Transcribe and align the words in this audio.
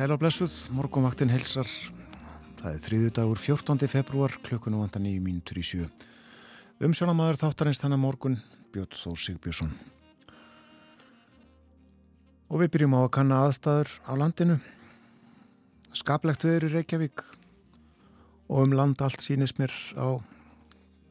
Komið 0.00 0.06
í 0.06 0.16
sælarblessuð, 0.16 0.52
morgunvaktin 0.72 1.28
helsar. 1.28 1.68
Það 2.56 2.70
er 2.70 2.78
þriðu 2.80 3.08
dagur 3.18 3.36
14. 3.36 3.84
februar, 3.84 4.32
klukkunu 4.40 4.78
vantar 4.80 5.02
nýju 5.04 5.20
mínutur 5.20 5.58
í 5.60 5.64
sjö. 5.66 5.88
Umsjónamaður 6.80 7.36
þáttarins 7.42 7.82
þannig 7.82 8.00
morgun, 8.00 8.38
Björn 8.72 8.96
Þór 8.96 9.18
Sigbjörnsson. 9.20 9.74
Og 12.48 12.62
við 12.62 12.70
byrjum 12.78 12.96
á 12.96 13.00
að 13.02 13.10
kanna 13.18 13.42
aðstæður 13.44 13.92
á 14.08 14.12
landinu. 14.22 14.56
Skaplegt 15.92 16.48
veður 16.48 16.70
í 16.70 16.72
Reykjavík 16.78 17.26
og 18.48 18.62
um 18.62 18.78
land 18.80 19.04
allt 19.04 19.20
sínist 19.20 19.60
mér 19.60 19.76
á 20.00 20.16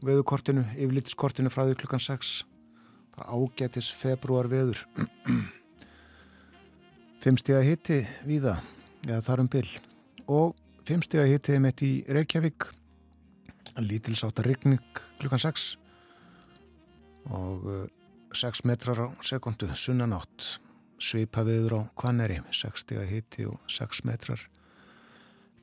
veðukortinu, 0.02 0.66
yfirlitskortinu 0.74 1.54
frá 1.54 1.68
því 1.68 1.78
klukkan 1.84 2.06
6. 2.08 2.34
Bara 3.14 3.38
ágætis 3.38 3.94
februar 3.94 4.50
veður. 4.50 4.82
Fimmstega 7.22 7.62
hitti 7.62 8.02
víða, 8.26 8.58
eða 9.08 9.22
þar 9.26 9.44
um 9.46 9.52
byll. 9.52 9.70
Og 10.30 10.58
fimmstega 10.88 11.28
hitti 11.30 11.60
mitt 11.62 11.84
í 11.86 11.92
Reykjavík, 12.10 12.68
lítilsáta 13.80 14.44
rigning 14.44 14.82
klukkan 15.20 15.42
6 15.42 15.70
og 17.30 17.90
6 18.34 18.64
metrar 18.66 19.00
á 19.00 19.08
sekundu, 19.26 19.68
sunnanátt, 19.74 20.60
svipa 21.02 21.44
viður 21.48 21.80
á 21.80 21.82
Kvanneri, 21.98 22.40
6 22.52 22.86
stega 22.86 23.06
hitti 23.08 23.46
og 23.50 23.60
6 23.70 24.04
metrar. 24.06 24.42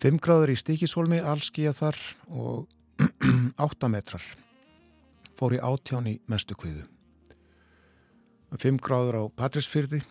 5 0.03 0.21
gráður 0.21 0.53
í 0.53 0.59
Stíkishólmi, 0.61 1.21
allskíja 1.23 1.73
þar 1.77 1.97
og 2.29 2.67
8 3.69 3.89
metrar. 3.93 4.25
Fór 5.37 5.57
í 5.57 5.63
átján 5.63 6.09
í 6.11 6.19
mestu 6.29 6.57
kviðu. 6.59 6.87
5 8.57 8.81
gráður 8.83 9.21
á 9.21 9.23
Patrísfyrði, 9.37 10.03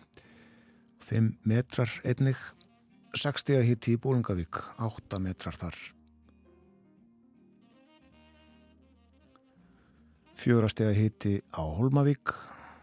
5 1.02 1.32
metrar 1.46 1.90
einnig, 2.04 2.38
60 3.16 3.64
hitti 3.64 3.94
í 3.96 4.00
Bólungavík, 4.00 4.58
8 4.84 5.18
metrar 5.24 5.56
þar. 5.56 5.76
4 10.36 10.68
steg 10.68 10.92
hitti 10.98 11.32
á 11.56 11.64
Holmavík, 11.64 12.34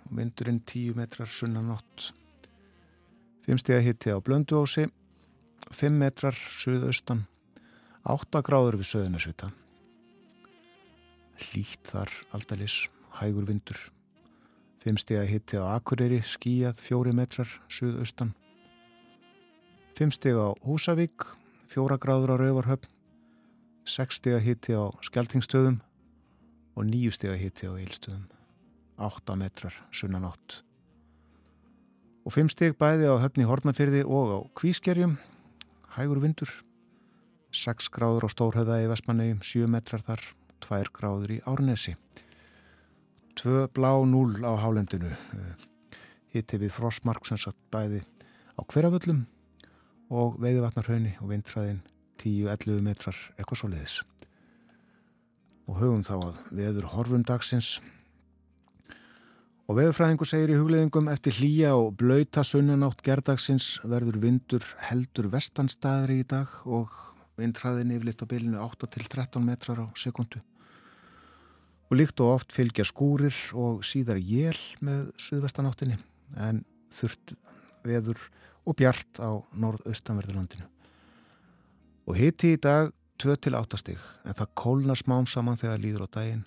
vindurinn 0.10 0.64
10 0.66 0.98
metrar 0.98 1.30
sunnanótt. 1.30 2.10
5 3.46 3.62
steg 3.62 3.86
hitti 3.86 4.10
á 4.10 4.18
Blönduósi, 4.18 4.88
5 5.70 6.02
metrar 6.02 6.34
suðaustan, 6.34 7.28
8 8.04 8.42
gráður 8.42 8.82
við 8.82 8.90
söðunarsvita. 8.90 9.54
Hlýtt 11.46 11.94
þar 11.94 12.10
aldalis, 12.34 12.88
hægur 13.22 13.46
vindur. 13.46 13.78
5 14.82 14.98
steg 15.06 15.30
hitti 15.30 15.62
á 15.62 15.78
Akureyri, 15.78 16.24
skíjað 16.26 16.82
4 16.82 17.14
metrar 17.14 17.60
suðaustan. 17.70 18.34
5 19.94 20.10
steg 20.10 20.34
á 20.34 20.58
Húsavík, 20.66 21.22
4 21.70 21.98
gráður 22.02 22.34
á 22.34 22.36
Rauvarhöfn, 22.42 22.90
6 23.86 24.18
steg 24.18 24.42
hitti 24.42 24.74
á 24.74 24.90
Skeltingstöðum 25.06 25.84
og 26.74 26.88
9 26.90 27.14
steg 27.14 27.38
hitti 27.38 27.70
á 27.70 27.78
Eilstöðum, 27.78 28.26
8 28.98 29.36
metrar 29.38 29.76
sunnanátt. 29.94 30.64
Og 32.26 32.34
5 32.34 32.50
steg 32.56 32.74
bæði 32.82 33.06
á 33.06 33.22
höfni 33.22 33.46
Hortnafyrði 33.46 34.02
og 34.02 34.34
á 34.34 34.40
Kvískerjum, 34.58 35.20
hægur 35.94 36.24
vindur, 36.26 36.50
6 37.54 37.92
gráður 37.94 38.26
á 38.26 38.30
Stórhauða 38.34 38.80
í 38.82 38.90
Vestmannegjum, 38.90 39.46
7 39.46 39.70
metrar 39.70 40.02
þar, 40.02 40.26
2 40.66 40.90
gráður 40.90 41.36
í 41.38 41.40
Árnesi. 41.46 41.94
2 43.38 43.70
blá 43.78 43.94
0 43.94 44.42
á 44.42 44.58
hálendinu, 44.58 45.14
hitti 46.34 46.58
við 46.58 46.74
frostmark 46.74 47.30
sem 47.30 47.38
satt 47.38 47.62
bæði 47.70 48.02
á 48.58 48.62
hverjaföllum 48.66 49.28
og 50.14 50.38
veiðvatnarhaunni 50.44 51.16
og 51.22 51.32
vindræðin 51.32 51.82
10-11 52.22 52.84
metrar 52.86 53.18
eitthvað 53.38 53.60
svo 53.60 53.72
leiðis. 53.72 53.98
Og 55.66 55.80
höfum 55.80 56.04
þá 56.06 56.16
að 56.20 56.40
veður 56.54 56.90
horfum 56.94 57.26
dagsins 57.26 57.78
og 59.64 59.78
veðurfræðingur 59.80 60.28
segir 60.28 60.52
í 60.54 60.60
hugleðingum 60.60 61.08
eftir 61.10 61.38
hlýja 61.40 61.72
og 61.80 61.94
blöyta 61.98 62.44
sunnanátt 62.46 63.02
gerdagsins 63.06 63.78
verður 63.88 64.20
vindur 64.26 64.66
heldur 64.90 65.30
vestanstaðri 65.32 66.20
í 66.22 66.28
dag 66.28 66.52
og 66.68 66.92
vindræðin 67.40 67.94
yfirleitt 67.96 68.22
á 68.22 68.28
bylinu 68.30 68.60
8-13 68.62 69.40
metrar 69.42 69.82
á 69.82 69.88
sekundu. 69.98 70.44
Og 71.90 71.98
líkt 71.98 72.20
og 72.22 72.36
oft 72.36 72.54
fylgja 72.54 72.86
skúrir 72.86 73.36
og 73.56 73.82
síðar 73.88 74.20
jél 74.20 74.60
með 74.84 75.10
suðvestanáttinni 75.22 75.98
en 76.38 76.62
þurft 76.94 77.34
veður 77.88 78.20
og 78.64 78.78
bjart 78.80 79.20
á 79.20 79.32
norðaustanverðurlandinu. 79.60 80.68
Og 82.08 82.20
hitti 82.20 82.54
í 82.56 82.60
dag 82.60 82.92
2-8 83.22 83.80
stig 83.80 84.02
en 84.26 84.36
það 84.36 84.54
kólnar 84.60 85.00
smám 85.00 85.28
saman 85.30 85.60
þegar 85.60 85.82
líður 85.84 86.06
á 86.08 86.14
daginn 86.20 86.44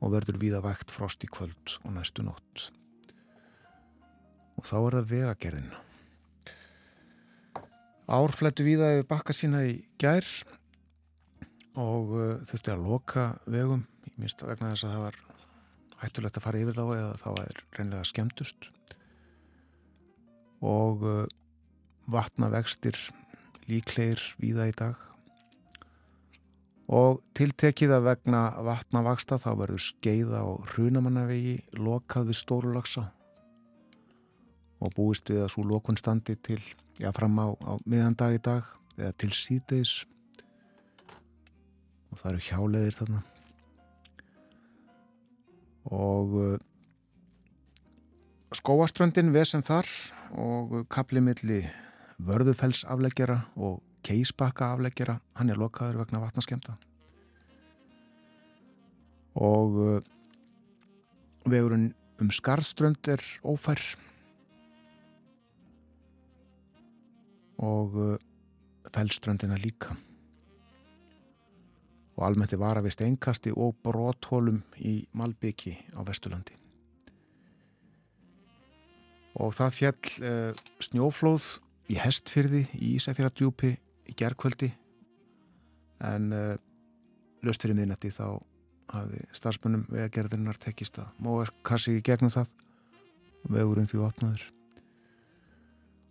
og 0.00 0.12
verður 0.12 0.40
víða 0.40 0.62
vægt 0.64 0.92
frost 0.92 1.24
í 1.24 1.30
kvöld 1.32 1.78
og 1.84 1.94
næstu 1.94 2.24
nótt. 2.26 2.70
Og 4.56 4.64
þá 4.64 4.76
er 4.78 4.96
það 4.98 5.10
vegagerðin. 5.12 5.72
Árflættu 8.06 8.64
víða 8.66 8.92
yfir 8.94 9.08
bakka 9.10 9.34
sína 9.34 9.64
í 9.66 9.80
gær 10.00 10.26
og 11.76 12.12
uh, 12.14 12.44
þurfti 12.48 12.72
að 12.72 12.84
loka 12.86 13.26
vegum 13.50 13.84
í 14.06 14.14
minnst 14.16 14.44
vegna 14.46 14.72
þess 14.72 14.86
að 14.86 14.94
það 14.94 15.04
var 15.06 15.18
hættulegt 16.04 16.38
að 16.38 16.46
fara 16.46 16.62
yfir 16.62 16.76
þá 16.76 16.84
eða 16.86 17.12
þá 17.20 17.28
er 17.42 17.62
reynlega 17.76 18.08
skemmtust 18.12 18.70
og 20.66 21.04
uh, 21.06 21.26
vatnavegstir 22.10 22.98
líklegir 23.70 24.22
víða 24.40 24.68
í 24.70 24.74
dag. 24.76 24.96
Og 26.86 27.18
tiltekið 27.34 27.96
að 27.96 28.06
vegna 28.06 28.40
vatnavaksta 28.62 29.40
þá 29.42 29.48
verður 29.58 29.82
skeiða 29.82 30.44
og 30.46 30.68
hrunamannavegi 30.74 31.56
lokað 31.82 32.30
við 32.30 32.40
stórulagsa 32.42 33.08
og 34.76 34.92
búist 34.94 35.30
við 35.32 35.42
að 35.42 35.54
svo 35.54 35.64
lokun 35.66 35.98
standi 35.98 36.36
til, 36.36 36.60
já 37.00 37.08
fram 37.16 37.38
á, 37.42 37.48
á 37.58 37.72
miðandag 37.88 38.36
í 38.36 38.42
dag 38.44 38.68
eða 39.00 39.14
til 39.18 39.32
síðdeis 39.34 40.04
og 42.12 42.20
það 42.20 42.30
eru 42.30 42.44
hjáleðir 42.46 42.98
þarna. 43.00 43.22
Og 45.96 46.36
uh, 46.38 46.54
skóaströndin 48.54 49.34
vesen 49.34 49.64
þar 49.66 49.90
og 50.34 50.82
kaplimilli 50.90 51.62
vörðufellsafleggjara 52.22 53.38
og 53.56 53.80
keisbakka 54.06 54.72
afleggjara, 54.74 55.20
hann 55.38 55.50
er 55.50 55.60
lokaður 55.60 56.02
vegna 56.04 56.22
vatnaskemta 56.22 56.76
og 59.36 59.76
uh, 59.76 60.00
vegurinn 61.44 61.92
um 62.20 62.32
skarströnd 62.32 63.08
er 63.12 63.22
ófær. 63.44 63.80
Og 67.60 67.96
uh, 67.96 68.16
fellströndina 68.92 69.56
líka. 69.60 69.96
Og 72.16 72.24
almennt 72.24 72.52
er 72.52 72.60
varavist 72.60 73.02
einkasti 73.04 73.52
og 73.52 73.76
bróthólum 73.84 74.62
í 74.80 75.02
Malbyggi 75.12 75.76
á 75.92 76.00
Vesturlandi 76.00 76.65
og 79.36 79.54
það 79.56 79.76
fjall 79.76 80.12
uh, 80.24 80.66
snjóflóð 80.84 81.46
í 81.92 81.98
Hestfyrði 82.00 82.64
í 82.74 82.96
Ísafjörðardjúpi 82.96 83.72
í 83.76 84.14
gerðkvöldi 84.16 84.70
en 86.06 86.32
uh, 86.34 86.54
löst 87.46 87.64
fyrir 87.64 87.76
miðnætti 87.78 88.12
þá 88.14 88.38
hafði 88.92 89.22
starfsmunum 89.34 89.86
vegagerðinar 89.90 90.58
tekist 90.62 91.00
að 91.02 91.10
móa 91.22 91.46
kassi 91.66 91.96
í 91.98 92.04
gegnum 92.04 92.32
það. 92.32 92.52
Vegurinn 93.50 93.88
því 93.90 94.02
opnaður. 94.06 94.44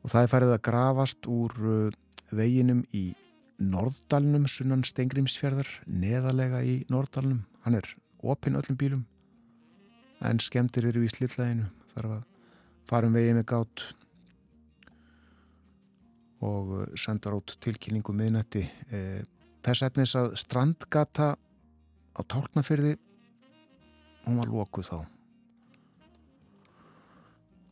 Og 0.03 0.11
það 0.11 0.25
er 0.25 0.31
færið 0.31 0.53
að 0.55 0.65
grafast 0.69 1.29
úr 1.31 1.55
uh, 1.59 1.95
veginum 2.35 2.83
í 2.95 3.07
Norðdalnum 3.55 4.49
sunnan 4.51 4.83
Stengrimsfjörðar 4.87 5.69
neðalega 5.87 6.59
í 6.67 6.81
Norðdalnum. 6.91 7.45
Hann 7.63 7.79
er 7.79 7.87
opinn 8.19 8.59
öllum 8.59 8.79
bílum. 8.79 9.05
En 10.23 10.41
skemmtir 10.43 10.89
eru 10.89 11.05
í 11.05 11.11
slillæginu 11.11 11.69
þarf 11.93 12.17
að 12.17 12.23
fara 12.89 13.09
um 13.09 13.15
vegið 13.15 13.39
með 13.39 13.47
gátt 13.51 13.85
og 16.45 16.75
uh, 16.75 16.85
sendar 16.99 17.37
át 17.37 17.55
tilkynningu 17.63 18.13
miðnætti 18.13 18.65
e, 18.91 18.99
þess 19.65 19.85
efnis 19.87 20.13
að 20.19 20.35
strandgata 20.37 21.33
á 22.15 22.21
tálknafyrði 22.21 22.95
hún 24.25 24.39
var 24.41 24.51
lókuð 24.51 24.89
þá. 24.89 24.97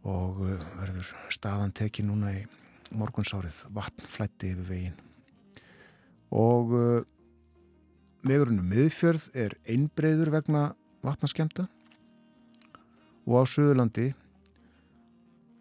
Og 0.10 0.42
uh, 0.44 0.66
verður 0.80 1.12
staðan 1.34 1.76
tekið 1.76 2.10
núna 2.10 2.34
í 2.36 2.44
morgunsárið 2.94 3.62
vatnflætti 3.74 4.54
yfir 4.54 4.68
veginn. 4.70 4.98
Og 6.34 6.74
uh, 6.74 7.06
vegurinn 8.26 8.62
um 8.64 8.74
miðfjörð 8.74 9.30
er 9.38 9.56
einbreyður 9.70 10.34
vegna 10.34 10.66
vatnaskemta 11.04 11.68
og 13.24 13.40
á 13.40 13.44
Suðurlandi 13.48 14.12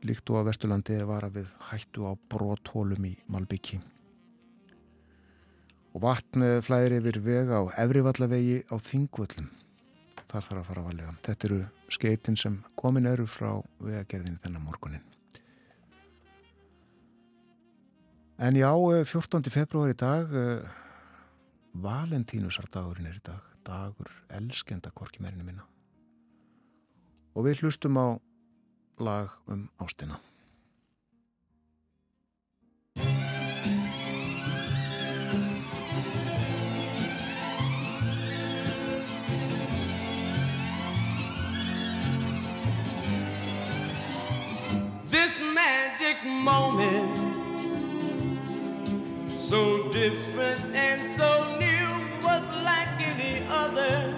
líkt 0.07 0.31
og 0.33 0.43
á 0.43 0.49
Vesturlandi 0.51 0.99
var 1.09 1.27
að 1.27 1.41
við 1.41 1.55
hættu 1.71 2.07
á 2.09 2.13
bróthólum 2.33 3.07
í 3.09 3.15
Malbyggi 3.33 3.81
og 5.93 6.05
vatn 6.05 6.45
flæðir 6.65 6.99
yfir 7.01 7.19
vega 7.25 7.61
á 7.61 7.63
Efrivallavegi 7.85 8.63
á 8.73 8.77
Þingvöllum. 8.81 9.51
Þar 10.25 10.47
þarf 10.47 10.59
að 10.59 10.69
fara 10.69 10.83
að 10.83 10.87
valega 10.89 11.17
þetta 11.27 11.49
eru 11.49 11.63
skeitin 11.93 12.39
sem 12.41 12.61
komin 12.81 13.09
eru 13.11 13.27
frá 13.29 13.51
vegagerðinu 13.83 14.41
þennan 14.41 14.65
morgunin 14.65 15.09
en 18.43 18.57
já 18.57 18.71
14. 18.73 19.51
februar 19.53 19.93
í 19.93 19.99
dag 19.99 20.33
Valentínusardagurinn 21.73 23.09
er 23.09 23.17
í 23.17 23.25
dag. 23.25 23.41
Dagur 23.65 24.11
elskenda 24.35 24.91
korki 24.93 25.23
merinu 25.23 25.47
minna. 25.47 25.65
Og 27.33 27.47
við 27.47 27.63
hlustum 27.63 27.97
á 27.97 28.07
lag 29.03 29.29
um 29.49 29.69
ástina. 29.79 30.21
This 45.11 45.41
magic 45.41 46.25
moment 46.25 47.19
so 49.35 49.91
different 49.91 50.61
and 50.75 51.05
so 51.05 51.57
new 51.59 51.89
was 52.23 52.45
like 52.69 52.93
any 53.01 53.47
other. 53.49 54.15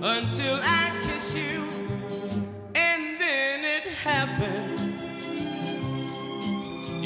Until 0.00 0.60
I 0.62 0.92
kiss 1.02 1.34
you 1.34 1.67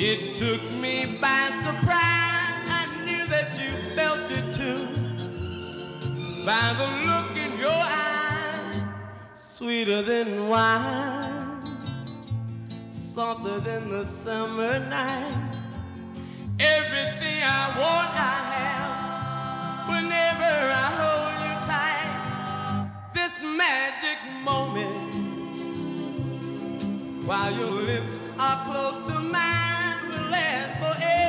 it 0.05 0.35
took 0.35 0.61
me 0.73 1.17
by 1.21 1.49
surprise. 1.51 2.67
I 2.81 2.87
knew 3.07 3.25
that 3.29 3.57
you 3.57 3.71
felt 3.95 4.29
it 4.33 4.53
too. 4.53 4.85
By 6.45 6.75
the 6.77 6.89
look 7.07 7.37
in 7.37 7.57
your 7.57 7.71
eyes 7.71 8.79
sweeter 9.35 10.03
than 10.03 10.49
wine 10.49 11.63
softer 12.91 13.61
than 13.61 13.91
the 13.91 14.05
summer 14.05 14.81
night. 14.81 15.55
Everything 16.59 17.39
I 17.45 17.63
want 17.79 18.11
I 18.11 18.39
have. 18.55 19.89
Whenever 19.89 20.53
I 20.85 20.89
hold 21.01 21.35
you 21.45 21.55
tight 21.71 22.91
this 23.15 23.35
magic 23.41 24.19
moment 24.43 25.15
while 27.25 27.55
your 27.55 27.71
lips 27.71 28.29
are 28.37 28.65
close 28.65 28.99
to 29.07 29.21
mine 29.21 29.82
last 30.33 30.79
forever 30.79 31.22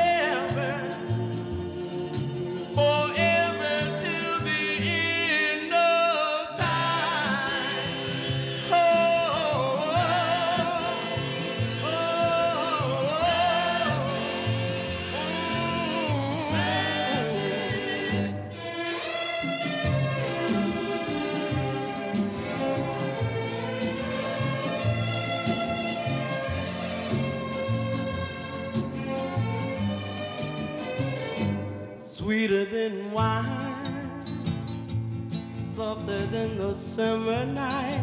softer 36.13 36.25
than 36.27 36.57
the 36.57 36.73
summer 36.73 37.45
night. 37.45 38.01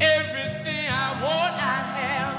Everything 0.00 0.86
I 0.88 1.22
want, 1.22 1.54
I 1.54 1.78
have. 1.98 2.34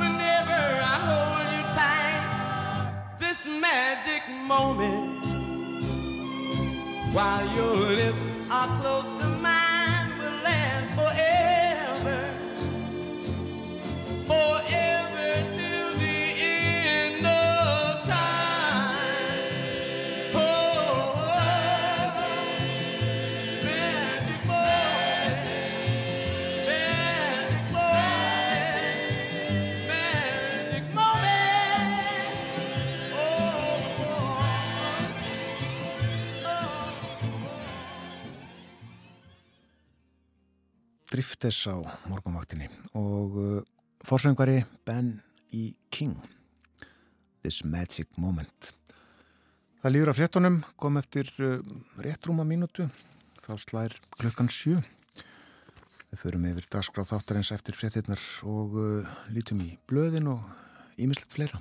Whenever 0.00 0.62
I 0.82 0.96
hold 1.08 1.46
you 1.54 1.62
tight, 1.76 2.22
this 3.18 3.46
magic 3.46 4.22
moment, 4.46 5.24
while 7.14 7.46
your 7.54 7.76
lips 7.76 8.24
are 8.50 8.80
close 8.80 9.08
to 9.20 9.31
Driftes 41.42 41.66
á 41.66 41.74
morgunvaktinni 42.06 42.68
og 42.94 43.32
uh, 43.34 43.62
forsöngari 44.06 44.60
Ben 44.86 45.18
E. 45.50 45.72
King. 45.90 46.14
This 47.42 47.64
Magic 47.64 48.06
Moment. 48.14 48.68
Það 49.82 49.90
líður 49.90 50.12
að 50.12 50.20
fréttunum 50.20 50.60
kom 50.78 51.00
eftir 51.00 51.32
uh, 51.42 51.58
réttrúma 51.98 52.46
mínútu. 52.46 52.86
Þá 53.42 53.58
slær 53.58 53.98
klukkan 54.20 54.52
sjö. 54.54 54.78
Við 56.12 56.22
förum 56.22 56.46
yfir 56.52 56.70
dagskráð 56.76 57.10
þáttarins 57.10 57.50
eftir 57.58 57.74
fréttinnar 57.74 58.22
og 58.46 58.78
uh, 58.78 59.12
lítum 59.34 59.66
í 59.66 59.72
blöðin 59.90 60.30
og 60.36 60.46
ímislegt 60.94 61.34
fleira 61.34 61.58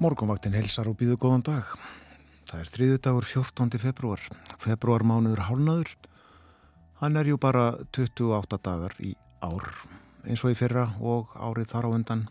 Morgunvaktin 0.00 0.54
helsar 0.56 0.88
og 0.88 0.94
býðu 0.96 1.18
góðan 1.20 1.42
dag. 1.44 1.72
Það 2.48 2.60
er 2.62 2.68
þriðu 2.72 3.00
dagur 3.04 3.26
14. 3.28 3.74
februar. 3.82 4.22
Februar 4.56 5.02
mánuður 5.04 5.42
hálnaður. 5.44 5.90
Hann 7.02 7.18
er 7.20 7.28
jú 7.28 7.36
bara 7.36 7.74
28 7.92 8.58
dagar 8.64 8.94
í 8.96 9.10
ár, 9.44 9.66
eins 10.24 10.40
og 10.40 10.54
í 10.54 10.56
fyrra 10.56 10.86
og 11.04 11.34
árið 11.36 11.68
þar 11.74 11.84
á 11.84 11.90
undan. 11.92 12.22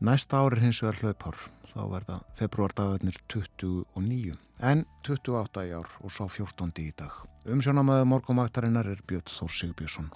Næsta 0.00 0.40
ár 0.40 0.56
er 0.56 0.64
hins 0.64 0.80
vegar 0.80 1.02
hlaupár. 1.02 1.36
Þá 1.68 1.82
verða 1.92 2.16
februardagarnir 2.40 3.20
29, 3.28 4.32
en 4.64 4.86
28 5.04 5.68
í 5.68 5.76
ár 5.76 5.92
og 6.00 6.16
sá 6.16 6.24
14. 6.24 6.72
í 6.80 6.94
dag. 6.96 7.12
Umsjónamaður 7.44 8.08
morgunvaktarinnar 8.14 8.88
er 8.88 9.04
Björn 9.04 9.28
Þór 9.28 9.52
Sigbjörnsson. 9.52 10.08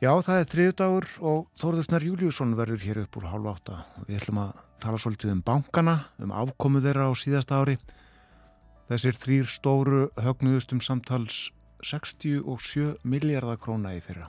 Já, 0.00 0.16
það 0.16 0.38
er 0.40 0.48
þriðdagur 0.54 1.10
og 1.20 1.44
Þórðusnar 1.60 2.08
Júliusson 2.08 2.56
verður 2.56 2.88
hér 2.88 3.02
upp 3.04 3.20
úr 3.20 3.28
hálf 3.34 3.52
átta. 3.52 3.84
Við 4.08 4.22
ætlum 4.22 4.40
að 4.46 4.64
tala 4.82 5.00
svolítið 5.00 5.34
um 5.34 5.42
bankana, 5.46 5.96
um 6.22 6.32
afkomu 6.34 6.82
þeirra 6.84 7.08
á 7.08 7.12
síðasta 7.16 7.60
ári. 7.60 7.76
Þessir 8.90 9.18
þrýr 9.18 9.50
stóru 9.50 10.02
högnuðustum 10.22 10.82
samtals 10.84 11.50
67 11.82 12.96
miljardar 13.04 13.58
króna 13.60 13.96
í 13.96 14.02
fyrra. 14.04 14.28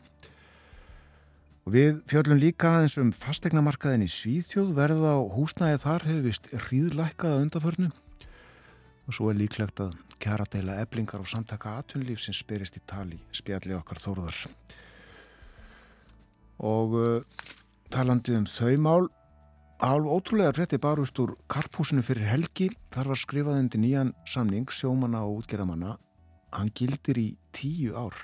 Og 1.68 1.76
við 1.76 2.02
fjöllum 2.08 2.40
líka 2.40 2.72
aðeins 2.78 2.98
um 3.02 3.12
fastegnamarkaðin 3.12 4.06
í 4.06 4.10
Svíþjóð 4.12 4.74
verða 4.78 5.18
á 5.20 5.22
húsnæði 5.36 5.82
þar 5.84 6.06
hefur 6.08 6.28
vist 6.30 6.52
hríðlækkaða 6.68 7.42
undanförnu 7.44 7.90
og 9.08 9.16
svo 9.16 9.30
er 9.32 9.40
líklegt 9.40 9.80
að 9.84 9.96
kjara 10.20 10.48
deila 10.52 10.80
eblingar 10.82 11.24
og 11.24 11.30
samtaka 11.32 11.78
atvinnlíf 11.80 12.20
sem 12.24 12.36
spyrist 12.36 12.80
í 12.80 12.84
tali 12.88 13.20
spjalli 13.36 13.76
okkar 13.78 14.02
þóruðar 14.04 14.40
og 16.68 16.96
uh, 16.98 17.54
talandi 17.94 18.36
um 18.36 18.48
þau 18.50 18.74
mál 18.84 19.08
Alv 19.78 20.08
ótrúlega 20.10 20.56
frétti 20.58 20.80
barust 20.82 21.20
úr 21.22 21.36
karphúsinu 21.46 22.02
fyrir 22.02 22.26
helgi. 22.26 22.72
Þar 22.90 23.12
var 23.12 23.20
skrifað 23.22 23.60
undir 23.62 23.82
nýjan 23.84 24.14
samning 24.26 24.72
sjómanna 24.74 25.20
og 25.22 25.44
útgerðamanna 25.44 25.92
hann 26.58 26.72
gildir 26.74 27.20
í 27.22 27.28
tíu 27.54 27.94
ár. 27.94 28.16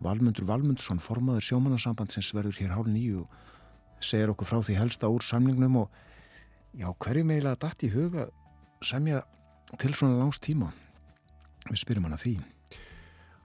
Valmundur 0.00 0.46
Valmundsson 0.48 1.02
formaður 1.04 1.44
sjómannasambandsins 1.44 2.32
verður 2.32 2.56
hér 2.62 2.72
hálf 2.72 2.88
nýju 2.88 3.26
segir 4.00 4.32
okkur 4.32 4.48
frá 4.48 4.62
því 4.64 4.78
helsta 4.78 5.10
úr 5.12 5.24
samningnum 5.24 5.82
og 5.82 5.92
já, 6.72 6.88
hverju 6.88 7.24
meila 7.28 7.52
dætt 7.60 7.84
í 7.84 7.92
huga 7.92 8.30
semja 8.80 9.20
til 9.76 9.92
svona 9.92 10.16
langs 10.16 10.40
tíma? 10.40 10.70
Við 11.68 11.82
spyrjum 11.82 12.08
hann 12.08 12.16
að 12.16 12.24
því. 12.24 12.34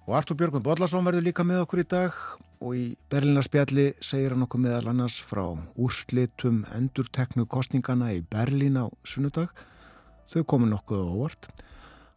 Og 0.07 0.15
Artur 0.15 0.39
Björgvin 0.39 0.63
Bodlason 0.63 1.03
verður 1.03 1.27
líka 1.27 1.43
með 1.43 1.65
okkur 1.65 1.83
í 1.83 1.87
dag 1.99 2.15
og 2.61 2.77
í 2.77 2.85
Berlínarspjalli 3.09 3.87
segir 4.05 4.35
hann 4.35 4.45
okkur 4.45 4.61
meðal 4.61 4.91
annars 4.91 5.17
frá 5.25 5.43
úrslitum 5.81 6.61
endurteknu 6.77 7.47
kostningana 7.49 8.11
í 8.13 8.21
Berlín 8.21 8.77
á 8.77 8.85
sunnudag. 9.01 9.49
Þau 10.29 10.43
komu 10.47 10.69
nokkuð 10.69 11.01
á 11.01 11.07
óvart 11.09 11.49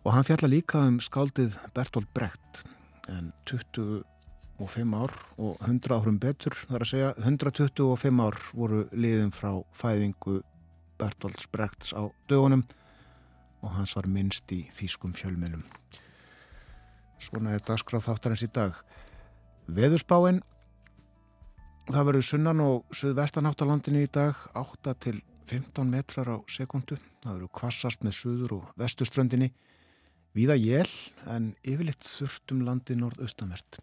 og 0.04 0.12
hann 0.12 0.26
fjalla 0.28 0.50
líka 0.52 0.84
um 0.84 1.00
skáldið 1.00 1.56
Bertolt 1.74 2.10
Brecht 2.14 2.64
en 3.08 3.32
25 3.48 4.04
ár 5.00 5.16
og 5.40 5.56
100 5.64 5.96
árum 5.96 6.20
betur 6.20 6.56
þar 6.68 6.84
að 6.84 6.92
segja 6.92 7.12
125 7.24 8.24
ár 8.28 8.38
voru 8.52 8.84
liðin 8.92 9.32
frá 9.34 9.56
fæðingu 9.72 10.42
Bertolt 11.00 11.48
Brechts 11.52 11.96
á 11.96 12.04
dögunum 12.28 12.66
og 13.64 13.72
hans 13.78 13.96
var 13.96 14.06
minnst 14.12 14.52
í 14.52 14.66
þýskum 14.68 15.16
fjölmjölum. 15.16 15.64
Svona 17.24 17.54
er 17.56 17.64
dagskráð 17.64 18.10
þáttarins 18.10 18.44
í 18.44 18.50
dag. 18.52 18.76
Veðurspáinn, 19.64 20.42
það 21.88 22.06
verður 22.11 22.26
sunnan 22.28 22.59
og 22.61 22.90
suðvestan 22.92 23.47
átt 23.49 23.62
á 23.64 23.71
landinu 23.71 24.02
í 24.04 24.11
dag 24.12 24.37
8 24.61 24.92
til 25.00 25.23
15 25.49 25.88
metrar 25.88 26.28
á 26.28 26.37
sekundu. 26.52 26.99
Það 27.25 27.38
verður 27.38 27.52
kvassast 27.56 28.04
með 28.04 28.16
suður 28.18 28.52
og 28.59 28.66
vestuströndinni. 28.76 29.49
Víða 30.37 30.59
jél 30.61 30.90
en 31.33 31.54
yfirleitt 31.64 32.04
þurft 32.04 32.52
um 32.52 32.61
landi 32.66 32.97
norðaustamert. 32.99 33.80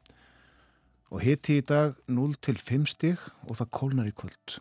Og 1.10 1.26
hitti 1.26 1.58
í 1.58 1.66
dag 1.66 1.98
0 2.06 2.38
til 2.38 2.62
5 2.62 2.86
stig 2.94 3.26
og 3.48 3.58
það 3.58 3.74
kólnar 3.74 4.12
í 4.12 4.14
kvöld. 4.14 4.60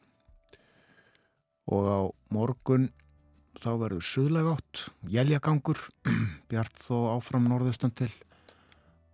Og 1.68 1.84
á 1.84 2.00
morgun 2.32 2.88
þá 3.60 3.70
verður 3.76 4.08
suðlega 4.08 4.56
átt, 4.56 4.86
jæljagangur, 5.04 5.84
bjart 6.48 6.80
þó 6.80 7.12
áfram 7.18 7.50
norðaustan 7.52 7.92
til 7.92 8.10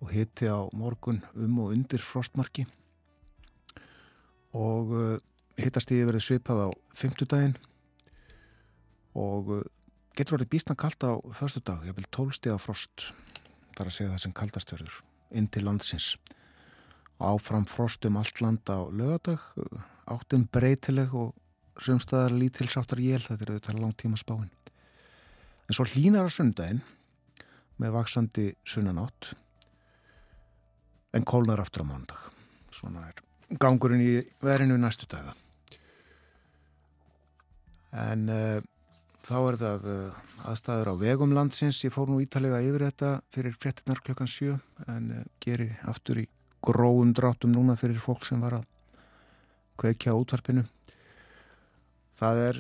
og 0.03 0.11
hitti 0.13 0.49
á 0.51 0.59
morgun 0.77 1.23
um 1.35 1.61
og 1.63 1.73
undir 1.75 2.03
frostmarki. 2.05 2.67
Og 4.57 4.93
uh, 4.93 5.17
hittastíði 5.61 6.09
verið 6.09 6.25
svipað 6.25 6.63
á 6.65 6.69
fymtudaginn 6.97 7.57
og 9.17 9.53
uh, 9.53 9.63
getur 10.17 10.39
orðið 10.39 10.53
bísna 10.55 10.77
kallt 10.79 11.05
á 11.05 11.17
förstu 11.37 11.61
dag, 11.65 11.85
ég 11.89 11.97
vil 11.97 12.09
tólstíða 12.13 12.59
frost. 12.61 13.11
Þar 13.77 13.91
að 13.91 13.97
segja 13.97 14.13
það 14.13 14.23
sem 14.25 14.37
kaldast 14.37 14.73
verður 14.73 15.01
inn 15.37 15.49
til 15.53 15.67
landsins. 15.67 16.15
Áfram 17.21 17.65
frost 17.69 18.05
um 18.09 18.17
allt 18.21 18.41
land 18.45 18.69
á 18.69 18.89
lögadag, 18.93 19.41
áttin 20.09 20.49
breytileg 20.53 21.13
og 21.17 21.35
sömstaðar 21.81 22.37
lítilsáttar 22.37 23.01
jél, 23.01 23.25
þetta 23.25 23.45
er 23.45 23.53
auðvitað 23.55 23.81
langtíma 23.81 24.21
spáin 24.21 24.53
en 25.67 25.75
svo 25.75 25.87
hlínar 25.91 26.29
á 26.29 26.31
sundaginn 26.31 26.83
með 27.81 27.97
vaksandi 27.99 28.47
sunnanátt 28.67 29.35
en 31.17 31.25
kólnar 31.25 31.61
aftur 31.61 31.85
á 31.85 31.87
mándag. 31.89 32.21
Svona 32.75 33.09
er 33.09 33.23
gangurinn 33.63 34.05
í 34.05 34.21
verinu 34.45 34.77
næstu 34.81 35.09
daga. 35.09 35.33
En 37.97 38.27
uh, 38.29 38.61
þá 39.25 39.37
er 39.39 39.59
það 39.63 39.87
uh, 39.93 40.19
aðstæður 40.51 40.93
á 40.93 40.95
vegum 41.01 41.33
landsins. 41.37 41.81
Ég 41.87 41.95
fór 41.95 42.11
nú 42.13 42.21
ítalega 42.21 42.61
yfir 42.65 42.89
þetta 42.91 43.13
fyrir 43.33 43.57
frettinnar 43.63 44.03
klukkan 44.05 44.29
sjö 44.29 44.59
en 44.93 45.13
uh, 45.17 45.23
geri 45.41 45.71
aftur 45.89 46.21
í 46.21 46.27
gróum 46.67 47.15
drátum 47.17 47.55
núna 47.55 47.79
fyrir 47.81 48.03
fólk 48.03 48.27
sem 48.29 48.43
var 48.43 48.59
að 48.61 48.67
kveikja 49.81 50.17
útvarpinu. 50.17 50.65
Það 52.17 52.39
er 52.43 52.59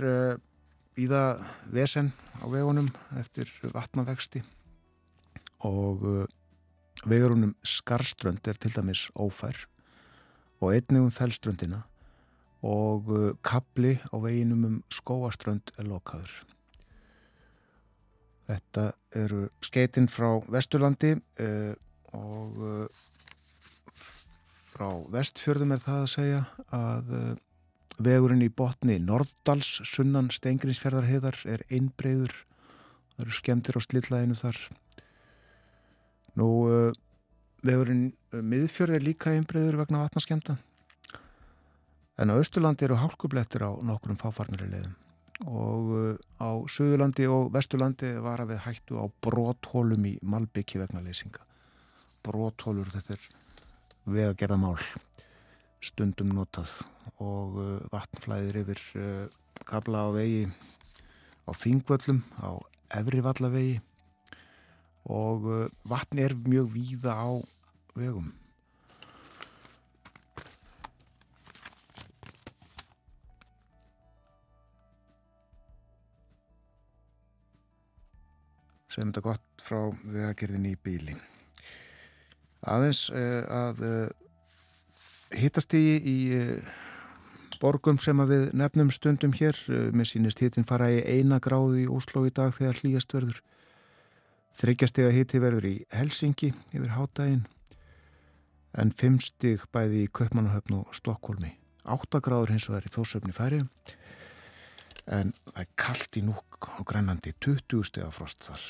í 1.00 1.06
það 1.08 1.46
vesen 1.72 2.10
á 2.38 2.44
vegunum 2.52 2.90
eftir 3.16 3.48
vatnavexti 3.72 4.42
og 5.64 6.04
Vegurunum 7.06 7.54
Skarströnd 7.62 8.48
er 8.50 8.58
til 8.58 8.72
dæmis 8.74 9.06
ófær 9.14 9.66
og 10.58 10.72
einnig 10.74 11.04
um 11.04 11.12
fellströndina 11.14 11.84
og 12.66 13.10
uh, 13.12 13.32
kapli 13.46 13.94
á 14.10 14.16
veginum 14.18 14.64
um 14.64 14.76
skóaströnd 14.90 15.70
er 15.78 15.86
lokaður. 15.86 16.32
Þetta 18.46 18.86
eru 19.14 19.48
skeitin 19.62 20.08
frá 20.10 20.40
Vesturlandi 20.50 21.12
uh, 21.14 21.74
og 22.16 22.58
uh, 22.58 23.04
frá 24.72 24.88
Vestfjörðum 25.12 25.76
er 25.76 25.84
það 25.84 26.00
að 26.00 26.10
segja 26.12 26.40
að 26.74 27.12
vegurinn 28.02 28.44
í 28.44 28.50
botni 28.52 28.98
Norddals 29.00 29.70
sunnan 29.88 30.28
Steingrinsfjörðarheðar 30.34 31.38
er 31.48 31.62
einbreyður. 31.70 32.34
Það 33.14 33.22
eru 33.24 33.38
skemmtir 33.38 33.78
á 33.78 33.80
slillaðinu 33.86 34.36
þar 34.36 34.58
Nú, 36.36 36.46
uh, 36.68 36.92
vegurinn 37.64 38.10
uh, 38.34 38.42
miðfjörð 38.44 38.98
er 38.98 39.04
líka 39.04 39.32
einbreyður 39.32 39.80
vegna 39.80 40.02
vatnaskemta 40.04 40.58
en 42.16 42.32
á 42.32 42.34
Östurlandi 42.36 42.86
eru 42.86 42.98
hálkublettir 43.00 43.64
á 43.64 43.72
nokkrum 43.84 44.16
fáfarnari 44.20 44.68
leiðum. 44.72 44.94
Og 45.48 45.90
uh, 45.92 46.12
á 46.40 46.48
Suðurlandi 46.68 47.26
og 47.28 47.50
Vesturlandi 47.52 48.14
var 48.24 48.40
að 48.40 48.54
við 48.54 48.62
hættu 48.64 49.00
á 49.00 49.04
bróthólum 49.24 50.06
í 50.08 50.14
Malbyggi 50.24 50.80
vegna 50.80 51.04
leysinga. 51.04 51.44
Bróthólur, 52.24 52.88
þetta 52.92 53.16
er 53.16 53.26
vega 54.08 54.36
gerða 54.40 54.60
mál 54.60 54.78
stundum 55.84 56.32
notað. 56.36 56.72
Og 57.20 57.60
vatnflæðir 57.92 58.62
yfir 58.64 58.80
kabla 59.68 60.08
á 60.08 60.10
vegi 60.16 60.48
á 61.46 61.52
Þingvöllum, 61.52 62.24
á 62.40 62.60
Efrivallavegi 62.96 63.76
og 65.06 65.46
uh, 65.46 65.68
vatn 65.86 66.18
er 66.18 66.34
mjög 66.34 66.72
víða 66.74 67.14
á 67.14 67.30
vegum. 67.94 68.32
Segjum 78.90 79.12
þetta 79.12 79.24
gott 79.28 79.62
frá 79.62 79.80
vegagerðinni 80.02 80.74
í 80.74 80.80
bíli. 80.82 81.16
Aðeins 82.66 83.06
uh, 83.14 83.44
að 83.46 83.84
uh, 83.86 85.36
hittast 85.36 85.74
í, 85.78 85.84
í 86.02 86.16
borgum 87.62 87.98
sem 88.02 88.18
við 88.26 88.50
nefnum 88.56 88.90
stundum 88.90 89.34
hér. 89.36 89.56
Mér 89.94 90.08
sínist 90.08 90.42
hittin 90.42 90.66
fara 90.66 90.90
í 90.92 90.98
eina 91.02 91.38
gráði 91.42 91.84
í 91.84 91.90
Óslo 91.90 92.26
í 92.26 92.32
dag 92.34 92.54
þegar 92.56 92.82
hlýjast 92.82 93.14
verður. 93.14 93.38
Þryggjastega 94.56 95.12
hitti 95.12 95.40
verður 95.42 95.68
í 95.68 95.74
Helsingi 95.92 96.52
yfir 96.72 96.94
hátægin 96.96 97.42
en 98.76 98.92
fimmstig 98.92 99.64
bæði 99.72 100.06
í 100.06 100.12
Kaupmannahöfn 100.12 100.78
og 100.78 100.94
Stokkólmi. 100.96 101.50
Áttagráður 101.84 102.54
hins 102.54 102.68
vegar 102.70 102.88
í 102.88 102.92
þósöfni 102.92 103.34
færi 103.36 103.60
en 105.06 105.34
það 105.52 105.60
er 105.62 105.68
kallt 105.78 106.18
í 106.18 106.24
núk 106.24 106.70
og 106.72 106.88
grænandi 106.88 107.34
20 107.44 107.84
stega 107.86 108.08
frost 108.14 108.48
þar. 108.48 108.64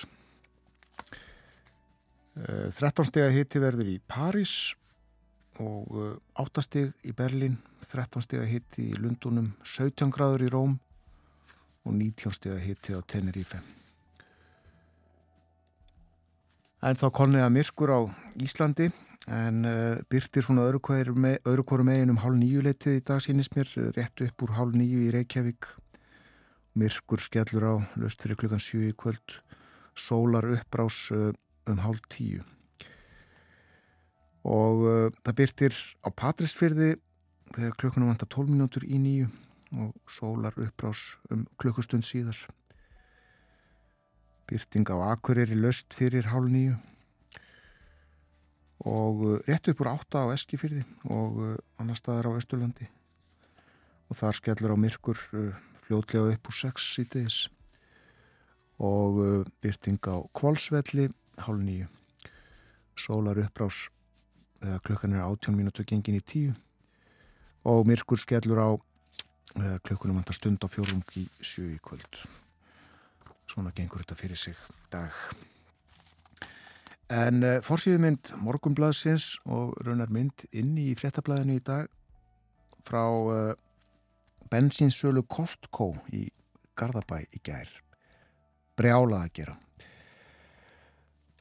13 2.37 2.75
eh, 2.83 3.09
stega 3.09 3.31
hitti 3.33 3.63
verður 3.63 3.95
í 3.95 3.97
París 4.03 4.75
og 5.63 6.21
8 6.37 6.61
eh, 6.61 6.67
steg 6.67 7.09
í 7.09 7.15
Berlin, 7.17 7.57
13 7.87 8.27
stega 8.27 8.45
hitti 8.51 8.91
í 8.91 9.01
Lundunum, 9.01 9.55
17 9.65 10.13
gráður 10.13 10.49
í 10.51 10.53
Róm 10.53 10.77
og 11.87 11.95
19 11.95 12.35
stega 12.37 12.61
hitti 12.61 12.93
á 12.93 13.01
Tenerife. 13.07 13.63
En 16.87 16.95
þá 16.95 17.09
konni 17.11 17.41
að 17.43 17.51
myrkur 17.51 17.91
á 17.91 18.01
Íslandi 18.39 18.93
en 19.35 19.65
uh, 19.67 19.97
byrtir 20.07 20.45
svona 20.47 20.69
öðru 20.69 20.79
hverju 20.87 21.83
megin 21.83 22.13
um 22.13 22.21
hálf 22.23 22.37
nýju 22.39 22.61
leitið 22.63 23.01
í 23.01 23.03
dag 23.09 23.23
sínist 23.25 23.57
mér, 23.57 23.73
rétt 23.97 24.23
upp 24.23 24.45
úr 24.47 24.53
hálf 24.55 24.77
nýju 24.79 25.01
í 25.03 25.09
Reykjavík. 25.11 25.67
Myrkur 26.79 27.25
skellur 27.25 27.67
á, 27.67 27.75
löst 27.99 28.23
fyrir 28.23 28.39
klukkan 28.39 28.63
sjú 28.63 28.85
í 28.87 28.93
kvöld, 28.95 29.41
sólar 29.99 30.47
uppbrás 30.53 31.01
uh, 31.11 31.33
um 31.67 31.83
hálf 31.83 32.05
tíu. 32.13 32.45
Og 34.47 34.87
uh, 34.87 35.09
það 35.27 35.39
byrtir 35.41 35.81
á 36.07 36.09
Patrísfyrði 36.15 36.93
þegar 37.57 37.81
klukkunum 37.83 38.13
vantar 38.13 38.31
12 38.31 38.55
minútur 38.55 38.87
í 38.87 39.01
nýju 39.03 39.33
og 39.75 39.91
sólar 40.07 40.55
uppbrás 40.55 41.17
um 41.35 41.49
klukkustund 41.59 42.07
síðar. 42.07 42.39
Byrting 44.47 44.87
á 44.95 44.97
Akureyri 45.11 45.59
löst 45.59 45.95
fyrir 45.97 46.29
hálf 46.31 46.47
nýju 46.51 46.77
og 48.87 49.23
uh, 49.27 49.39
rétt 49.49 49.67
upp 49.73 49.83
úr 49.83 49.91
átta 49.91 50.23
á 50.23 50.31
Eskifyrði 50.31 50.85
og 51.11 51.41
uh, 51.43 51.57
annar 51.83 51.99
staðar 51.99 52.31
á 52.31 52.39
Östurlandi 52.39 52.87
og 54.07 54.21
þar 54.21 54.39
skellur 54.39 54.77
á 54.77 54.79
myrkur 54.79 55.19
uh, 55.35 55.51
fljótlega 55.87 56.37
upp 56.37 56.51
úr 56.53 56.59
sex 56.61 56.87
sítiðis 56.95 57.41
og 58.79 59.47
byrting 59.65 59.99
á 60.07 60.21
Kvolsvelli 60.37 61.09
hálf 61.43 61.63
nýju 61.65 61.89
sólar 63.01 63.41
uppbrás 63.41 63.87
þegar 64.61 64.83
klukkan 64.85 65.17
er 65.17 65.25
18 65.25 65.57
mínútu 65.57 65.85
gengin 65.89 66.19
í 66.19 66.23
tíu. 66.25 66.55
Og 67.67 67.87
myrkur 67.89 68.21
skellur 68.21 68.61
á 68.61 68.71
klukkunum 69.83 70.21
vantar 70.21 70.37
stund 70.37 70.61
á 70.65 70.69
fjórum 70.69 71.03
í 71.17 71.25
sjö 71.41 71.71
í 71.73 71.79
kvöld 71.81 72.21
svona 73.51 73.73
gengur 73.75 74.03
þetta 74.03 74.19
fyrir 74.19 74.41
sig 74.41 74.57
dag. 74.93 75.13
En 77.13 77.45
uh, 77.47 77.59
fórsýðu 77.63 78.01
mynd 78.03 78.33
Morgumblaðsins 78.43 79.37
og 79.47 79.77
raunar 79.87 80.11
mynd 80.11 80.47
inn 80.51 80.75
í 80.81 80.91
fréttablaðinu 80.99 81.61
í 81.61 81.63
dag 81.63 81.87
frá 82.87 83.05
uh, 83.07 83.53
bensinsölu 84.51 85.23
Kostko 85.31 85.93
í 86.15 86.27
Garðabæ 86.77 87.23
í 87.31 87.43
gær. 87.47 87.71
Brjálað 88.77 89.23
að 89.23 89.33
gera. 89.39 89.55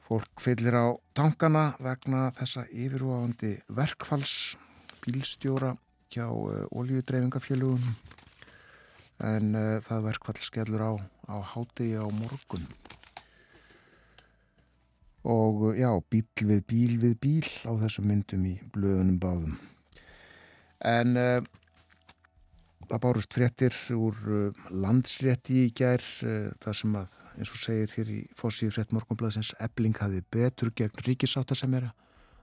Fólk 0.06 0.38
fyllir 0.38 0.78
á 0.78 0.86
tankana 1.18 1.72
vegna 1.82 2.28
þessa 2.38 2.62
yfirváðandi 2.70 3.56
verkfalls 3.74 4.54
bílstjóra 5.02 5.74
hjá 6.14 6.28
uh, 6.30 6.54
eh, 6.54 6.66
oljudreifingafélugum 6.70 7.82
en 9.24 9.54
uh, 9.56 9.76
það 9.84 10.08
verkfall 10.10 10.40
skellur 10.44 10.84
á, 10.84 10.92
á 11.32 11.36
hátegi 11.54 11.96
á 11.96 12.06
morgun. 12.12 12.66
Og 15.26 15.72
já, 15.74 15.90
bíl 16.10 16.24
við 16.46 16.64
bíl 16.70 16.96
við 17.02 17.14
bíl 17.22 17.50
á 17.66 17.72
þessum 17.82 18.10
myndum 18.12 18.44
í 18.46 18.56
blöðunum 18.74 19.20
báðum. 19.22 19.56
En 20.84 21.16
uh, 21.18 21.40
það 22.86 23.02
bárust 23.02 23.34
fréttir 23.34 23.76
úr 23.96 24.20
uh, 24.28 24.64
landsrétti 24.70 25.64
í 25.66 25.70
gær 25.74 26.04
þar 26.62 26.78
sem 26.78 26.98
að, 27.00 27.20
eins 27.36 27.52
og 27.52 27.62
segir 27.62 27.94
hér 27.96 28.12
í 28.12 28.24
fórsíðu 28.38 28.76
frétt 28.76 28.94
morgunblæðsins, 28.94 29.56
ebling 29.64 29.96
hafi 29.98 30.22
betur 30.30 30.70
gegn 30.76 31.06
ríkisáta 31.08 31.56
sem 31.58 31.74
er 31.80 31.88
að 31.90 32.02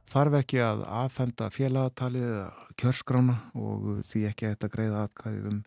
þarf 0.10 0.40
ekki 0.42 0.60
að 0.64 0.84
aðfenda 0.88 1.50
félagatalið 1.54 2.34
kjörskrána 2.80 3.38
og 3.56 4.02
því 4.10 4.26
ekki 4.30 4.48
að 4.48 4.56
þetta 4.56 4.72
greiða 4.74 5.04
aðkvæði 5.06 5.44
um 5.52 5.62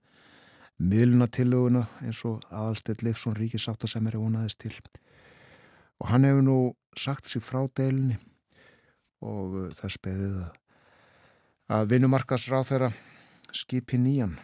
miðlunatillöguna 0.76 1.86
eins 2.04 2.20
og 2.28 2.44
aðalstill 2.50 2.98
Leifsson 3.06 3.36
ríkisáta 3.36 3.88
sem 3.88 4.06
er 4.08 4.18
vonaðist 4.20 4.60
til. 4.60 4.74
Og 6.00 6.10
hann 6.10 6.26
hefur 6.28 6.44
nú 6.44 6.58
sagt 6.96 7.28
sér 7.28 7.44
frá 7.44 7.62
deilinni 7.76 8.18
og 9.24 9.56
uh, 9.56 9.70
það 9.72 9.94
speðið 9.94 10.36
að, 11.72 11.86
vinnumarkasráð 11.92 12.68
þeirra 12.70 12.90
skipi 13.56 14.00
nýjan. 14.00 14.36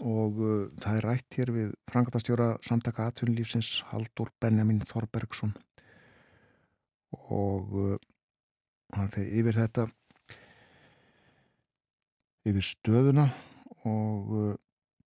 Og 0.00 0.40
uh, 0.40 0.66
það 0.80 0.96
er 0.96 1.08
rætt 1.10 1.38
hér 1.40 1.52
við 1.52 1.74
frangatastjóra 1.92 2.50
samtaka 2.64 3.10
atvinnulífsins 3.10 3.82
Haldur 3.92 4.32
Benjamin 4.40 4.80
Þorbergsson. 4.88 5.52
Og 7.28 7.76
uh, 7.76 7.98
hann 8.96 9.12
fer 9.12 9.28
yfir 9.28 9.60
þetta 9.60 9.88
yfir 12.48 12.64
stöðuna 12.64 13.28
og 13.84 14.56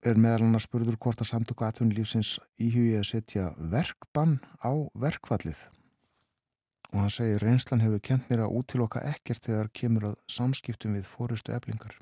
er 0.03 0.19
meðal 0.19 0.47
hann 0.47 0.59
að 0.59 0.65
spurður 0.67 0.99
hvort 0.99 1.23
að 1.23 1.31
samtöku 1.31 1.67
atvinnulífsins 1.67 2.37
íhugi 2.59 2.97
að 2.99 3.09
setja 3.13 3.51
verkbann 3.57 4.41
á 4.59 4.73
verkvallið 4.99 5.69
og 6.93 6.99
hann 7.01 7.13
segir 7.13 7.41
reynslan 7.41 7.81
hefur 7.81 8.03
kent 8.05 8.29
mér 8.29 8.45
að 8.45 8.57
útiloka 8.59 9.01
ekkert 9.09 9.47
þegar 9.47 9.71
kemur 9.73 10.11
að 10.11 10.17
samskiptum 10.29 10.97
við 10.99 11.07
fórustu 11.09 11.55
eflingar. 11.57 11.95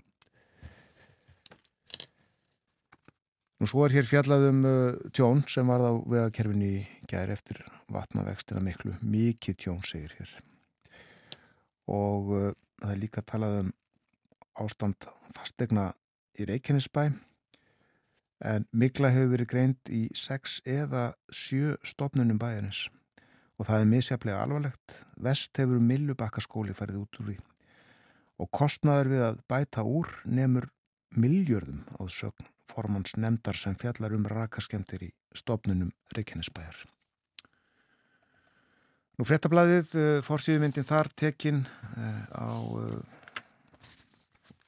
Nú 3.61 3.69
svo 3.69 3.85
er 3.85 3.95
hér 3.95 4.09
fjallaðum 4.09 4.65
uh, 4.65 4.99
tjón 5.15 5.45
sem 5.53 5.69
var 5.69 5.85
á 5.85 5.93
vegakerfinni 5.93 6.89
gæri 7.11 7.37
eftir 7.37 7.61
vatnavextina 7.93 8.63
miklu, 8.65 8.97
mikið 9.05 9.59
tjón 9.61 9.83
segir 9.85 10.17
hér. 10.17 10.33
Og 11.93 12.33
uh, 12.33 12.51
það 12.81 12.95
er 12.95 13.03
líka 13.05 13.23
talað 13.23 13.59
um 13.61 13.75
ástand 14.65 15.07
fastegna 15.37 15.91
í 16.41 16.49
Reykjanesbæ 16.49 17.11
en 18.41 18.67
mikla 18.73 19.11
hefur 19.13 19.35
verið 19.35 19.51
greint 19.53 19.93
í 19.93 20.07
sex 20.17 20.61
eða 20.65 21.11
sjö 21.29 21.77
stopnunum 21.85 22.41
bæjarins 22.41 22.89
og 23.61 23.69
það 23.69 23.83
er 23.83 23.89
misjaflega 23.91 24.43
alvarlegt. 24.43 25.01
Vest 25.21 25.59
hefur 25.61 25.83
millubakkaskóli 25.85 26.73
farið 26.77 27.03
út 27.03 27.21
úr 27.21 27.33
því 27.33 27.39
og 28.41 28.49
kostnaður 28.57 29.11
við 29.13 29.27
að 29.27 29.43
bæta 29.53 29.85
úr 29.85 30.09
nefnur 30.25 30.71
miljörðum 31.13 31.85
á 32.01 32.03
sögn 32.09 32.49
formans 32.71 33.17
nefndar 33.19 33.59
sem 33.59 33.77
fjallar 33.77 34.15
um 34.17 34.25
rakaskemtir 34.31 35.05
í 35.09 35.11
stopnunum 35.37 35.91
Reykjanesbæjar. 36.15 36.87
Nú 39.19 39.27
frettablaðið, 39.29 39.91
eh, 40.01 40.23
fórsýðumyndin 40.25 40.87
þar 40.87 41.11
tekin 41.13 41.67
eh, 41.67 42.23
á 42.33 42.57
eh, 42.81 43.01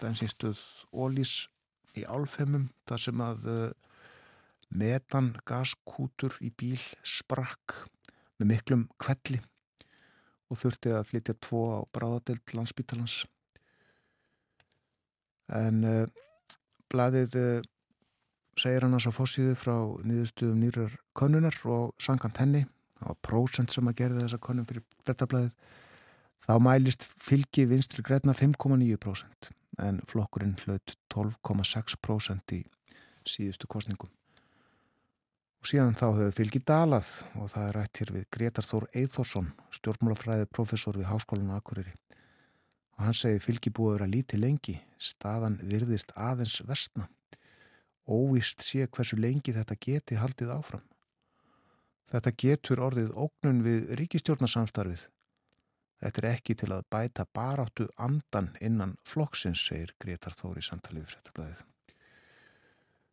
bensinstöð 0.02 0.61
Ólís 0.92 1.48
í 1.98 2.05
álfheimum 2.09 2.68
þar 2.88 3.05
sem 3.07 3.22
að 3.24 3.48
uh, 3.52 3.64
metan 4.72 5.33
gaskútur 5.48 6.37
í 6.40 6.50
bíl 6.57 6.81
sprakk 7.05 7.85
með 8.40 8.55
miklum 8.55 8.87
kvelli 9.02 9.40
og 10.52 10.61
þurfti 10.61 10.92
að 10.96 11.09
flytja 11.11 11.37
tvo 11.40 11.62
á 11.76 11.78
bráðadelt 11.92 12.55
landsbítalans 12.57 13.22
en 15.52 15.85
uh, 15.85 16.05
bladið 16.92 17.37
uh, 17.40 17.68
segir 18.61 18.85
hann 18.85 18.96
að 18.96 19.07
svo 19.07 19.14
fórsýðu 19.16 19.57
frá 19.57 19.76
nýðustuðum 20.05 20.61
nýrar 20.61 20.96
konunar 21.16 21.57
og 21.64 21.92
sangant 22.02 22.40
henni 22.40 22.66
það 22.98 23.09
var 23.09 23.22
prósent 23.28 23.72
sem 23.72 23.88
að 23.88 23.98
gerði 24.02 24.26
þessa 24.26 24.42
konum 24.44 24.68
fyrir 24.68 24.85
frettablaðið 25.07 25.81
þá 26.42 26.55
mælist 26.62 27.07
fylgi 27.22 27.66
vinstri 27.70 28.05
græna 28.05 28.35
5,9% 28.37 29.52
en 29.80 30.00
flokkurinn 30.08 30.58
hlaut 30.64 30.96
12,6% 31.14 32.56
í 32.56 32.61
síðustu 33.28 33.68
kostningum. 33.70 34.11
Og 35.62 35.68
síðan 35.70 35.94
þá 35.94 36.06
hefur 36.16 36.37
fylgið 36.40 36.64
dalað 36.66 37.08
og 37.38 37.50
það 37.52 37.66
er 37.68 37.76
rætt 37.78 38.00
hér 38.00 38.12
við 38.16 38.24
Gretar 38.35 38.66
Þór 38.66 38.88
Eithórsson, 38.98 39.52
stjórnmálafræðið 39.78 40.48
professor 40.50 40.98
við 40.98 41.06
Háskólan 41.06 41.54
Akureyri. 41.54 41.94
Og 42.98 43.06
hann 43.06 43.16
segi 43.16 43.42
fylgið 43.42 43.76
búið 43.78 43.92
að 43.92 43.96
vera 43.96 44.11
lítið 44.11 44.42
lengi, 44.42 44.74
staðan 44.98 45.61
virðist 45.62 46.11
aðeins 46.18 46.58
vestna. 46.66 47.06
Óvist 48.11 48.66
sé 48.66 48.88
hversu 48.90 49.16
lengi 49.16 49.54
þetta 49.54 49.78
geti 49.78 50.18
haldið 50.18 50.50
áfram. 50.56 50.82
Þetta 52.11 52.35
getur 52.42 52.82
orðið 52.82 53.14
ógnun 53.14 53.62
við 53.64 53.94
ríkistjórnarsamstarfið 54.02 55.06
Þetta 56.02 56.22
er 56.22 56.28
ekki 56.32 56.56
til 56.58 56.72
að 56.74 56.86
bæta 56.90 57.24
baráttu 57.30 57.86
andan 58.02 58.50
innan 58.60 58.96
flokksins, 59.06 59.60
segir 59.62 59.92
Gretar 60.02 60.34
Þóri 60.34 60.64
samtalið 60.66 61.12
fréttablaðið. 61.12 61.60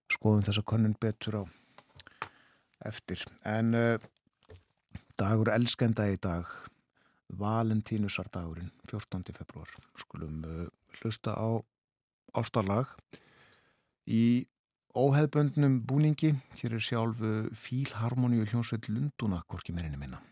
Skoðum 0.09 0.45
þessa 0.47 0.63
konun 0.65 0.95
betur 0.97 1.37
á 1.37 1.43
eftir. 2.89 3.21
En 3.45 3.75
uh, 3.77 3.99
dagur 5.21 5.51
elskenda 5.53 6.07
í 6.09 6.17
dag, 6.17 6.49
Valentínusardagurinn, 7.39 8.71
14. 8.89 9.35
februar. 9.37 9.69
Skulum 10.01 10.41
uh, 10.47 10.65
hlusta 10.97 11.37
á 11.37 11.61
ástarlag 12.33 12.89
í 14.09 14.47
óheðböndnum 14.97 15.83
búningi. 15.85 16.33
Hér 16.57 16.79
er 16.79 16.87
sjálf 16.89 17.21
uh, 17.21 17.45
Fílharmoníu 17.53 18.49
hljómsveit 18.49 18.89
Lunduna, 18.89 19.43
hvorki 19.45 19.77
meirinni 19.77 20.01
minna. 20.01 20.23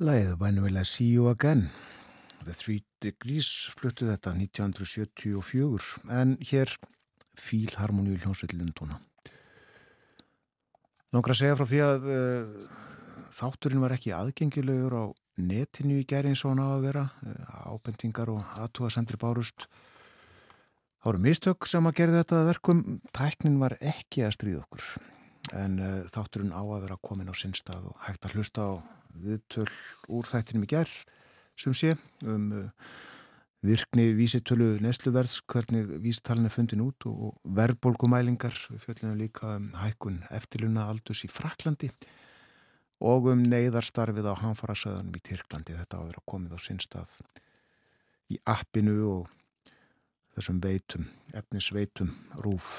Læðið 0.00 0.62
Will 0.64 0.78
I 0.80 0.82
See 0.88 1.10
You 1.12 1.26
Again. 1.28 1.66
The 2.46 2.54
Three 2.56 2.80
Degrees 3.04 3.68
fluttu 3.76 4.06
þetta 4.08 4.30
1974 4.32 5.98
en 6.16 6.38
hér 6.40 6.70
fíl 7.36 7.74
harmoníu 7.76 8.16
hljómsveit 8.22 8.54
Lundúna. 8.56 8.96
Nóngra 11.12 11.34
að 11.34 11.40
segja 11.42 11.58
frá 11.58 11.68
því 11.68 11.80
að 11.84 12.06
uh, 12.14 12.78
þátturinn 13.36 13.82
var 13.84 13.92
ekki 13.92 14.14
aðgengilegur 14.16 14.96
á 14.96 15.04
netinu 15.36 15.98
í 16.00 16.06
gerðin 16.08 16.38
svo 16.40 16.54
ná 16.56 16.62
að 16.70 16.86
vera. 16.86 17.02
Uh, 17.20 17.74
ábendingar 17.76 18.32
og 18.32 18.56
aðtúasendri 18.56 19.20
bárust. 19.20 19.66
Það 21.02 21.10
voru 21.10 21.22
mistök 21.26 21.68
sem 21.68 21.90
að 21.90 21.98
gera 22.00 22.22
þetta 22.22 22.46
verkum. 22.48 22.80
Tæknin 23.12 23.60
var 23.60 23.76
ekki 23.76 24.24
að 24.24 24.32
stríða 24.38 24.64
okkur. 24.64 24.88
En 25.60 25.76
uh, 25.76 25.92
þátturinn 26.08 26.56
á 26.56 26.64
að 26.64 26.86
vera 26.86 26.98
komin 27.04 27.28
á 27.28 27.36
sinnstað 27.36 27.92
og 27.92 28.00
hægt 28.08 28.24
að 28.24 28.38
hlusta 28.38 28.64
á 28.64 28.72
viðtöl 29.14 29.68
úr 30.08 30.28
þættinum 30.28 30.66
í 30.66 30.70
gerð 30.70 30.98
sem 31.60 31.76
sé 31.76 31.94
um 32.24 32.50
uh, 32.56 32.68
virkni 33.60 34.06
vísitölu 34.16 34.78
nesluverðs 34.80 35.42
hvernig 35.50 35.90
vístalinn 36.00 36.48
er 36.48 36.54
fundin 36.54 36.84
út 36.84 37.04
og 37.10 37.36
verðbólkumælingar 37.44 38.56
við 38.70 38.86
fjöldum 38.86 39.18
líka 39.20 39.56
um 39.58 39.68
hækkun 39.76 40.22
eftirluna 40.32 40.86
aldus 40.88 41.26
í 41.26 41.30
Fraklandi 41.32 41.90
og 43.04 43.28
um 43.32 43.42
neyðarstarfið 43.44 44.30
á 44.32 44.34
hanfarasöðunum 44.40 45.16
í 45.16 45.22
Tyrklandi 45.24 45.76
þetta 45.76 46.00
á 46.00 46.02
að 46.04 46.22
komið 46.28 46.56
á 46.56 46.58
sinnstað 46.60 47.12
í 48.32 48.38
appinu 48.48 48.96
og 49.10 49.28
þessum 50.36 50.60
veitum, 50.62 51.08
efnisveitum 51.36 52.12
rúf. 52.44 52.78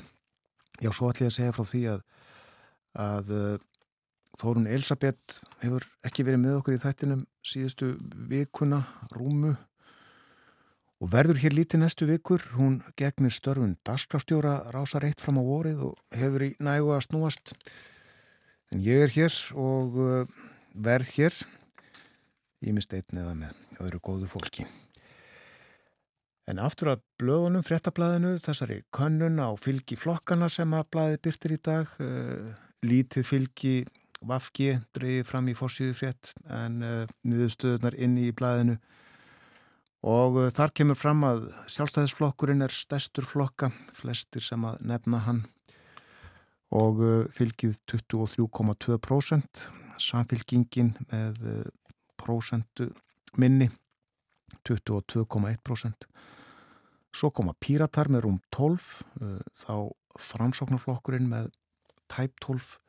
Já, 0.82 0.89
svo 0.89 1.12
ætlum 1.12 1.28
ég 1.28 1.34
að 1.34 1.38
segja 1.38 1.56
frá 1.56 1.65
því 1.67 1.82
að 1.91 2.06
að 3.02 3.30
uh, 3.32 3.58
Þórun 4.39 4.70
Elisabeth 4.72 5.41
hefur 5.62 5.86
ekki 6.08 6.24
verið 6.26 6.44
með 6.46 6.58
okkur 6.62 6.78
í 6.78 6.82
þættinum 6.82 7.26
síðustu 7.46 7.91
vikuna, 8.30 8.86
rúmu 9.12 9.56
og 11.02 11.10
verður 11.12 11.41
hér 11.41 11.56
lítið 11.58 11.82
næstu 11.82 12.08
vikur. 12.10 12.44
Hún 12.56 12.80
gegnir 13.00 13.34
störfun 13.34 13.76
dasgrafstjóra 13.88 14.72
rásar 14.74 15.06
eitt 15.08 15.24
fram 15.24 15.41
á 15.41 15.44
vorið 15.44 15.82
og 15.89 15.98
hefur 16.15 16.48
í 16.48 16.52
nægu 16.62 16.94
að 16.96 17.08
snúast. 17.10 17.56
En 18.72 18.84
ég 18.86 19.04
er 19.04 19.12
hér 19.12 19.36
og 19.60 19.98
uh, 20.00 20.39
verð 20.72 21.10
hér, 21.17 21.36
ég 22.63 22.78
mist 22.78 22.94
einn 22.96 23.20
eða 23.20 23.36
með 23.36 23.84
öðru 23.84 24.00
góðu 24.06 24.32
fólki. 24.32 24.67
En 26.50 26.60
aftur 26.60 26.94
að 26.94 27.04
blöðunum, 27.22 27.63
frettablaðinu, 27.67 28.38
þessari 28.41 28.82
könnun 28.96 29.41
á 29.44 29.52
fylgi 29.60 29.98
flokkana 30.00 30.50
sem 30.52 30.72
að 30.74 30.88
blaði 30.94 31.20
byrtir 31.28 31.56
í 31.58 31.60
dag, 31.63 31.91
uh, 32.00 32.54
lítið 32.86 33.28
fylgi 33.28 33.76
Vafki 34.22 34.76
dreyði 34.94 35.24
fram 35.26 35.48
í 35.50 35.56
fórsíðu 35.58 35.96
frétt 35.98 36.34
en 36.46 36.82
uh, 36.86 37.06
niðurstöðunar 37.26 37.96
inni 37.98 38.28
í 38.30 38.36
blæðinu 38.38 38.76
og 40.06 40.38
uh, 40.38 40.50
þar 40.54 40.74
kemur 40.78 41.00
fram 41.00 41.26
að 41.26 41.48
sjálfstæðisflokkurinn 41.74 42.62
er 42.62 42.76
stærstur 42.76 43.26
flokka, 43.26 43.72
flestir 43.98 44.46
sem 44.46 44.62
að 44.68 44.78
nefna 44.94 45.24
hann. 45.26 45.42
Og 46.78 47.02
uh, 47.02 47.24
fylgið 47.34 47.80
23,2% 47.90 49.66
samfylgingin 50.02 50.94
með 51.10 51.42
prosentu 52.22 52.92
minni 53.42 53.68
22,1% 54.68 56.08
svo 57.14 57.30
koma 57.36 57.54
píratar 57.60 58.10
með 58.12 58.26
rúm 58.26 58.40
12 58.56 58.86
þá 59.62 59.74
framsóknarflokkurinn 60.22 61.30
með 61.30 61.52
tæp 62.12 62.40
12 62.44 62.81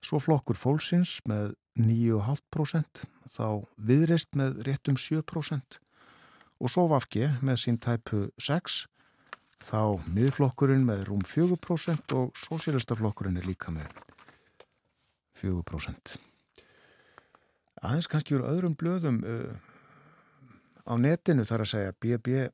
Svo 0.00 0.20
flokkur 0.22 0.56
fólksins 0.56 1.18
með 1.28 1.52
9,5%, 1.80 3.04
þá 3.30 3.46
viðreist 3.76 4.32
með 4.38 4.62
réttum 4.66 4.96
7% 4.98 5.80
og 6.60 6.68
svo 6.68 6.86
vafki 6.90 7.28
með 7.44 7.60
sín 7.62 7.78
tæpu 7.80 8.28
6%, 8.40 8.88
þá 9.60 10.00
miðflokkurinn 10.08 10.86
með 10.88 11.04
rúm 11.10 11.20
4% 11.28 12.14
og 12.16 12.32
sósélistaflokkurinn 12.36 13.36
er 13.40 13.48
líka 13.48 13.72
með 13.72 13.92
4%. 15.40 16.16
Aðeins 17.80 18.08
kannski 18.12 18.36
úr 18.36 18.46
öðrum 18.48 18.76
blöðum 18.76 19.20
uh, 19.24 19.52
á 20.84 20.92
netinu 21.00 21.44
þar 21.48 21.64
að 21.64 21.72
segja 21.74 21.96
BB 22.00 22.48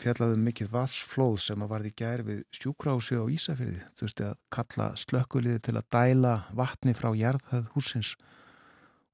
fjallaðum 0.00 0.46
mikið 0.48 0.70
vassflóð 0.72 1.38
sem 1.44 1.64
að 1.64 1.72
varði 1.72 1.92
gær 1.98 2.22
við 2.26 2.44
sjúkrási 2.56 3.18
á 3.20 3.24
Ísafjörði 3.28 3.82
þurfti 3.98 4.28
að 4.28 4.38
kalla 4.54 4.86
slökkuliði 4.98 5.64
til 5.66 5.76
að 5.78 5.88
dæla 5.94 6.34
vatni 6.56 6.94
frá 6.96 7.10
jarðhæð 7.16 7.68
húsins 7.74 8.14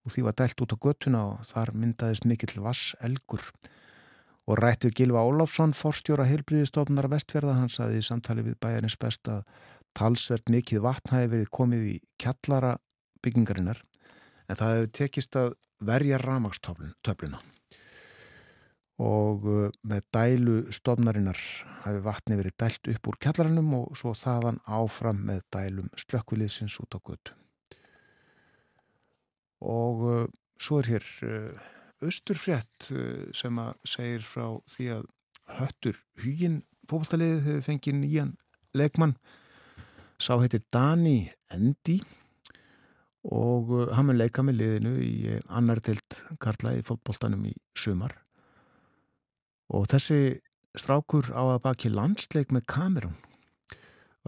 og 0.06 0.14
því 0.14 0.24
var 0.28 0.38
dælt 0.38 0.62
út 0.64 0.74
á 0.74 0.78
göttuna 0.86 1.24
og 1.32 1.48
þar 1.48 1.74
myndaðist 1.74 2.28
mikill 2.28 2.62
vasselgur 2.64 3.44
og 4.48 4.62
rættu 4.62 4.90
Gilva 4.96 5.24
Óláfsson 5.28 5.74
forstjóra 5.76 6.24
heilblíðistofnar 6.30 7.10
vestfjörða 7.12 7.58
hans 7.58 7.76
að 7.84 7.98
í 7.98 8.04
samtali 8.06 8.46
við 8.46 8.56
bæjarins 8.62 8.96
best 8.96 9.28
að 9.28 9.42
talsvert 9.98 10.48
mikið 10.48 10.84
vatn 10.86 11.12
hafi 11.12 11.32
verið 11.34 11.52
komið 11.52 11.84
í 11.90 11.94
kjallara 12.22 12.78
byggingarinnar. 13.24 13.82
En 14.48 14.56
það 14.56 14.74
hefur 14.76 14.92
tekist 15.02 15.36
að 15.36 15.54
verja 15.84 16.20
ramagstöfluna 16.22 17.42
og 18.98 19.46
uh, 19.46 19.70
með 19.86 20.06
dælu 20.14 20.56
stofnarinnar 20.74 21.38
hafi 21.84 22.02
vatni 22.02 22.38
verið 22.38 22.56
dælt 22.58 22.90
upp 22.90 23.10
úr 23.10 23.18
kjallarannum 23.22 23.70
og 23.78 23.98
svo 23.98 24.14
þaðan 24.18 24.58
áfram 24.66 25.20
með 25.28 25.44
dælum 25.54 25.90
slökkviliðsins 26.02 26.78
út 26.82 26.98
á 26.98 27.00
götu. 27.06 27.36
Og 29.62 30.02
uh, 30.02 30.24
svo 30.58 30.82
er 30.82 30.90
hér 30.90 31.06
uh, 31.26 31.68
austurfrétt 32.02 32.90
sem 33.34 33.58
að 33.58 33.72
segir 33.86 34.26
frá 34.26 34.46
því 34.70 34.90
að 34.98 35.06
höttur 35.58 35.96
hugin 36.22 36.60
fólkvallaliðið 36.90 37.46
hefur 37.46 37.66
fengið 37.66 37.98
nýjan 37.98 38.36
leikmann 38.78 39.16
sá 40.22 40.36
heitir 40.38 40.62
Dani 40.74 41.32
Endi 41.54 41.98
og 43.26 43.72
hann 43.94 44.06
mun 44.08 44.18
leika 44.18 44.44
með 44.46 44.60
liðinu 44.60 44.94
í 45.02 45.34
annar 45.50 45.82
tilt 45.82 46.22
karla 46.42 46.76
í 46.78 46.84
fólkbóltanum 46.86 47.48
í 47.50 47.54
sumar 47.74 48.14
og 49.68 49.88
þessi 49.92 50.40
strákur 50.78 51.32
á 51.34 51.42
að 51.56 51.62
baki 51.64 51.90
landsleik 51.92 52.52
með 52.54 52.68
kamerun 52.70 53.16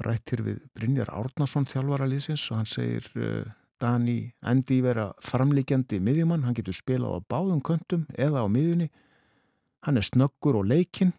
rættir 0.05 0.42
við 0.44 0.61
Brynjar 0.76 1.11
Árnason 1.12 1.68
þjálfara 1.68 2.09
liðsins 2.09 2.46
og 2.50 2.61
hann 2.61 2.68
segir 2.68 3.07
uh, 3.18 3.44
Dani 3.81 4.33
endi 4.44 4.81
vera 4.85 5.11
framlíkjandi 5.24 6.00
miðjumann, 6.05 6.44
hann 6.44 6.57
getur 6.57 6.76
spilað 6.76 7.16
á 7.16 7.20
báðum 7.33 7.62
köntum 7.64 8.05
eða 8.12 8.44
á 8.44 8.46
miðjunni. 8.53 8.90
Hann 9.87 9.96
er 9.96 10.05
snöggur 10.05 10.59
og 10.61 10.68
leikinn 10.68 11.14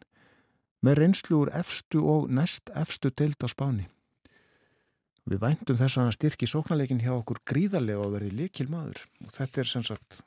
með 0.85 0.99
reynslu 0.99 1.39
úr 1.41 1.53
efstu 1.57 2.03
og 2.05 2.29
næst 2.29 2.69
efstu 2.77 3.09
deild 3.09 3.41
á 3.41 3.49
spáni. 3.49 3.87
Við 5.25 5.41
væntum 5.41 5.77
þess 5.77 5.97
að 5.97 6.05
hann 6.05 6.15
styrki 6.17 6.49
sóknarleikin 6.49 7.01
hjá 7.01 7.13
okkur 7.15 7.41
gríðarlega 7.49 8.05
og 8.05 8.13
verði 8.15 8.31
likil 8.43 8.69
maður 8.69 9.03
og 9.25 9.33
þetta 9.37 9.61
er 9.61 9.69
sem 9.69 9.85
sagt 9.85 10.21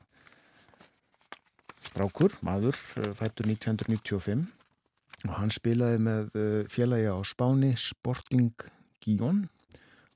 strákur, 1.89 2.33
maður, 2.45 2.77
eh, 2.97 3.11
fættur 3.13 3.47
1995 3.47 4.45
og 5.25 5.33
hann 5.39 5.51
spilaði 5.53 5.99
með 6.01 6.35
eh, 6.37 6.63
félagi 6.69 7.07
á 7.09 7.17
Spáni 7.25 7.73
Sporting 7.79 8.53
Gijón 9.03 9.45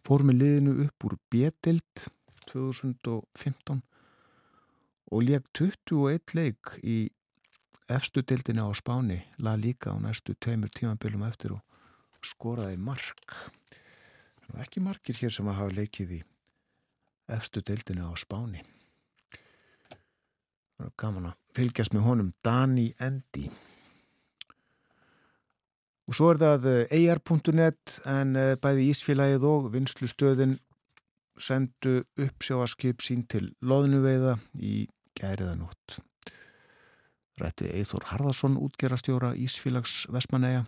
fór 0.06 0.26
með 0.26 0.40
liðinu 0.42 0.74
upp 0.86 1.06
úr 1.08 1.16
Betild 1.30 2.08
2015 2.50 3.82
og 5.10 5.24
leik 5.26 5.46
21 5.58 6.36
leik 6.38 6.74
í 6.84 7.10
efstu 7.90 8.22
dildinu 8.22 8.70
á 8.70 8.72
Spáni. 8.78 9.24
La 9.42 9.56
líka 9.58 9.94
á 9.94 9.98
næstu 9.98 10.36
tveimur 10.38 10.70
tímanbylum 10.70 11.26
eftir 11.26 11.56
og 11.58 11.62
skoraði 12.22 12.78
mark. 12.78 13.38
Ekki 14.62 14.82
markir 14.82 15.18
hér 15.18 15.34
sem 15.34 15.50
að 15.50 15.62
hafa 15.62 15.78
leikið 15.82 16.20
í 16.20 16.26
efstu 17.30 17.62
dildinu 17.66 18.10
á 18.10 18.14
Spáni 18.18 18.66
gaman 21.00 21.32
að 21.32 21.38
fylgjast 21.58 21.96
með 21.96 22.06
honum 22.08 22.32
Dani 22.46 22.90
Endi. 23.02 23.50
Og 26.10 26.18
svo 26.18 26.32
er 26.34 26.40
það 26.42 26.68
eir.net 26.90 28.00
eh, 28.00 28.10
en 28.16 28.34
eh, 28.40 28.56
bæði 28.58 28.88
Ísfélagið 28.90 29.46
og 29.46 29.70
vinslustöðin 29.76 30.58
sendu 31.40 32.02
uppsjáaskip 32.20 33.04
sín 33.06 33.28
til 33.30 33.52
loðnuveiða 33.62 34.40
í 34.58 34.88
gæriðanótt. 35.20 36.00
Rætti 37.40 37.70
Eithor 37.72 38.10
Harðarsson 38.10 38.58
útgerastjóra 38.60 39.32
Ísfélags 39.40 40.02
Vestmanæja 40.12 40.66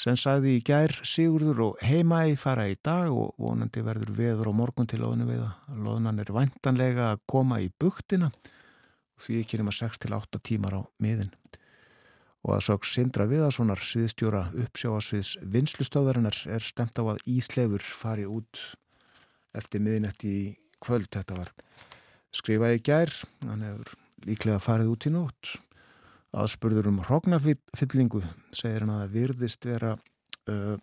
sem 0.00 0.16
sagði 0.18 0.56
í 0.56 0.64
gær 0.66 0.96
Sigurður 1.06 1.60
og 1.68 1.84
heimæ 1.84 2.34
fara 2.40 2.66
í 2.66 2.74
dag 2.82 3.12
og 3.12 3.36
vonandi 3.38 3.84
verður 3.86 4.10
veður 4.16 4.50
og 4.50 4.58
morgun 4.58 4.88
til 4.90 5.04
loðnuveiða. 5.04 5.52
Loðnan 5.84 6.18
er 6.24 6.32
vantanlega 6.34 7.12
að 7.12 7.22
koma 7.30 7.60
í 7.62 7.70
buktina 7.70 8.32
því 9.20 9.40
ekki 9.42 9.60
nema 9.60 9.74
6-8 9.74 10.42
tímar 10.44 10.78
á 10.78 10.82
miðin 11.02 11.32
og 12.44 12.58
að 12.58 12.64
sák 12.66 12.86
Sindra 12.88 13.24
Viðarssonar 13.28 13.80
sviðstjóra 13.80 14.42
uppsjáasviðs 14.66 15.38
vinslustöðarinnar 15.54 16.36
er 16.52 16.64
stemt 16.64 16.98
á 17.00 17.04
að 17.08 17.22
Íslefur 17.30 17.84
fari 17.84 18.26
út 18.28 18.60
eftir 19.56 19.80
miðinetti 19.80 20.32
í 20.32 20.44
kvöld 20.84 21.08
þetta 21.14 21.38
var 21.38 21.52
skrifaði 22.34 22.82
gær, 22.84 23.12
hann 23.46 23.64
hefur 23.64 23.94
líklega 24.26 24.60
farið 24.62 24.90
út 24.92 25.06
í 25.08 25.12
nótt. 25.14 25.52
Aðspurður 26.34 26.90
um 26.90 27.00
hrognafyllingu 27.06 28.24
segir 28.50 28.82
hann 28.82 28.92
að 28.92 29.04
það 29.04 29.14
virðist 29.14 29.68
vera 29.68 29.92
uh, 30.50 30.76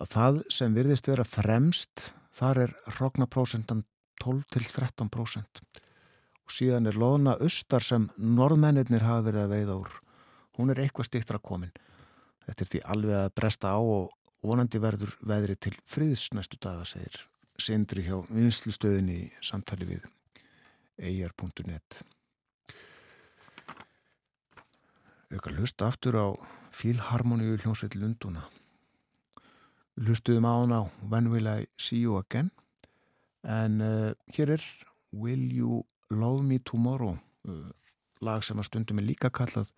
að 0.00 0.12
það 0.14 0.40
sem 0.56 0.74
virðist 0.74 1.10
vera 1.10 1.26
fremst, 1.28 2.10
þar 2.34 2.64
er 2.64 2.78
hrognaprósentan 2.96 3.84
12 4.24 4.46
til 4.54 4.64
13% 4.64 5.64
og 6.44 6.52
síðan 6.52 6.88
er 6.88 6.98
loðna 7.00 7.36
austar 7.42 7.84
sem 7.84 8.08
norðmennir 8.16 9.04
hafa 9.04 9.24
verið 9.28 9.44
að 9.44 9.54
veiða 9.54 9.76
úr. 9.80 9.92
Hún 10.58 10.70
er 10.70 10.82
eitthvað 10.82 11.08
stiktra 11.08 11.40
komin. 11.40 11.72
Þetta 12.44 12.64
er 12.64 12.70
því 12.72 12.80
alveg 12.94 13.20
að 13.20 13.34
bresta 13.40 13.72
á 13.72 13.80
og 13.80 14.12
vonandi 14.44 14.80
verður 14.80 15.14
veðri 15.24 15.56
til 15.56 15.72
friðs 15.88 16.28
næstu 16.36 16.60
daga, 16.60 16.84
segir 16.84 17.24
Sindri 17.60 18.02
hjá 18.04 18.18
vinslustöðinni 18.34 19.14
í 19.14 19.30
samtali 19.44 19.86
við 19.88 20.08
eir.net. 20.98 22.02
Við 25.30 25.48
hlusta 25.54 25.88
aftur 25.88 26.18
á 26.18 26.26
Fílharmoníu 26.74 27.56
hljómsveit 27.62 27.94
Lunduna. 27.94 28.44
Hlustuðum 30.02 30.50
á 30.50 30.54
hana 30.58 30.80
When 31.06 31.30
Will 31.30 31.46
I 31.46 31.66
See 31.78 32.02
You 32.02 32.18
Again 32.18 32.50
en 33.44 33.80
uh, 33.84 34.12
hér 34.36 34.56
er 34.56 34.64
Will 35.12 35.52
You 35.52 35.84
Love 36.10 36.42
Me 36.42 36.58
Tomorrow 36.58 37.16
uh, 37.48 37.70
lag 38.24 38.44
sem 38.44 38.58
að 38.58 38.70
stundum 38.70 39.00
er 39.02 39.08
líka 39.08 39.30
kallað 39.30 39.72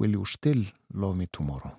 Will 0.00 0.16
You 0.16 0.26
Still 0.26 0.64
Love 0.94 1.20
Me 1.20 1.28
Tomorrow 1.30 1.76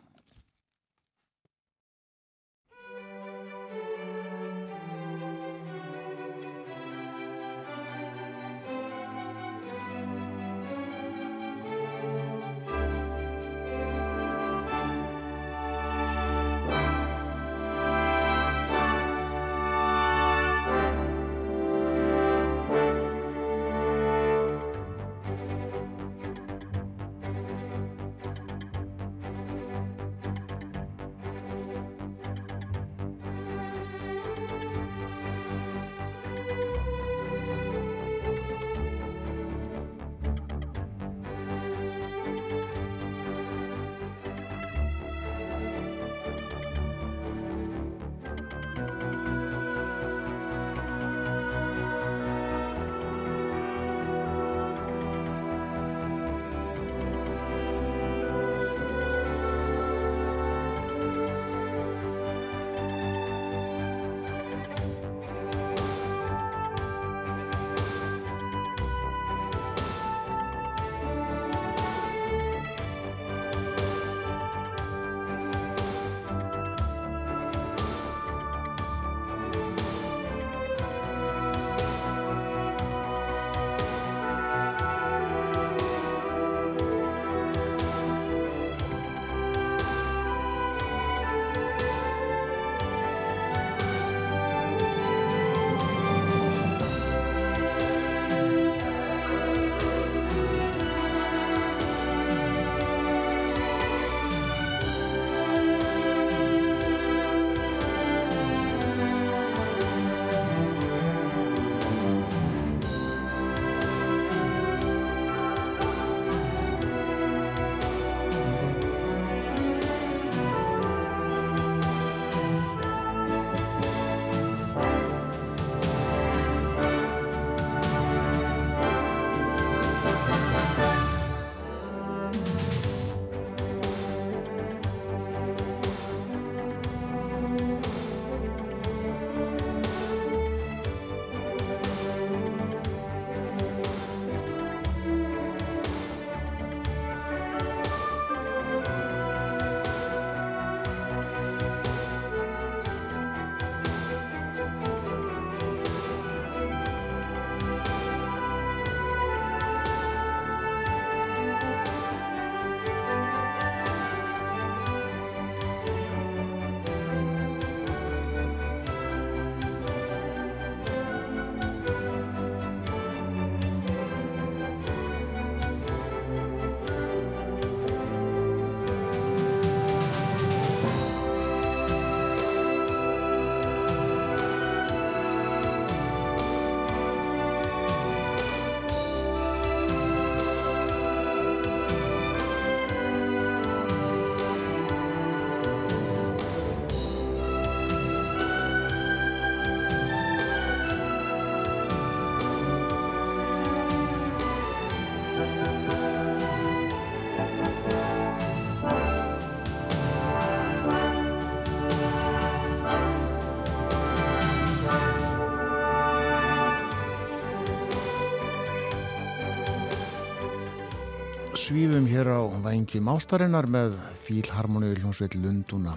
svífum 221.63 222.03
hér 222.11 222.27
á 222.27 222.43
vængi 222.59 222.99
mástarinnar 222.99 223.63
með 223.71 223.93
fílharmoníu 224.25 224.97
hljómsveit 224.97 225.37
Lunduna 225.39 225.93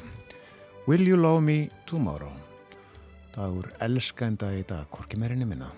Will 0.87 1.03
you 1.03 1.17
love 1.19 1.43
me 1.43 1.71
tomorrow? 1.91 2.31
Dagur 3.35 3.73
elskenda 3.83 4.53
í 4.55 4.63
dag, 4.63 4.87
hvorki 4.95 5.19
meirinni 5.19 5.49
minna 5.49 5.73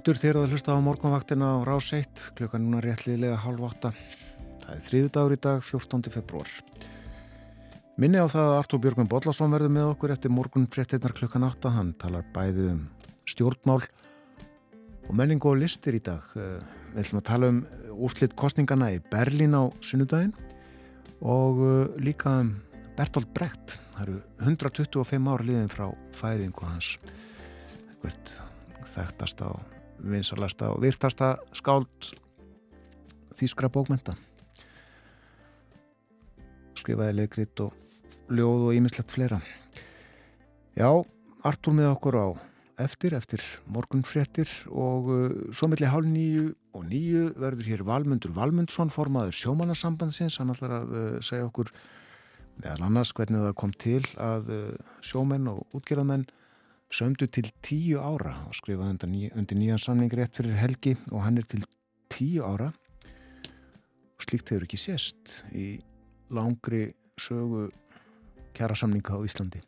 Sælaftur 0.00 0.16
þér 0.16 0.36
að 0.40 0.52
hlusta 0.54 0.72
á 0.72 0.80
morgunvaktina 0.80 1.46
á 1.52 1.56
rás 1.60 1.90
1 1.92 2.30
klukkan 2.32 2.62
núna 2.64 2.78
réttliðlega 2.80 3.36
halv 3.42 3.66
8 3.68 3.90
það 4.62 4.70
er 4.72 4.80
þriðu 4.80 5.08
dagur 5.12 5.32
í 5.34 5.38
dag 5.44 5.58
14. 5.60 6.12
februar 6.14 6.52
Minni 8.00 8.16
á 8.16 8.24
það 8.24 8.46
að 8.46 8.56
Artúr 8.62 8.80
Björgum 8.80 9.10
Bodlasson 9.12 9.52
verður 9.52 9.74
með 9.74 9.90
okkur 9.90 10.14
eftir 10.14 10.32
morgun 10.32 10.64
fréttinnar 10.72 11.12
klukkan 11.12 11.44
8 11.44 11.72
hann 11.74 11.90
talar 12.00 12.24
bæði 12.32 12.64
um 12.70 12.78
stjórnmál 13.28 13.82
og 15.04 15.10
menning 15.20 15.44
og 15.44 15.58
listir 15.60 15.98
í 15.98 16.00
dag. 16.00 16.24
Eh, 16.32 16.56
við 16.94 17.02
ætlum 17.02 17.20
að 17.20 17.26
tala 17.28 17.50
um 17.52 17.58
úrslitt 17.92 18.36
kostningana 18.40 18.88
í 18.94 19.02
Berlín 19.12 19.52
á 19.52 19.68
sunnudaginn 19.84 20.32
og 21.20 21.60
eh, 21.66 21.98
líka 22.00 22.38
um 22.38 22.54
Bertolt 22.96 23.28
Brecht. 23.36 23.76
Það 23.98 24.06
eru 24.06 24.16
125 24.48 25.28
ára 25.34 25.48
liðin 25.50 25.68
frá 25.68 25.90
fæðingu 26.16 26.72
hans. 26.72 26.94
Hvert 28.00 28.40
þekktasta 28.94 29.50
og 29.52 29.76
vinsalasta 30.02 30.72
og 30.74 30.82
virtasta 30.84 31.34
skáld 31.56 32.10
þýskra 33.36 33.70
bókmenta 33.72 34.16
skrifaði 36.80 37.16
leikrit 37.18 37.60
og 37.64 37.74
ljóð 38.30 38.68
og 38.68 38.76
ímislegt 38.76 39.12
fleira. 39.12 39.40
Já, 40.78 40.88
Artur 41.44 41.74
með 41.76 41.90
okkur 41.94 42.16
á 42.16 42.26
eftir, 42.80 43.14
eftir 43.16 43.44
morgunfréttir 43.68 44.50
og 44.68 45.08
uh, 45.12 45.28
svo 45.56 45.68
melli 45.68 45.88
hálf 45.88 46.08
nýju 46.08 46.50
og 46.76 46.84
nýju 46.88 47.24
verður 47.40 47.68
hér 47.68 47.84
Valmundur 47.88 48.32
Valmundsson 48.36 48.92
formaður 48.92 49.36
sjómanarsambandsins 49.36 50.38
hann 50.40 50.52
ætlar 50.54 50.78
að 50.78 50.92
uh, 50.94 51.08
segja 51.24 51.48
okkur 51.48 51.72
meðal 52.60 52.86
annars 52.88 53.12
hvernig 53.16 53.44
það 53.44 53.56
kom 53.60 53.74
til 53.76 54.02
að 54.20 54.52
uh, 54.54 54.94
sjómenn 55.04 55.50
og 55.52 55.76
útgerðamenn 55.76 56.28
sömdu 56.90 57.28
til 57.30 57.50
tíu 57.62 58.00
ára 58.02 58.34
og 58.48 58.56
skrifaði 58.58 58.96
undir, 58.96 59.10
ný, 59.10 59.30
undir 59.38 59.58
nýjan 59.58 59.82
samning 59.82 60.12
rétt 60.12 60.34
fyrir 60.36 60.58
helgi 60.58 60.96
og 61.10 61.22
hann 61.22 61.38
er 61.38 61.46
til 61.46 61.62
tíu 62.10 62.42
ára 62.42 62.72
og 62.72 64.26
slíkt 64.26 64.50
hefur 64.50 64.66
ekki 64.66 64.80
sést 64.80 65.42
í 65.54 65.78
langri 66.34 66.90
sögu 67.20 67.68
kjara 68.56 68.76
samninga 68.76 69.16
á 69.16 69.20
Íslandi. 69.22 69.62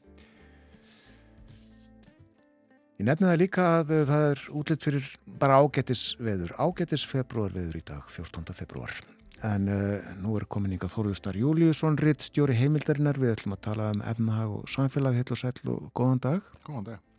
Ég 3.00 3.08
nefni 3.08 3.26
það 3.26 3.40
líka 3.40 3.68
að 3.80 3.92
það 4.06 4.24
er 4.28 4.42
útlitt 4.60 4.84
fyrir 4.86 5.06
bara 5.40 5.58
ágættis 5.62 6.02
veður, 6.22 6.52
ágættis 6.54 7.06
februar 7.08 7.54
veður 7.54 7.80
í 7.80 7.84
dag, 7.88 8.04
14. 8.06 8.54
februar. 8.54 8.94
En 9.42 9.66
uh, 9.66 10.12
nú 10.22 10.36
er 10.38 10.46
komin 10.46 10.76
yngað 10.76 10.92
Þóruðsnar 10.94 11.38
Júliusson, 11.40 11.98
ritt 11.98 12.22
stjóri 12.28 12.54
heimildarinnar, 12.60 13.18
við 13.18 13.34
ætlum 13.34 13.56
að 13.56 13.64
tala 13.66 13.88
um 13.96 14.04
efnahag 14.06 14.58
og 14.60 14.68
samfélag, 14.70 15.18
heil 15.18 15.34
og 15.34 15.40
sæl 15.40 15.72
og 15.72 15.88
góðan 15.98 16.22
dag. 16.28 16.52
Góðan 16.68 16.92
dag. 16.92 17.11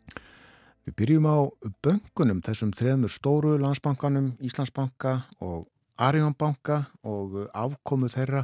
Við 0.83 0.95
byrjum 0.99 1.27
á 1.31 1.37
böngunum, 1.85 2.41
þessum 2.43 2.73
þreðmur 2.75 3.11
stóru 3.13 3.53
landsbankanum, 3.61 4.33
Íslandsbanka 4.43 5.13
og 5.39 5.69
Arjónbanka 5.95 6.81
og 7.07 7.37
afkomu 7.55 8.09
þeirra. 8.11 8.43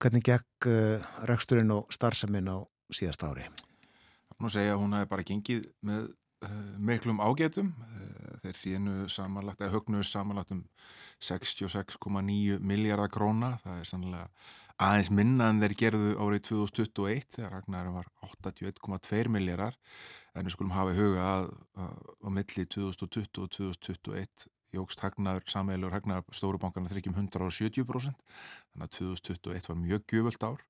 Hvernig 0.00 0.24
gekk 0.24 0.68
uh, 0.70 1.04
reksturinn 1.28 1.72
og 1.74 1.92
starfseminn 1.92 2.48
á 2.48 2.64
síðast 2.88 3.26
ári? 3.28 3.44
Nú 4.40 4.48
segja 4.48 4.72
að 4.74 4.80
hún 4.86 4.96
hefði 4.96 5.10
bara 5.12 5.26
gengið 5.28 5.66
með 5.84 6.08
uh, 6.08 6.56
miklum 6.80 7.20
ágætum. 7.20 7.74
Uh, 7.92 8.40
þeir 8.44 8.58
þínu 8.62 8.96
samanlagt, 9.12 9.60
eða 9.60 9.76
högnuðu 9.76 10.08
samanlagt 10.08 10.56
um 10.56 10.64
66,9 11.20 12.58
miljardar 12.64 13.12
króna. 13.12 13.58
Það 13.60 13.82
er 13.82 13.90
sannlega 13.92 14.26
aðeins 14.82 15.10
minna 15.14 15.50
en 15.52 15.60
þeir 15.62 15.76
gerðu 15.78 16.14
árið 16.18 16.42
2021 16.48 17.28
þegar 17.36 17.52
Ragnarum 17.54 17.98
var 18.00 18.08
81,2 18.26 19.30
miljardar. 19.30 19.78
En 20.34 20.46
við 20.46 20.56
skulum 20.56 20.74
hafa 20.74 20.94
í 20.94 20.98
huga 20.98 21.26
að, 21.30 21.50
á 21.78 22.28
milli 22.34 22.66
2020 22.74 23.42
og 23.44 23.52
2021 23.54 24.48
jógst 24.74 25.04
hagnaður, 25.04 25.44
samveilur 25.50 25.94
hagnaður 25.94 26.34
stórubankarna 26.34 26.90
þryggjum 26.90 27.14
170% 27.14 28.16
þannig 28.72 28.88
að 28.88 28.96
2021 28.96 29.70
var 29.70 29.78
mjög 29.78 30.08
gjöföld 30.10 30.48
ár. 30.48 30.64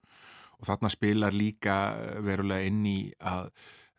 Og 0.61 0.69
þarna 0.69 0.91
spilar 0.93 1.35
líka 1.35 1.79
verulega 2.25 2.69
inn 2.69 2.85
í 2.87 2.99
að 3.25 3.49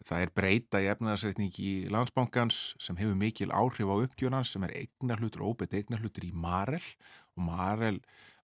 það 0.05 0.21
er 0.21 0.31
breyta 0.37 0.81
í 0.83 0.89
efnaðarsreitningi 0.91 1.65
í 1.65 1.89
landsbankans 1.93 2.75
sem 2.81 2.97
hefur 2.99 3.17
mikil 3.17 3.49
áhrif 3.49 3.89
á 3.89 3.95
uppgjörnans 3.95 4.53
sem 4.53 4.63
er 4.67 4.75
eignar 4.83 5.21
hlutur, 5.23 5.47
óbeitt 5.49 5.73
eignar 5.73 6.03
hlutur 6.03 6.27
í 6.27 6.33
Marel. 6.35 6.83
Og 7.35 7.47
Marel 7.49 7.99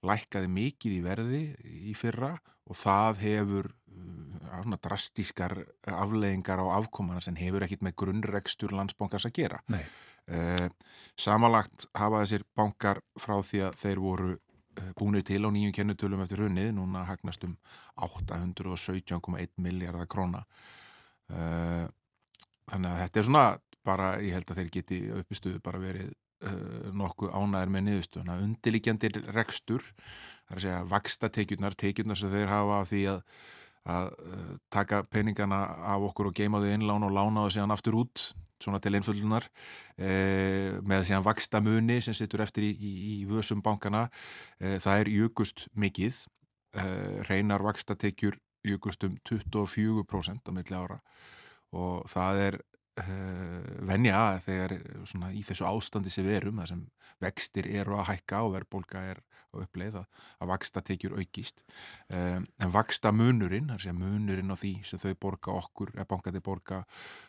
lækkaði 0.08 0.50
mikið 0.52 0.98
í 0.98 1.02
verði 1.06 1.42
í 1.92 1.94
fyrra 1.98 2.34
og 2.68 2.78
það 2.78 3.22
hefur 3.26 3.70
uh, 3.72 4.78
drastískar 4.82 5.58
afleðingar 5.88 6.62
á 6.64 6.78
afkomana 6.80 7.22
sem 7.24 7.38
hefur 7.40 7.66
ekkit 7.66 7.86
með 7.86 7.98
grunnregstur 8.04 8.74
landsbankans 8.76 9.28
að 9.30 9.38
gera. 9.42 9.62
Nei. 9.72 9.84
Uh, 10.32 10.68
samanlagt 11.20 11.88
hafa 11.98 12.24
þessir 12.24 12.46
bankar 12.56 13.02
frá 13.20 13.40
því 13.44 13.66
að 13.68 13.80
þeir 13.82 14.04
voru 14.04 14.30
uh, 14.36 14.92
búinir 15.00 15.26
til 15.28 15.42
á 15.46 15.50
nýjum 15.54 15.76
kennutölum 15.76 16.22
eftir 16.26 16.46
runnið, 16.46 16.72
núna 16.78 17.06
hagnast 17.10 17.44
um 17.48 17.58
817,1 18.02 19.58
miljardar 19.62 20.08
króna 20.10 20.46
uh, 21.34 21.90
þannig 22.72 22.92
að 22.92 23.02
þetta 23.04 23.22
er 23.22 23.28
svona 23.28 23.46
bara, 23.86 24.12
ég 24.22 24.38
held 24.38 24.52
að 24.52 24.62
þeir 24.62 24.74
geti 24.78 25.00
uppistuðu 25.18 25.62
bara 25.64 25.82
verið 25.82 26.12
nokkuð 26.98 27.34
ánæðir 27.38 27.70
með 27.74 27.84
niðurstöðuna, 27.86 28.38
undirlíkjandir 28.42 29.20
rekstur, 29.36 29.84
það 30.48 30.56
er 30.56 30.60
að 30.60 30.64
segja 30.66 30.84
vaksta 30.90 31.30
tekjurnar, 31.30 31.76
tekjurnar 31.78 32.18
sem 32.18 32.32
þeir 32.34 32.50
hafa 32.50 32.80
af 32.82 32.90
því 32.94 33.02
að 33.16 33.26
að 33.82 34.12
uh, 34.14 34.50
taka 34.70 35.00
peningana 35.10 35.64
af 35.90 36.04
okkur 36.12 36.28
og 36.30 36.36
geima 36.38 36.60
þau 36.62 36.68
innlán 36.70 37.02
og 37.08 37.16
lána 37.16 37.48
þau 37.48 37.54
síðan 37.56 37.72
aftur 37.74 37.96
út 37.98 38.28
svona 38.62 38.82
til 38.82 38.96
einföldunar 38.98 39.48
eh, 39.98 40.78
með 40.88 41.08
síðan 41.10 41.26
vaksta 41.26 41.62
muni 41.64 42.00
sem 42.04 42.16
sittur 42.18 42.44
eftir 42.46 42.68
í, 42.68 42.72
í, 42.74 42.92
í 43.14 43.18
vössum 43.30 43.62
bankana 43.66 44.08
eh, 44.62 44.78
það 44.82 45.04
er 45.04 45.12
jökust 45.16 45.68
mikið. 45.74 46.24
Eh, 46.78 47.22
reynar 47.28 47.64
vaksta 47.66 47.98
tekjur 48.00 48.38
jökust 48.68 49.04
um 49.08 49.18
24% 49.28 50.48
á 50.48 50.52
milli 50.54 50.78
ára. 50.78 51.02
Og 51.76 52.06
það 52.12 52.44
er 52.46 52.60
venja 53.88 54.40
þegar 54.46 54.78
svona, 55.10 55.32
í 55.34 55.44
þessu 55.48 55.68
ástandi 55.68 56.14
sem 56.14 56.28
við 56.28 56.40
erum 56.42 56.62
þar 56.62 56.74
sem 56.74 56.86
vextir 57.22 57.68
eru 57.70 57.98
að 58.00 58.10
hækka 58.12 58.42
og 58.46 58.56
verðbólka 58.56 59.04
er 59.12 59.22
og 59.52 59.66
uppleið 59.66 59.98
að, 60.00 60.20
að 60.42 60.52
vaksta 60.52 60.84
tekjur 60.86 61.18
aukist. 61.20 61.64
Um, 62.08 62.46
en 62.62 62.74
vaksta 62.74 63.12
munurinn, 63.16 63.72
munurinn 63.98 64.54
á 64.54 64.58
því 64.58 64.74
sem 64.88 65.02
þau 65.02 65.16
borga 65.26 65.56
okkur, 65.60 65.94
eða 65.98 66.08
bankandi 66.08 66.44
borga 66.44 66.84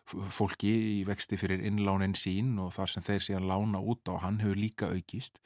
fólki 0.07 0.73
í 0.93 0.99
vexti 1.09 1.39
fyrir 1.41 1.65
innlánin 1.67 2.15
sín 2.19 2.55
og 2.63 2.73
þar 2.77 2.95
sem 2.95 3.07
þeir 3.07 3.27
síðan 3.27 3.49
lána 3.51 3.83
út 3.83 4.07
á, 4.07 4.23
hann 4.23 4.39
hefur 4.43 4.61
líka 4.61 4.93
aukist. 4.93 5.43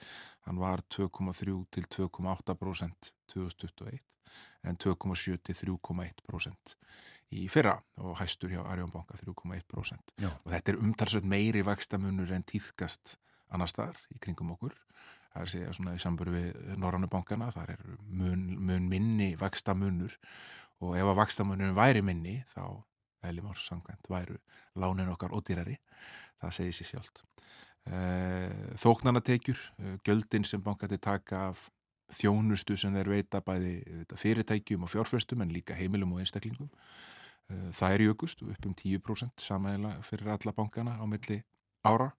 Hann 0.46 0.60
var 0.60 0.84
2,3 0.92 1.56
til 1.74 1.88
2,8% 1.96 3.12
2021 3.32 4.04
en 4.66 4.78
2,7 4.82 5.38
til 5.46 5.54
3,1% 5.54 6.76
í 7.34 7.46
fyrra 7.50 7.76
og 7.98 8.18
hæstur 8.20 8.52
hjá 8.54 8.62
Arjónbanka 8.62 9.16
3,1% 9.18 10.12
og 10.22 10.50
þetta 10.52 10.72
er 10.72 10.80
umtalsveit 10.80 11.26
meiri 11.26 11.64
vakstamunur 11.66 12.30
en 12.36 12.46
týðkast 12.46 13.16
annar 13.54 13.70
staðar 13.70 13.98
í 14.14 14.20
kringum 14.22 14.52
okkur. 14.54 14.74
Það 15.32 15.42
er 15.42 15.46
að 15.46 15.52
segja 15.52 15.72
svona 15.76 15.94
í 15.96 16.00
samburu 16.00 16.32
við 16.32 16.76
Norrannubankana, 16.80 17.50
þar 17.52 17.74
er 17.74 17.82
mun, 18.08 18.44
mun 18.68 18.86
minni 18.88 19.34
vakstamunur 19.38 20.16
og 20.80 20.96
ef 20.96 21.10
að 21.10 21.18
vakstamunurinn 21.20 21.76
væri 21.76 22.02
minni 22.04 22.38
þá, 22.52 22.80
eðlum 23.26 23.50
árs 23.52 23.66
sangvænt, 23.68 24.08
væru 24.12 24.38
lánin 24.78 25.12
okkar 25.12 25.34
ódýrari, 25.36 25.76
það 26.40 26.56
segir 26.58 26.78
sér 26.78 26.92
sjálft. 26.92 27.24
Eh, 27.86 28.74
Þóknanatekjur, 28.80 29.58
eh, 29.78 29.98
göldin 30.06 30.44
sem 30.44 30.62
bankati 30.62 30.98
taka 30.98 31.48
af 31.50 31.68
þjónustu 32.12 32.76
sem 32.78 32.94
þeir 32.94 33.10
veita 33.10 33.40
bæði 33.42 34.06
fyrirtækjum 34.14 34.86
og 34.86 34.92
fjárfæstum 34.92 35.42
en 35.42 35.52
líka 35.54 35.74
heimilum 35.74 36.12
og 36.14 36.22
einstaklingum. 36.22 36.70
Eh, 37.46 37.70
það 37.76 37.94
er 37.94 38.04
jökust 38.08 38.42
upp 38.42 38.66
um 38.66 38.74
10% 38.74 39.42
samæðila 39.42 39.94
fyrir 40.06 40.34
alla 40.34 40.54
bankana 40.56 40.98
á 40.98 41.04
milli 41.06 41.40
ára. 41.86 42.10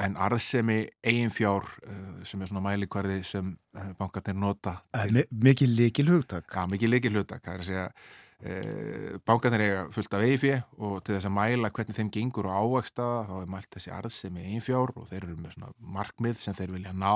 En 0.00 0.16
arðsemi 0.16 0.88
eiginfjár 1.04 1.66
uh, 1.84 2.22
sem 2.26 2.40
er 2.40 2.48
svona 2.48 2.62
mælikvarði 2.64 3.18
sem 3.22 3.52
bankarnir 3.98 4.38
nota 4.40 4.72
til... 4.96 5.20
Mikið 5.30 5.74
likil 5.76 6.08
hugtak 6.08 6.48
Já, 6.48 6.64
mikið 6.72 6.90
likil 6.94 7.12
hugtak 7.20 7.44
það 7.44 7.52
er 7.52 7.62
að 7.62 7.68
segja 7.68 7.84
uh, 7.92 9.20
bankarnir 9.28 9.64
eiga 9.66 9.84
fullt 9.94 10.16
af 10.16 10.24
eiginfjö 10.24 10.56
og 10.80 10.96
til 11.04 11.14
þess 11.14 11.28
að 11.28 11.36
mæla 11.36 11.70
hvernig 11.76 11.98
þeim 12.00 12.12
gengur 12.16 12.48
og 12.48 12.56
ávaksta 12.58 13.10
þá 13.28 13.34
er 13.36 13.52
mælt 13.54 13.70
þessi 13.76 13.94
arðsemi 14.00 14.46
eiginfjár 14.48 14.94
og 14.96 15.06
þeir 15.12 15.20
eru 15.20 15.36
með 15.36 15.58
svona 15.58 15.70
markmið 16.00 16.42
sem 16.42 16.56
þeir 16.56 16.74
vilja 16.78 16.96
ná. 16.96 17.14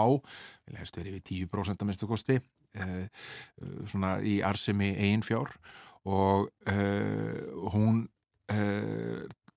Vilja 0.69 0.85
helst 0.85 1.01
verið 1.01 1.19
við 1.19 1.27
10% 1.49 1.81
að 1.81 1.91
minnstu 1.91 2.11
kosti 2.13 2.39
svona 3.91 4.17
í 4.27 4.41
arðsemi 4.45 4.91
eiginfjár 4.99 5.55
og 6.05 6.51
hún 7.75 8.05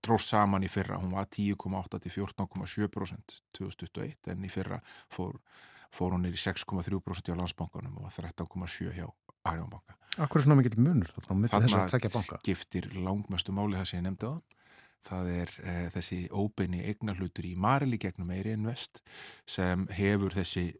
dróðs 0.07 0.29
saman 0.31 0.63
í 0.63 0.69
fyrra, 0.71 0.99
hún 1.01 1.15
var 1.17 1.27
10,8 1.33 2.01
til 2.03 2.13
14,7% 2.13 3.39
2021 3.57 4.31
en 4.31 4.45
í 4.45 4.51
fyrra 4.51 4.79
fór, 5.13 5.35
fór 5.93 6.15
hún 6.15 6.29
í 6.29 6.33
6,3% 6.37 7.33
á 7.33 7.35
landsbankanum 7.35 8.03
og 8.03 8.13
13,7% 8.13 8.95
hjá 8.95 9.09
Arjónbanka. 9.47 9.95
Akkur 10.17 10.41
er 10.41 10.47
svona 10.47 10.57
mikil 10.59 10.79
munur 10.81 11.11
þarna 11.13 11.85
skiptir 12.41 12.89
langmestu 12.95 13.53
máli 13.55 13.77
það 13.77 13.91
sem 13.91 13.99
ég 13.99 14.07
nefndi 14.07 14.31
á 14.31 14.35
það 15.07 15.29
er 15.31 15.53
e, 15.61 15.75
þessi 15.93 16.19
óbeini 16.33 16.81
eignarhlutur 16.89 17.47
í 17.47 17.53
Marili 17.59 17.99
gegnum 18.01 18.33
Eiri 18.33 18.55
Invest 18.57 19.01
sem 19.47 19.85
hefur 19.95 20.35
þessi 20.35 20.71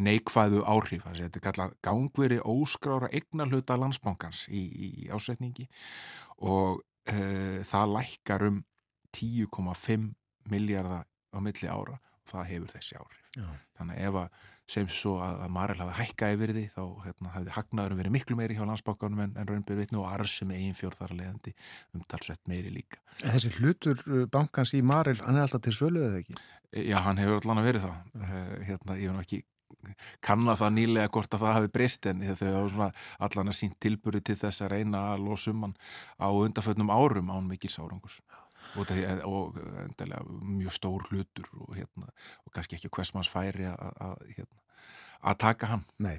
neikvæðu 0.00 0.64
áhrif 0.66 1.04
þetta 1.06 1.38
er 1.38 1.44
kallað 1.44 1.74
gangveri 1.86 2.40
óskrára 2.42 3.10
eignarhluta 3.14 3.76
landsbankans 3.78 4.48
í, 4.50 4.62
í 4.66 4.88
ásetningi 5.14 5.68
og 6.42 6.82
e, 7.06 7.62
það 7.68 7.94
lækkar 7.94 8.46
um 8.48 8.62
10,5 9.14 10.10
miljardar 10.50 11.06
á 11.06 11.38
milli 11.38 11.70
ára 11.70 12.00
og 12.00 12.32
það 12.32 12.48
hefur 12.50 12.74
þessi 12.74 12.98
áhrif 12.98 13.36
Já. 13.38 13.46
þannig 13.78 14.02
ef 14.08 14.18
að 14.24 14.40
sem 14.70 14.90
svo 14.90 15.16
að, 15.22 15.40
að 15.44 15.52
Marel 15.54 15.80
hafi 15.82 15.96
hækkaði 15.98 16.38
virði 16.38 16.64
þá 16.70 16.82
hérna, 17.04 17.32
hefði 17.34 17.54
hagnaðurum 17.56 18.00
verið 18.00 18.14
miklu 18.14 18.36
meiri 18.38 18.56
hjá 18.58 18.62
landsbánkanum 18.68 19.22
en, 19.24 19.32
en 19.40 19.48
raunbyrð 19.48 19.82
vitnu 19.82 20.02
og 20.02 20.10
arsum 20.12 20.52
eigin 20.54 20.76
fjórðar 20.78 21.14
leðandi 21.16 21.54
umtalsvett 21.96 22.50
meiri 22.50 22.70
líka. 22.74 23.00
En 23.24 23.34
þessi 23.34 23.50
hlutur 23.58 24.04
uh, 24.06 24.24
bankans 24.30 24.74
í 24.78 24.82
Marel, 24.86 25.18
hann 25.24 25.38
er 25.38 25.46
alltaf 25.46 25.64
til 25.66 25.74
sölu 25.74 26.04
eða 26.06 26.22
ekki? 26.22 26.38
Já, 26.70 27.00
hann 27.02 27.18
hefur 27.18 27.40
allan 27.40 27.62
að 27.62 27.70
verið 27.70 27.86
það. 27.86 27.96
Uh, 28.14 28.52
hérna, 28.68 28.98
ég 29.00 29.10
hef 29.10 29.16
náttúrulega 29.16 29.24
ekki 29.26 29.44
kanna 30.24 30.56
það 30.58 30.74
nýlega 30.76 31.10
hvort 31.14 31.34
að 31.34 31.42
það 31.44 31.56
hafi 31.56 31.70
breyst 31.74 32.06
en 32.10 32.22
þau 32.38 32.48
hafa 32.52 32.88
allan 33.26 33.52
að 33.52 33.58
sínt 33.58 33.76
tilbúri 33.82 34.20
til 34.24 34.36
þess 34.40 34.64
að 34.64 34.74
reyna 34.74 35.02
að 35.14 35.26
losum 35.28 35.64
hann 35.64 35.76
á 36.20 36.28
undarföldnum 36.28 36.92
árum 36.92 37.30
án 37.32 37.48
mikil 37.48 37.70
sárangus 37.72 38.20
og, 38.76 38.86
það, 38.88 39.22
og 39.28 39.60
endilega 39.84 40.24
mjög 40.26 40.76
stór 40.76 41.06
hlutur 41.10 41.48
og, 41.58 41.72
hérna, 41.78 42.10
og 42.44 42.54
kannski 42.54 42.78
ekki 42.78 42.92
hvers 42.96 43.14
manns 43.16 43.30
færi 43.32 43.68
að 43.70 44.20
hérna, 44.34 45.34
taka 45.40 45.72
hann. 45.72 45.86
Nei, 46.02 46.18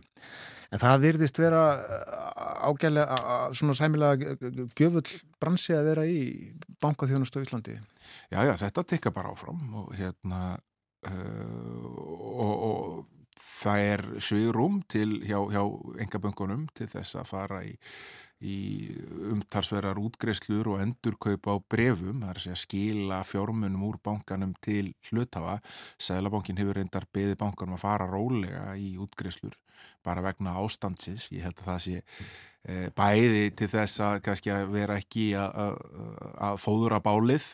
en 0.71 0.81
það 0.81 1.05
virðist 1.05 1.39
vera 1.41 1.63
ágæðlega 2.67 3.21
svona 3.57 3.77
sæmilega 3.77 4.35
gjöfull 4.77 5.07
bransi 5.41 5.77
að 5.77 5.91
vera 5.93 6.07
í 6.07 6.21
bankaþjónustu 6.83 7.41
í 7.41 7.47
Íslandi. 7.47 7.79
Já, 8.31 8.43
já, 8.47 8.53
þetta 8.65 8.85
tekka 8.93 9.13
bara 9.15 9.33
áfram 9.35 9.61
og 9.83 9.95
hérna 9.97 10.41
uh, 11.09 11.85
og, 12.31 12.65
og 12.67 13.37
það 13.41 13.85
er 13.93 14.05
svigurum 14.21 14.81
til 14.89 15.21
hjá, 15.25 15.39
hjá 15.51 15.63
engaböngunum 16.05 16.67
til 16.77 16.89
þess 16.91 17.19
að 17.21 17.31
fara 17.31 17.63
í 17.67 17.75
í 18.41 18.89
umtalsverðar 19.31 19.99
útgreifslur 20.01 20.71
og 20.73 20.81
endurkaup 20.81 21.45
á 21.45 21.55
brefum, 21.61 22.23
það 22.23 22.31
er 22.31 22.39
að 22.39 22.45
segja 22.45 22.61
skila 22.61 23.19
fjármunum 23.27 23.83
úr 23.85 23.99
bankanum 24.03 24.55
til 24.65 24.93
hlutafa. 25.09 25.59
Sælabankin 26.01 26.57
hefur 26.61 26.79
reyndar 26.79 27.05
beði 27.13 27.37
bankanum 27.39 27.77
að 27.77 27.83
fara 27.83 28.09
rólega 28.09 28.71
í 28.81 28.95
útgreifslur 29.01 29.57
bara 30.05 30.25
vegna 30.25 30.57
ástandsins. 30.61 31.29
Ég 31.33 31.45
held 31.45 31.61
að 31.61 31.69
það 31.69 31.79
sé 31.85 32.01
e, 32.01 32.89
bæði 32.97 33.45
til 33.61 33.69
þess 33.75 34.01
að, 34.05 34.33
að 34.55 34.73
vera 34.73 34.97
ekki 35.01 35.31
að, 35.37 36.57
fóðura 36.61 37.01
bálið 37.03 37.45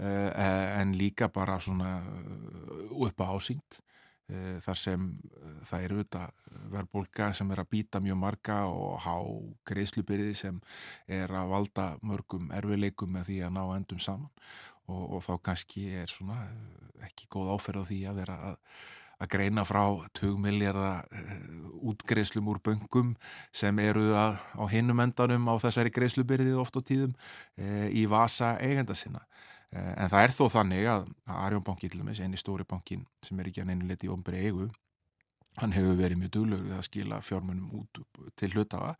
en 0.00 0.94
líka 0.96 1.28
bara 1.28 1.58
svona 1.60 1.98
upp 2.90 3.20
á 3.20 3.36
ásýnd. 3.36 3.80
Eh, 4.30 4.58
þar 4.62 4.78
sem 4.78 5.06
eh, 5.10 5.54
það 5.66 5.84
eru 5.84 5.96
auðvitað 5.98 6.58
verðbólka 6.70 7.30
sem 7.34 7.50
er 7.50 7.62
að 7.62 7.70
býta 7.72 8.02
mjög 8.02 8.18
marga 8.20 8.58
og 8.70 9.00
há 9.02 9.14
greiðslubyrði 9.66 10.36
sem 10.38 10.60
er 11.10 11.32
að 11.34 11.50
valda 11.50 11.86
mörgum 12.06 12.52
erfileikum 12.54 13.10
með 13.16 13.30
því 13.30 13.40
að 13.46 13.56
ná 13.56 13.62
endum 13.74 14.02
saman 14.02 14.30
og, 14.86 15.02
og 15.16 15.24
þá 15.26 15.32
kannski 15.50 15.88
er 16.02 16.12
svona 16.12 16.38
eh, 16.46 17.08
ekki 17.08 17.26
góð 17.32 17.54
áferð 17.56 17.82
á 17.82 17.88
því 17.90 18.00
að 18.06 18.22
vera 18.22 18.38
að, 18.52 18.60
að 19.24 19.32
greina 19.34 19.66
frá 19.66 19.82
20 20.20 20.38
miljardar 20.44 21.10
útgreiðslum 21.90 22.52
úr 22.54 22.62
böngum 22.62 23.16
sem 23.50 23.82
eru 23.82 24.12
að, 24.14 24.38
á 24.54 24.64
hinnum 24.70 25.02
endanum 25.02 25.50
á 25.50 25.58
þessari 25.64 25.90
greiðslubyrði 25.96 26.54
oft 26.60 26.78
á 26.78 26.80
tíðum 26.86 27.16
e, 27.56 27.88
í 27.90 28.06
vasa 28.08 28.54
eigenda 28.62 28.94
sinna 28.94 29.24
Eh, 29.26 29.49
en 29.70 30.10
það 30.10 30.24
er 30.24 30.34
þó 30.34 30.44
þannig 30.56 30.86
að 30.90 31.10
Arjónbanki 31.30 31.90
til 31.90 32.00
dæmis, 32.00 32.20
eini 32.22 32.38
stóri 32.40 32.66
bankin 32.66 33.04
sem 33.22 33.38
er 33.38 33.50
ekki 33.50 33.62
að 33.62 33.70
neina 33.70 33.90
leti 33.90 34.08
í 34.08 34.12
ombri 34.12 34.40
eigu 34.42 34.70
hann 35.60 35.74
hefur 35.74 35.98
verið 35.98 36.22
mjög 36.22 36.34
duglur 36.36 36.64
við 36.64 36.76
að 36.76 36.86
skila 36.88 37.20
fjármunum 37.22 37.70
út 37.78 38.02
til 38.38 38.50
hlutafa 38.54 38.96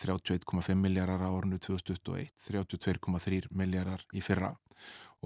31,5 0.00 0.76
miljardar 0.78 1.24
á 1.26 1.30
ornu 1.30 1.58
2021, 1.58 2.30
32,3 2.46 3.50
miljardar 3.56 4.04
í 4.16 4.22
fyrra 4.24 4.54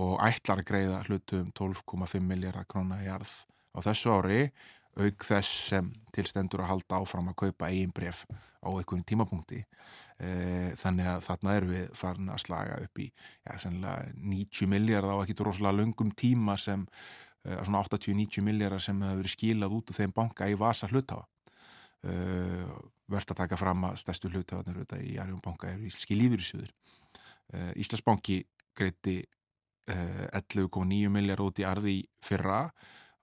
og 0.00 0.16
ætlar 0.24 0.62
að 0.62 0.68
greiða 0.70 1.02
hlutum 1.06 1.50
12,5 1.54 2.24
miljardar 2.24 2.66
króna 2.66 3.02
í 3.04 3.10
arð 3.12 3.30
á 3.74 3.78
þessu 3.84 4.14
ári 4.14 4.40
auk 4.98 5.26
þess 5.26 5.68
sem 5.70 5.90
tilstendur 6.14 6.62
að 6.64 6.72
halda 6.72 7.02
áfram 7.02 7.30
að 7.30 7.38
kaupa 7.44 7.70
eigin 7.70 7.94
bref 7.94 8.24
á 8.64 8.68
einhvern 8.70 9.04
tímapunkti. 9.06 9.60
Eh, 9.62 10.03
þannig 10.78 11.08
að 11.10 11.24
þarna 11.26 11.54
erum 11.58 11.70
við 11.74 11.86
farin 11.98 12.30
að 12.30 12.42
slaga 12.44 12.78
upp 12.84 13.00
í 13.02 13.08
já, 13.10 13.54
90 13.66 14.70
miljardar 14.70 15.18
á 15.18 15.22
ekki 15.24 15.36
rosalega 15.40 15.78
löngum 15.80 16.12
tíma 16.14 16.54
sem 16.60 16.86
eh, 17.44 17.58
svona 17.64 17.82
80-90 17.82 18.46
miljardar 18.46 18.82
sem 18.82 19.00
hefur 19.02 19.22
verið 19.22 19.34
skilað 19.34 19.74
út 19.74 19.90
úr 19.90 19.98
þeim 19.98 20.14
banka 20.14 20.48
í 20.48 20.54
vasa 20.58 20.88
hlutafa 20.90 21.26
uh, 22.06 22.74
verðt 23.10 23.34
að 23.34 23.40
taka 23.42 23.58
fram 23.60 23.84
að 23.88 23.98
stærstu 24.00 24.30
hlutafarnir 24.30 24.84
í 25.02 25.16
Arjón 25.20 25.42
banka 25.44 25.72
eru 25.72 25.88
íslenski 25.88 26.16
lífyrirsjöður 26.18 26.70
uh, 26.70 27.72
Íslandsbanki 27.80 28.38
greiti 28.76 29.18
uh, 29.90 30.26
11,9 30.30 31.10
miljardar 31.12 31.46
út 31.48 31.60
í 31.60 31.66
arði 31.68 31.98
fyrra 32.24 32.68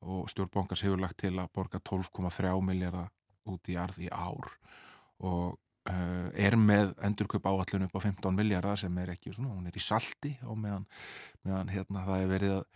og 0.02 0.30
stjórnbankars 0.34 0.84
hefur 0.86 1.02
lagt 1.02 1.20
til 1.22 1.36
að 1.38 1.52
borga 1.54 1.80
12,3 1.80 2.54
miljardar 2.66 3.12
út 3.50 3.70
í 3.70 3.78
arði 3.78 4.10
ár. 4.10 4.50
Og 5.22 5.60
er 5.90 6.56
með 6.60 6.92
endurköp 7.02 7.48
áallun 7.50 7.88
upp 7.88 7.96
á 7.98 8.02
15 8.04 8.36
miljardar 8.38 8.78
sem 8.78 8.98
er 9.02 9.16
ekki 9.16 9.34
svona, 9.34 9.56
hún 9.56 9.70
er 9.70 9.78
í 9.78 9.82
salti 9.82 10.36
og 10.46 10.60
meðan, 10.62 10.86
meðan 11.48 11.72
hérna, 11.74 12.04
það 12.06 12.22
er 12.22 12.30
verið 12.30 12.54
að, 12.58 12.68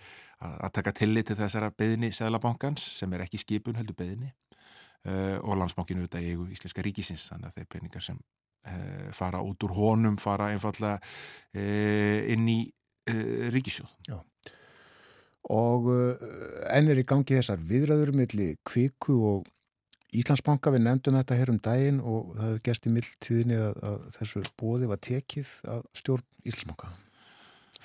að 0.55 0.71
taka 0.79 0.93
tillit 0.99 1.29
til 1.29 1.37
þessara 1.37 1.69
beðinni 1.77 2.09
Sælabankans 2.15 2.87
sem 2.97 3.13
er 3.13 3.25
ekki 3.27 3.43
skipun 3.43 3.77
heldur 3.77 3.97
beðinni 3.99 4.31
uh, 4.31 5.37
og 5.43 5.59
landsmákinu 5.61 6.01
auðvitað 6.01 6.25
eigu 6.31 6.49
Íslenska 6.55 6.85
ríkisins 6.85 7.29
þannig 7.29 7.51
að 7.51 7.59
þeir 7.59 7.69
peningar 7.75 8.07
sem 8.07 8.17
uh, 8.17 9.09
fara 9.13 9.43
út 9.45 9.67
úr 9.67 9.77
honum 9.77 10.17
fara 10.21 10.49
einfallega 10.55 10.97
inn 12.33 12.49
í 12.49 12.59
ríkisjóð 13.53 13.91
Já. 14.09 14.17
Og 15.53 15.91
enn 16.73 16.87
er 16.89 16.97
í 16.97 17.03
gangi 17.05 17.35
þessar 17.37 17.59
viðræður 17.61 18.15
millir 18.17 18.55
kviku 18.65 19.19
og 19.29 19.51
Íslandsbanka 20.21 20.73
við 20.73 20.85
nefndum 20.85 21.17
þetta 21.19 21.37
hér 21.39 21.51
um 21.53 21.61
daginn 21.63 22.01
og 22.01 22.33
það 22.35 22.49
hefur 22.49 22.61
gerst 22.67 22.87
í 22.87 22.93
mildtíðinni 22.95 23.57
að, 23.61 23.79
að 23.89 23.97
þessu 24.17 24.43
bóði 24.59 24.89
var 24.91 25.01
tekið 25.07 25.51
af 25.73 25.83
stjórn 26.01 26.25
Íslandsbanka 26.45 26.91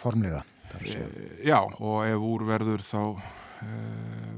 formlega 0.00 0.44
e, 0.80 1.06
Já 1.48 1.58
og 1.62 2.04
ef 2.06 2.28
úr 2.30 2.46
verður 2.48 2.84
þá 2.86 3.02
e, 3.06 3.72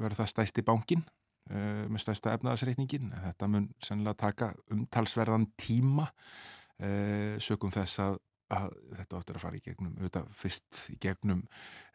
verður 0.02 0.18
það 0.22 0.32
stæsti 0.32 0.66
bankin 0.66 1.04
e, 1.50 1.62
með 1.88 2.04
stæsta 2.06 2.34
efnaðasreitningin 2.38 3.12
þetta 3.28 3.50
mun 3.52 3.70
sennilega 3.82 4.20
taka 4.26 4.52
umtalsverðan 4.72 5.50
tíma 5.60 6.10
sögum 7.38 7.70
þess 7.70 8.00
að 8.02 8.16
að 8.52 8.72
þetta 8.98 9.18
áttur 9.18 9.38
að 9.38 9.44
fara 9.46 9.58
í 9.58 9.62
gegnum 9.64 9.94
auðvitað 9.98 10.28
fyrst 10.36 10.82
í 10.92 10.96
gegnum 11.02 11.40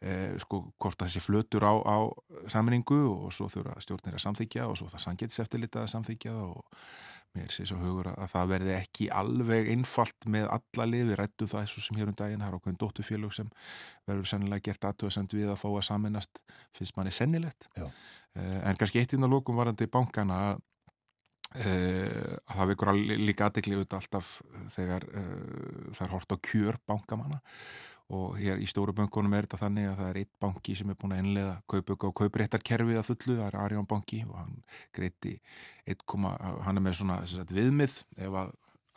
eh, 0.01 0.33
sko 0.41 0.63
hvort 0.77 0.99
það 1.01 1.13
sé 1.13 1.21
flötur 1.23 1.65
á, 1.67 1.73
á 1.77 1.97
sammenningu 2.51 2.99
og 3.11 3.29
svo 3.35 3.49
þurfa 3.51 3.77
stjórnir 3.83 4.17
að 4.17 4.25
samþykja 4.25 4.67
og 4.69 4.79
svo 4.79 4.89
það 4.93 5.05
sangetist 5.05 5.43
eftir 5.43 5.63
litið 5.63 5.83
að 5.83 5.93
samþykja 5.93 6.35
og 6.47 6.81
mér 7.37 7.51
sé 7.53 7.65
svo 7.69 7.77
hugur 7.81 8.09
að 8.13 8.29
það 8.31 8.51
verði 8.53 8.73
ekki 8.77 9.09
alveg 9.13 9.69
einfalt 9.73 10.29
með 10.31 10.47
alla 10.57 10.87
lið. 10.89 11.11
Við 11.11 11.19
rættu 11.21 11.49
það 11.49 11.63
eins 11.63 11.75
og 11.77 11.85
sem 11.85 11.99
hér 11.99 12.11
um 12.11 12.17
daginn 12.17 12.43
það 12.43 12.49
er 12.49 12.57
okkur 12.59 12.79
dóttufélög 12.83 13.35
sem 13.37 13.51
verður 14.09 14.31
sennilega 14.31 14.65
gert 14.69 14.87
aðtöðsend 14.89 15.35
við 15.37 15.51
að 15.53 15.61
fá 15.61 15.67
að 15.69 15.85
saminast 15.89 16.41
finnst 16.77 16.97
manni 16.97 17.13
sennilegt. 17.13 17.69
Eh, 17.77 18.59
en 18.63 18.79
kannski 18.79 19.01
eitt 19.01 19.13
inn 19.13 19.25
á 19.25 19.29
lókum 19.29 19.59
varandi 19.59 19.89
bankana 19.91 20.39
að 20.47 20.65
Uh, 21.55 22.35
það 22.51 22.71
vekur 22.73 22.89
líka 23.23 23.47
aðdegli 23.47 23.77
auðvitað 23.77 24.01
alltaf 24.01 24.31
þegar 24.73 25.05
uh, 25.07 25.93
það 25.95 26.01
er 26.05 26.11
hort 26.11 26.35
á 26.35 26.37
kjör 26.49 26.79
bankamanna. 26.89 27.39
Og 28.17 28.37
hér 28.39 28.59
í 28.63 28.67
stóru 28.67 28.93
bankunum 28.95 29.33
er 29.35 29.47
þetta 29.47 29.61
þannig 29.65 29.89
að 29.89 29.97
það 29.99 30.09
er 30.09 30.19
eitt 30.21 30.33
banki 30.43 30.75
sem 30.79 30.91
er 30.91 30.99
búin 30.99 31.15
að 31.15 31.23
innlega 31.25 31.55
kaupöku 31.71 32.07
og 32.07 32.15
kaupréttarkerfið 32.21 32.99
að 33.01 33.09
fullu, 33.09 33.35
það 33.39 33.47
er 33.49 33.57
Arjón 33.59 33.89
banki 33.89 34.21
og 34.27 34.37
hann 34.39 34.53
greiti 34.95 35.33
1, 35.91 36.05
hann 36.63 36.79
er 36.79 36.85
með 36.85 37.01
svona 37.01 37.17
sagt, 37.27 37.51
viðmið 37.55 37.97
ef 38.15 38.37
að 38.43 38.53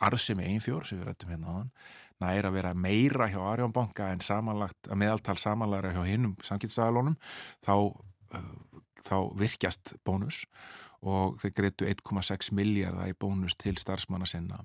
arðsemi 0.07 0.47
einfjór 0.47 0.87
sem 0.87 1.01
við 1.01 1.09
rættum 1.09 1.33
hérna 1.33 1.51
á 1.51 1.53
hann 1.57 1.73
næri 2.21 2.47
að 2.47 2.55
vera 2.59 2.71
meira 2.77 3.27
hjá 3.31 3.41
Arjón 3.41 3.73
banka 3.75 4.11
en 4.13 4.23
samanlagt, 4.23 4.87
að 4.87 5.01
meðaltal 5.01 5.37
samanlæra 5.41 5.93
hjá 5.95 6.03
hinnum 6.05 6.37
samkynstæðalónum 6.45 7.17
þá, 7.65 7.75
þá 9.07 9.17
virkjast 9.41 9.95
bónus. 10.05 10.45
og 10.45 10.90
þeir 11.01 11.53
greitu 11.57 11.87
1,6 11.89 12.51
miljardar 12.53 13.09
í 13.09 13.17
bónus 13.17 13.55
til 13.57 13.73
starfsmanna 13.81 14.27
sinna 14.29 14.61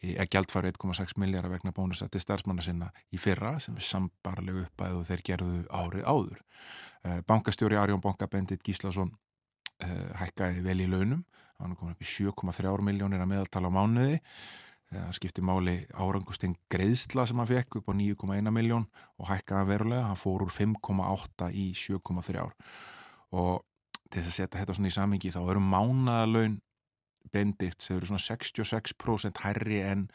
eða 0.00 0.26
gjaldfari 0.32 0.72
1,6 0.72 1.16
miljardar 1.20 1.52
vegna 1.52 1.72
bónusa 1.76 2.08
til 2.08 2.20
starfsmanna 2.20 2.64
sinna 2.64 2.90
í 3.12 3.20
fyrra 3.20 3.56
sem 3.60 3.76
er 3.76 3.84
sambarlegu 3.84 4.66
uppæðu 4.66 5.00
og 5.00 5.08
þeir 5.08 5.22
gerðu 5.24 5.62
árið 5.68 6.04
áður. 6.04 6.42
Eh, 7.04 7.22
bankastjóri 7.28 7.78
Arjón 7.80 8.02
Banka 8.04 8.28
Bendit 8.28 8.64
Gíslason 8.64 9.12
eh, 9.80 10.12
hækkaði 10.20 10.64
vel 10.64 10.80
í 10.84 10.88
launum, 10.90 11.24
hann 11.60 11.76
kom 11.76 11.92
upp 11.92 12.02
í 12.02 12.08
7,3 12.08 12.84
miljónir 12.84 13.24
að 13.24 13.32
meðaltala 13.32 13.72
á 13.72 13.76
mánuði. 13.76 14.20
Það 14.86 15.14
skipti 15.18 15.42
máli 15.42 15.80
árangustinn 15.98 16.52
greiðsla 16.70 17.24
sem 17.26 17.40
hann 17.42 17.48
fekk 17.50 17.80
upp 17.80 17.88
á 17.90 17.94
9,1 17.98 18.52
miljón 18.54 18.84
og 19.18 19.32
hækkaði 19.32 19.72
verulega, 19.72 20.04
hann 20.12 20.20
fór 20.20 20.44
úr 20.44 20.52
5,8 20.54 21.48
í 21.50 21.72
7,3 21.74 22.44
ár 22.44 22.54
og 23.34 23.65
til 24.10 24.22
þess 24.22 24.30
að 24.30 24.36
setja 24.36 24.60
þetta 24.60 24.76
svona 24.78 24.92
í 24.92 24.96
samingi 24.96 25.32
þá 25.34 25.40
eru 25.42 25.62
mánaðalaun 25.64 26.60
bendikt 27.34 27.82
sem 27.82 27.96
eru 27.96 28.08
svona 28.10 28.22
66% 28.22 29.42
herri 29.44 29.80
en 29.82 30.06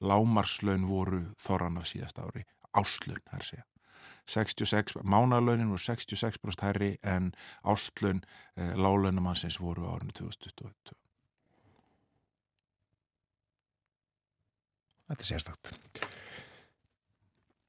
lámarslaun 0.00 0.86
voru 0.88 1.24
þorran 1.42 1.80
af 1.80 1.90
síðast 1.90 2.20
ári 2.22 2.46
áslun, 2.70 3.18
það 3.26 3.36
er 3.36 3.44
að 3.44 3.50
segja 3.50 3.66
66, 4.30 5.00
mánalaunin 5.02 5.72
voru 5.72 5.82
66% 5.82 6.62
herri 6.62 6.92
en 7.02 7.32
áslun 7.66 8.22
eh, 8.54 8.76
lálaunumannsins 8.78 9.58
voru 9.58 9.90
árinu 9.90 10.14
2022 10.14 11.00
Þetta 15.10 15.24
er 15.24 15.26
sérstakt. 15.26 15.72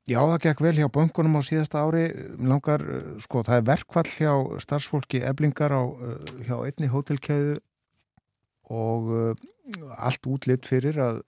Já, 0.09 0.17
það 0.17 0.39
gekk 0.47 0.61
vel 0.65 0.77
hjá 0.79 0.87
böngunum 0.89 1.37
á 1.37 1.41
síðasta 1.45 1.83
ári. 1.85 2.07
Langar, 2.41 2.81
sko, 3.21 3.43
það 3.45 3.59
er 3.59 3.67
verkvall 3.69 4.09
hjá 4.09 4.31
starfsfólki 4.63 5.21
eblingar 5.29 5.75
á, 5.77 5.83
eh, 5.85 6.31
hjá 6.47 6.55
einni 6.65 6.89
hótelkeiðu 6.89 7.59
og 8.71 9.09
uh, 9.11 9.35
allt 9.99 10.25
útlitt 10.31 10.65
fyrir 10.65 10.97
að 11.03 11.21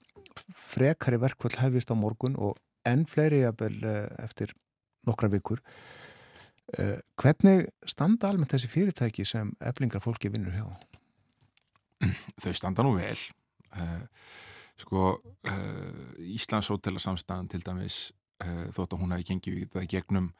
frekari 0.57 1.19
verkvall 1.21 1.53
hefist 1.59 1.91
á 1.91 1.95
morgun 1.99 2.37
og 2.39 2.57
enn 2.87 3.03
fleiri 3.05 3.43
jafnvel 3.43 3.83
eftir 4.23 4.55
nokkra 5.05 5.29
vikur. 5.31 5.59
Hvernig 7.19 7.67
standa 7.85 8.31
almennt 8.31 8.55
þessi 8.55 8.71
fyrirtæki 8.71 9.27
sem 9.27 9.51
eblingar 9.61 10.01
fólki 10.01 10.31
vinnur 10.31 10.55
hjá? 10.55 10.65
Þau 12.41 12.53
standa 12.55 12.85
nú 12.87 12.95
vel. 12.95 13.19
Sko, 14.79 15.13
Íslands 16.33 16.71
hótelasamstæðan 16.73 17.51
til 17.51 17.61
dæmis 17.67 17.99
þótt 18.75 18.95
að 18.95 19.01
hún 19.01 19.13
hafi 19.15 19.27
gengið 19.31 19.59
í 19.61 19.67
það 19.73 19.89
gegnum 19.95 20.31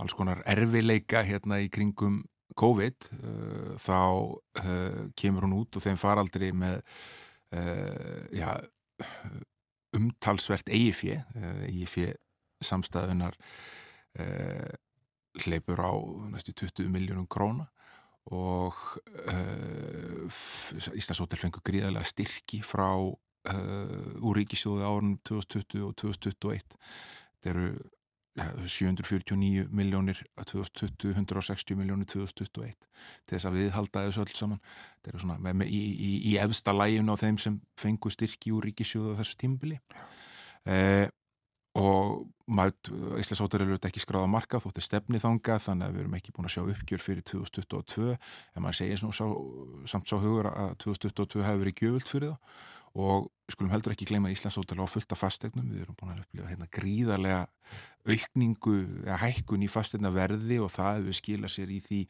alls 0.00 0.14
konar 0.16 0.42
erfileika 0.48 1.22
hérna 1.26 1.60
í 1.62 1.68
kringum 1.72 2.22
COVID 2.58 3.08
uh, 3.16 3.74
þá 3.80 3.98
uh, 4.62 5.02
kemur 5.18 5.46
hún 5.46 5.58
út 5.62 5.76
og 5.76 5.84
þeim 5.84 5.98
faraldri 6.00 6.52
með 6.56 6.80
uh, 7.56 8.22
já, 8.34 8.48
umtalsvert 9.96 10.72
eigifje 10.72 11.20
eigifje 11.66 12.14
samstæðunar 12.62 13.34
hleypur 15.42 15.80
á 15.80 15.92
næstu 16.30 16.52
20 16.54 16.92
miljónum 16.92 17.26
króna 17.26 17.66
og 18.30 18.76
Íslandsótel 20.94 21.40
fengur 21.40 21.64
gríðarlega 21.66 22.06
styrki 22.06 22.60
frá 22.62 22.92
úr 23.02 24.38
ríkisjóðu 24.38 24.84
árunum 24.86 25.16
2020 25.26 25.88
og 25.88 25.96
2021 25.98 26.78
þetta 27.42 27.52
eru 27.52 27.66
749 28.64 29.66
miljónir 29.76 30.16
2020, 30.40 31.12
160 31.12 31.76
miljónir 31.76 32.08
2021 32.08 32.76
til 33.28 33.36
þess 33.36 33.48
að 33.48 33.58
við 33.58 33.72
halda 33.76 34.04
þessu 34.06 34.22
öll 34.24 34.36
saman. 34.38 34.60
Þetta 35.02 35.16
er 35.18 35.24
svona 35.24 35.36
með, 35.36 35.58
með, 35.60 35.72
í, 35.76 35.80
í, 35.92 36.12
í 36.30 36.36
efsta 36.40 36.72
lægin 36.72 37.12
á 37.12 37.16
þeim 37.20 37.40
sem 37.42 37.58
fengu 37.76 38.12
styrki 38.12 38.54
úr 38.56 38.70
ríkisjóðu 38.70 39.12
á 39.12 39.20
þessu 39.20 39.36
tímbili 39.42 39.80
eh, 40.64 41.10
og 41.76 42.24
Íslandsóttur 42.52 43.64
eru 43.64 43.78
ekki 43.78 44.00
skráða 44.02 44.28
marka 44.28 44.60
þótt 44.60 44.80
er 44.80 44.84
stefni 44.84 45.20
þanga 45.20 45.58
þannig 45.62 45.86
að 45.86 45.94
við 45.94 46.02
erum 46.02 46.16
ekki 46.18 46.34
búin 46.36 46.48
að 46.48 46.54
sjá 46.56 46.62
uppgjör 46.64 47.00
fyrir 47.00 47.24
2022 47.30 48.10
en 48.12 48.64
maður 48.64 48.78
segir 48.80 49.00
sá, 49.00 49.24
samt 49.88 50.10
sá 50.10 50.16
hugur 50.20 50.50
að 50.50 50.74
2022 50.84 51.46
hefur 51.46 51.62
verið 51.62 51.80
gjöfult 51.80 52.12
fyrir 52.12 52.34
það 52.34 52.66
og 52.92 53.30
skulum 53.52 53.72
heldur 53.72 53.94
ekki 53.94 54.08
gleyma 54.08 54.30
Íslandsótala 54.32 54.86
á 54.86 54.90
fullta 54.90 55.16
fastegnum, 55.18 55.68
við 55.70 55.84
erum 55.84 55.96
búin 55.98 56.14
að 56.14 56.22
upplifa 56.24 56.50
hérna, 56.50 56.68
gríðarlega 56.72 57.42
aukningu 58.08 58.76
eða 59.04 59.18
hækkun 59.22 59.66
í 59.66 59.70
fastegna 59.70 60.12
verði 60.14 60.58
og 60.62 60.72
það 60.74 61.00
hefur 61.00 61.18
skilað 61.18 61.54
sér 61.54 61.72
í 61.72 61.80
því 61.84 62.00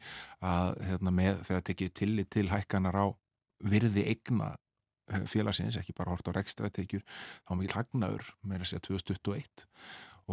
að 0.49 0.73
hérna, 0.89 1.13
með, 1.19 1.43
þegar 1.49 1.65
tekið 1.69 1.93
tillit 1.99 2.31
til 2.33 2.47
hækkanar 2.51 2.97
á 2.97 3.05
virði 3.63 4.07
eigna 4.11 4.53
eh, 5.11 5.25
félagsins, 5.29 5.77
ekki 5.79 5.95
bara 5.97 6.15
hort 6.15 6.27
á 6.27 6.35
rekstratekjur, 6.35 7.03
þá 7.47 7.53
mikið 7.59 7.77
hagnaður 7.79 8.33
þess 8.43 8.77
að 8.79 8.85
2021 8.89 9.67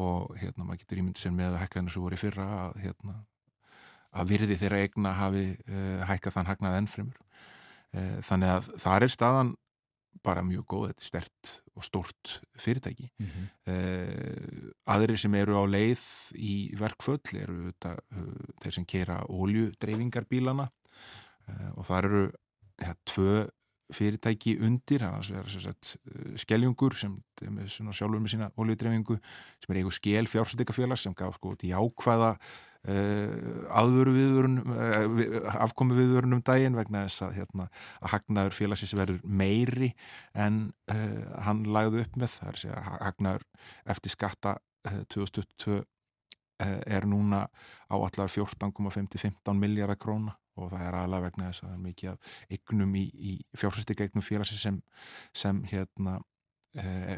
og 0.00 0.36
hérna 0.38 0.66
maður 0.66 0.84
getur 0.84 1.00
ímyndið 1.02 1.24
sér 1.24 1.34
með 1.34 1.56
að 1.56 1.64
hækkanar 1.64 1.94
sem 1.94 2.04
voru 2.04 2.18
fyrra 2.20 2.46
að, 2.60 2.76
hérna, 2.84 3.16
að 4.14 4.30
virði 4.30 4.58
þeirra 4.60 4.84
eigna 4.84 5.16
hafi 5.18 5.46
uh, 5.66 6.04
hækkað 6.10 6.36
þann 6.36 6.50
hagnað 6.50 6.76
ennfremur. 6.78 7.18
Uh, 7.90 8.20
þannig 8.26 8.52
að 8.54 8.70
það 8.84 9.06
er 9.06 9.14
staðan 9.16 9.52
bara 10.26 10.42
mjög 10.44 10.66
góð, 10.68 10.86
þetta 10.90 11.02
er 11.02 11.08
stert 11.08 11.52
og 11.76 11.86
stort 11.86 12.32
fyrirtæki 12.60 13.08
mm 13.10 13.26
-hmm. 13.26 13.46
uh, 13.72 14.72
aðrir 14.94 15.18
sem 15.18 15.34
eru 15.34 15.56
á 15.56 15.64
leið 15.64 16.02
í 16.36 16.54
verkföll 16.76 17.40
eru 17.40 17.70
þetta, 17.70 17.94
uh, 18.16 18.50
þeir 18.62 18.76
sem 18.78 18.84
kera 18.84 19.22
óljudreifingarbílana 19.28 20.68
uh, 20.68 21.70
og 21.76 21.86
það 21.86 22.04
eru 22.04 22.22
ja, 22.80 22.94
tvö 23.04 23.48
fyrirtæki 23.90 24.56
undir, 24.62 25.02
þannig 25.02 25.30
að 25.30 25.64
það 25.64 25.70
er 25.70 26.38
skeljungur 26.38 26.94
sem 26.94 27.16
er 27.42 27.68
sjálfur 27.68 28.20
með 28.20 28.34
sína 28.34 28.50
óljudreifingu 28.56 29.16
sem 29.58 29.72
er 29.72 29.80
eigu 29.80 29.90
skel 29.90 30.26
fjárstækafélag 30.30 30.98
sem 30.98 31.14
gaf 31.14 31.34
sko 31.40 31.56
til 31.58 31.72
jákvæða 31.72 32.36
Uh, 32.80 33.66
aðvöru 33.76 34.14
viðvörunum 34.14 34.70
uh, 34.72 35.48
afkomi 35.60 35.98
viðvörunum 35.98 36.40
daginn 36.40 36.78
vegna 36.78 37.02
þess 37.04 37.26
að, 37.26 37.34
hérna, 37.36 37.66
að 38.00 38.12
hagnaður 38.14 38.54
félagsins 38.56 38.94
verður 38.96 39.18
meiri 39.28 39.90
en 40.32 40.70
uh, 40.88 41.34
hann 41.44 41.60
lagði 41.68 42.06
upp 42.06 42.16
með. 42.16 42.38
Það 42.38 42.48
er 42.48 42.56
að 42.56 42.62
segja 42.62 42.84
hagnaður 42.88 43.44
eftir 43.92 44.14
skatta 44.14 44.54
2022 45.12 45.82
er 46.60 47.04
núna 47.08 47.42
á 47.88 47.94
allavega 47.96 48.32
14,5-15 48.32 49.60
miljardar 49.60 50.00
króna 50.00 50.32
og 50.56 50.72
það 50.72 50.86
er 50.86 50.96
aðalega 50.96 51.26
vegna 51.26 51.50
þess 51.50 51.62
að 51.62 51.68
það 51.68 51.74
er 51.76 51.84
mikið 51.84 52.10
af 52.14 52.32
eignum 52.56 52.96
í, 52.96 53.04
í 53.12 53.34
fjárfæstika 53.60 54.06
eignum 54.06 54.24
félagsins 54.24 54.64
sem, 54.64 54.80
sem 55.36 55.60
hérna 55.68 56.18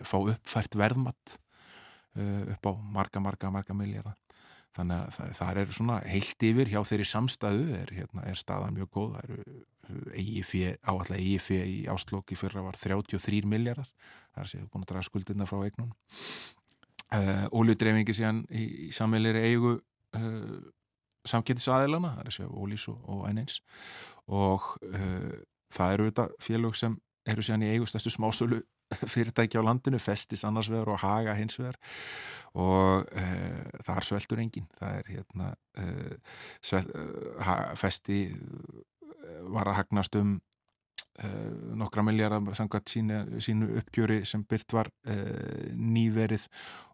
fá 0.06 0.16
uppfært 0.18 0.78
verðmatt 0.78 1.36
upp 2.54 2.70
á 2.70 2.72
marga, 2.98 3.22
marga, 3.22 3.50
marga 3.54 3.78
miljardar 3.78 4.18
þannig 4.76 4.98
að 4.98 5.12
það, 5.16 5.34
það 5.38 5.60
er 5.62 5.76
svona 5.76 5.98
heilt 6.08 6.46
yfir 6.48 6.72
hjá 6.72 6.80
þeirri 6.88 7.08
samstæðu 7.10 7.68
er, 7.76 7.92
hérna, 7.92 8.24
er 8.30 8.40
staðan 8.40 8.76
mjög 8.78 8.90
góð. 8.96 9.16
Það 9.16 9.28
eru 9.28 9.60
EIF 10.16 10.52
áallega 10.86 11.20
í 11.66 11.78
áslokki 11.90 12.36
fyrra 12.38 12.62
var 12.64 12.78
33 12.78 13.42
miljardar 13.48 13.88
það 14.32 14.44
er 14.44 14.50
séu 14.52 14.68
búin 14.70 14.84
að 14.84 14.92
draga 14.92 15.06
skuldina 15.08 15.48
frá 15.48 15.58
eignun 15.66 15.90
uh, 15.90 17.16
eh, 17.18 17.46
Óljudreyfingi 17.52 18.16
síðan 18.16 18.42
í, 18.50 18.64
í 18.88 18.90
sammeiliri 18.94 19.44
eigu 19.50 19.74
uh, 19.76 20.58
samkynnisaðilana 21.28 22.14
það 22.18 22.30
er 22.30 22.36
séu 22.38 22.50
Ólís 22.50 22.86
og, 22.92 23.24
Einins 23.28 23.60
og 24.30 24.74
uh, 24.88 25.32
það 25.72 25.96
eru 25.96 26.10
þetta 26.10 26.28
félög 26.42 26.78
sem 26.78 26.98
eru 27.28 27.44
síðan 27.44 27.66
í 27.66 27.72
eigustæstu 27.74 28.12
smásölu 28.12 28.60
fyrirtæki 29.14 29.60
á 29.60 29.62
landinu, 29.64 30.00
festis 30.02 30.44
annars 30.44 30.70
vegar 30.72 30.92
og 30.92 31.02
haga 31.02 31.36
hins 31.38 31.58
vegar. 31.60 31.78
Og 32.58 33.06
e, 33.16 33.26
það 33.86 33.96
er 33.96 34.06
sveltur 34.08 34.42
engin 34.42 34.66
það 34.76 34.96
er 34.98 35.12
hérna 35.14 35.52
e, 35.80 35.86
svel, 36.60 36.84
ha, 37.40 37.54
festi 37.80 38.26
var 39.52 39.70
að 39.70 39.78
hagnast 39.78 40.18
um 40.20 40.34
e, 40.36 40.51
nokkra 41.76 42.02
miljardar 42.06 42.56
samkvæmt 42.56 42.88
sínu, 42.88 43.18
sínu 43.44 43.66
uppgjöri 43.82 44.22
sem 44.24 44.46
byrt 44.48 44.72
var 44.72 44.88
nýverið 45.76 46.46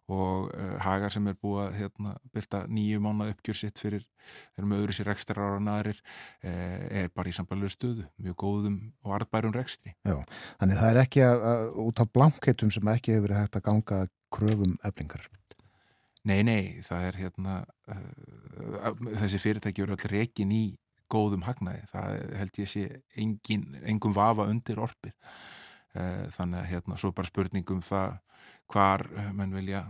og 0.09 0.49
uh, 0.57 0.77
Hagar 0.81 1.13
sem 1.13 1.27
er 1.29 1.37
búið 1.37 1.61
að 1.67 1.75
hérna, 1.77 2.13
byrta 2.33 2.63
nýju 2.71 3.01
mánu 3.03 3.29
uppgjör 3.29 3.57
sitt 3.61 3.81
fyrir 3.81 4.05
þeirra 4.55 4.69
með 4.71 4.83
öðru 4.83 4.95
sér 4.97 5.09
rekstra 5.11 5.45
ára 5.45 5.59
nærir 5.63 5.99
er 6.41 7.11
bara 7.13 7.29
í 7.29 7.35
sambalur 7.35 7.71
stöðu 7.73 8.07
mjög 8.21 8.37
góðum 8.41 8.77
og 9.05 9.15
arðbærum 9.19 9.53
rekstri. 9.55 9.93
Já, 10.05 10.17
þannig 10.61 10.81
það 10.81 10.91
er 10.91 11.01
ekki 11.03 11.23
að, 11.25 11.45
að, 11.51 11.65
út 11.85 12.03
af 12.03 12.11
blanketum 12.17 12.73
sem 12.73 12.93
ekki 12.93 13.15
hefur 13.15 13.27
verið 13.27 13.41
hægt 13.43 13.59
að 13.59 13.65
ganga 13.69 14.01
kröfum 14.33 14.75
eflingar. 14.85 15.29
Nei, 16.29 16.41
nei, 16.45 16.61
það 16.85 17.07
er 17.07 17.19
hérna 17.23 17.55
uh, 17.89 18.93
þessi 19.21 19.41
fyrirtæki 19.45 19.85
eru 19.85 19.97
allir 19.97 20.17
rekin 20.19 20.53
í 20.53 20.63
góðum 21.11 21.45
hagnaði, 21.47 21.85
það 21.91 22.17
held 22.39 22.59
ég 22.61 22.71
sé 22.71 22.83
engin, 23.19 23.69
engum 23.83 24.15
vafa 24.15 24.49
undir 24.49 24.81
orpið 24.81 25.15
þannig 26.35 26.59
að 26.59 26.67
hérna 26.69 26.97
svo 27.01 27.09
bara 27.17 27.27
spurningum 27.27 27.79
það 27.81 28.19
hvar 28.69 29.07
menn 29.33 29.55
vilja 29.55 29.87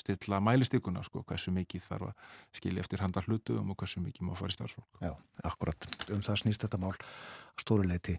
stilla 0.00 0.40
mælistykuna 0.42 1.02
sko, 1.04 1.22
hversu 1.26 1.52
mikið 1.54 1.84
þarf 1.84 2.10
að 2.10 2.34
skilja 2.56 2.84
eftir 2.84 3.02
handar 3.04 3.26
hlutu 3.28 3.58
og 3.58 3.70
hversu 3.74 4.02
mikið 4.02 4.28
má 4.28 4.34
fara 4.38 4.52
í 4.52 4.56
starfsfólk. 4.56 5.00
Já, 5.02 5.12
akkurat, 5.50 5.88
um 6.14 6.22
það 6.24 6.42
snýst 6.44 6.64
þetta 6.64 6.80
mál 6.80 6.94
stóruleiti. 7.60 8.16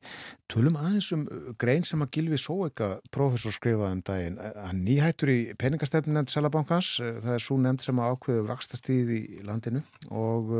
Tölum 0.52 0.78
aðeins 0.78 1.08
um 1.16 1.24
uh, 1.26 1.54
grein 1.62 1.86
sem 1.88 2.04
að 2.04 2.12
Gilvi 2.18 2.38
Sóeka 2.42 2.92
professor 3.14 3.56
skrifaði 3.56 3.98
um 3.98 4.04
daginn. 4.06 4.38
Hann 4.60 4.84
nýhættur 4.86 5.32
í 5.34 5.40
peningastefn 5.58 6.14
nefnd 6.14 6.34
Sælabankans, 6.36 6.92
það 7.00 7.34
er 7.38 7.46
svo 7.48 7.58
nefnd 7.62 7.88
sem 7.88 8.04
að 8.04 8.14
ákveðu 8.16 8.46
vakstastíð 8.52 9.16
í 9.16 9.24
landinu 9.48 9.82
og 10.12 10.54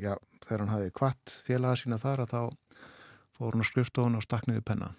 já, 0.00 0.16
þegar 0.50 0.64
hann 0.66 0.74
hafi 0.74 0.92
kvart 0.98 1.38
félaga 1.46 1.78
sína 1.78 2.00
þar 2.02 2.24
að 2.26 2.34
þá 2.34 2.40
fór 3.38 3.54
hann 3.54 3.64
að 3.64 3.70
skrifstofun 3.70 4.18
og 4.18 4.26
stakniði 4.26 4.66
penna. 4.66 4.92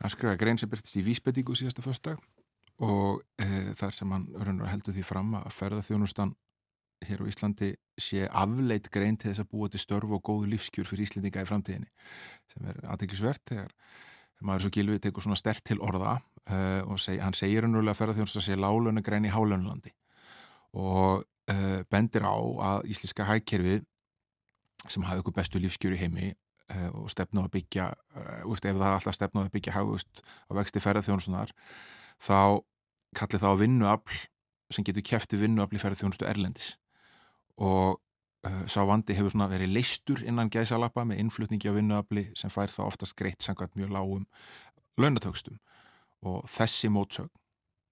hann 0.00 0.12
skrifaði 0.12 0.40
grein 0.40 0.58
sem 0.58 0.70
byrtist 0.72 0.96
í 0.96 1.04
Vísbedíku 1.04 1.54
síðasta 1.54 1.84
föstdag 1.84 2.20
og 2.80 3.20
e, 3.36 3.74
þar 3.76 3.92
sem 3.92 4.12
hann 4.16 4.62
heldur 4.64 4.96
því 4.96 5.04
fram 5.04 5.34
að 5.36 5.50
ferðarþjónustan 5.52 6.32
hér 7.04 7.22
á 7.24 7.30
Íslandi 7.30 7.74
sé 8.00 8.26
afleit 8.28 8.88
grein 8.92 9.18
til 9.20 9.30
þess 9.30 9.44
að 9.44 9.50
búa 9.52 9.68
til 9.72 9.80
störf 9.80 10.12
og 10.16 10.22
góðu 10.24 10.50
lífskjur 10.54 10.88
fyrir 10.88 11.06
Íslandinga 11.06 11.44
í 11.44 11.48
framtíðinni 11.48 11.90
sem 12.52 12.68
er 12.72 12.80
aðeinsvert 12.92 13.44
þegar 13.52 13.74
maður 14.44 14.64
svo 14.64 14.72
gilvið 14.76 15.02
tekur 15.04 15.24
svona 15.24 15.38
stert 15.40 15.64
til 15.68 15.78
orða 15.84 16.16
uh, 16.16 16.82
og 16.88 17.00
seg, 17.00 17.20
hann 17.20 17.36
segir 17.36 17.66
hennulega 17.66 17.94
að 17.94 18.00
ferðarþjónusta 18.00 18.44
sé 18.44 18.56
lálönu 18.56 19.04
grein 19.04 19.28
í 19.28 19.32
hálönulandi 19.32 19.92
og 20.76 21.24
uh, 21.24 21.80
bendir 21.92 22.24
á 22.24 22.36
að 22.36 22.88
íslenska 22.92 23.28
hækkerfið 23.28 23.84
sem 24.88 25.04
hafi 25.06 25.22
ykkur 25.22 25.36
bestu 25.36 25.60
lífskjur 25.60 25.96
í 25.96 26.00
heimi 26.00 26.28
uh, 26.32 26.90
og 27.02 27.10
stefnu 27.12 27.44
að 27.44 27.54
byggja 27.58 27.90
úst, 28.48 28.64
ef 28.64 28.76
það 28.76 28.96
alltaf 28.96 29.16
stefnu 29.16 29.44
að 29.44 29.54
byggja 29.56 29.76
hafust 29.76 30.22
á 30.48 30.52
vexti 30.58 30.82
ferðarþjónusunar 30.84 31.54
þá 32.20 32.60
kallir 33.16 33.42
það 33.42 33.56
á 33.56 33.60
vinnuafl 33.64 34.20
sem 34.70 34.86
getur 34.86 35.04
kæfti 35.06 35.40
vinnuafl 35.40 35.76
í 35.76 35.82
ferðarþjónustu 35.82 36.28
Erlendis. 36.30 36.74
Og 37.58 37.98
uh, 38.46 38.62
sá 38.70 38.84
vandi 38.86 39.16
hefur 39.18 39.34
svona 39.34 39.50
verið 39.50 39.74
leistur 39.74 40.22
innan 40.22 40.52
gæsalappa 40.52 41.04
með 41.08 41.24
innflutningi 41.24 41.72
á 41.72 41.76
vinnuafli 41.76 42.28
sem 42.38 42.52
fær 42.52 42.72
þá 42.72 42.84
oftast 42.86 43.18
greitt 43.18 43.42
sangað 43.44 43.74
mjög 43.78 43.92
lágum 43.96 44.28
launatökstum. 45.00 45.58
Og 46.22 46.44
þessi 46.52 46.90
mótsögn 46.92 47.32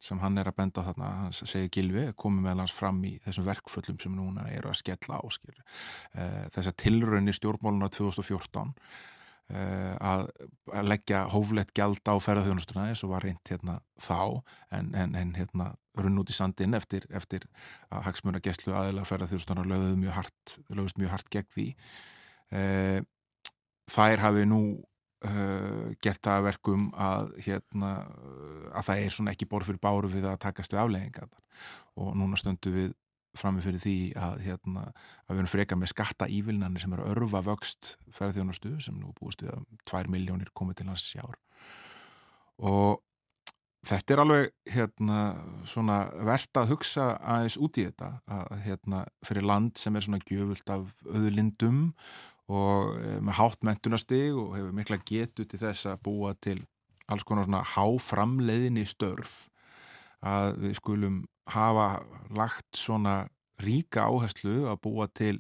sem 0.01 0.21
hann 0.23 0.39
er 0.39 0.49
að 0.51 0.59
benda 0.61 0.85
þarna, 0.87 1.11
hann 1.25 1.37
segir 1.37 1.71
Gilvi, 1.75 2.07
komið 2.17 2.45
með 2.47 2.63
hans 2.63 2.75
fram 2.77 2.99
í 3.05 3.17
þessum 3.25 3.47
verkföllum 3.49 4.01
sem 4.03 4.15
núna 4.15 4.47
eru 4.55 4.71
að 4.71 4.81
skella 4.83 5.21
áskil. 5.21 5.57
Uh, 6.15 6.45
þessar 6.55 6.77
tilraunir 6.79 7.39
stjórnmáluna 7.39 7.91
2014 7.95 8.77
Eh, 9.49 9.95
að, 10.05 10.27
að 10.77 10.89
leggja 10.91 11.23
hóflegt 11.33 11.71
gjald 11.73 12.05
á 12.05 12.21
ferðarþjónustuna 12.21 12.91
eins 12.91 13.01
og 13.07 13.15
var 13.15 13.25
reynd 13.25 13.49
hérna 13.49 13.79
þá 13.97 14.43
en, 14.77 14.91
en, 14.93 15.15
en 15.17 15.31
hérna 15.39 15.71
runn 15.97 16.21
út 16.21 16.29
í 16.29 16.37
sandin 16.37 16.77
eftir, 16.77 17.07
eftir 17.09 17.47
að 17.89 18.05
hagsmuna 18.11 18.43
gæslu 18.45 18.75
aðeinar 18.77 19.09
ferðarþjónustuna 19.09 19.65
lögðuð 19.71 19.95
mjög 20.03 20.19
hart, 20.19 20.55
lögðust 20.69 21.01
mjög 21.01 21.15
hart 21.15 21.33
gegn 21.33 21.49
því 21.55 21.65
e, 22.53 22.61
þær 23.89 24.25
hafi 24.27 24.45
nú 24.53 24.61
e, 25.25 25.33
gert 26.05 26.23
það 26.25 26.47
verkum 26.49 26.89
að 26.95 27.35
hérna 27.47 27.93
að 28.73 28.89
það 28.91 29.03
er 29.03 29.17
svona 29.17 29.35
ekki 29.35 29.49
borð 29.51 29.73
fyrir 29.73 29.83
báru 29.83 30.13
við 30.13 30.29
að 30.31 30.41
takast 30.47 30.75
við 30.75 30.83
afleggingar 30.85 31.31
og 31.99 32.15
núna 32.19 32.39
stöndu 32.39 32.75
við 32.75 32.97
frammi 33.39 33.63
fyrir 33.63 33.83
því 33.83 33.97
að, 34.19 34.39
hérna, 34.47 34.85
að 35.27 35.35
við 35.35 35.43
erum 35.43 35.51
freka 35.53 35.79
með 35.79 35.93
skatta 35.93 36.29
ívilnani 36.33 36.81
sem 36.83 36.95
eru 36.97 37.11
örfa 37.13 37.43
vöxt 37.47 37.97
ferðjónastu 38.15 38.77
sem 38.83 38.97
nú 38.99 39.13
búist 39.19 39.45
við 39.45 39.53
að 39.55 39.67
2 39.91 40.15
miljónir 40.15 40.51
komið 40.57 40.81
til 40.81 40.89
hans 40.91 41.05
í 41.15 41.21
ár. 41.23 41.37
Og 42.59 42.99
þetta 43.87 44.15
er 44.15 44.23
alveg 44.25 44.73
hérna, 44.75 45.21
svona 45.69 46.01
verðt 46.27 46.61
að 46.61 46.73
hugsa 46.73 47.11
aðeins 47.21 47.59
út 47.61 47.79
í 47.79 47.87
þetta 47.87 48.11
að 48.27 48.57
hérna, 48.67 49.05
fyrir 49.27 49.47
land 49.47 49.79
sem 49.81 49.97
er 49.97 50.07
svona 50.07 50.23
gjöfult 50.25 50.75
af 50.75 50.91
öðulindum 51.07 51.87
og 52.49 52.97
e, 52.97 53.19
með 53.21 53.39
hátt 53.39 53.65
mentunastig 53.67 54.33
og 54.33 54.57
hefur 54.57 54.77
mikla 54.77 55.01
getu 55.05 55.45
til 55.45 55.61
þess 55.61 55.89
að 55.91 56.03
búa 56.09 56.35
til 56.41 56.61
alls 57.09 57.25
konar 57.25 57.49
svona 57.49 57.65
háframleiðinni 57.75 58.85
störf 58.89 59.49
að 60.25 60.57
við 60.65 60.79
skulum 60.81 61.19
hafa 61.49 61.91
lagt 62.37 62.77
svona 62.77 63.23
ríka 63.63 64.07
áherslu 64.09 64.67
að 64.71 64.81
búa 64.85 65.09
til 65.11 65.39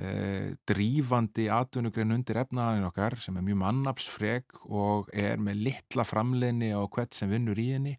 eh, 0.00 0.54
drífandi 0.68 1.48
atvinnugrein 1.52 2.14
undir 2.14 2.40
efnaðaninn 2.44 2.88
okkar 2.88 3.18
sem 3.20 3.36
er 3.36 3.46
mjög 3.46 3.60
mannapsfreg 3.64 4.62
og 4.68 5.10
er 5.12 5.42
með 5.42 5.64
litla 5.68 6.06
framleginni 6.08 6.72
á 6.72 6.82
hvert 6.86 7.16
sem 7.16 7.32
vinnur 7.32 7.60
í 7.60 7.72
henni 7.74 7.96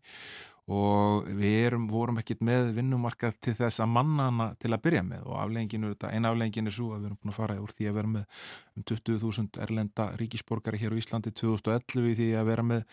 og 0.72 1.26
við 1.36 1.56
erum, 1.66 1.90
vorum 1.92 2.20
ekkit 2.22 2.40
með 2.46 2.70
vinnumarkað 2.78 3.36
til 3.44 3.54
þess 3.58 3.82
að 3.84 3.90
manna 3.98 4.30
hana 4.30 4.46
til 4.64 4.70
að 4.72 4.84
byrja 4.86 5.02
með 5.04 5.26
og 5.28 5.36
afleggingin 5.42 5.84
er 5.84 5.92
þetta, 5.92 6.12
eina 6.16 6.32
afleggingin 6.32 6.72
er 6.72 6.76
svo 6.78 6.94
að 6.96 7.02
við 7.02 7.10
erum 7.10 7.20
búin 7.20 7.34
að 7.34 7.40
fara 7.40 7.58
úr 7.60 7.74
því 7.76 7.90
að 7.90 7.98
vera 7.98 8.12
með 8.14 8.46
um 8.80 8.86
20.000 8.94 9.64
erlenda 9.66 10.06
ríkisborgari 10.22 10.80
hér 10.80 10.96
á 10.96 11.00
Íslandi 11.02 11.34
2011 11.36 12.16
því 12.22 12.30
að 12.40 12.48
vera 12.48 12.66
með 12.70 12.86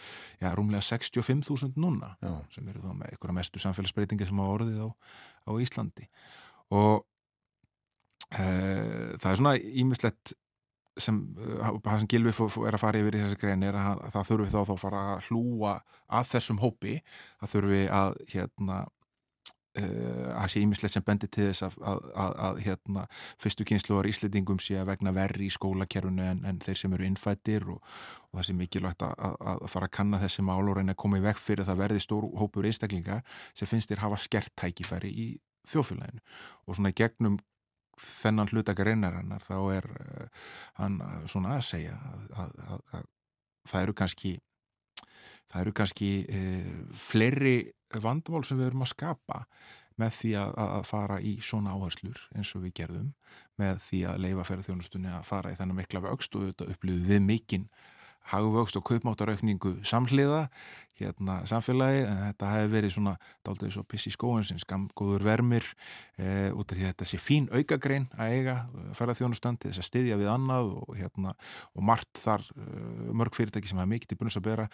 já, 0.43 0.51
rúmlega 0.59 0.83
65.000 0.89 1.79
núna 1.79 2.11
já. 2.19 2.35
sem 2.51 2.75
eru 2.75 2.83
þá 2.83 2.91
með 2.91 3.13
einhverja 3.13 3.39
mestu 3.39 3.63
samfélagsbreytingi 3.63 4.27
sem 4.27 4.43
hafa 4.43 4.59
orðið 4.59 4.83
á, 4.83 4.89
á 5.47 5.51
Íslandi 5.63 6.11
og 6.75 7.07
e, 8.35 8.45
það 9.15 9.31
er 9.31 9.43
svona 9.45 9.55
ímislegt 9.61 10.35
sem, 11.03 11.19
það 11.85 11.99
sem 12.03 12.11
Gilvi 12.13 12.33
er 12.69 12.77
að 12.77 12.83
fara 12.83 13.03
yfir 13.03 13.19
í 13.19 13.25
þessi 13.25 13.41
grein 13.41 13.67
er 13.67 13.79
að 13.81 14.07
það 14.15 14.31
þurfi 14.31 14.55
þá 14.55 14.61
að 14.63 14.81
fara 14.85 15.03
að 15.17 15.29
hlúa 15.29 15.75
að 16.21 16.33
þessum 16.35 16.63
hópi. 16.63 16.97
Það 17.43 17.55
þurfi 17.57 17.85
að 18.01 18.17
hérna 18.35 18.81
Uh, 19.79 20.33
að 20.35 20.49
sé 20.51 20.61
ímislegt 20.65 20.97
sem 20.97 21.03
bendir 21.07 21.29
til 21.31 21.45
þess 21.47 21.63
að, 21.63 21.75
að, 21.87 22.07
að, 22.19 22.33
að 22.43 22.57
hérna, 22.65 23.03
fyrstu 23.39 23.63
kynsluar 23.71 24.09
íslitingum 24.11 24.59
sé 24.59 24.81
að 24.81 24.89
vegna 24.89 25.13
verri 25.15 25.47
í 25.47 25.53
skólakerfunu 25.55 26.25
en, 26.27 26.41
en 26.43 26.59
þeir 26.59 26.81
sem 26.81 26.97
eru 26.97 27.07
innfættir 27.07 27.69
og, 27.71 27.79
og 27.79 28.41
það 28.41 28.49
sé 28.49 28.57
mikilvægt 28.59 29.05
að 29.07 29.63
fara 29.71 29.87
að 29.87 29.95
kanna 29.95 30.19
þessi 30.25 30.43
mál 30.43 30.65
og 30.65 30.75
reyna 30.75 30.97
að 30.97 30.99
koma 31.05 31.21
í 31.21 31.23
veg 31.23 31.39
fyrir 31.39 31.63
að 31.63 31.71
það 31.71 31.83
verði 31.85 32.03
stór 32.03 32.27
hópur 32.41 32.67
einstaklinga 32.67 33.21
sem 33.47 33.71
finnst 33.71 33.95
þér 33.95 34.03
hafa 34.09 34.19
skert 34.25 34.57
tækifæri 34.59 35.13
í 35.15 35.29
þjófélaginu 35.71 36.19
og 36.67 36.81
svona 36.81 36.93
gegnum 37.05 37.39
þennan 38.01 38.51
hlutakarinnarinnar 38.53 39.45
þá 39.47 39.57
er 39.77 39.91
uh, 39.95 40.47
hann 40.81 41.01
uh, 41.05 41.19
svona 41.31 41.57
að 41.59 41.67
segja 41.73 41.97
að, 41.97 42.31
að, 42.45 42.81
að 42.97 43.05
það 43.71 43.85
eru 43.87 43.97
kannski 44.01 44.33
það 45.51 45.61
eru 45.63 45.77
kannski 45.81 46.11
uh, 46.25 46.73
fleiri 46.97 47.59
vandamál 48.01 48.45
sem 48.47 48.61
við 48.61 48.71
erum 48.71 48.87
að 48.87 48.93
skapa 48.95 49.45
með 50.01 50.17
því 50.17 50.35
að, 50.41 50.53
að 50.65 50.85
fara 50.89 51.21
í 51.21 51.37
svona 51.45 51.77
áherslur 51.77 52.21
eins 52.37 52.53
og 52.57 52.65
við 52.65 52.77
gerðum 52.81 53.09
með 53.61 53.81
því 53.85 54.03
að 54.09 54.21
leifa 54.25 54.47
ferðarþjónustunni 54.49 55.13
að 55.13 55.27
fara 55.29 55.53
í 55.53 55.59
þennan 55.59 55.81
mikla 55.83 56.05
vöxt 56.07 56.37
og 56.37 56.47
auðvitað 56.47 56.75
upplifið 56.75 57.11
við 57.11 57.25
mikinn 57.27 57.67
hagvöxt 58.31 58.79
og 58.79 58.87
kaupmáttaraukningu 58.89 59.79
samhliða 59.87 60.47
hérna 61.01 61.41
samfélagi 61.49 62.03
en 62.05 62.19
þetta 62.27 62.51
hefði 62.53 62.71
verið 62.75 62.95
svona 62.95 63.15
daldið 63.47 63.73
svo 63.75 63.85
piss 63.89 64.09
í 64.11 64.13
skóin 64.15 64.45
sem 64.47 64.61
skamgóður 64.61 65.25
vermir 65.25 65.67
e, 66.19 66.51
út 66.53 66.73
af 66.73 66.77
því 66.77 66.85
að 66.85 66.93
þetta 66.93 67.09
sé 67.09 67.21
fín 67.23 67.49
aukagrein 67.55 68.07
að 68.21 68.35
eiga 68.37 68.57
ferðarþjónustandi 68.99 69.71
þess 69.71 69.83
að 69.83 69.89
styðja 69.89 70.21
við 70.21 70.33
annað 70.35 70.75
og, 70.77 70.95
hérna, 70.99 71.35
og 71.75 71.87
margt 71.91 72.21
þar 72.21 72.45
e, 72.53 72.69
mörg 73.17 73.37
fyrirtæki 73.39 73.71
sem 73.71 73.81
hafa 73.81 73.93
mikið 73.95 74.13
til 74.13 74.21
bunus 74.21 74.41
að 74.41 74.49
bera 74.51 74.69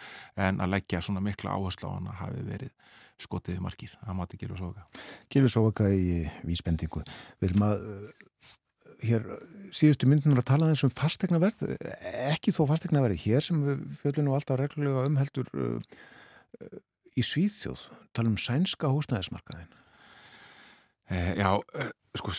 en 0.47 0.61
að 0.63 0.73
leggja 0.75 1.03
svona 1.05 1.23
mikla 1.23 1.55
áherslu 1.55 1.91
á 1.91 1.95
hana 1.95 2.19
hafi 2.21 2.45
verið 2.47 2.75
skotiði 3.17 3.63
markið. 3.63 3.97
Að 4.05 4.19
mati 4.19 4.37
Gilvi 4.37 4.59
Sóka 4.59 4.85
Gilvi 5.33 5.49
Sóka 5.49 5.89
í 5.89 6.21
vísbendingu. 6.45 7.01
Vil 7.41 7.55
maður 7.57 8.11
hér 9.03 9.25
síðustu 9.75 10.07
myndunar 10.09 10.41
að 10.41 10.49
tala 10.51 10.69
þessum 10.71 10.93
fastegnaverð, 10.95 11.63
ekki 12.31 12.53
þó 12.55 12.63
fastegnaverði 12.71 13.19
hér 13.25 13.45
sem 13.45 13.63
við 13.65 13.83
fjöldum 14.01 14.27
nú 14.27 14.37
alltaf 14.37 14.59
reglulega 14.61 15.05
umheldur 15.09 15.49
uh, 15.53 15.99
í 17.17 17.25
Svíþjóð, 17.25 17.87
tala 18.15 18.31
um 18.31 18.39
sænska 18.41 18.89
húsnæðismarkaðin. 18.93 19.69
Eh, 21.07 21.33
já, 21.39 21.55
eh, 21.79 21.91
sko, 22.19 22.33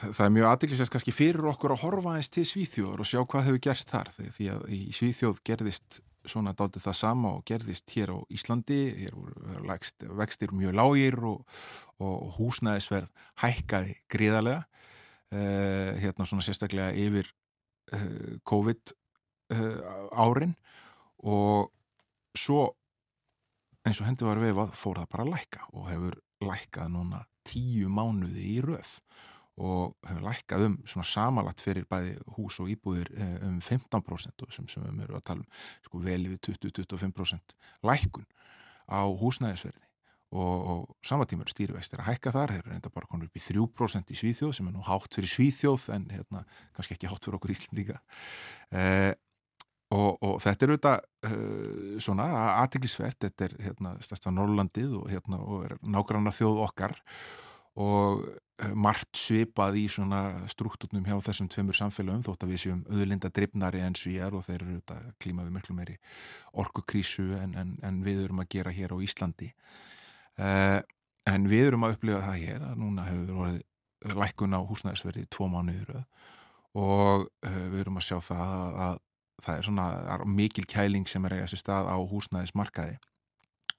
það 0.00 0.24
er 0.24 0.34
mjög 0.36 0.48
aðdeglisvægt 0.52 0.92
kannski 0.94 1.14
fyrir 1.14 1.48
okkur 1.50 1.74
að 1.74 1.80
horfa 1.82 2.12
eins 2.14 2.30
til 2.30 2.44
Svíþjóður 2.46 3.02
og 3.02 3.08
sjá 3.10 3.20
hvað 3.24 3.48
hefur 3.48 3.62
gerst 3.66 3.90
þar 3.90 4.10
því 4.14 4.50
að 4.52 4.68
í 4.70 4.82
Svíþjóð 4.94 5.40
gerðist 5.48 5.98
svona 6.24 6.54
dálítið 6.56 6.86
það 6.86 6.96
sama 7.00 7.32
og 7.34 7.42
gerðist 7.48 7.90
hér 7.96 8.14
á 8.14 8.18
Íslandi, 8.32 8.78
hér 9.02 9.16
voru 9.18 9.64
lægst, 9.66 10.06
vextir 10.06 10.54
mjög 10.54 10.76
lágir 10.78 11.18
og, 11.26 11.42
og 11.98 12.38
húsnæðisverð 12.38 13.10
hækkaði 13.42 13.98
gríðarlega 14.08 14.62
hérna 15.34 16.26
svona 16.28 16.44
sérstaklega 16.46 16.94
yfir 16.98 17.28
uh, 17.92 18.38
COVID 18.46 18.94
uh, 19.54 19.78
árin 20.24 20.54
og 21.24 21.70
svo 22.36 22.66
eins 23.84 24.00
og 24.00 24.08
hendi 24.08 24.26
var 24.26 24.40
veifað 24.40 24.74
fór 24.78 25.00
það 25.02 25.12
bara 25.12 25.26
að 25.26 25.32
lækka 25.34 25.68
og 25.72 25.88
hefur 25.90 26.18
lækkað 26.44 26.92
núna 26.94 27.22
tíu 27.44 27.90
mánuði 27.92 28.44
í 28.56 28.58
röð 28.64 28.96
og 29.60 29.94
hefur 30.08 30.24
lækkað 30.24 30.66
um 30.66 30.76
svona 30.88 31.06
samalagt 31.06 31.62
fyrir 31.62 31.86
bæði 31.90 32.16
hús 32.36 32.58
og 32.62 32.70
íbúðir 32.72 33.12
um 33.46 33.60
15% 33.62 34.46
sem, 34.50 34.68
sem 34.68 34.86
við 34.88 35.04
erum 35.06 35.20
að 35.20 35.26
tala 35.28 35.44
um 35.44 35.50
sko 35.86 36.00
vel 36.02 36.20
yfir 36.26 36.40
20-25% 36.50 37.54
lækkun 37.86 38.26
á 38.90 39.00
húsnæðisverði 39.20 39.83
og, 40.34 40.54
og 40.70 41.06
sama 41.06 41.26
tíma 41.30 41.44
eru 41.44 41.54
stýrivextir 41.54 42.02
að 42.02 42.10
hækka 42.10 42.32
þar, 42.34 42.54
þeir 42.54 42.64
eru 42.64 42.76
enda 42.76 42.92
bara 42.94 43.10
konur 43.10 43.30
upp 43.30 43.38
í 43.38 43.44
3% 43.44 44.10
í 44.14 44.18
Svíþjóð 44.18 44.54
sem 44.58 44.70
er 44.70 44.74
nú 44.74 44.84
hátt 44.86 45.14
fyrir 45.14 45.32
Svíþjóð 45.32 45.86
en 45.96 46.08
hérna, 46.12 46.42
kannski 46.76 46.98
ekki 46.98 47.10
hátt 47.12 47.24
fyrir 47.24 47.38
okkur 47.38 47.54
Íslandíka 47.54 48.00
eh, 48.74 49.12
og, 49.94 50.10
og 50.18 50.36
þetta 50.44 50.66
er 50.66 50.74
auðvitað 50.74 50.98
eh, 51.30 51.96
svona 52.02 52.28
aðtiklisvert, 52.64 53.20
þetta 53.28 53.48
er 53.48 53.56
hérna, 53.68 53.96
stærsta 54.04 54.34
Norrlandið 54.34 54.98
og, 55.00 55.08
hérna, 55.12 55.40
og 55.40 55.68
er 55.68 55.78
nágranna 55.82 56.34
þjóð 56.34 56.62
okkar. 56.68 56.98
Og 57.74 58.20
margt 58.78 59.18
svipað 59.18 59.80
í 59.80 59.88
svona 59.90 60.46
struktúrnum 60.50 61.02
hjá 61.08 61.16
þessum 61.26 61.48
tveimur 61.50 61.74
samfélagum 61.74 62.22
þótt 62.22 62.44
að 62.46 62.52
við 62.52 62.60
séum 62.62 62.84
auðlinda 62.86 63.30
drifnari 63.34 63.80
en 63.82 63.96
svíjar 63.98 64.36
og 64.36 64.44
þeir 64.46 64.60
eru 64.60 64.76
þetta 64.76 65.14
klímaði 65.22 65.54
miklu 65.56 65.74
meiri 65.74 65.96
orkukrísu 66.62 67.32
en, 67.40 67.56
en, 67.58 67.74
en 67.82 67.98
við 68.06 68.22
erum 68.28 68.44
að 68.44 68.52
gera 68.54 68.74
hér 68.74 68.94
á 68.94 68.98
Íslandi 69.02 69.50
uh, 70.40 70.80
en 71.30 71.48
við 71.50 71.70
erum 71.70 71.86
að 71.86 71.96
upplifa 71.96 72.24
það 72.26 72.42
hér 72.42 72.66
að 72.68 72.76
núna 72.82 73.06
hefur 73.08 73.40
orðið 73.44 74.18
lækkun 74.20 74.56
á 74.56 74.60
húsnæðisverði 74.68 75.24
tvo 75.32 75.48
mánuður 75.52 76.02
og 76.74 77.26
uh, 77.26 77.64
við 77.72 77.80
erum 77.84 78.00
að 78.00 78.08
sjá 78.08 78.18
það 78.20 78.44
að, 78.44 78.78
að 78.86 79.02
það 79.44 79.58
er 79.58 79.66
svona 79.68 79.88
er 80.14 80.24
mikil 80.28 80.64
kæling 80.68 81.08
sem 81.10 81.24
er 81.26 81.38
eiga 81.38 81.48
sér 81.50 81.62
stað 81.62 81.90
á 81.90 81.96
húsnæðismarkaði. 81.98 82.96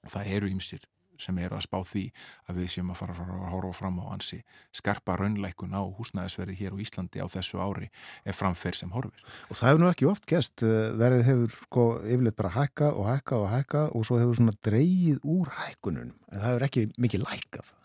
Og 0.04 0.12
það 0.12 0.32
eru 0.36 0.50
ýmsir 0.52 0.84
sem 1.22 1.38
eru 1.38 1.56
að 1.58 1.66
spá 1.66 1.78
því 1.86 2.04
að 2.50 2.60
við 2.60 2.72
séum 2.74 2.92
að 2.92 3.00
fara 3.02 3.16
að 3.16 3.46
horfa 3.52 3.72
fram 3.80 4.00
á 4.02 4.04
hansi 4.10 4.40
skarpa 4.76 5.16
raunleikun 5.20 5.76
á 5.76 5.82
húsnæðisverði 5.98 6.58
hér 6.60 6.76
á 6.76 6.82
Íslandi 6.82 7.22
á 7.22 7.26
þessu 7.32 7.62
ári 7.62 7.90
er 8.24 8.36
framferð 8.36 8.80
sem 8.82 8.94
horfir. 8.94 9.24
Og 9.50 9.58
það 9.58 9.70
hefur 9.70 9.82
nú 9.84 9.90
ekki 9.92 10.10
oft 10.10 10.28
gæst, 10.30 10.62
eh, 10.62 10.92
verðið 10.96 11.26
hefur 11.30 11.56
sko 11.62 11.86
yfirleitt 12.04 12.36
bara 12.36 12.54
hækka 12.56 12.92
og 12.92 13.10
hækka 13.10 13.40
og 13.40 13.48
hækka 13.54 13.82
og 13.94 14.06
svo 14.06 14.20
hefur 14.20 14.38
svona 14.40 14.56
dreyið 14.62 15.24
úr 15.24 15.52
hækkunum 15.60 16.12
en 16.32 16.40
það 16.40 16.48
hefur 16.50 16.68
ekki 16.70 16.86
mikið 16.96 17.26
lækað. 17.26 17.75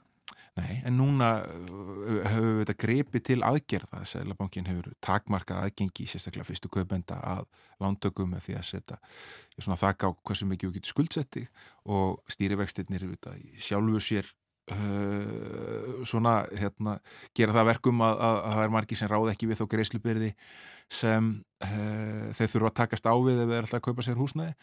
Nei, 0.61 0.81
en 0.85 0.97
núna 0.99 1.29
uh, 1.41 2.19
hefur 2.27 2.47
við 2.47 2.59
þetta 2.61 2.75
greipið 2.83 3.23
til 3.29 3.37
aðgerða. 3.45 4.01
Sælabankin 4.07 4.67
hefur 4.69 4.91
takmarkað 5.03 5.63
aðgengi 5.65 6.07
sérstaklega 6.09 6.47
fyrstu 6.47 6.69
kaupenda 6.71 7.17
að 7.25 7.47
lántökum 7.81 8.29
með 8.33 8.45
því 8.47 8.57
að 8.59 8.67
setja 8.67 8.99
svona 9.57 9.79
þakka 9.81 10.11
á 10.11 10.17
hversu 10.27 10.47
mikið 10.49 10.69
við 10.69 10.77
getum 10.79 10.93
skuldsetti 10.93 11.45
og 11.89 12.21
stýrivextinnir 12.31 13.07
sjálfur 13.61 14.05
sér 14.05 14.29
uh, 14.75 16.01
svona 16.07 16.41
hérna, 16.51 16.97
gera 17.37 17.55
það 17.57 17.69
verkum 17.71 18.03
að, 18.05 18.19
að, 18.27 18.41
að 18.41 18.57
það 18.57 18.65
er 18.65 18.75
margi 18.75 18.99
sem 18.99 19.11
ráð 19.11 19.31
ekki 19.33 19.49
við 19.49 19.61
þó 19.61 19.65
greiðslubyrði 19.71 20.33
sem 20.91 21.31
uh, 21.63 22.27
þeir 22.37 22.53
þurfa 22.55 22.73
að 22.73 22.77
takast 22.83 23.09
á 23.09 23.13
við 23.17 23.45
ef 23.45 23.55
þeir 23.55 23.71
að 23.79 23.87
kaupa 23.87 24.05
sér 24.05 24.21
húsnæði. 24.21 24.53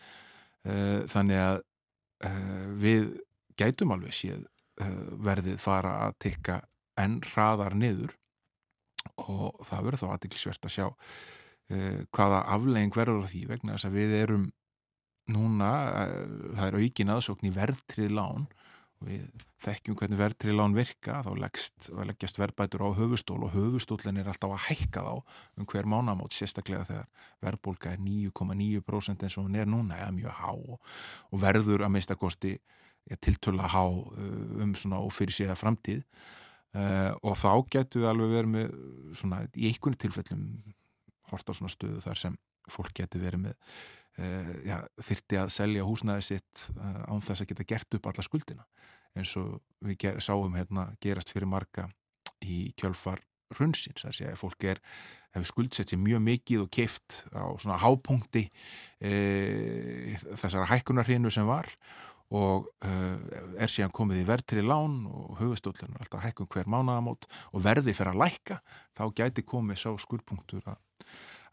Uh, 0.68 1.00
þannig 1.08 1.42
að 1.46 1.64
við 2.82 3.12
gætum 3.58 3.92
alveg 3.94 4.14
séð 4.16 4.40
Eh, 4.42 4.57
verðið 4.78 5.58
fara 5.62 5.94
að 6.06 6.16
tikka 6.24 6.60
enn 6.98 7.18
hraðar 7.32 7.76
niður. 7.78 8.14
Og 9.18 9.58
það 9.66 9.84
verður 9.86 10.02
þá 10.02 10.08
aðtiklisvert 10.12 10.68
að 10.68 10.74
sjá 10.74 10.86
uh, 10.86 12.00
hvaða 12.14 12.44
aflegging 12.54 12.94
verður 12.94 13.26
því 13.30 13.42
vegna 13.52 13.76
þess 13.76 13.88
að 13.88 13.98
við 13.98 14.14
erum 14.22 14.46
núna, 15.32 15.72
uh, 16.04 16.48
það 16.54 16.64
er 16.68 16.78
aukin 16.82 17.12
aðsókn 17.14 17.50
í 17.50 17.54
verðtrið 17.56 18.14
lán 18.18 18.48
við 19.04 19.28
þekkjum 19.62 19.96
hvernig 19.98 20.18
verðtrið 20.18 20.56
lán 20.58 20.74
virka 20.74 21.20
þá 21.26 21.30
leggst, 21.38 21.88
leggjast 22.06 22.38
verðbætur 22.38 22.82
á 22.82 22.98
höfustól 22.98 23.38
og 23.46 23.54
höfustólinn 23.54 24.18
er 24.20 24.30
alltaf 24.30 24.54
að 24.54 24.64
hækka 24.68 25.04
þá 25.06 25.14
um 25.58 25.68
hver 25.70 25.86
mánamót, 25.90 26.34
sérstaklega 26.34 26.86
þegar 26.86 27.28
verðbólka 27.44 27.92
er 27.94 28.02
9,9% 28.02 29.26
eins 29.26 29.38
og 29.38 29.46
hún 29.46 29.58
er 29.58 29.70
núna, 29.70 29.98
eða 29.98 30.14
mjög 30.14 30.36
há 30.42 30.50
og, 30.50 30.92
verður 31.46 31.86
að 31.86 31.94
mista 31.94 32.18
kosti 32.18 32.56
tiltöla 33.16 33.68
há 33.72 33.84
uh, 33.84 34.62
um 34.62 34.74
svona 34.76 35.00
ofyrir 35.04 35.34
síða 35.34 35.56
framtíð 35.58 36.02
uh, 36.76 37.12
og 37.22 37.38
þá 37.38 37.52
getur 37.72 38.04
við 38.04 38.10
alveg 38.12 38.34
verið 38.34 38.52
með 38.56 38.74
svona 39.18 39.42
í 39.54 39.70
einhvern 39.70 39.98
tilfellum 40.00 40.44
hort 41.30 41.48
á 41.48 41.52
svona 41.56 41.72
stöðu 41.72 42.02
þar 42.04 42.20
sem 42.24 42.36
fólk 42.68 42.92
getur 43.00 43.24
verið 43.24 43.46
með 43.46 43.56
uh, 44.20 44.52
já, 44.66 44.78
þyrti 45.10 45.40
að 45.40 45.54
selja 45.54 45.86
húsnæði 45.88 46.26
sitt 46.32 46.68
uh, 46.76 47.04
án 47.08 47.24
þess 47.24 47.44
að 47.44 47.52
geta 47.52 47.68
gert 47.74 47.98
upp 47.98 48.10
alla 48.10 48.26
skuldina 48.26 48.68
eins 49.16 49.32
og 49.40 49.58
við 49.84 50.02
ger, 50.04 50.20
sáum 50.22 50.54
hérna 50.58 50.90
gerast 51.02 51.32
fyrir 51.32 51.50
marga 51.50 51.88
í 52.44 52.68
kjölfar 52.78 53.24
runnsins, 53.56 54.04
þar 54.04 54.14
sé 54.14 54.26
að 54.28 54.40
fólk 54.42 54.66
er 54.68 54.80
hefur 55.32 55.48
skuldsett 55.48 55.92
sér 55.92 56.00
mjög 56.02 56.20
mikið 56.24 56.64
og 56.64 56.70
keift 56.74 57.22
á 57.32 57.48
svona 57.60 57.78
hápunkti 57.80 58.44
e, 59.00 59.12
þessara 60.34 60.68
hækkunarhinu 60.72 61.32
sem 61.32 61.48
var 61.48 61.70
og 62.34 62.68
uh, 62.84 63.16
er 63.56 63.72
síðan 63.72 63.94
komið 63.96 64.22
í 64.22 64.28
verðtri 64.28 64.64
lán 64.64 65.00
og 65.08 65.38
höfustóllin 65.40 65.94
er 65.94 66.04
alltaf 66.04 66.24
hækkum 66.26 66.50
hver 66.52 66.68
mánagamót 66.68 67.28
og 67.52 67.64
verði 67.64 67.94
fyrir 67.96 68.12
að 68.12 68.22
lækka 68.24 68.60
þá 68.98 69.04
gæti 69.16 69.46
komið 69.48 69.80
sá 69.80 69.90
skurpunktur 70.02 70.66
að, 70.68 70.76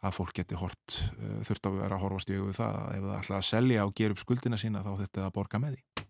að 0.03 0.17
fólk 0.17 0.36
geti 0.41 0.59
hort 0.59 0.99
uh, 1.15 1.39
þurft 1.47 1.71
að 1.71 1.80
vera 1.80 1.99
að 1.99 2.05
horfast 2.05 2.32
í 2.32 2.39
auðvitað 2.39 2.59
það 2.59 2.80
að 2.82 2.95
ef 2.97 3.07
það 3.07 3.17
ætla 3.21 3.39
að 3.39 3.49
selja 3.51 3.88
og 3.88 3.95
gera 4.01 4.17
upp 4.17 4.23
skuldina 4.26 4.59
sína 4.59 4.84
þá 4.84 4.91
þetta 5.05 5.28
að 5.28 5.36
borga 5.39 5.63
með 5.63 5.78
því. 5.78 6.07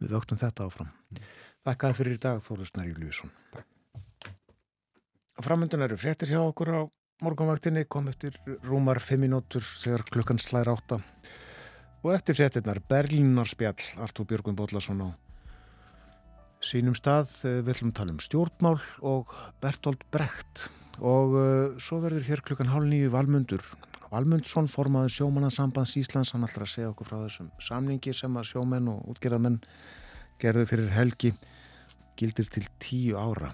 Við 0.00 0.16
vöktum 0.16 0.40
þetta 0.40 0.68
áfram. 0.68 0.92
Þakkaði 1.66 1.96
fyrir 1.98 2.16
í 2.16 2.20
dag 2.20 2.40
Þólusnar 2.44 2.88
Júliusson 2.88 3.32
Framöndun 5.40 5.84
eru 5.84 5.96
fréttir 6.00 6.32
hjá 6.32 6.40
okkur 6.42 6.72
á 6.72 6.80
morgunvaktinni 7.24 7.86
kom 7.88 8.08
eftir 8.12 8.36
rúmar 8.64 9.00
5 9.00 9.20
minútur 9.20 9.64
þegar 9.64 10.04
klukkan 10.08 10.40
slæra 10.40 10.74
átta 10.76 11.00
Og 12.00 12.14
eftir 12.14 12.32
fréttinnar 12.32 12.78
Berlínarspjall 12.88 14.00
Artúr 14.00 14.24
Björgum 14.24 14.54
Bóllarsson 14.56 15.02
á 15.04 15.08
sínum 16.64 16.96
stað. 16.96 17.28
Eh, 17.44 17.60
við 17.60 17.74
ætlum 17.74 17.90
að 17.92 17.98
tala 17.98 18.14
um 18.14 18.22
stjórnmál 18.24 18.80
og 19.04 19.34
Bertolt 19.60 20.06
Brecht. 20.08 20.70
Og 21.00 21.36
uh, 21.36 21.76
svo 21.80 22.00
verður 22.00 22.24
hér 22.24 22.42
klukkan 22.44 22.72
hálf 22.72 22.88
nýju 22.88 23.12
Valmundur 23.12 23.64
Valmundsson 24.10 24.66
formaður 24.68 25.12
sjómanansambands 25.14 25.94
Íslands. 26.00 26.32
Hann 26.32 26.44
ætlar 26.48 26.64
að 26.64 26.72
segja 26.72 26.90
okkur 26.90 27.08
frá 27.08 27.18
þessum 27.22 27.52
samningi 27.68 28.16
sem 28.16 28.36
að 28.36 28.48
sjómenn 28.54 28.88
og 28.92 29.04
útgerðamenn 29.12 29.60
gerðu 30.40 30.66
fyrir 30.72 30.92
helgi 30.96 31.34
gildir 32.16 32.48
til 32.48 32.64
tíu 32.80 33.20
ára 33.20 33.52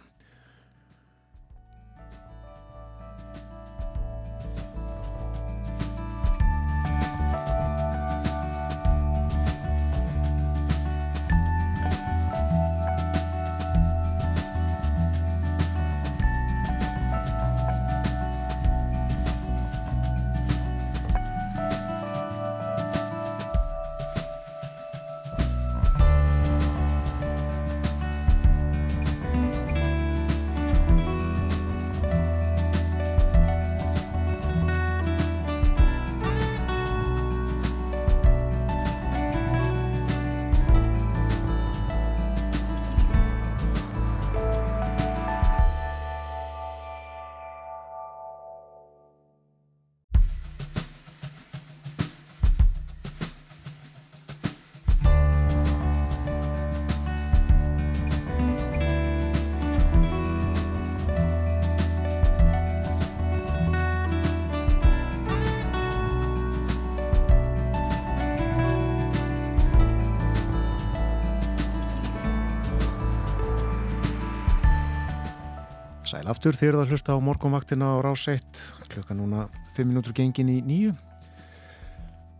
Aftur 76.36 76.52
þegar 76.52 76.82
það 76.82 76.90
hlusta 76.92 77.14
á 77.16 77.24
morgunvaktina 77.24 77.86
á 77.96 78.04
rás 78.04 78.26
1 78.28 78.58
klukka 78.92 79.14
núna 79.16 79.46
5 79.72 79.88
minútur 79.88 80.12
gengin 80.12 80.50
í 80.52 80.58
nýju 80.60 80.90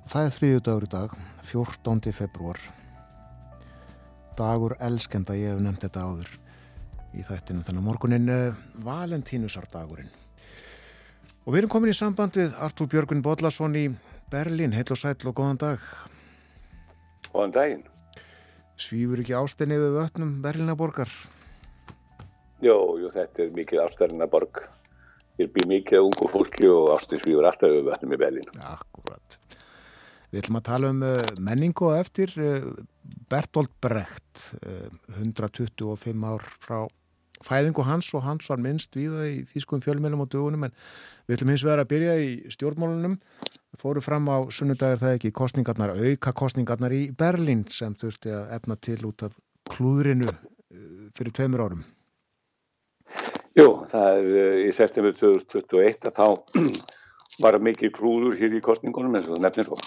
Það 0.05 0.27
er 0.27 0.35
þriðju 0.35 0.65
dagur 0.67 0.85
í 0.85 0.89
dag 0.93 1.15
14. 1.49 2.13
februar 2.13 2.61
Dagur 4.37 4.75
elskenda 4.85 5.33
ég 5.39 5.55
hef 5.55 5.63
nefnt 5.65 5.87
þetta 5.87 6.03
áður 6.05 6.29
í 7.17 7.25
þættinu 7.25 7.65
þannig 7.65 7.87
morgunin 7.87 8.29
uh, 8.29 8.59
Valentínusardagurinn. 8.85 10.13
Og 11.47 11.55
við 11.55 11.63
erum 11.63 11.73
komin 11.73 11.95
í 11.95 11.97
samband 11.97 12.37
við 12.37 12.53
Artúr 12.61 12.91
Björgun 12.93 13.25
Bodlason 13.25 13.81
í 13.81 13.87
Berlin 14.29 14.77
heil 14.77 14.85
og 14.93 15.01
sæl 15.01 15.17
og 15.25 15.39
góðan 15.41 15.63
dag. 15.65 15.89
Góðan 17.33 17.57
daginn. 17.57 17.83
Svífur 18.77 19.25
ekki 19.25 19.39
ástinni 19.41 19.81
við 19.81 19.97
vötnum 19.97 20.37
Berlinaborgar 20.45 21.09
Jó, 22.65 22.77
jú, 22.97 23.11
þetta 23.13 23.45
er 23.45 23.55
mikið 23.57 23.83
ástæðina 23.85 24.29
borg. 24.33 24.63
Ég 25.37 25.51
býr 25.53 25.69
mikið 25.69 26.01
á 26.01 26.07
ungu 26.07 26.29
fólki 26.33 26.69
og 26.73 26.95
ástæðisvíður 26.95 27.49
alltaf 27.51 27.73
við 27.75 27.89
vatnum 27.91 28.15
í 28.17 28.21
Berlín. 28.21 28.53
Akkurat. 28.65 29.39
Við 30.33 30.41
ætlum 30.41 30.61
að 30.61 30.69
tala 30.69 30.93
um 30.95 31.03
uh, 31.05 31.19
menningu 31.39 31.91
og 31.91 31.99
eftir 32.01 32.33
uh, 32.41 32.71
Bertolt 33.31 33.75
Brecht, 33.85 34.55
uh, 34.65 34.89
125 35.21 36.25
ár 36.27 36.49
frá 36.65 36.87
fæðingu 37.45 37.85
hans 37.85 38.09
og 38.17 38.25
hans 38.25 38.49
var 38.49 38.61
minnst 38.63 38.97
við 38.97 39.13
það 39.13 39.29
í 39.29 39.37
þýskum 39.51 39.83
fjölmjölum 39.85 40.25
og 40.25 40.31
dögunum 40.33 40.67
en 40.69 40.75
við 41.27 41.37
ætlum 41.37 41.53
hins 41.53 41.65
vegar 41.67 41.83
að 41.83 41.91
byrja 41.93 42.15
í 42.23 42.31
stjórnmálunum 42.55 43.19
fóru 43.77 44.01
fram 44.01 44.31
á 44.33 44.49
sunnudagur 44.49 45.03
það 45.03 45.17
ekki 45.19 45.35
kostningarnar, 45.37 45.93
auka 45.93 46.33
kostningarnar 46.33 46.95
í 46.97 47.11
Berlín 47.13 47.67
sem 47.73 47.93
þurfti 47.99 48.33
að 48.33 48.55
efna 48.57 48.79
til 48.81 49.03
út 49.05 49.27
af 49.27 49.37
klúðrinu 49.69 50.31
eh, 50.33 51.13
fyrir 51.17 51.35
tveimur 51.37 51.67
árum 51.67 51.85
Jú, 53.57 53.71
það 53.89 54.19
er 54.19 54.27
uh, 54.37 54.57
í 54.67 54.73
september 54.77 55.15
2021 55.17 56.11
að 56.11 56.19
þá 56.19 56.27
var 57.45 57.57
mikið 57.65 57.95
klúður 57.97 58.35
hér 58.37 58.57
í 58.59 58.61
kostningunum 58.65 59.17
eins 59.17 59.31
og 59.31 59.39
það 59.39 59.47
nefnir 59.47 59.69
svo. 59.71 59.79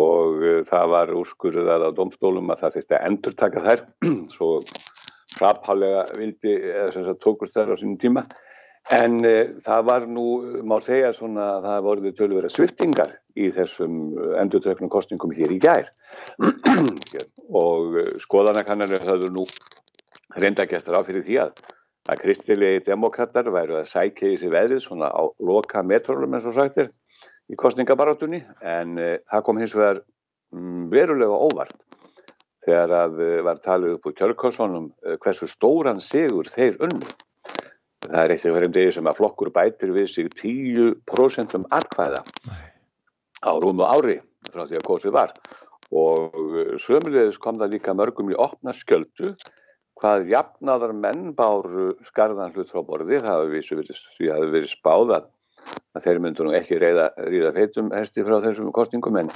Og 0.00 0.40
uh, 0.40 0.62
það 0.64 0.86
var 0.94 1.12
úrskurðað 1.18 1.84
á 1.84 1.96
domstólum 1.98 2.54
að 2.54 2.62
það 2.62 2.78
þurfti 2.78 2.96
að 2.96 3.04
endur 3.10 3.36
taka 3.42 3.64
þær. 3.66 3.84
Svo 4.36 4.50
fraphálega 5.36 6.06
vildi 6.16 6.56
eða 6.56 6.88
það 7.10 7.20
tókust 7.26 7.58
þær 7.58 7.76
á 7.76 7.80
sínum 7.82 8.00
tíma. 8.00 8.24
En 8.96 9.18
e, 9.26 9.36
það 9.66 9.86
var 9.90 10.04
nú, 10.06 10.26
má 10.64 10.76
segja 10.80 11.10
svona 11.12 11.46
að 11.56 11.64
það 11.66 11.86
voruði 11.88 12.12
tölvera 12.16 12.50
sviftingar 12.54 13.16
í 13.34 13.48
þessum 13.52 13.96
endurtöknum 14.38 14.88
kostningum 14.88 15.34
hér 15.36 15.52
í 15.52 15.58
gær. 15.60 15.90
Og 17.66 17.98
skoðanakannanir 18.22 19.02
höfðu 19.04 19.32
nú 19.34 19.48
reyndagestur 20.38 20.96
á 20.96 21.02
fyrir 21.02 21.26
því 21.26 21.42
að 21.48 21.66
að 22.06 22.22
kristilegi 22.22 22.84
demokrater 22.86 23.48
væru 23.50 23.80
að 23.80 23.90
sækja 23.90 24.34
í 24.34 24.38
sig 24.40 24.52
veðrið 24.52 24.84
svona 24.84 25.10
á 25.10 25.22
loka 25.42 25.82
metrónum 25.82 26.36
eins 26.36 26.46
og 26.46 26.54
sagtir 26.56 26.92
í 27.50 27.58
kostningabarátunni 27.58 28.42
en 28.62 28.98
e, 28.98 29.10
það 29.30 29.44
kom 29.46 29.60
hins 29.62 29.74
vegar 29.74 30.02
mm, 30.54 30.86
verulega 30.92 31.40
óvart 31.48 31.76
þegar 32.66 32.94
að 32.98 33.20
eh, 33.22 33.38
var 33.46 33.60
talið 33.64 33.96
upp 33.96 34.08
úr 34.08 34.16
kjörkossonum 34.18 34.88
eh, 35.06 35.18
hversu 35.22 35.48
stóran 35.50 36.02
sigur 36.02 36.48
þeir 36.54 36.78
unnu. 36.86 37.12
Það 38.06 38.22
er 38.22 38.34
eitt 38.34 38.46
af 38.46 38.54
hverjum 38.54 38.74
degi 38.74 38.94
sem 38.96 39.10
að 39.10 39.20
flokkur 39.20 39.50
bætir 39.54 39.92
við 39.94 40.08
sig 40.12 40.30
10% 40.38 41.54
um 41.58 41.66
atkvæða 41.74 42.22
á 43.46 43.50
rúmu 43.62 43.86
ári 43.86 44.18
frá 44.50 44.64
því 44.66 44.80
að 44.80 44.86
kosið 44.86 45.14
var. 45.16 45.32
Og 45.94 46.34
sömulegis 46.82 47.38
kom 47.42 47.58
það 47.60 47.76
líka 47.76 47.94
mörgum 47.94 48.30
í 48.30 48.38
opna 48.38 48.74
skjöldu 48.74 49.32
hvað 50.00 50.28
jafnaðar 50.30 50.92
menn 50.96 51.30
báru 51.36 51.94
skarðan 52.10 52.52
hlut 52.54 52.72
frá 52.72 52.82
borði, 52.84 53.22
það 53.24 53.54
hefur 53.56 53.80
verið, 53.80 54.02
verið 54.52 54.70
spáðað 54.74 55.30
að 55.96 56.04
þeir 56.04 56.20
myndu 56.22 56.46
nú 56.46 56.52
ekki 56.56 56.78
reyða, 56.80 57.06
ríða 57.30 57.52
feitum 57.56 57.88
hesti 57.94 58.24
frá 58.26 58.36
þessum 58.44 58.72
kostningum 58.76 59.18
en, 59.22 59.30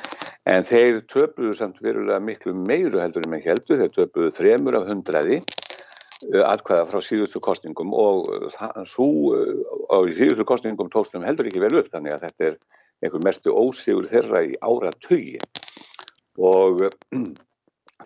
en 0.51 0.67
þeir 0.69 1.01
töpuðu 1.11 1.55
samt 1.59 1.81
verulega 1.83 2.21
miklu 2.23 2.55
meiru 2.55 3.01
heldur 3.03 3.27
en 3.27 3.35
með 3.35 3.49
heldur, 3.49 3.81
þeir 3.81 3.95
töpuðu 3.97 4.35
þremur 4.37 4.79
af 4.79 4.89
hundraði 4.91 5.41
uh, 5.41 6.45
atkvæða 6.53 6.89
frá 6.93 7.03
síðustu 7.07 7.43
kostningum 7.45 7.95
og 7.97 8.29
það, 8.55 8.83
svo 8.93 9.09
á 9.91 9.97
síðustu 10.13 10.47
kostningum 10.49 10.93
tókstum 10.93 11.27
heldur 11.27 11.51
ekki 11.51 11.65
vel 11.65 11.75
upp 11.81 11.91
þannig 11.95 12.17
að 12.17 12.29
þetta 12.29 12.51
er 12.51 12.61
einhver 13.01 13.25
mestu 13.25 13.57
ósigur 13.57 14.11
þeirra 14.11 14.45
í 14.45 14.59
ára 14.61 14.93
tögi 15.01 15.41
og 16.37 16.85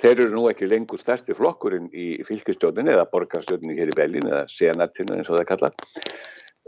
þeir 0.03 0.15
eru 0.15 0.31
nú 0.35 0.47
ekki 0.51 0.69
lengur 0.71 1.01
stærsti 1.01 1.37
flokkurinn 1.39 1.91
í 1.93 2.09
fylgistjóninni 2.29 2.95
eða 2.95 3.09
borgarstjóninni 3.13 3.79
hér 3.79 3.93
í 3.93 3.99
Bellin 3.99 4.31
eða 4.31 4.45
senatinu 4.53 5.19
eins 5.19 5.31
og 5.31 5.39
það 5.39 5.51
kallar 5.53 5.77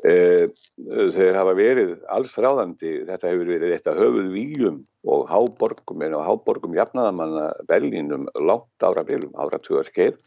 Eh, 0.05 0.51
þeir 0.85 1.39
hafa 1.39 1.55
verið 1.57 1.93
alls 2.12 2.35
ráðandi, 2.37 2.99
þetta 3.09 3.31
hefur 3.31 3.49
verið 3.49 3.72
eitt 3.72 3.87
af 3.89 3.97
höfuð 3.97 4.27
výjum 4.35 4.83
og 5.09 5.22
háborgum 5.31 6.05
en 6.05 6.14
á 6.14 6.20
háborgum 6.20 6.77
jafnaðamanna 6.77 7.47
Berlínum 7.64 8.27
látt 8.37 8.85
ára 8.85 9.07
byrjum, 9.09 9.33
ára 9.41 9.57
tuga 9.64 9.87
skeið 9.89 10.18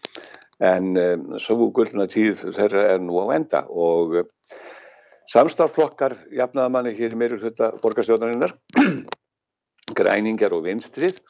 en 0.66 0.98
um, 0.98 1.38
svo 1.38 1.70
gullna 1.70 2.08
tíð 2.10 2.42
þeirra 2.58 2.88
er 2.96 3.06
nú 3.06 3.22
á 3.22 3.38
enda 3.38 3.62
og 3.70 4.18
um, 4.24 4.32
samstarflokkar 5.30 6.18
jafnaðamanni 6.34 6.96
hér 6.98 7.14
meirur 7.14 7.46
þetta 7.46 7.70
borgarstjóðaninnar 7.84 8.58
græningar 10.02 10.58
og 10.58 10.66
vinstrið 10.66 11.22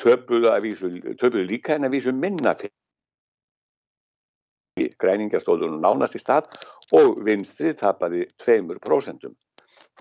töpuðu 0.00 1.44
líka 1.48 1.74
en 1.76 1.86
að 1.88 1.94
vísu 1.96 2.12
minna 2.12 2.52
fyrir 2.58 2.74
græningastóðunum 5.00 5.82
nánast 5.82 6.16
í 6.18 6.20
stað 6.22 6.50
og 6.98 7.20
vinstrið 7.26 7.76
tapaði 7.80 8.26
2%. 8.44 9.30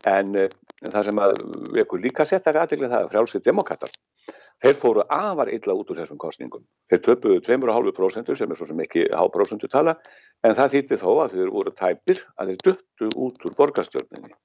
En 0.10 0.36
uh, 0.36 0.50
það 0.82 1.06
sem 1.08 1.20
að 1.22 1.36
við 1.74 1.84
ekkur 1.84 2.02
líka 2.04 2.26
setja 2.28 2.54
aðeins 2.54 2.90
það 2.90 3.00
er 3.00 3.12
frjálsið 3.12 3.46
demokrater. 3.46 3.94
Þeir 4.64 4.78
fóru 4.80 5.04
afar 5.12 5.50
illa 5.52 5.76
út 5.76 5.90
úr 5.92 6.00
þessum 6.00 6.20
kostningum. 6.22 6.64
Þeir 6.92 7.02
töpuðu 7.08 7.40
2,5% 7.46 8.38
sem 8.40 8.52
er 8.52 8.60
svo 8.60 8.68
sem 8.70 8.84
ekki 8.84 9.06
háprosentu 9.12 9.70
tala 9.72 9.96
en 10.44 10.56
það 10.58 10.76
þýtti 10.78 11.00
þó 11.02 11.10
að 11.24 11.38
þeir 11.38 11.54
voru 11.54 11.74
tæpir 11.80 12.22
að 12.38 12.52
þeir 12.52 12.62
duttu 12.68 13.10
út 13.26 13.48
úr 13.48 13.58
borgarstjórninni. 13.60 14.36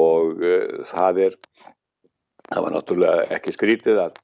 Og 0.00 0.42
uh, 0.44 0.80
það 0.92 1.22
er, 1.26 1.38
það 2.50 2.64
var 2.64 2.74
náttúrulega 2.74 3.28
ekki 3.36 3.54
skrítið 3.54 4.02
að 4.06 4.18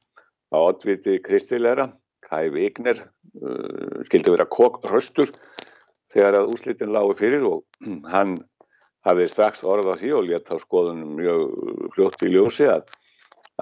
á 0.51 0.59
oddviti 0.59 1.21
kristilegra 1.25 1.91
Kai 2.27 2.51
Wigner 2.51 2.99
uh, 2.99 4.03
skildi 4.09 4.35
vera 4.35 4.49
röstur 4.91 5.33
þegar 6.13 6.41
að 6.41 6.53
úslitin 6.55 6.95
lágu 6.95 7.15
fyrir 7.19 7.47
og 7.47 7.65
hann 8.15 8.39
hafið 9.07 9.31
strax 9.31 9.63
orð 9.63 9.93
á 9.93 9.95
því 10.01 10.13
og 10.19 10.27
létt 10.27 10.51
á 10.51 10.57
skoðunum 10.59 11.19
mjög 11.21 11.43
fljótt 11.95 12.25
í 12.27 12.33
ljósi 12.35 12.67
að, 12.71 12.87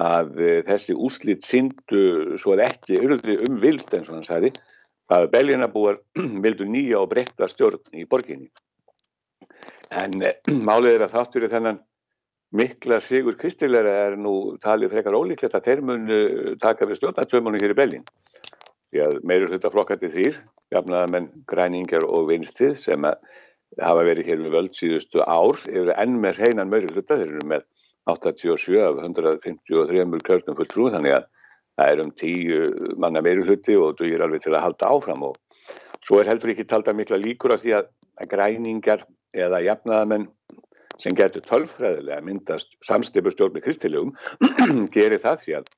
að 0.01 0.33
uh, 0.41 0.61
þessi 0.69 0.97
úslit 0.97 1.45
syndu 1.45 2.39
svo 2.41 2.57
að 2.57 2.67
ekki 2.71 3.01
um 3.05 3.61
vilst 3.61 3.93
eins 3.93 4.09
og 4.09 4.19
hann 4.19 4.29
sagði 4.29 4.55
að 5.13 5.31
belginabúar 5.35 6.01
vildu 6.45 6.69
nýja 6.69 7.03
og 7.03 7.11
breytta 7.13 7.49
stjórn 7.51 7.83
í 7.93 8.07
borginni. 8.09 8.49
En 9.93 10.17
eh, 10.25 10.39
málið 10.69 10.97
er 10.97 11.07
að 11.09 11.19
þáttur 11.19 11.49
í 11.49 11.53
þennan 11.53 11.83
mikla 12.55 13.01
sigur 13.03 13.37
kristilegra 13.39 13.95
er 14.09 14.19
nú 14.21 14.55
talið 14.63 14.95
frekar 14.95 15.17
ólíklegt 15.19 15.57
að 15.59 15.69
þeir 15.69 15.83
munu 15.89 16.21
taka 16.63 16.87
við 16.87 17.01
stjórnarsvömmunum 17.01 17.63
hér 17.63 17.75
í 17.75 17.79
Belgin 17.79 18.05
því 18.95 19.03
að 19.03 19.17
meirur 19.27 19.51
þetta 19.51 19.73
flokkandi 19.75 20.11
þýr, 20.15 20.37
jafnaðamenn 20.71 21.31
græningar 21.51 22.05
og 22.07 22.29
vinstið 22.31 22.77
sem 22.79 23.07
hafa 23.83 24.05
verið 24.07 24.29
hér 24.31 24.43
við 24.45 24.55
völd 24.55 24.77
síðustu 24.79 25.25
ár, 25.27 25.59
eru 25.67 25.95
enn 25.99 26.21
með 26.23 26.39
hreinan 26.39 26.71
meirur 26.71 26.95
hluta, 26.95 27.19
þeir 27.19 27.33
eru 27.33 27.49
með 27.51 27.65
87 28.13 28.79
af 28.85 29.01
153 29.03 30.23
kjörnum 30.29 30.59
full 30.61 30.71
trú, 30.71 30.87
þannig 30.95 31.17
að 31.17 31.27
það 31.75 31.91
er 31.91 32.03
um 32.05 32.13
10 32.23 32.95
manna 33.03 33.23
meirur 33.25 33.51
hluti 33.51 33.75
og 33.81 33.99
þú 33.99 34.13
er 34.13 34.25
alveg 34.29 34.45
til 34.45 34.55
að 34.55 34.65
halda 34.69 34.93
áfram. 34.95 35.27
Og 35.27 35.39
svo 36.07 36.21
er 36.21 36.31
heldur 36.31 36.53
ekki 36.53 36.69
talda 36.71 36.95
mikla 36.95 37.19
líkur 37.19 37.57
af 37.57 37.65
því 37.65 37.75
að 37.81 37.91
græningar 38.31 39.03
eða 39.35 39.63
jafnaðamenn 39.65 40.29
sem 41.03 41.17
getur 41.19 41.43
tölfræðilega 41.49 42.23
myndast 42.25 42.77
samstipurstjórn 42.87 43.57
með 43.57 43.67
kristilugum 43.67 44.13
gerir 44.95 45.23
það 45.23 45.41
því 45.45 45.57
að 45.59 45.73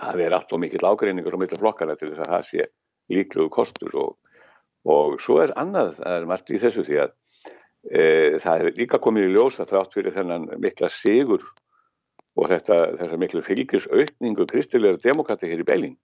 það 0.00 0.24
er 0.24 0.36
allt 0.36 0.52
og 0.52 0.62
mikill 0.62 0.84
ágreiningur 0.86 1.36
og 1.36 1.42
mikill 1.44 1.60
flokkara 1.60 1.96
til 1.98 2.10
þess 2.10 2.24
að 2.24 2.34
það 2.34 2.44
sé 2.50 2.66
líkluðu 3.10 3.52
kostur 3.54 3.96
og, 3.98 4.12
og 4.86 5.16
svo 5.24 5.40
er 5.44 5.54
annað, 5.58 5.96
það 5.98 6.18
er 6.18 6.28
margt 6.30 6.52
í 6.52 6.60
þessu 6.62 6.84
því 6.86 7.00
að 7.04 7.16
e, 7.90 8.04
það 8.44 8.66
er 8.66 8.78
líka 8.78 9.00
komið 9.02 9.30
í 9.30 9.32
ljós 9.34 9.58
að 9.60 9.72
þrátt 9.72 9.96
fyrir 9.96 10.16
þennan 10.16 10.46
mikla 10.62 10.92
sigur 10.94 11.48
og 12.38 12.46
þetta, 12.52 12.78
þessar 13.00 13.20
miklu 13.24 13.42
fylgisaukningu 13.46 14.46
kristilegar 14.50 15.00
demokrati 15.02 15.50
hér 15.50 15.64
í 15.64 15.68
Belín 15.68 15.98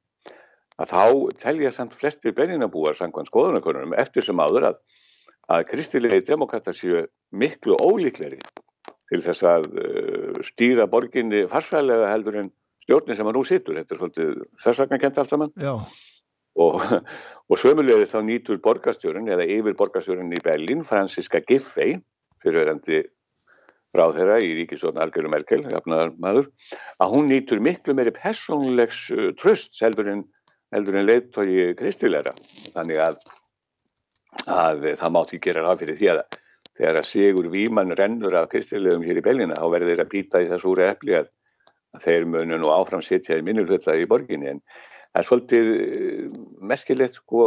að 0.82 0.92
þá 0.92 1.04
telja 1.40 1.72
samt 1.72 1.96
flestir 1.96 2.34
Belínabúar 2.36 2.96
sangvann 2.98 3.28
skoðunarkonunum 3.30 3.94
eftir 3.96 4.24
sem 4.26 4.40
áður 4.40 4.72
að, 4.72 4.80
að 5.52 5.66
kristilegi 5.70 6.24
demokrata 6.26 6.74
séu 6.74 7.04
miklu 7.30 7.78
ólíkleri 7.78 8.40
til 9.10 9.22
þess 9.22 9.46
að 9.46 9.66
uh, 9.78 10.38
stýra 10.48 10.88
borginni 10.90 11.44
farsfælega 11.50 12.10
heldur 12.10 12.40
en 12.42 12.50
stjórnin 12.86 13.18
sem 13.18 13.30
að 13.30 13.38
nú 13.38 13.42
situr, 13.46 13.78
þetta 13.78 13.94
er 13.94 14.00
svolítið 14.00 14.32
sérstaklega 14.62 15.10
allt 15.22 15.32
saman. 15.32 15.52
Já. 15.58 15.74
og, 16.62 16.80
og 17.50 17.60
sömulegði 17.60 18.08
þá 18.10 18.18
nýtur 18.26 18.62
borgarstjórun 18.64 19.30
eða 19.34 19.46
yfir 19.56 19.76
borgarstjórun 19.78 20.34
í 20.34 20.42
Berlin 20.42 20.86
Franziska 20.88 21.42
Giffey 21.46 22.00
fyrirverandi 22.42 23.04
ráð 23.96 24.18
þeirra 24.18 24.38
í 24.44 24.52
ríkisvotna 24.58 25.04
Algeru 25.06 25.30
Merkel, 25.32 25.62
jafnaðar 25.72 26.12
að 27.00 27.12
hún 27.14 27.30
nýtur 27.30 27.62
miklu 27.64 27.94
meiri 27.96 28.12
personlegs 28.14 29.06
uh, 29.14 29.30
tröst 29.40 29.78
heldur 29.82 30.10
en, 30.12 30.24
en 30.74 30.86
leittói 31.06 31.72
kristilegra. 31.78 32.34
Þannig 32.74 33.02
að, 33.02 33.20
að 34.44 34.90
það 35.00 35.14
mátt 35.16 35.32
ekki 35.32 35.44
gera 35.48 35.64
ráð 35.66 35.84
fyrir 35.84 35.98
því 36.00 36.10
að 36.12 36.20
þegar 36.76 36.98
að 37.00 37.08
Sigur 37.10 37.48
Víman 37.52 37.94
rennur 37.96 38.36
af 38.36 38.50
kristilegum 38.52 39.06
hér 39.06 39.20
í 39.20 39.24
Berlina 39.24 39.56
þá 39.56 39.66
verður 39.72 39.92
þeir 39.92 40.02
að 40.04 40.12
býta 40.12 40.42
í 40.42 40.50
þessu 40.50 40.72
úri 40.72 40.86
eppli 40.90 41.16
að 41.20 41.30
þeir 42.04 42.26
munu 42.28 42.58
nú 42.60 42.72
áfram 42.74 43.04
sitja 43.04 43.38
í 43.38 43.44
minnulhutta 43.46 43.96
í 43.96 44.04
borginni. 44.08 44.52
En 44.52 44.60
það 45.16 45.22
er 45.22 45.28
svolítið 45.30 45.70
eh, 45.76 46.26
merkilegt 46.72 47.16
sko 47.22 47.46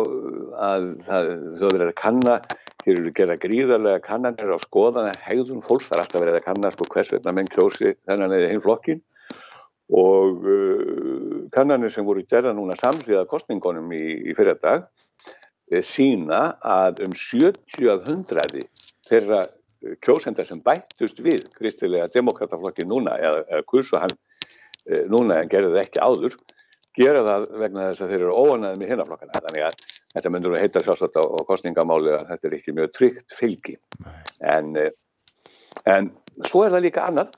að 0.57 0.87
það 1.05 1.29
verður 1.61 1.91
að 1.91 1.99
kanna, 1.99 2.39
hér 2.85 2.95
eru 2.95 3.13
gerða 3.19 3.37
gríðarlega 3.43 4.01
kannanir 4.07 4.55
á 4.55 4.57
skoðana 4.63 5.13
hegðun 5.27 5.61
fólks, 5.67 5.91
það 5.91 5.99
er 5.99 6.03
alltaf 6.05 6.25
verið 6.25 6.39
að 6.39 6.47
kanna 6.47 6.73
sko 6.73 6.89
hvers 6.89 7.13
vegna 7.13 7.35
menn 7.37 7.53
klósi 7.53 7.93
þennan 8.09 8.35
eða 8.39 8.51
hinn 8.53 8.65
flokkin 8.65 9.03
og 9.89 10.45
uh, 10.45 11.45
kannanir 11.53 11.93
sem 11.93 12.05
voru 12.05 12.21
gerða 12.29 12.53
núna 12.53 12.75
samsviða 12.77 13.25
kostningunum 13.29 13.89
í, 13.93 14.03
í 14.29 14.35
fyrir 14.37 14.59
dag 14.61 14.85
eh, 14.85 14.89
sína 15.85 16.41
að 16.65 17.03
um 17.05 17.15
70 17.15 17.89
af 17.93 18.07
hundraði 18.07 18.65
þeirra 19.09 19.41
eh, 19.45 19.95
kjósenda 20.05 20.45
sem 20.47 20.61
bættust 20.65 21.21
við 21.23 21.45
kristilega 21.57 22.09
demokrataflokki 22.13 22.87
núna 22.89 23.17
eða, 23.19 23.43
eða 23.47 23.67
kursu 23.69 23.99
hann 24.01 24.15
e, 24.85 25.05
núna 25.11 25.41
en 25.43 25.51
gerði 25.51 25.75
það 25.75 25.83
ekki 25.83 26.03
áður 26.03 26.39
gera 26.99 27.23
það 27.25 27.45
vegna 27.61 27.89
þess 27.89 28.03
að 28.03 28.13
þeir 28.13 28.23
eru 28.23 28.35
óanaðið 28.35 28.81
með 28.81 28.91
hinnaflokkana 28.93 29.43
þannig 29.45 29.67
að 29.67 29.83
þetta 30.13 30.31
myndur 30.33 30.55
að 30.55 30.63
heita 30.63 30.83
sjálfsagt 30.85 31.19
á, 31.21 31.23
á 31.23 31.39
kostningamáli 31.47 32.15
að 32.15 32.25
þetta 32.31 32.49
er 32.49 32.55
ekki 32.57 32.75
mjög 32.75 32.89
tryggt 32.97 33.37
fylgi. 33.39 33.75
En, 34.41 34.73
en 35.85 36.09
svo 36.49 36.65
er 36.65 36.73
það 36.73 36.85
líka 36.87 37.05
annað 37.05 37.37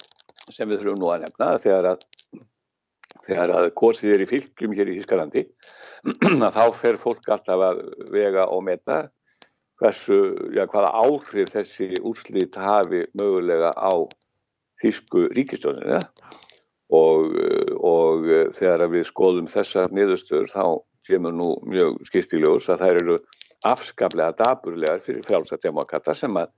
sem 0.52 0.70
við 0.70 0.82
þurfum 0.82 1.02
nú 1.04 1.12
að 1.12 1.26
nefna 1.26 1.52
þegar 1.64 1.90
að 1.94 2.06
þegar 3.28 3.56
að 3.58 3.70
kosið 3.78 4.16
er 4.16 4.24
í 4.26 4.30
fylgjum 4.30 4.76
hér 4.78 4.92
í 4.92 4.98
Hískalandi 5.00 5.46
þá 6.58 6.64
fer 6.82 7.00
fólk 7.02 7.28
alltaf 7.30 7.66
að 7.70 7.82
vega 8.14 8.48
og 8.50 8.64
meta 8.68 9.02
hversu, 9.82 10.18
já, 10.54 10.66
hvaða 10.70 10.92
áhrif 10.94 11.52
þessi 11.54 11.96
úrslit 12.06 12.58
hafi 12.58 13.06
mögulega 13.18 13.74
á 13.74 13.94
Þísku 14.82 15.28
ríkistjóninu 15.38 16.00
og, 16.98 17.36
og 17.86 18.24
þegar 18.58 18.88
við 18.90 19.06
skoðum 19.12 19.50
þessar 19.52 19.94
niðurstöður 19.94 20.50
þá 20.50 20.64
kemur 21.06 21.36
nú 21.38 21.52
mjög 21.70 22.00
skistiljós 22.10 22.70
að 22.70 22.82
þær 22.86 23.00
eru 23.04 23.18
afskaplega 23.70 24.34
daburlegar 24.40 25.04
fyrir 25.06 25.26
frálsademokata 25.28 26.16
sem 26.18 26.34
að 26.42 26.50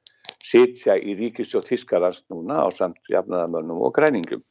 sitja 0.43 0.95
í 0.95 1.17
ríkistjóð 1.19 1.67
Þískalands 1.67 2.23
núna 2.31 2.63
á 2.63 2.67
samt 2.75 2.99
jafnaðamönnum 3.11 3.83
og 3.83 3.93
græningum 3.95 4.43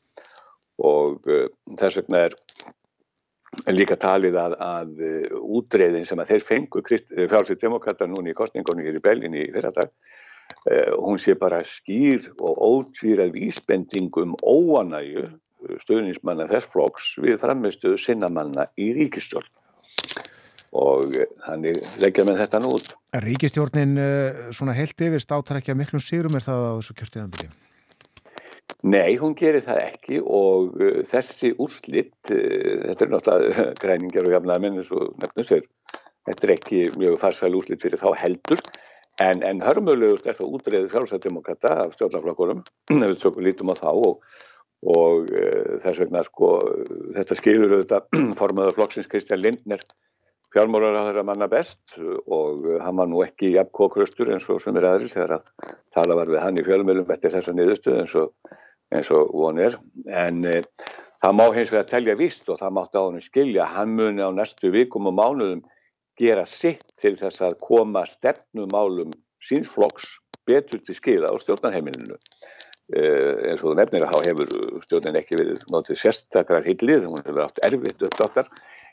og 0.80 1.28
uh, 1.28 1.46
þess 1.78 2.00
vegna 2.00 2.26
er 2.26 2.36
líka 3.76 3.98
talið 4.00 4.38
að, 4.40 4.56
að 4.64 5.04
uh, 5.04 5.38
útreiðin 5.58 6.08
sem 6.08 6.20
að 6.22 6.34
þeir 6.34 6.46
fengu 6.48 6.82
frálsið 6.84 7.60
demokrata 7.60 8.08
núni 8.08 8.32
í 8.32 8.36
kostningunni 8.38 8.86
hér 8.86 9.00
í 9.00 9.04
Bellin 9.04 9.38
í 9.38 9.48
fyrradag 9.52 9.92
hún 11.00 11.16
sé 11.22 11.32
bara 11.38 11.62
skýr 11.64 12.26
og 12.36 12.58
ótvíðað 12.60 13.30
vísbendingum 13.32 14.34
óanægu 14.44 15.30
stöðnismanna 15.80 16.44
þess 16.50 16.68
flokks 16.74 17.06
við 17.22 17.38
framistuðu 17.40 17.96
sinnamanna 18.02 18.66
í 18.76 18.90
ríkistjórn 18.98 19.48
og 20.76 21.16
þannig 21.46 21.80
leggja 22.02 22.26
með 22.28 22.42
þetta 22.42 22.62
nút. 22.66 22.92
Ríkistjórnin 23.24 23.96
svona 24.52 24.76
heilt 24.76 25.06
yfir 25.08 25.24
státrækja 25.24 25.78
miklum 25.78 26.04
sírum 26.04 26.36
er 26.36 26.44
það 26.44 26.68
á 26.68 26.72
þessu 26.82 26.98
kjörtiðanbyrji? 27.00 27.52
Nei, 28.82 29.14
hún 29.14 29.36
gerir 29.38 29.62
það 29.62 29.80
ekki 29.84 30.16
og 30.26 30.72
uh, 30.82 31.02
þessi 31.10 31.52
úrslitt, 31.62 32.16
uh, 32.34 32.80
þetta 32.88 33.04
er 33.04 33.12
náttúrulega 33.12 33.66
græningar 33.82 34.26
og 34.26 34.34
jafnaða 34.34 34.62
mennins 34.64 34.88
og 34.90 35.12
nefnus 35.22 35.52
er, 35.54 35.68
þetta 36.26 36.48
er 36.48 36.54
ekki 36.56 36.80
mjög 36.98 37.20
farsæl 37.22 37.54
úrslitt 37.60 37.84
fyrir 37.84 38.02
þá 38.02 38.10
heldur. 38.18 38.62
En, 39.22 39.44
en 39.46 39.60
hörmulegust 39.62 40.26
er 40.26 40.34
það 40.34 40.56
útreðið 40.56 40.94
sjálfsættdemokrata 40.96 41.74
af 41.84 41.94
stjórnaflokkurum, 41.94 42.64
við 43.04 43.20
tökum 43.22 43.46
lítum 43.46 43.70
á 43.70 43.78
þá 43.78 43.90
og, 43.92 44.24
og 44.90 45.30
uh, 45.30 45.76
þess 45.84 46.02
vegna 46.02 46.24
sko 46.26 46.48
þetta 47.20 47.38
skilur 47.38 47.76
auðvitað 47.76 48.22
formaður 48.40 48.80
flokksins 48.80 49.10
Kristján 49.12 49.44
Lindner 49.44 49.84
fjármórar 50.52 50.98
á 50.98 51.06
þeirra 51.06 51.24
manna 51.24 51.46
best 51.48 51.94
og 52.26 52.66
hann 52.82 52.98
var 52.98 53.08
nú 53.08 53.22
ekki 53.24 53.54
jafn 53.54 53.72
kókröstur 53.72 54.34
eins 54.34 54.44
og 54.52 54.58
sem 54.60 54.76
er 54.76 54.88
aðri 54.90 55.08
þegar 55.12 55.38
að 55.38 55.70
tala 55.94 56.18
var 56.18 56.28
við 56.28 56.42
hann 56.42 56.58
í 56.60 56.64
fjölmjölum 56.66 57.14
eftir 57.14 57.32
þessa 57.32 57.54
niðurstuð 57.56 58.00
eins 58.02 58.18
og 58.20 58.58
eins 58.92 59.10
og 59.14 59.32
von 59.34 59.60
er. 59.62 59.78
En 60.06 60.44
e, 60.48 60.62
það 61.22 61.36
má 61.38 61.44
hins 61.56 61.72
vegar 61.72 61.88
telja 61.90 62.16
vist 62.18 62.48
og 62.52 62.60
það 62.60 62.76
mátti 62.78 63.00
á 63.00 63.02
hann 63.04 63.24
skilja 63.24 63.68
hann 63.74 63.94
muni 63.98 64.24
á 64.24 64.30
næstu 64.34 64.72
vikum 64.74 65.08
og 65.10 65.16
mánuðum 65.18 65.62
gera 66.20 66.44
sitt 66.46 66.84
til 67.00 67.16
þess 67.20 67.42
að 67.44 67.58
koma 67.64 68.04
stefnumálum 68.10 69.14
sínsflokks 69.42 70.08
betur 70.46 70.82
til 70.84 70.96
skila 70.98 71.30
á 71.30 71.34
stjórnarheimilinu 71.40 72.18
e, 72.18 73.02
eins 73.52 73.62
og 73.64 73.78
nefnir 73.78 74.04
að 74.06 74.14
þá 74.14 74.28
hefur 74.28 74.52
stjórnin 74.84 75.18
ekki 75.22 75.38
verið 75.40 75.64
notið 75.72 76.00
sérstakar 76.02 76.66
hillið, 76.66 77.08
hún 77.08 77.22
hefur 77.24 77.46
átt 77.46 77.62
erfitt 77.66 78.02
uppdáttar 78.02 78.50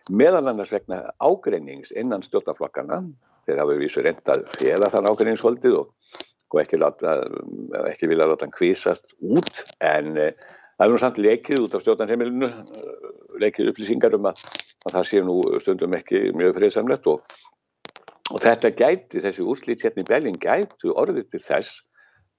meðal 0.09 0.47
annars 0.49 0.71
vegna 0.73 1.03
ágreinings 1.21 1.91
innan 1.97 2.23
stjórnarflokkana 2.25 3.03
þeir 3.45 3.61
hafa 3.63 3.77
vísu 3.81 4.05
reyndað 4.05 4.45
fela 4.55 4.89
þann 4.93 5.09
ágreiningsholdið 5.11 5.79
og 5.81 5.93
og 6.55 6.61
ekki, 6.63 6.79
ekki 7.91 8.09
vilja 8.09 8.27
láta 8.29 8.47
hann 8.47 8.55
kvísast 8.55 9.05
út 9.19 9.63
en 9.85 10.15
e, 10.17 10.29
það 10.79 10.85
er 10.85 10.93
nú 10.93 11.01
samt 11.01 11.19
leikið 11.21 11.65
út 11.65 11.75
af 11.75 11.83
stjórnarheimilinu 11.83 12.49
eh, 12.49 13.11
leikið 13.43 13.73
upplýsingar 13.73 14.15
um 14.17 14.29
að, 14.31 14.41
að 14.87 14.97
það 14.97 15.09
sé 15.09 15.21
nú 15.25 15.37
stundum 15.63 15.97
ekki 15.97 16.23
mjög 16.37 16.55
friðsamlegt 16.57 17.09
og, 17.11 17.35
og 18.31 18.41
þetta 18.45 18.73
gæti, 18.79 19.23
þessi 19.25 19.45
úrslýtt 19.45 19.85
hérna 19.85 20.05
í 20.05 20.09
Belgin 20.09 20.41
gæti 20.41 20.93
orðið 20.93 21.29
til 21.33 21.43
þess 21.47 21.83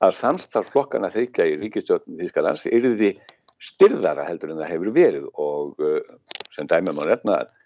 að 0.00 0.16
samstarflokkana 0.22 1.12
þeikja 1.12 1.46
í 1.50 1.58
ríkistjórnum 1.60 2.20
Þískalands 2.22 2.64
er 2.66 2.88
því 2.88 3.14
styrðara 3.60 4.24
heldur 4.24 4.54
en 4.54 4.62
það 4.62 4.72
hefur 4.72 4.94
verið 4.96 5.26
og 5.36 5.82
eh, 5.84 6.12
sem 6.56 6.68
dæmum 6.70 7.02
á 7.04 7.04
nefna 7.12 7.40
að 7.42 7.56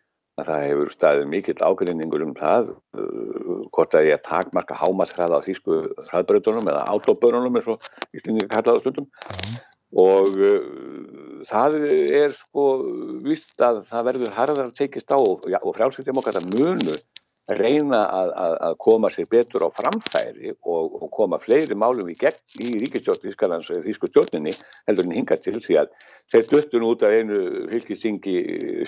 það 0.43 0.65
hefur 0.67 0.91
staðið 0.95 1.29
mikill 1.31 1.61
ágrinningur 1.63 2.25
um 2.25 2.35
það 2.39 2.73
uh, 2.73 3.61
hvort 3.75 3.95
að 3.95 4.09
ég 4.09 4.25
takmarka 4.27 4.79
hámasræða 4.79 5.39
á 5.39 5.47
þýsku 5.47 5.79
hraðbröðunum 6.09 6.71
eða 6.73 6.89
autobörunum 6.91 7.61
eins 7.61 7.71
og 7.71 7.87
íslendingar 8.17 8.51
kallaða 8.57 8.83
stundum 8.83 9.07
mm. 9.07 9.57
og 10.03 10.41
uh, 10.43 11.45
það 11.51 11.79
er 11.87 12.35
sko 12.35 12.67
vist 13.25 13.55
að 13.63 13.85
það 13.91 14.09
verður 14.11 14.37
harðar 14.41 14.71
að 14.71 14.79
tekist 14.81 15.15
á 15.15 15.19
og, 15.19 15.47
og 15.47 15.77
frálsýttjum 15.79 16.23
okkar 16.23 16.41
að 16.41 16.51
munu 16.57 16.99
reyna 17.53 18.01
að, 18.09 18.31
að, 18.41 18.55
að 18.69 18.75
koma 18.81 19.11
sér 19.13 19.27
betur 19.29 19.67
á 19.67 19.71
framfæri 19.77 20.55
og, 20.65 20.95
og 21.03 21.11
koma 21.13 21.39
fleiri 21.43 21.77
málum 21.77 22.09
í 22.09 22.17
gegn 22.17 22.65
í 22.65 22.71
ríkistjórn 22.81 23.29
Ískalands 23.29 23.69
eða 23.69 23.85
Þísku 23.85 24.09
stjórninni 24.09 24.55
heldur 24.89 25.05
en 25.05 25.17
hinga 25.19 25.37
til 25.45 25.59
því 25.61 25.77
að 25.83 25.91
þeir 26.33 26.47
döttun 26.53 26.87
út 26.89 27.05
af 27.05 27.13
einu 27.13 27.41
fylgistingi 27.69 28.37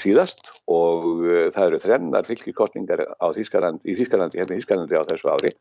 síðast 0.00 0.40
og 0.72 1.04
uh, 1.20 1.48
það 1.52 1.66
eru 1.66 1.82
þrennar 1.84 2.30
fylgiskostningar 2.30 3.04
Þískaland, 3.36 3.84
í 3.84 3.98
Þískalandi, 3.98 4.40
hérna 4.40 5.04
á 5.04 5.08
þessu 5.12 5.32
ári 5.34 5.52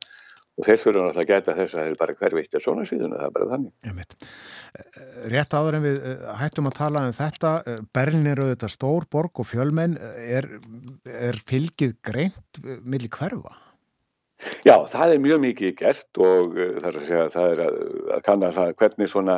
og 0.56 0.68
þeir 0.68 0.82
fyrir 0.82 1.02
að 1.10 1.28
geta 1.28 1.56
þess 1.58 1.76
að 1.76 1.90
þeir 1.90 1.98
bara 2.00 2.16
hverfitt 2.20 2.56
er 2.56 2.64
svona 2.64 2.86
síðan, 2.88 3.16
það 3.16 3.26
er 3.28 3.34
bara 3.36 3.50
þannig. 3.52 4.16
Eh, 4.76 5.02
rétt 5.34 5.56
áður 5.56 5.78
en 5.80 5.86
við 5.86 6.00
eh, 6.00 6.24
hættum 6.40 6.70
að 6.70 6.78
tala 6.80 7.04
um 7.04 7.16
þetta, 7.16 7.52
eh, 7.66 7.82
Berlin 7.96 8.32
er 8.32 8.42
auðvitað 8.44 8.74
stór 8.76 9.08
borg 9.12 9.44
og 9.44 9.50
fjölmenn, 9.50 9.98
er, 10.16 10.48
er 11.12 11.40
fylgið 11.50 11.98
greint 12.06 12.62
millir 12.84 13.12
hverfa? 13.12 13.58
Já, 14.68 14.78
það 14.92 15.16
er 15.16 15.24
mjög 15.24 15.44
mikið 15.44 15.76
gert 15.80 16.22
og 16.22 16.56
það 16.56 16.88
er 16.90 17.00
að 17.00 17.06
segja, 17.10 17.28
það 17.34 17.52
er 17.52 17.62
að, 17.66 17.78
að 18.16 18.24
kanna 18.28 18.54
það 18.56 18.74
hvernig 18.82 19.12
svona, 19.12 19.38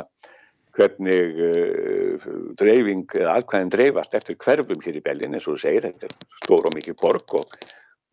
hvernig 0.78 1.38
uh, 1.42 2.26
dreifing 2.60 3.14
eða 3.16 3.38
alkvæðin 3.38 3.72
dreifast 3.72 4.12
eftir 4.14 4.36
hverfum 4.42 4.82
hér 4.84 4.98
í 4.98 5.02
Berlin, 5.02 5.34
eins 5.34 5.46
og 5.48 5.56
þú 5.56 5.62
segir, 5.64 5.86
þetta 5.86 6.10
er 6.10 6.42
stór 6.44 6.68
og 6.68 6.76
mikið 6.76 6.98
borg 7.00 7.34
og 7.38 7.56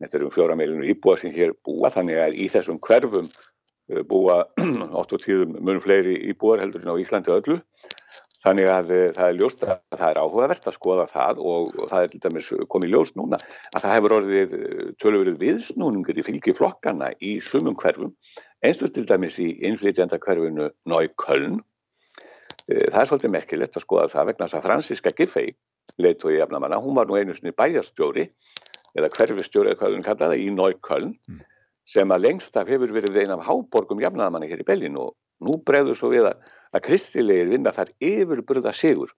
Þetta 0.02 0.18
eru 0.18 0.28
um 0.28 0.32
fjóra 0.34 0.56
meilinu 0.58 0.84
íbúa 0.92 1.16
sem 1.20 1.32
hér 1.32 1.54
búa 1.64 1.90
þannig 1.94 2.18
að 2.20 2.40
í 2.44 2.48
þessum 2.52 2.80
hverfum 2.84 3.28
uh, 3.30 4.02
búa 4.08 4.42
8-10 5.02 5.54
munum 5.56 5.82
fleiri 5.84 6.18
íbúar 6.32 6.60
heldur 6.60 6.84
en 6.84 6.92
á 6.92 7.00
Íslandi 7.00 7.32
öllu. 7.32 7.60
Þannig 8.44 8.68
að 8.70 8.92
uh, 8.92 9.04
það 9.16 9.28
er 9.28 9.38
ljóst 9.38 9.64
að 9.64 9.78
það 9.94 10.10
er 10.10 10.20
áhugavert 10.20 10.68
að 10.68 10.76
skoða 10.76 11.06
það 11.14 11.40
og, 11.52 11.78
það 11.92 12.02
er 12.02 12.12
til 12.12 12.20
dæmis 12.26 12.50
komið 12.74 12.92
ljóst 12.92 13.16
núna 13.16 13.40
að 13.72 13.86
það 13.86 13.94
hefur 13.96 14.16
orðið 14.18 14.58
uh, 14.58 14.82
tölurverið 15.00 15.40
viðsnúningur 15.46 16.20
í 16.20 16.26
fylgi 16.28 16.56
flokkana 16.60 17.14
í 17.16 17.38
sumum 17.48 17.78
hverfum 17.80 18.12
eins 18.66 18.84
og 18.84 18.92
til 18.92 19.06
dæmis 19.08 19.40
í 19.40 19.54
innflytjanda 19.64 20.20
hverfinu 20.20 20.68
Nájköln. 20.88 21.62
Það 22.66 22.98
er 22.98 23.08
svolítið 23.08 23.30
merkilegt 23.30 23.76
að 23.78 23.84
skoða 23.84 24.06
það 24.10 24.24
vegna 24.32 24.46
þess 24.48 24.56
að 24.58 24.64
Franziska 24.64 25.10
Giffey, 25.14 25.52
leitt 26.02 26.24
og 26.26 26.32
ég 26.34 26.42
efna 26.42 26.58
manna, 26.58 26.80
hún 26.82 26.96
var 26.98 27.06
nú 27.06 27.14
einu 27.14 27.36
sinni 27.36 27.52
bæjarstjóri 27.54 28.24
eða 28.96 29.12
hverfistjóri 29.16 29.72
eða 29.72 29.80
hvað 29.80 29.94
við 29.94 30.06
kallaði 30.08 30.42
í 30.42 30.50
Nájköln 30.54 31.12
mm. 31.14 31.40
sem 31.96 32.14
að 32.14 32.24
lengst 32.26 32.56
af 32.56 32.70
hefur 32.70 32.94
verið 32.96 33.20
einn 33.22 33.34
af 33.36 33.44
háborgum 33.46 34.02
jafnaðamanni 34.02 34.50
hér 34.50 34.62
í 34.64 34.68
Bellin 34.68 35.00
og 35.00 35.14
nú 35.44 35.58
bregður 35.68 35.98
svo 35.98 36.12
við 36.14 36.30
að, 36.30 36.40
að 36.72 36.86
kristilegir 36.88 37.52
vinna 37.52 37.74
þar 37.76 37.92
yfirburða 38.00 38.72
sigur 38.76 39.12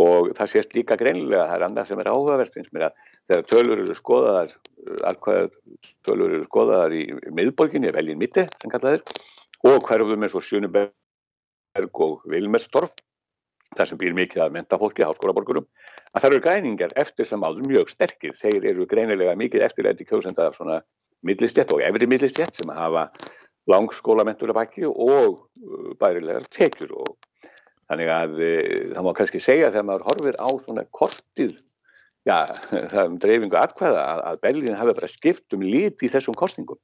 og 0.00 0.32
það 0.34 0.50
sést 0.50 0.74
líka 0.74 0.96
greinlega 0.98 1.46
það 1.46 1.56
er 1.56 1.66
annað 1.68 1.90
sem 1.90 2.00
er 2.02 2.10
áhugavert 2.10 2.56
eins 2.58 2.72
með 2.74 2.88
að 2.88 2.96
þegar 3.28 3.44
tölur 3.52 3.82
eru 3.84 3.96
skoðaðar 3.98 4.56
allkvæðar 5.10 5.52
tölur 6.08 6.34
eru 6.38 6.48
skoðaðar 6.48 6.96
í 6.96 7.04
miðborginni, 7.30 7.92
Bellin 7.94 8.18
mitti 8.18 8.46
sem 8.58 8.72
kallaðir 8.72 9.04
og 9.64 9.86
hverfum 9.86 10.26
eins 10.26 10.34
og 10.34 10.44
Sjönuberg 10.44 12.02
og 12.08 12.24
Vilmerstorf 12.30 12.96
þar 13.76 13.90
sem 13.90 14.00
býr 14.00 14.16
mikið 14.16 14.44
að 14.44 14.56
menta 14.56 14.78
fólki, 14.80 15.04
háskólaborgurum, 15.06 15.66
að 16.14 16.24
það 16.24 16.30
eru 16.30 16.42
græningar 16.46 16.94
eftir 17.00 17.28
sem 17.28 17.44
áður 17.44 17.68
mjög 17.68 17.92
sterkir. 17.92 18.34
Þeir 18.40 18.68
eru 18.72 18.86
greinilega 18.90 19.36
mikið 19.38 19.66
eftirleiti 19.68 20.06
kjósenda 20.08 20.48
af 20.48 20.58
svona 20.58 20.80
millistjett 21.24 21.72
og 21.72 21.82
efri 21.84 22.08
millistjett 22.10 22.56
sem 22.56 22.72
hafa 22.74 23.08
langskólamentur 23.70 24.52
að 24.52 24.58
baki 24.60 24.88
og 24.88 25.38
uh, 25.38 25.92
bærilegar 26.00 26.44
tekjur 26.52 26.92
og 27.00 27.14
þannig 27.88 28.10
að 28.12 28.40
e, 28.40 28.52
það 28.94 29.06
má 29.06 29.12
kannski 29.16 29.40
segja 29.44 29.70
þegar 29.72 29.86
maður 29.88 30.06
horfir 30.08 30.36
á 30.40 30.48
svona 30.64 30.84
kortið 30.96 31.54
já, 32.24 32.38
það 32.90 32.98
er 33.02 33.10
um 33.10 33.18
dreifingu 33.20 33.58
atkvæða 33.60 34.04
að, 34.04 34.22
að 34.30 34.40
Berlín 34.46 34.78
hafi 34.78 34.96
bara 34.96 35.12
skipt 35.12 35.56
um 35.56 35.64
lit 35.64 36.04
í 36.04 36.10
þessum 36.12 36.36
kostningum 36.38 36.80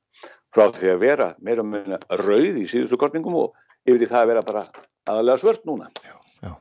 frá 0.55 0.69
því 0.77 0.93
að 0.95 1.03
vera 1.05 1.29
meira 1.41 1.65
meina 1.65 2.01
rauð 2.21 2.61
í 2.61 2.67
síðustu 2.69 2.99
kostningum 3.01 3.39
og 3.45 3.59
yfir 3.89 4.05
í 4.05 4.11
það 4.11 4.25
að 4.25 4.33
vera 4.33 4.47
bara 4.47 4.65
aðalega 5.09 5.41
svört 5.41 5.65
núna. 5.69 5.89
Já, 6.05 6.17
já. 6.43 6.55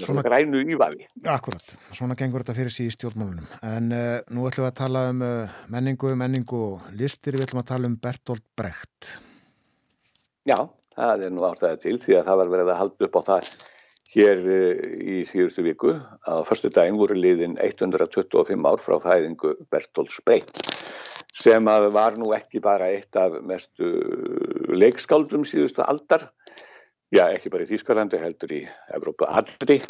Svona 0.00 0.22
grænu 0.24 0.62
ívafi. 0.64 1.06
Akkurat, 1.28 1.74
svona 1.92 2.16
gengur 2.16 2.44
þetta 2.44 2.56
fyrir 2.56 2.72
síðan 2.72 2.92
í 2.92 2.94
stjórnmálunum. 2.94 3.48
En 3.68 3.90
uh, 3.92 4.04
nú 4.32 4.46
ætlum 4.48 4.64
við 4.64 4.70
að 4.70 4.78
tala 4.78 5.02
um 5.10 5.24
uh, 5.26 5.58
menningu, 5.72 6.12
menningu 6.16 6.60
og 6.70 6.86
listir, 6.96 7.36
við 7.36 7.48
ætlum 7.48 7.60
að 7.62 7.68
tala 7.72 7.90
um 7.90 7.98
Bertolt 8.00 8.46
Brecht. 8.56 9.10
Já, 10.48 10.56
það 10.96 11.26
er 11.26 11.34
nú 11.36 11.44
ástæðið 11.50 11.82
til 11.84 11.98
því 12.06 12.16
að 12.16 12.30
það 12.30 12.40
var 12.42 12.54
verið 12.54 12.72
að 12.72 12.80
halda 12.80 13.08
upp 13.08 13.20
á 13.20 13.22
það 13.28 13.52
hér 14.14 14.42
uh, 14.46 14.82
í 15.00 15.18
síðustu 15.34 15.66
viku. 15.68 15.94
Á 16.24 16.34
förstu 16.48 16.72
daginn 16.72 17.00
voru 17.00 17.18
liðin 17.18 17.58
125 17.60 18.70
ár 18.72 18.84
frá 18.86 18.96
fæðingu 19.04 19.54
Bertolt 19.68 20.16
Brecht 20.24 20.64
sem 21.40 21.68
að 21.70 21.90
var 21.94 22.16
nú 22.20 22.32
ekki 22.36 22.60
bara 22.62 22.90
eitt 22.92 23.16
af 23.16 23.36
mestu 23.46 23.86
leikskáldum 24.76 25.46
síðustu 25.48 25.84
aldar 25.86 26.26
já, 27.14 27.24
ekki 27.28 27.52
bara 27.52 27.66
í 27.66 27.70
Þýskalandi, 27.70 28.20
heldur 28.22 28.54
í 28.54 28.60
Evrópa 28.96 29.28
allri, 29.40 29.80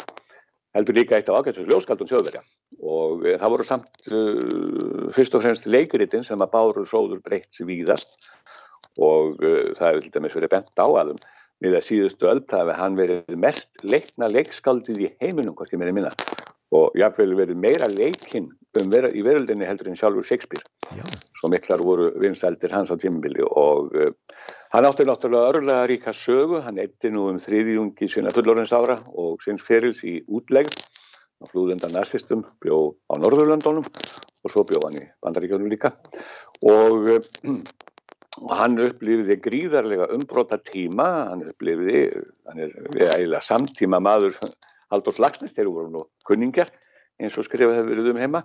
heldur 0.75 0.97
líka 0.97 1.17
eitt 1.17 1.29
af 1.29 1.41
ágættis 1.41 1.67
ljóskaldun 1.69 2.09
þjóðverja. 2.09 2.43
Og 2.81 3.25
e, 3.27 3.35
það 3.41 3.53
voru 3.55 3.67
samt 3.67 4.11
uh, 4.11 5.09
fyrst 5.15 5.35
og 5.35 5.43
fremst 5.43 5.67
leikuritin 5.67 6.25
sem 6.27 6.41
að 6.41 6.53
báru 6.53 6.85
sóður 6.87 7.21
breytt 7.25 7.51
sér 7.55 7.69
víðast. 7.69 8.15
Og 8.99 9.37
uh, 9.43 9.71
það 9.77 9.87
hefur 9.87 10.05
til 10.05 10.15
dæmis 10.15 10.37
verið 10.39 10.55
bent 10.55 10.81
á 10.81 10.87
aðum 10.87 11.19
við 11.61 11.77
að 11.77 11.85
síðustu 11.85 12.29
öll 12.31 12.41
það 12.49 12.63
hefur 12.63 12.79
hann 12.79 12.95
verið 12.97 13.35
mest 13.37 13.83
leikna 13.85 14.31
leikskaldið 14.31 15.03
í 15.05 15.11
heiminum, 15.21 15.53
hvort 15.57 15.73
ég 15.73 15.81
meiri 15.81 15.93
minna. 15.93 16.13
Og 16.73 16.95
jáfnveil 16.97 17.35
verið 17.37 17.59
meira 17.59 17.89
leikinn 17.91 18.47
um 18.79 18.89
vera, 18.89 19.11
í 19.11 19.21
veröldinni 19.25 19.67
heldur 19.67 19.91
en 19.91 19.99
sjálfur 19.99 20.25
Shakespeare. 20.25 20.63
Já. 20.95 21.03
svo 21.41 21.49
miklar 21.49 21.81
voru 21.81 22.11
vinsældir 22.21 22.73
hans 22.75 22.91
á 22.93 22.95
tímubili 23.01 23.41
og 23.41 23.95
uh, 23.97 24.11
hann 24.73 24.87
átti 24.87 25.05
náttúrulega 25.07 25.51
örlega 25.51 25.85
ríka 25.91 26.13
sögu. 26.15 26.61
Hann 26.65 26.79
eitti 26.81 27.11
nú 27.11 27.27
um 27.31 27.39
þriðjungi 27.43 28.09
sinna 28.11 28.33
fullorins 28.35 28.73
ára 28.73 29.01
og 29.11 29.43
sinns 29.45 29.63
ferils 29.67 30.01
í 30.07 30.21
útlegð. 30.27 30.75
Á 31.41 31.43
flúðundan 31.49 31.95
nazistum 31.95 32.43
bjó 32.61 32.93
á 33.09 33.13
Norðurlöndunum 33.17 33.87
og 33.87 34.51
svo 34.53 34.65
bjó 34.65 34.83
hann 34.85 34.99
í 35.01 35.05
bandaríkjónum 35.23 35.71
líka. 35.71 35.95
Og 36.61 37.09
uh, 37.17 37.65
og 38.39 38.51
hann 38.55 38.79
upplifiði 38.79 39.37
gríðarlega 39.43 40.07
umbróta 40.15 40.59
tíma 40.63 41.07
hann 41.31 41.43
upplifiði 41.51 42.03
hann 42.47 42.61
er 42.63 42.75
eiginlega 43.11 43.43
samtíma 43.43 43.99
maður 43.99 44.37
Haldur 44.91 45.15
Slagsnes, 45.15 45.53
þeir 45.55 45.69
voru 45.71 45.91
nú 45.91 46.05
kunningar 46.27 46.71
eins 47.21 47.37
og 47.39 47.45
skrifað 47.47 47.77
hefur 47.79 47.91
verið 47.93 48.09
um 48.13 48.21
heima 48.21 48.41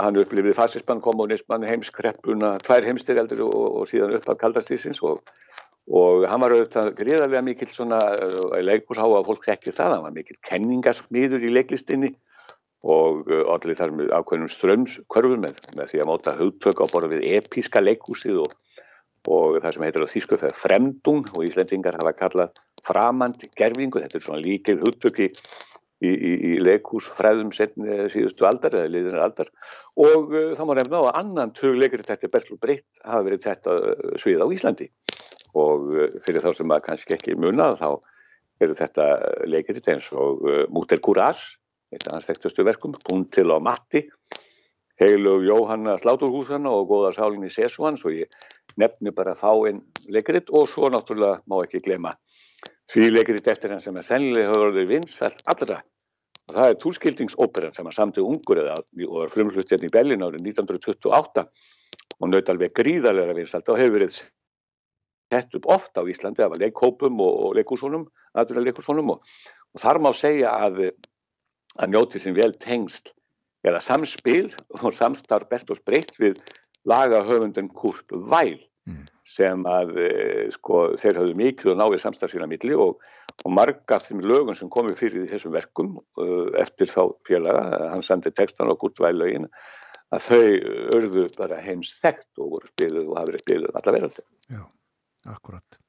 hann 0.00 0.18
upplifið 0.20 0.56
fascismann, 0.58 1.02
kommunismann 1.04 1.66
heimskreppuna, 1.66 2.56
tvær 2.64 2.86
heimstyrjaldur 2.86 3.42
og, 3.46 3.66
og 3.80 3.90
síðan 3.90 4.16
upp 4.18 4.28
af 4.32 4.38
kaldarstísins 4.40 5.02
og, 5.06 5.22
og 5.86 6.26
hann 6.30 6.42
var 6.42 6.54
auðvitað 6.54 6.92
gríðarlega 6.98 7.44
mikil 7.46 7.70
svona 7.72 8.00
uh, 8.16 8.56
leikúshá 8.64 9.04
að 9.06 9.26
fólk 9.30 9.48
ekki 9.54 9.74
það, 9.76 9.96
hann 9.96 10.06
var 10.06 10.16
mikil 10.16 10.38
kenningarsmiður 10.48 11.46
í 11.46 11.52
leiklistinni 11.54 12.12
og 12.86 13.26
uh, 13.30 13.44
allir 13.54 13.78
þar 13.78 13.94
með 13.98 14.14
ákveðnum 14.16 14.52
strömskörfum 14.54 15.44
með, 15.46 15.60
með 15.78 15.92
því 15.92 16.02
að 16.02 16.10
móta 16.12 16.36
hugtök 16.38 16.82
á 16.82 16.86
borðu 16.92 17.16
við 17.16 17.28
episka 17.40 17.82
leikúsið 17.82 18.42
og, 18.44 18.56
og 19.26 19.60
það 19.62 19.76
sem 19.76 19.86
heitir 19.88 20.06
á 20.06 20.12
þýsku 20.14 20.40
fyrir 20.42 20.60
fremdung 20.62 21.32
og 21.34 21.46
íslendingar 21.48 21.98
hafa 22.00 22.16
kallað 22.18 22.60
framand 22.86 23.42
gerfingu, 23.58 23.98
þetta 24.02 24.20
er 24.20 24.22
svona 24.22 24.44
líkið 24.44 24.84
hugtöki 24.84 25.32
í, 26.04 26.10
í, 26.10 26.32
í 26.50 26.52
leikhúsfræðum 26.64 27.52
setni 27.56 28.08
síðustu 28.12 28.48
aldar 28.48 28.76
eða 28.76 28.92
liðinu 28.92 29.22
aldar. 29.24 29.52
Og 29.96 30.32
uh, 30.34 30.50
þá 30.58 30.64
má 30.68 30.74
nefna 30.78 31.02
á 31.02 31.08
að 31.08 31.20
annan 31.22 31.54
töguleikri 31.56 32.06
þetta 32.06 32.32
Bertil 32.32 32.58
Breytt 32.60 32.88
hafa 33.04 33.24
verið 33.28 33.46
þetta 33.46 33.76
uh, 33.76 34.16
svið 34.22 34.44
á 34.44 34.46
Íslandi. 34.58 34.90
Og 35.56 35.88
uh, 35.94 36.18
fyrir 36.26 36.44
þá 36.44 36.50
sem 36.56 36.68
maður 36.68 36.88
kannski 36.90 37.16
ekki 37.16 37.38
munað 37.38 37.78
þá 37.82 37.90
eru 38.64 38.76
þetta 38.76 39.06
leikri 39.48 39.82
eins 39.92 40.08
og 40.16 40.44
uh, 40.44 40.64
Múter 40.72 41.00
Kurás 41.04 41.42
eitt 41.92 42.06
af 42.08 42.16
hans 42.16 42.26
þekktustu 42.28 42.64
verkum, 42.66 42.96
Puntil 43.06 43.52
og 43.54 43.62
Matti 43.62 44.06
Heilu 45.00 45.42
Jóhanna 45.44 45.98
Sláturhúsana 46.00 46.72
og 46.72 46.88
Góða 46.90 47.12
Sálinni 47.14 47.50
Sessuans 47.52 48.04
og 48.04 48.16
ég 48.16 48.32
nefni 48.80 49.12
bara 49.14 49.36
þá 49.36 49.50
einn 49.68 49.82
leikrit 50.08 50.48
og 50.50 50.70
svo 50.72 50.88
náttúrulega 50.92 51.42
má 51.44 51.58
ekki 51.62 51.82
glema 51.84 52.14
Því 52.92 53.10
leikrit 53.10 53.48
eftir 53.50 53.72
hann 53.74 53.82
sem 53.82 53.96
er 53.98 54.06
sennilega 54.06 54.52
höfður 54.52 54.70
orðið 54.70 54.90
vinsall 54.92 55.34
allra. 55.52 55.80
Og 56.46 56.54
það 56.54 56.70
er 56.70 56.78
túlskildingsoperan 56.82 57.74
sem 57.74 57.88
hann 57.88 57.96
samtið 57.96 58.28
ungur 58.30 58.60
eða 58.62 58.76
og 59.08 59.16
var 59.16 59.32
frumslutt 59.34 59.72
hérna 59.72 59.88
í 59.88 59.94
Bellin 59.96 60.22
árið 60.22 60.46
1928 60.52 61.46
og 62.20 62.30
naut 62.30 62.52
alveg 62.52 62.74
gríðarlega 62.78 63.34
vinsalt 63.36 63.72
og 63.72 63.80
hefur 63.80 63.96
verið 63.98 64.20
sett 65.26 65.56
upp 65.58 65.66
ofta 65.74 66.04
á 66.06 66.08
Íslandi, 66.08 66.46
var 66.46 66.62
leikhópum 66.62 67.18
og, 67.18 67.32
og 67.48 67.56
leikúsónum, 67.58 68.06
naturlega 68.38 68.70
leikúsónum 68.70 69.16
og, 69.16 69.26
og 69.74 69.82
þar 69.82 69.98
má 70.06 70.12
segja 70.14 70.54
að 70.54 70.92
að 71.76 71.90
njóti 71.92 72.22
sem 72.22 72.36
vel 72.36 72.54
tengst 72.62 73.10
eða 73.66 73.82
samspil 73.82 74.52
og 74.78 74.94
samstarf 74.96 75.50
best 75.50 75.68
og 75.74 75.80
spreitt 75.82 76.14
við 76.22 76.38
lagahöfundan 76.88 77.68
Kurt 77.74 78.14
Weil 78.14 78.62
mm 78.86 79.04
sem 79.26 79.64
að 79.66 79.96
eh, 80.04 80.42
sko, 80.54 80.82
þeir 81.00 81.20
hafðu 81.20 81.38
mikið 81.40 81.72
og 81.72 81.80
náði 81.80 82.02
samstagsfélagin 82.02 82.46
að 82.46 82.52
milli 82.54 82.76
og, 82.78 83.00
og 83.42 83.54
marga 83.54 83.98
af 83.98 84.06
þeim 84.06 84.22
lögum 84.22 84.58
sem 84.58 84.70
komið 84.72 85.00
fyrir 85.00 85.26
þessum 85.30 85.54
verkum 85.56 85.96
uh, 85.98 86.52
eftir 86.62 86.92
þá 86.92 87.02
félaga, 87.26 87.64
hann 87.92 88.04
sendi 88.06 88.32
textan 88.34 88.70
og 88.70 88.78
gúttvæðlaugin 88.84 89.48
að 90.14 90.28
þau 90.28 90.42
örðu 90.94 91.26
bara 91.34 91.58
heims 91.64 91.96
þekkt 92.02 92.42
og 92.42 92.54
voru 92.54 92.70
spiluð 92.70 93.10
og 93.10 93.18
hafi 93.18 93.32
verið 93.32 93.44
spiluð 93.44 93.80
allar 93.80 93.98
verðaldi. 93.98 94.26
Já, 94.54 94.62
akkurat. 95.34 95.80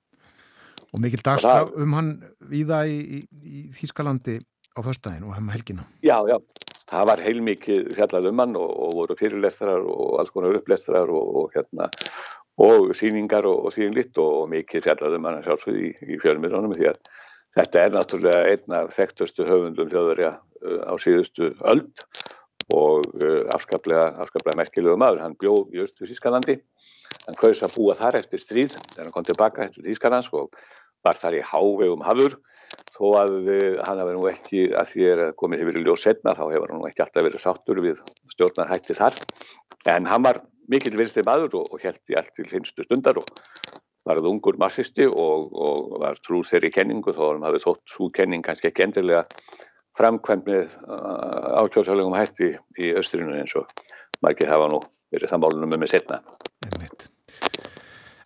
Og 0.87 1.03
mikil 1.03 1.21
dagskraf 1.21 1.75
um 1.77 1.93
hann 1.93 2.13
viða 2.49 2.85
í, 2.89 2.97
í, 3.19 3.19
í 3.37 3.65
Þýskalandi 3.75 4.39
á 4.73 4.79
förstæðin 4.81 5.27
og 5.27 5.35
hefum 5.35 5.53
helgina. 5.53 5.85
Já, 6.01 6.17
já, 6.29 6.37
það 6.89 7.09
var 7.11 7.23
heilmikið 7.27 7.93
fjallað 7.97 8.31
um 8.31 8.41
hann 8.41 8.57
og, 8.57 8.73
og 8.87 8.97
voru 9.01 9.17
fyrirlestrar 9.19 9.85
og 9.85 10.17
alls 10.21 10.33
konar 10.33 10.57
upplestrar 10.57 11.13
og, 11.13 11.29
og 11.43 11.55
hérna 11.55 11.91
og 12.57 12.93
síningar 12.97 13.45
og, 13.45 13.67
og 13.67 13.73
síninglitt 13.75 14.17
og, 14.17 14.41
og 14.41 14.49
mikið 14.53 14.87
fjallaðum 14.87 15.29
hann 15.29 15.43
sjálfsögð 15.45 15.81
í, 15.83 15.91
í 16.15 16.19
fjölmiðlunum 16.23 16.73
því 16.77 16.89
að 16.91 17.01
þetta 17.57 17.83
er 17.83 17.93
náttúrulega 17.93 18.47
einn 18.53 18.75
af 18.79 18.89
þekktustu 18.97 19.45
höfundum 19.47 19.91
þjóðverja 19.91 20.31
uh, 20.37 20.81
á 20.89 20.93
síðustu 21.01 21.51
öld 21.69 22.03
og 22.73 23.05
uh, 23.21 23.45
afskaplega, 23.55 24.09
afskaplega 24.23 24.59
merkilegu 24.59 24.97
maður. 24.99 25.23
Hann 25.23 25.37
bjóð 25.39 25.77
í 25.77 25.85
Östu 25.85 26.09
Þískanandi, 26.09 26.57
hann 27.27 27.39
kaus 27.39 27.63
að 27.63 27.77
búa 27.77 27.95
þar 27.99 28.19
eftir 28.23 28.43
stríð 28.43 28.75
þegar 28.75 29.05
hann 29.05 29.15
kom 29.15 29.29
tilbaka 29.29 29.69
eftir 29.69 29.87
Þískanans 29.87 30.29
og 30.33 30.51
var 31.05 31.21
þar 31.21 31.37
í 31.37 31.45
hávegum 31.45 32.05
hafur. 32.05 32.39
Þó 32.97 33.05
að 33.21 33.37
uh, 33.53 33.79
hann 33.85 34.01
hafi 34.01 34.17
nú 34.17 34.27
ekki, 34.33 34.67
að 34.75 34.91
því 34.91 35.09
er 35.13 35.25
komið 35.39 35.63
hefur 35.63 35.79
í 35.79 35.85
ljóð 35.85 36.03
setna, 36.03 36.35
þá 36.35 36.45
hefur 36.49 36.73
hann 36.73 36.81
nú 36.81 36.89
ekki 36.89 37.05
alltaf 37.05 37.29
verið 37.29 37.45
sáttur 37.45 37.81
við 37.85 38.05
stjórnarhætti 38.33 38.97
þar. 38.97 39.21
En 39.87 40.09
hann 40.09 40.25
var 40.25 40.41
mikill 40.71 40.97
vinstri 40.99 41.23
maður 41.27 41.61
og, 41.61 41.73
og 41.73 41.83
held 41.83 41.99
í 42.11 42.17
allt 42.19 42.33
til 42.35 42.47
hinstu 42.51 42.85
stundar 42.85 43.19
og 43.21 43.29
varð 44.07 44.29
ungur 44.29 44.57
massisti 44.59 45.07
og, 45.07 45.51
og 45.51 45.97
var 46.03 46.19
trúð 46.23 46.51
þeirri 46.51 46.71
kenningu 46.75 47.13
þó 47.15 47.23
að 47.25 47.33
hann 47.33 47.47
hafi 47.49 47.63
þótt 47.65 47.95
svo 47.95 48.09
kenning 48.15 48.45
kannski 48.45 48.69
ekki 48.69 48.85
endilega 48.87 49.25
framkvæmt 49.97 50.47
með 50.47 50.67
uh, 50.85 51.63
ákjóðsállegum 51.63 52.15
hætti 52.15 52.53
í 52.79 52.93
austrinu 52.99 53.35
eins 53.35 53.55
og 53.57 53.69
margir 54.23 54.51
hafa 54.51 54.69
nú 54.71 54.81
verið 55.13 55.31
þammálunum 55.33 55.71
með 55.73 55.83
mig 55.83 55.93
setna. 55.93 56.19
Einmitt. 56.67 57.07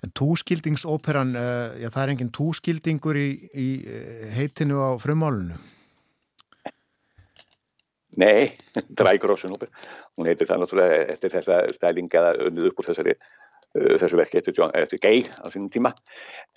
En 0.01 0.13
túskildingsóperan, 0.17 1.35
uh, 1.37 1.77
já 1.79 1.89
það 1.93 2.03
er 2.03 2.13
enginn 2.15 2.33
túskildingur 2.35 3.19
í, 3.21 3.29
í 3.53 3.69
uh, 3.85 4.25
heitinu 4.35 4.81
á 4.81 4.91
frumálunu? 5.01 5.59
Nei, 8.19 8.57
Drægrossun 8.97 9.53
hún 9.55 10.27
heitir 10.27 10.49
það 10.49 10.63
náttúrulega 10.63 11.03
eftir 11.13 11.31
þessa 11.31 11.61
stæling 11.75 12.11
eða 12.11 12.33
unnið 12.47 12.71
upp 12.71 12.81
úr 12.81 12.89
þessari 12.89 13.13
uh, 13.15 13.93
þessu 14.01 14.19
verki 14.19 14.41
eftir, 14.41 14.55
John, 14.57 14.73
eftir 14.75 14.99
Gay 14.99 15.23
á 15.23 15.47
sínum 15.53 15.69
tíma. 15.71 15.93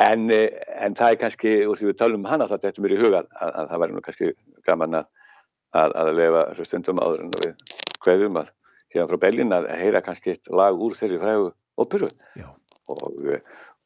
En, 0.02 0.26
uh, 0.34 0.48
en 0.82 0.96
það 0.98 1.14
er 1.14 1.20
kannski, 1.20 1.54
úr 1.68 1.78
því 1.78 1.92
við 1.92 2.00
talum 2.00 2.24
um 2.24 2.30
hana 2.30 2.48
þetta 2.50 2.72
er 2.72 2.82
mér 2.82 2.96
í 2.96 3.00
huga 3.02 3.22
að, 3.22 3.52
að 3.52 3.70
það 3.70 3.84
væri 3.84 3.94
nú 3.96 4.04
kannski 4.06 4.32
gaman 4.66 4.98
að, 5.00 5.10
að, 5.78 5.96
að 6.02 6.12
lefa 6.18 6.46
þessu 6.50 6.68
stundum 6.70 7.02
áður 7.04 7.22
en 7.22 7.34
við 7.36 7.76
hverjum 8.04 8.40
að 8.42 8.50
hérna 8.94 9.10
frá 9.10 9.22
Belgin 9.26 9.54
að 9.54 9.70
heyra 9.78 10.02
kannski 10.06 10.34
eitt 10.34 10.50
lag 10.50 10.82
úr 10.86 10.98
þeirri 10.98 11.20
frægu 11.22 11.52
óperu. 11.78 12.10
Og, 12.90 13.30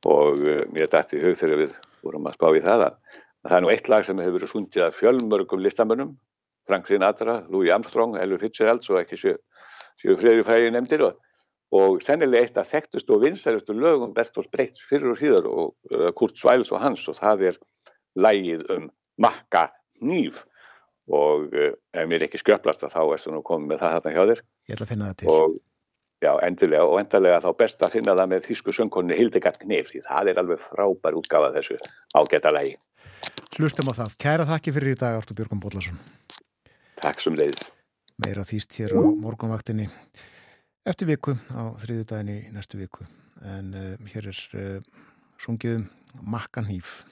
og 0.08 0.40
uh, 0.40 0.64
mér 0.72 0.88
dætti 0.88 1.20
í 1.20 1.26
hug 1.26 1.36
þegar 1.36 1.66
við 1.66 1.76
vorum 2.00 2.30
að 2.30 2.40
spá 2.40 2.48
í 2.54 2.64
það 2.64 2.86
að 2.88 2.96
það 3.44 3.58
er 3.58 3.62
nú 3.64 3.70
eitt 3.72 3.92
lag 3.92 4.06
sem 4.06 4.18
hefur 4.22 4.38
verið 4.38 4.50
sundið 4.54 4.86
af 4.86 4.96
fjölmörgum 4.98 5.62
listamönnum 5.62 6.16
Frank 6.68 6.86
Sinatra, 6.86 7.40
Louis 7.48 7.72
Armstrong, 7.72 8.18
Elvis 8.20 8.42
Fitzgerald 8.44 8.84
og 8.92 9.00
ekki 9.00 9.18
séu, 9.20 9.38
séu 10.00 10.16
friðri 10.20 10.44
fræði 10.46 10.74
nefndir 10.74 11.04
og, 11.06 11.22
og 11.74 12.02
sennilega 12.04 12.44
eitt 12.44 12.60
af 12.60 12.68
þekktust 12.72 13.08
og 13.14 13.24
vinsælustu 13.24 13.76
lögum 13.76 14.12
Bertolt 14.16 14.50
Brecht 14.52 14.80
fyrir 14.90 15.14
og 15.14 15.20
síðar 15.20 15.48
og 15.48 15.72
uh, 15.94 16.10
Kurt 16.18 16.36
Svæls 16.40 16.72
og 16.72 16.82
hans 16.84 17.06
og 17.08 17.16
það 17.18 17.46
er 17.52 17.62
lægið 18.18 18.66
um 18.76 18.90
makka 19.20 19.68
nýf 20.04 20.42
og 21.08 21.48
uh, 21.54 21.72
ef 21.96 22.10
mér 22.10 22.26
ekki 22.28 22.42
skjöplast 22.42 22.84
þá 22.84 23.00
erstu 23.06 23.32
nú 23.32 23.40
komið 23.46 23.72
með 23.72 23.82
það 23.84 23.96
hérna 23.96 24.14
hjá 24.16 24.22
þér 24.32 24.44
Ég 24.68 24.76
ætla 24.76 24.84
að 24.84 24.92
finna 24.92 25.08
það 25.08 25.22
til 25.22 25.32
og 25.32 25.56
já, 26.18 26.32
endilega 26.44 26.84
og 26.84 27.00
endilega 27.00 27.40
þá 27.46 27.50
best 27.62 27.86
að 27.86 27.96
finna 27.96 28.18
það 28.18 28.34
með 28.34 28.50
þýsku 28.50 28.76
söngkonni 28.76 29.16
Hildegard 29.16 29.60
Knef 29.62 29.94
því 29.94 30.04
það 30.10 30.32
er 30.32 30.42
alveg 30.42 30.68
frábær 30.68 31.16
útgafa 31.16 31.54
þessu 31.56 31.80
ágæta 32.18 32.52
lægi 32.52 32.76
Hlustum 33.56 33.90
á 33.90 33.92
það. 33.96 34.14
Kæra 34.22 34.46
þakki 34.48 34.74
fyrir 34.76 34.94
í 34.94 34.98
dag 34.98 35.18
Artur 35.18 35.36
Björgum 35.38 35.60
Bóllarsson. 35.62 35.98
Takk 37.02 37.22
sem 37.22 37.36
leiðis 37.38 37.68
Meira 38.18 38.42
þýst 38.42 38.74
hér 38.80 38.96
á 38.98 39.02
morgunvaktinni 39.22 39.86
eftir 40.88 41.06
viku 41.12 41.36
á 41.54 41.70
þriðu 41.78 42.06
daginn 42.10 42.32
í 42.32 42.38
næstu 42.50 42.80
viku. 42.80 43.06
En 43.46 43.70
uh, 43.76 44.08
hér 44.10 44.32
er 44.32 44.40
uh, 44.58 45.04
sungið 45.38 45.78
um 45.78 45.86
makkan 46.34 46.66
hýf 46.66 47.04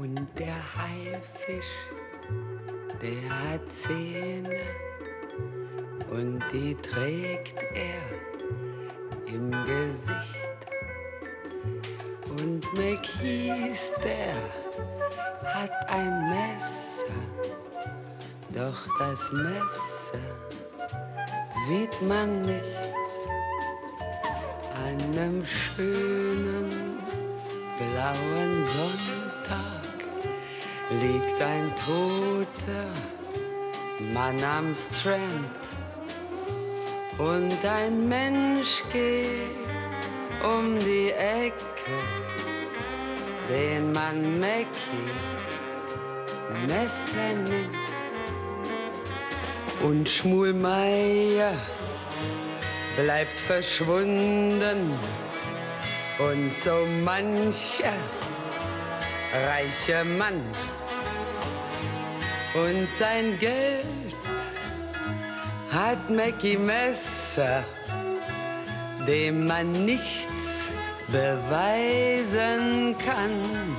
Und 0.00 0.26
der 0.38 0.56
Haifisch, 0.74 1.70
der 3.02 3.28
hat 3.28 3.70
Zähne 3.70 4.89
und 6.10 6.42
die 6.52 6.74
trägt 6.76 7.62
er 7.74 8.02
im 9.26 9.50
Gesicht. 9.50 10.60
Und 12.38 12.64
McKees, 12.74 13.92
der 14.02 14.34
hat 15.54 15.70
ein 15.90 16.30
Messer, 16.30 17.14
doch 18.54 18.86
das 18.98 19.32
Messer 19.32 19.90
sieht 21.68 22.02
man 22.02 22.42
nicht 22.42 22.64
an 24.74 24.98
einem 25.12 25.44
schönen 25.46 26.98
blauen 27.78 28.66
Sonntag. 28.76 29.80
Liegt 31.00 31.40
ein 31.40 31.72
toter 31.76 32.92
Mann 34.12 34.42
am 34.42 34.74
Strand 34.74 35.70
und 37.18 37.64
ein 37.64 38.08
Mensch 38.08 38.82
geht 38.92 39.68
um 40.42 40.78
die 40.78 41.10
Ecke, 41.10 41.96
den 43.48 43.92
man 43.92 44.40
Mackie 44.40 45.10
Messer 46.66 47.34
nennt. 47.48 47.76
Und 49.82 50.08
Schmulmeier 50.08 51.54
bleibt 52.96 53.38
verschwunden 53.46 54.98
und 56.18 56.52
so 56.62 56.86
mancher 57.02 57.94
reicher 59.32 60.04
Mann 60.04 60.40
und 62.54 62.88
sein 62.98 63.38
Geld 63.38 63.86
hat 65.72 66.10
Mackie 66.10 66.56
Messer, 66.56 67.64
dem 69.06 69.46
man 69.46 69.84
nichts 69.84 70.68
beweisen 71.08 72.96
kann. 72.98 73.76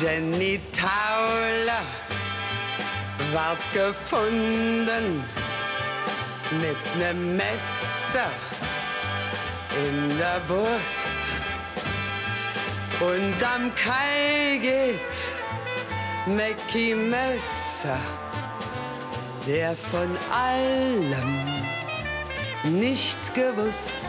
Jenny 0.00 0.60
Tauler 0.72 1.84
ward 3.32 3.58
gefunden 3.74 5.22
mit 6.60 6.96
nem 6.98 7.36
Messer 7.36 8.30
in 9.86 10.18
der 10.18 10.40
Brust 10.48 11.24
und 13.00 13.42
am 13.42 13.70
Kai 13.74 14.58
geht 14.60 15.16
Mackie 16.26 16.94
Messer, 16.94 17.98
der 19.46 19.74
von 19.76 20.16
allem 20.32 21.34
nichts 22.64 23.32
gewusst 23.32 24.08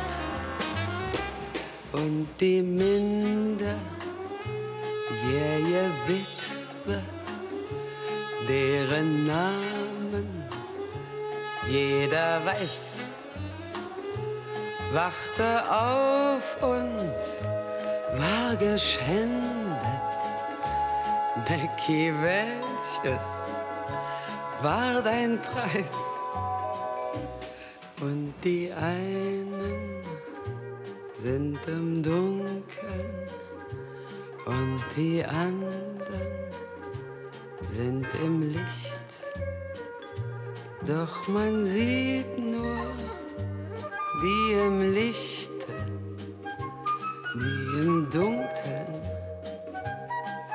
und 1.94 2.28
die 2.40 2.62
minderjährige 2.62 3.80
Witwe, 6.08 7.02
deren 8.48 9.28
Namen 9.28 10.44
jeder 11.70 12.46
weiß, 12.46 13.00
wachte 14.94 15.64
auf 15.72 16.62
und 16.62 17.14
war 18.20 18.56
geschändet. 18.58 19.42
Becky, 21.48 22.14
welches 22.22 23.41
war 24.64 25.02
dein 25.02 25.40
Preis? 25.40 25.98
Und 28.02 28.34
die 28.44 28.72
einen 28.72 30.04
sind 31.22 31.60
im 31.68 32.02
Dunkeln 32.02 33.28
und 34.46 34.82
die 34.96 35.24
anderen 35.24 36.52
sind 37.76 38.08
im 38.24 38.42
Licht. 38.52 38.92
Doch 40.88 41.28
man 41.28 41.66
sieht 41.66 42.40
nur 42.40 42.94
die 44.24 44.54
im 44.54 44.94
Lichte, 44.94 45.74
die 47.36 47.80
im 47.82 48.10
Dunkeln 48.10 49.02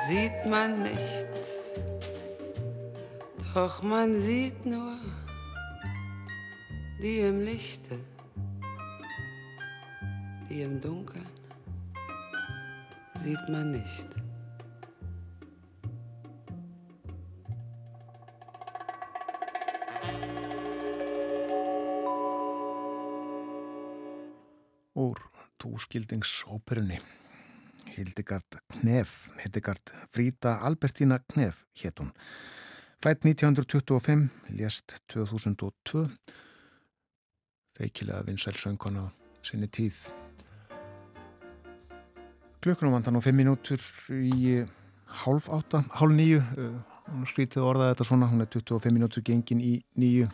sieht 0.07 0.45
man 0.45 0.83
nicht. 0.83 1.46
Doch 3.57 3.81
man 3.81 4.21
sieht 4.21 4.67
nur 4.67 4.99
die 7.01 7.21
im 7.21 7.41
Lichte, 7.41 7.97
die 10.47 10.61
im 10.61 10.79
Dunkeln 10.79 11.25
sieht 13.23 13.49
man 13.49 13.71
nicht. 13.71 14.09
úr 24.93 25.17
túskildingsóperunni 25.57 26.99
Hildegard 27.95 28.61
Knef 28.69 29.31
Hildegard 29.37 29.95
Frída 30.11 30.59
Albertína 30.61 31.17
Knef 31.17 31.65
hétt 31.73 31.99
hún 31.99 32.13
fætt 33.03 33.25
1925, 33.25 34.29
lést 34.49 34.97
2002 35.07 36.07
feikilega 37.77 38.23
vinsælsöngkona 38.25 39.05
á 39.05 39.07
sinni 39.45 39.67
tíð. 39.67 40.09
Klukkunum 42.61 42.97
vantar 42.97 43.13
nú 43.13 43.21
5 43.21 43.37
minútur 43.37 43.81
í 44.09 44.65
hálf 45.23 45.49
átta, 45.49 45.83
hálf 45.93 46.13
nýju 46.17 46.41
hún 47.07 47.29
skrítið 47.29 47.63
orðað 47.63 47.93
þetta 47.93 48.07
svona 48.09 48.27
hún 48.31 48.43
er 48.43 48.49
25 48.51 48.91
minútur 48.91 49.23
gengin 49.23 49.61
í 49.61 49.77
nýju 49.95 50.27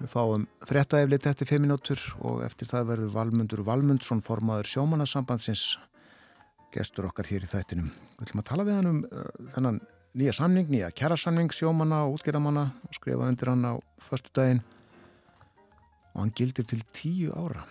Við 0.00 0.08
fáum 0.08 0.46
frettaeflit 0.64 1.26
eftir 1.28 1.48
5 1.50 1.60
minútur 1.60 2.02
og 2.24 2.38
eftir 2.46 2.68
það 2.70 2.86
verður 2.88 3.10
Valmundur 3.12 3.60
Valmundsson 3.66 4.22
formaður 4.24 4.70
sjómanarsambandsins 4.70 5.64
gestur 6.72 7.10
okkar 7.10 7.28
hér 7.28 7.44
í 7.44 7.50
þættinum. 7.50 7.90
Við 8.16 8.24
ætlum 8.24 8.40
að 8.40 8.46
tala 8.48 8.64
við 8.64 8.78
hann 8.78 8.88
um 8.88 9.02
uh, 9.04 9.26
þennan 9.52 9.80
nýja 10.16 10.32
samning, 10.34 10.70
nýja 10.70 10.90
kjærasamning 10.90 11.52
sjómana 11.54 12.02
og 12.06 12.18
útgerðamanna 12.18 12.64
og 12.86 12.94
skrifa 12.96 13.28
undir 13.30 13.52
hann 13.52 13.62
á 13.62 13.74
förstu 14.02 14.30
daginn 14.34 14.62
og 16.14 16.20
hann 16.22 16.32
gildir 16.34 16.66
til 16.66 16.82
10 16.92 17.30
ára. 17.30 17.62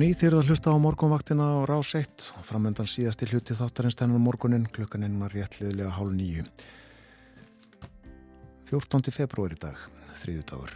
Ný 0.00 0.14
þýrðu 0.16 0.38
að 0.38 0.46
hlusta 0.48 0.72
á 0.72 0.80
morgunvaktina 0.80 1.44
á 1.44 1.68
rás 1.68 1.90
1 1.98 2.30
og 2.38 2.44
framöndan 2.48 2.86
síðasti 2.88 3.26
hluti 3.28 3.52
þáttarins 3.58 3.98
þennan 3.98 4.22
morgunin 4.24 4.62
klukkaninn 4.72 5.18
var 5.20 5.34
réttliðlega 5.36 5.90
hálf 5.92 6.14
nýju. 6.14 6.44
14. 8.70 9.10
februar 9.12 9.52
í 9.52 9.58
dag, 9.60 9.82
þriðu 10.16 10.44
dagur. 10.48 10.72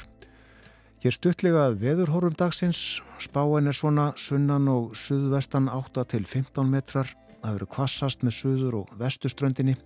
Hér 1.00 1.16
stuttlega 1.16 1.62
að 1.70 1.78
veðurhórum 1.86 2.36
dagsins, 2.36 2.82
spáin 3.22 3.70
er 3.70 3.78
svona 3.78 4.10
sunnan 4.20 4.68
og 4.68 4.92
suðvestan 4.92 5.70
8 5.72 6.04
til 6.12 6.26
15 6.28 6.68
metrar, 6.68 7.08
það 7.38 7.62
eru 7.62 7.68
kvassast 7.78 8.26
með 8.26 8.36
suður 8.42 8.76
og 8.82 8.92
vestuströndinni, 9.00 9.78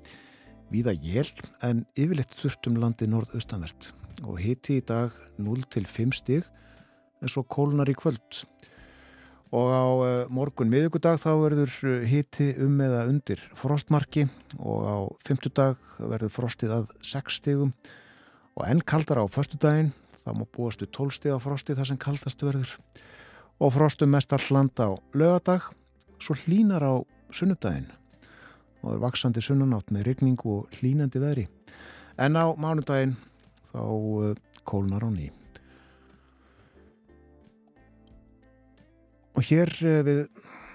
víða 0.73 0.97
jél 0.99 1.31
en 1.63 1.85
yfirleitt 1.95 2.35
þurftum 2.41 2.81
landi 2.83 3.07
norðaustanvert 3.07 3.93
og 4.25 4.43
hiti 4.43 4.81
í 4.81 4.89
dag 4.91 5.15
0 5.39 5.63
til 5.71 5.87
5 5.87 6.19
stig 6.25 6.51
en 7.23 7.31
svo 7.31 7.47
kólnar 7.47 7.87
í 7.87 7.95
kvöld 7.95 8.43
og 9.55 9.69
á 9.73 9.85
uh, 9.89 10.09
morgun 10.33 10.69
miðugudag 10.69 11.21
þá 11.23 11.31
verður 11.41 11.73
uh, 11.89 12.03
hiti 12.05 12.51
um 12.61 12.81
eða 12.85 13.07
undir 13.09 13.41
frostmarki 13.57 14.27
og 14.59 14.81
á 14.85 14.97
fymtudag 15.25 15.79
verður 15.99 16.35
frostið 16.35 16.75
að 16.77 16.91
6 17.07 17.39
stigum. 17.41 17.73
Og 18.59 18.67
enn 18.69 18.83
kaldar 18.83 19.23
á 19.23 19.25
förstudaginn 19.31 19.95
þá 20.21 20.35
má 20.37 20.45
búastu 20.53 20.85
12 20.85 21.17
stig 21.17 21.33
á 21.33 21.41
frostið 21.41 21.81
þar 21.81 21.91
sem 21.93 22.01
kaldast 22.03 22.45
verður. 22.45 22.75
Og 23.59 23.73
frostum 23.75 24.13
mest 24.13 24.35
all 24.37 24.45
land 24.53 24.77
á 24.77 24.93
lögadag 25.17 25.71
svo 26.21 26.37
hlínar 26.45 26.85
á 26.85 26.95
sunnudaginn. 27.33 27.89
Og 28.85 28.95
er 28.95 29.03
vaksandi 29.03 29.43
sunnanátt 29.43 29.89
með 29.95 30.11
rigning 30.13 30.39
og 30.45 30.69
hlínandi 30.79 31.23
veðri. 31.23 31.49
En 32.21 32.37
á 32.37 32.53
mánudaginn 32.53 33.17
þá 33.73 33.81
uh, 33.81 34.35
kólnar 34.69 35.09
á 35.09 35.11
ný 35.11 35.33
Og 39.39 39.45
hér 39.47 39.71
eh, 39.87 40.01
við 40.03 40.25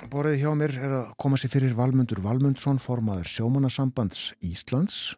borðið 0.08 0.38
hjá 0.40 0.52
mér 0.56 0.72
er 0.80 0.94
að 0.96 1.08
koma 1.20 1.36
sér 1.40 1.52
fyrir 1.52 1.74
Valmundur 1.76 2.22
Valmundsson, 2.24 2.78
formaður 2.80 3.28
sjómanasambands 3.28 4.30
Íslands 4.40 5.18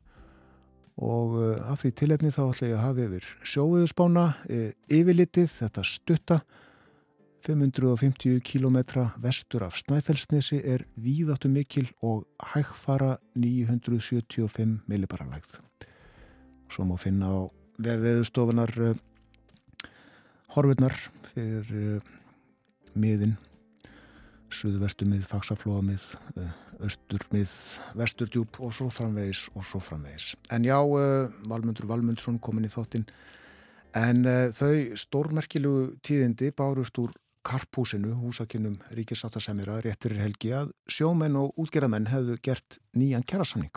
og 0.97 1.35
eh, 1.43 1.59
af 1.69 1.83
því 1.83 1.91
tilefni 1.99 2.31
þá 2.33 2.39
ætla 2.47 2.69
ég 2.71 2.73
að 2.79 2.81
hafa 2.87 3.05
yfir 3.05 3.27
sjóiðusbána 3.51 4.23
eh, 4.49 4.71
yfirlitið, 4.97 5.51
þetta 5.59 5.85
stutta 5.85 6.39
550 7.45 8.41
km 8.49 8.79
vestur 9.21 9.67
af 9.67 9.77
Snæfellsnesi 9.77 10.63
er 10.65 10.87
víðáttu 10.97 11.53
mikil 11.53 11.85
og 12.01 12.25
hægfara 12.55 13.19
975 13.37 14.79
millibara 14.89 15.29
lægð. 15.29 15.61
Svo 16.73 16.89
má 16.89 16.97
finna 16.97 17.29
á 17.29 17.39
veðveðustofunar 17.77 18.73
horfurnar 20.55 20.97
fyrir 21.35 22.01
miðin 22.95 23.35
suðvestumið, 24.55 25.25
faksaflóamið 25.27 26.05
östurmið, 26.85 27.51
vesturdjúb 27.97 28.59
og 28.63 28.73
svo 28.75 28.89
framvegis 28.93 29.45
og 29.55 29.65
svo 29.67 29.79
framvegis. 29.83 30.33
En 30.51 30.65
já, 30.67 30.77
uh, 30.79 31.31
Valmundur 31.47 31.87
Valmundsson 31.87 32.39
komin 32.39 32.67
í 32.67 32.71
þáttinn. 32.71 33.05
En 33.95 34.25
uh, 34.27 34.51
þau 34.55 34.95
stórmerkilugu 34.99 35.95
tíðindi 36.05 36.51
bárust 36.55 36.99
úr 36.99 37.13
Karphúsinu, 37.45 38.15
húsakinnum 38.17 38.79
Ríkisáttasemjara 38.97 39.77
réttir 39.85 40.15
helgi 40.17 40.51
að 40.57 40.71
sjómenn 40.89 41.37
og 41.37 41.53
útgerðamenn 41.61 42.09
hefðu 42.09 42.39
gert 42.43 42.79
nýjan 42.97 43.25
kjærasamning 43.27 43.75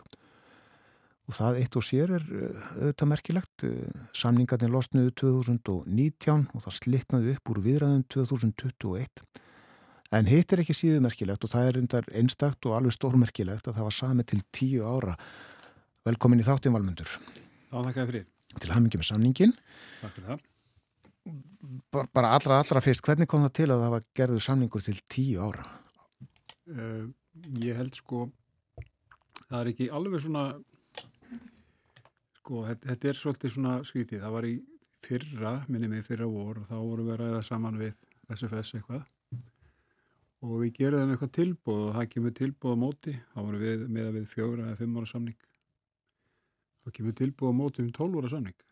og 1.29 1.37
það 1.37 1.59
eitt 1.61 1.77
og 1.77 1.85
sér 1.85 2.15
er 2.17 2.25
auðvitað 2.33 3.11
merkilegt. 3.11 3.65
Samningarnir 4.17 4.73
losnuðu 4.73 5.13
2019 5.21 6.47
og 6.55 6.65
það 6.65 6.77
slittnaði 6.79 7.35
upp 7.37 7.53
úr 7.53 7.61
viðræðum 7.67 8.07
2021 8.15 9.25
en 10.17 10.29
hitt 10.31 10.55
er 10.55 10.63
ekki 10.63 10.77
síðu 10.77 11.03
merkilegt 11.05 11.45
og 11.45 11.53
það 11.53 11.69
er 11.69 11.79
undar 11.83 12.07
einstakt 12.17 12.65
og 12.65 12.79
alveg 12.79 12.97
stórmerkilegt 12.97 13.69
að 13.69 13.77
það 13.77 13.89
var 13.91 13.97
sami 13.99 14.25
til 14.25 14.41
tíu 14.57 14.87
ára. 14.89 15.19
Velkomin 16.09 16.41
í 16.41 16.47
þáttum 16.47 16.79
Valmundur. 16.79 17.11
Já, 17.69 17.77
þakka 17.77 18.07
fyrir. 18.09 18.25
Til 18.59 18.73
hamingi 18.73 18.97
með 18.97 19.11
samningin 19.11 19.53
Takk 20.01 20.15
fyrir 20.17 20.31
það. 20.31 20.47
Bara, 21.93 22.09
bara 22.17 22.31
allra 22.33 22.63
allra 22.63 22.81
fyrst, 22.81 23.03
hvernig 23.05 23.29
kom 23.29 23.43
það 23.45 23.57
til 23.59 23.67
að 23.69 23.83
það 23.83 23.93
var 23.93 24.07
gerðu 24.17 24.41
samningur 24.41 24.85
til 24.87 24.97
tíu 25.13 25.43
ára? 25.45 25.67
uh, 26.73 27.05
Ég 27.61 27.77
held 27.77 27.99
sko 27.99 28.31
það 29.49 29.61
er 29.61 29.71
ekki 29.73 29.91
alveg 29.95 30.25
svona 30.25 30.45
sko, 32.49 32.65
þetta, 32.65 32.89
þetta 32.89 33.09
er 33.09 33.19
svolítið 33.19 33.53
svona 33.53 33.73
skrítið, 33.85 34.21
það 34.25 34.35
var 34.35 34.47
í 34.49 34.55
fyrra, 35.05 35.51
minni 35.69 35.89
mig 35.93 36.05
fyrra 36.07 36.29
vor 36.31 36.63
og 36.63 36.71
þá 36.71 36.77
vorum 36.81 37.09
við 37.09 37.15
að 37.15 37.21
ræða 37.21 37.43
saman 37.45 37.77
við 37.79 37.99
SFS 38.33 38.79
eitthvað. 38.79 39.05
Og 40.39 40.55
við 40.63 40.73
gerðum 40.79 41.13
eitthvað 41.13 41.35
tilbúð 41.35 41.83
og 41.83 41.93
það 41.99 42.09
kemur 42.15 42.35
tilbúð 42.39 42.73
á 42.73 42.79
móti, 42.81 43.15
þá 43.35 43.39
vorum 43.43 43.65
við 43.67 43.85
með 43.91 44.09
að 44.09 44.17
við 44.17 44.27
fjóra 44.33 44.65
eða 44.65 44.79
fimm 44.81 44.97
ára 44.97 45.11
samning. 45.13 45.47
Þá 46.79 46.89
kemur 46.97 47.19
tilbúð 47.21 47.53
á 47.53 47.55
móti 47.61 47.85
um 47.85 47.93
tólv 47.99 48.19
ára 48.23 48.33
samning. 48.33 48.67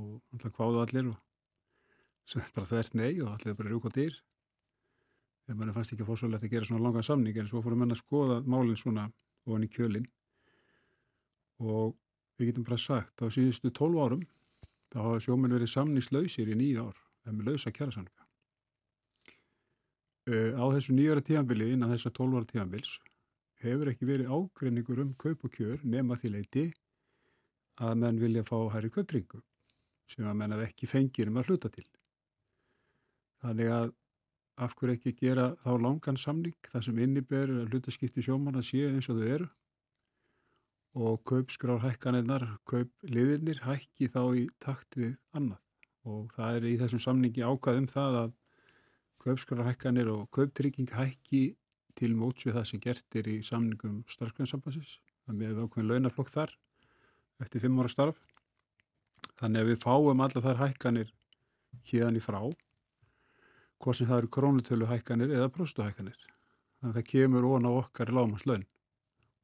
Og 0.00 0.12
alltaf 0.32 0.58
hvaðu 0.58 0.82
allir 0.82 1.12
og 1.12 2.36
er 2.42 2.52
bara 2.56 2.70
þvert 2.72 2.98
nei 2.98 3.10
og 3.20 3.34
allir 3.36 3.58
bara 3.58 3.74
rúk 3.74 3.86
á 3.86 3.90
dýr 3.94 4.14
þegar 5.42 5.58
mann 5.58 5.74
fannst 5.74 5.92
ekki 5.92 6.06
fórsvöldilegt 6.06 6.46
að 6.46 6.52
gera 6.54 6.66
svona 6.66 6.86
langan 6.86 7.04
samning 7.04 7.38
en 7.38 7.48
svo 7.50 7.60
fórum 7.62 7.82
mann 7.82 7.92
að 7.92 8.00
skoða 8.00 8.36
málinn 8.46 8.78
svona 8.78 9.08
ofan 9.44 9.66
í 9.66 9.68
kjölinn. 9.70 10.06
Og 11.62 11.92
við 12.38 12.50
getum 12.50 12.66
bara 12.66 12.80
sagt 12.80 13.22
á 13.22 13.26
síðustu 13.32 13.70
12 13.70 14.02
árum 14.02 14.26
þá 14.92 14.98
hafa 15.00 15.22
sjóminn 15.24 15.54
verið 15.54 15.72
samningslausir 15.72 16.52
í 16.52 16.58
nýja 16.58 16.84
ár 16.88 16.98
eða 17.24 17.36
með 17.36 17.48
lausa 17.50 17.72
kjærasamninga. 17.72 18.26
Uh, 20.22 20.52
á 20.54 20.64
þessu 20.76 20.94
nýjara 20.94 21.24
tífambili 21.26 21.72
innan 21.74 21.90
þessa 21.90 22.12
12 22.14 22.38
ára 22.38 22.50
tífambils 22.50 22.98
hefur 23.62 23.90
ekki 23.90 24.06
verið 24.06 24.30
ágreiningur 24.30 25.02
um 25.02 25.14
kaup 25.18 25.46
og 25.46 25.54
kjör 25.56 25.82
nema 25.86 26.18
því 26.18 26.34
leiti 26.36 26.66
að 27.82 27.98
menn 28.02 28.20
vilja 28.20 28.44
fá 28.46 28.56
hærri 28.74 28.90
kaupringu 28.92 29.40
sem 30.10 30.28
að 30.28 30.38
menn 30.38 30.54
að 30.54 30.66
ekki 30.66 30.88
fengir 30.90 31.30
um 31.30 31.40
að 31.40 31.50
hluta 31.50 31.70
til. 31.72 31.86
Þannig 33.42 33.72
að 33.74 33.92
af 34.62 34.74
hverju 34.78 34.98
ekki 34.98 35.14
gera 35.18 35.48
þá 35.64 35.70
langan 35.80 36.18
samning 36.20 36.68
þar 36.68 36.84
sem 36.86 36.98
inniber 37.02 37.50
að 37.50 37.72
hlutaskipti 37.72 38.24
sjómanna 38.26 38.62
séu 38.66 38.90
eins 38.92 39.08
og 39.10 39.18
þau 39.18 39.30
eru 39.36 39.48
og 40.92 41.22
kaupskrárhækkanirnar, 41.28 42.44
kaupliðirnir 42.68 43.62
hækki 43.64 44.10
þá 44.12 44.22
í 44.36 44.46
takt 44.60 44.98
við 44.98 45.14
annað. 45.36 45.60
Og 46.04 46.32
það 46.36 46.58
er 46.58 46.66
í 46.68 46.74
þessum 46.80 47.02
samningi 47.06 47.44
ákvað 47.46 47.78
um 47.80 47.88
það 47.88 48.18
að 48.22 48.34
kaupskrárhækkanir 49.24 50.10
og 50.12 50.26
kauptrygging 50.34 50.90
hækki 50.92 51.42
til 51.96 52.12
móts 52.18 52.44
við 52.46 52.58
það 52.58 52.68
sem 52.68 52.82
gert 52.82 53.16
er 53.20 53.30
í 53.30 53.38
samningum 53.46 54.02
starfsgrænsambansins, 54.10 54.98
það 55.24 55.40
með 55.40 55.62
ákveðin 55.62 55.90
launaflokk 55.92 56.32
þar 56.34 56.54
eftir 57.42 57.64
fimm 57.64 57.80
ára 57.80 57.92
starf. 57.92 58.20
Þannig 59.40 59.62
að 59.62 59.72
við 59.72 59.82
fáum 59.82 60.22
alla 60.24 60.44
þar 60.44 60.62
hækkanir 60.66 61.12
híðan 61.88 62.18
í 62.18 62.22
frá 62.22 62.40
hvort 63.82 63.98
sem 63.98 64.06
það 64.06 64.20
eru 64.20 64.30
krónutölu 64.36 64.88
hækkanir 64.90 65.32
eða 65.34 65.50
próstuhækkanir 65.54 66.18
þannig 66.18 66.90
að 66.90 66.98
það 66.98 67.08
kemur 67.12 67.48
ón 67.48 67.66
á 67.66 67.72
okkar 67.72 68.12
lámaslaun 68.14 68.66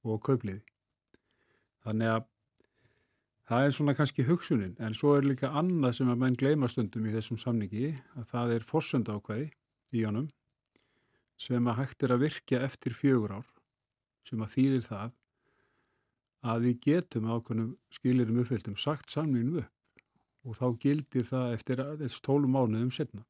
og 0.06 0.20
kaupliði 0.26 0.62
Þannig 1.88 2.10
að 2.12 2.26
það 3.48 3.66
er 3.66 3.76
svona 3.78 3.94
kannski 3.96 4.26
hugsunin 4.28 4.74
en 4.84 4.96
svo 4.96 5.14
er 5.16 5.24
líka 5.24 5.48
annað 5.56 5.94
sem 5.98 6.10
að 6.12 6.20
menn 6.20 6.36
gleyma 6.36 6.68
stundum 6.68 7.06
í 7.08 7.14
þessum 7.14 7.40
samningi 7.40 7.94
að 8.20 8.26
það 8.32 8.52
er 8.58 8.66
forsönda 8.68 9.16
ákvæði 9.16 9.48
í 9.96 10.04
honum 10.04 10.28
sem 11.40 11.70
að 11.70 11.80
hægt 11.80 12.04
er 12.04 12.12
að 12.12 12.26
virkja 12.26 12.60
eftir 12.66 12.96
fjögur 12.98 13.38
ár 13.38 13.48
sem 14.28 14.44
að 14.44 14.52
þýðir 14.56 14.84
það 14.84 15.16
að 16.52 16.66
við 16.66 16.78
getum 16.84 17.32
ákveðnum 17.32 17.72
skilirum 17.94 18.42
uppfylltum 18.42 18.76
sagt 18.78 19.10
samninginu 19.14 19.64
upp 19.64 19.74
og 20.48 20.58
þá 20.58 20.66
gildir 20.82 21.26
það 21.26 21.54
eftir 21.56 21.82
aðeins 21.82 22.20
12 22.24 22.52
mánuðum 22.52 22.92
setna. 22.94 23.24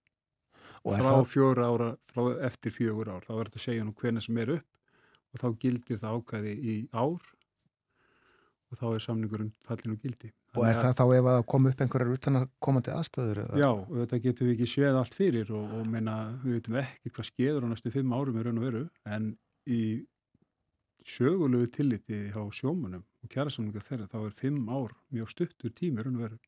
Og 0.84 0.98
Frá 0.98 1.14
fjögur 1.26 1.62
ára, 1.64 1.88
frá 2.06 2.22
eftir 2.46 2.74
fjögur 2.74 3.08
ár. 3.10 3.24
Þá 3.24 3.32
er 3.34 3.48
þetta 3.48 3.58
að 3.58 3.64
segja 3.64 3.86
nú 3.86 3.94
hvena 3.98 4.22
sem 4.22 4.38
er 4.38 4.52
upp 4.58 5.32
og 5.32 5.42
þá 5.42 5.48
gildir 5.62 6.00
það 6.02 6.18
ákvæði 6.18 6.52
í 6.58 6.76
ár 6.92 7.32
og 8.68 8.80
þá 8.80 8.86
er 8.90 9.02
samningurinn 9.04 9.50
fallin 9.64 9.94
og 9.94 10.02
gildi. 10.02 10.30
og 10.56 10.66
er 10.68 10.80
það 10.82 10.96
þá 10.98 11.04
ef 11.16 11.30
að 11.32 11.40
koma 11.52 11.72
upp 11.72 11.82
einhverjar 11.84 12.18
utan 12.18 12.40
að 12.40 12.46
komandi 12.64 12.92
aðstæður? 12.92 13.42
Eða? 13.44 13.60
Já, 13.62 13.70
þetta 14.02 14.20
getum 14.26 14.48
við 14.48 14.54
ekki 14.56 14.70
séð 14.74 15.00
allt 15.00 15.16
fyrir 15.16 15.52
og, 15.56 15.74
og 15.78 15.88
meina, 15.88 16.16
við 16.44 16.58
veitum 16.58 16.78
ekki 16.82 17.14
hvað 17.14 17.30
skeður 17.30 17.64
á 17.64 17.68
næstu 17.72 17.94
fimm 17.94 18.14
árum 18.16 18.38
í 18.38 18.44
raun 18.44 18.60
og 18.60 18.68
veru 18.68 18.84
en 19.08 19.32
í 19.68 19.82
sögulegu 21.08 21.70
tilliti 21.72 22.20
á 22.34 22.42
sjómanum 22.52 23.04
og 23.24 23.32
kjærasamlinga 23.32 23.84
þeirra 23.84 24.10
þá 24.12 24.18
er 24.20 24.36
fimm 24.36 24.68
ár 24.68 24.92
mjög 25.14 25.32
stuttur 25.32 25.72
tími 25.72 26.04
raun 26.04 26.18
og 26.18 26.26
veru 26.26 26.38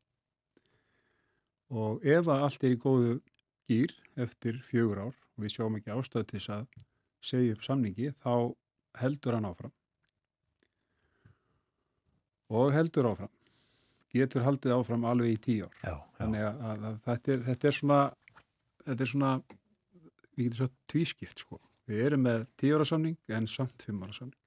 og 1.81 2.05
ef 2.05 2.29
að 2.29 2.47
allt 2.47 2.65
er 2.67 2.75
í 2.75 2.81
góðu 2.83 3.17
gýr 3.71 3.95
eftir 4.21 4.61
fjögur 4.67 5.05
ár 5.07 5.15
og 5.15 5.45
við 5.45 5.55
sjáum 5.55 5.79
ekki 5.79 5.95
ástæðu 5.95 6.29
til 6.29 6.41
þess 6.41 6.55
að 6.57 6.81
segja 7.31 7.57
upp 7.57 7.65
samningi 7.65 8.13
þá 8.21 8.35
heldur 9.01 9.37
hann 9.39 9.49
áfram 9.49 9.75
og 12.51 12.75
heldur 12.75 13.11
áfram. 13.13 13.33
Getur 14.11 14.43
haldið 14.43 14.75
áfram 14.75 15.07
alveg 15.07 15.37
í 15.37 15.41
tíu 15.43 15.69
ár. 15.69 15.75
Já, 15.85 15.95
já. 15.95 15.99
þannig 16.19 16.47
að, 16.49 16.63
að, 16.71 16.87
að 16.89 17.01
þetta, 17.07 17.33
er, 17.35 17.43
þetta 17.49 17.71
er 17.71 17.77
svona 17.79 18.01
þetta 18.87 19.05
er 19.05 19.11
svona 19.13 19.33
við 20.35 20.45
getum 20.45 20.61
svo 20.61 20.71
tvískipt 20.91 21.45
sko. 21.45 21.61
Við 21.91 22.05
erum 22.07 22.25
með 22.27 22.47
tíu 22.61 22.77
ára 22.77 22.87
samning 22.87 23.35
en 23.35 23.51
samt 23.51 23.85
fimm 23.87 24.03
ára 24.07 24.17
samning. 24.17 24.39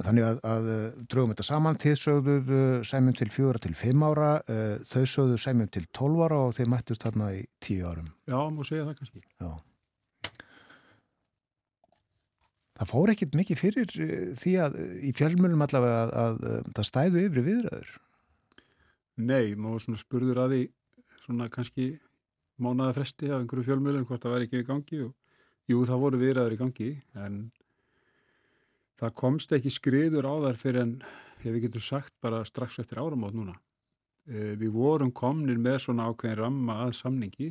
Þannig 0.00 0.24
að, 0.24 0.38
að 0.48 0.68
uh, 0.72 0.84
drögum 1.12 1.32
þetta 1.34 1.44
saman, 1.44 1.78
þið 1.80 1.96
sögðuð 2.00 2.52
uh, 2.56 2.60
sæmjum 2.88 3.16
til 3.18 3.26
fjóra 3.34 3.60
til 3.60 3.74
fimm 3.76 4.04
ára, 4.06 4.30
uh, 4.48 4.78
þau 4.88 5.02
sögðuð 5.12 5.42
sæmjum 5.44 5.72
til 5.76 5.82
tólv 5.96 6.22
ára 6.24 6.38
og 6.46 6.54
þið 6.56 6.70
mættust 6.72 7.04
þarna 7.04 7.26
í 7.36 7.42
tíu 7.60 7.84
árum. 7.84 8.06
já, 8.24 8.38
má 8.48 8.62
segja 8.64 8.86
það 8.86 9.02
kannski. 9.02 9.20
Já. 9.36 9.50
Það 12.80 12.90
fór 12.94 13.12
ekkit 13.12 13.36
mikið 13.36 13.60
fyrir 13.60 13.96
uh, 14.00 14.26
því 14.40 14.56
að 14.64 14.78
uh, 14.80 14.92
í 15.04 15.14
fjölmjölum 15.16 15.64
allavega 15.66 16.02
að, 16.02 16.12
að, 16.24 16.38
að 16.50 16.70
það 16.78 16.90
stæðu 16.90 17.24
yfir 17.26 17.48
viðræður. 17.48 17.96
nei, 19.20 19.56
má 19.56 19.72
svona 19.76 20.00
spurður 20.00 20.44
að 20.44 20.54
því 20.54 20.62
svona 21.20 21.48
kannski 21.52 21.90
mánaða 22.60 22.96
fresti 23.00 23.30
af 23.30 23.40
einhverju 23.40 23.66
fjölmjölum 23.68 24.06
hvort 24.08 24.24
það 24.24 24.36
væri 24.36 24.48
ekki 24.48 24.62
í 24.62 24.68
gangi 24.68 25.00
og 25.04 25.12
jú, 25.70 25.80
það 25.88 26.04
voru 26.04 26.20
viðræður 26.20 26.54
í 26.56 26.60
gangi 26.60 26.90
en 27.20 27.40
það 29.00 29.16
komst 29.22 29.52
ekki 29.56 29.72
skriður 29.72 30.28
á 30.28 30.34
þær 30.44 30.60
fyrir 30.60 30.82
en 30.84 30.94
ef 31.40 31.48
við 31.48 31.66
getum 31.66 31.84
sagt 31.84 32.14
bara 32.20 32.42
strax 32.48 32.80
eftir 32.82 33.00
áramót 33.00 33.36
núna 33.36 33.54
e, 34.28 34.54
við 34.60 34.74
vorum 34.74 35.12
komnir 35.16 35.60
með 35.60 35.78
svona 35.86 36.10
ákveðin 36.10 36.40
ramma 36.42 36.80
að 36.84 36.96
samningi 37.00 37.50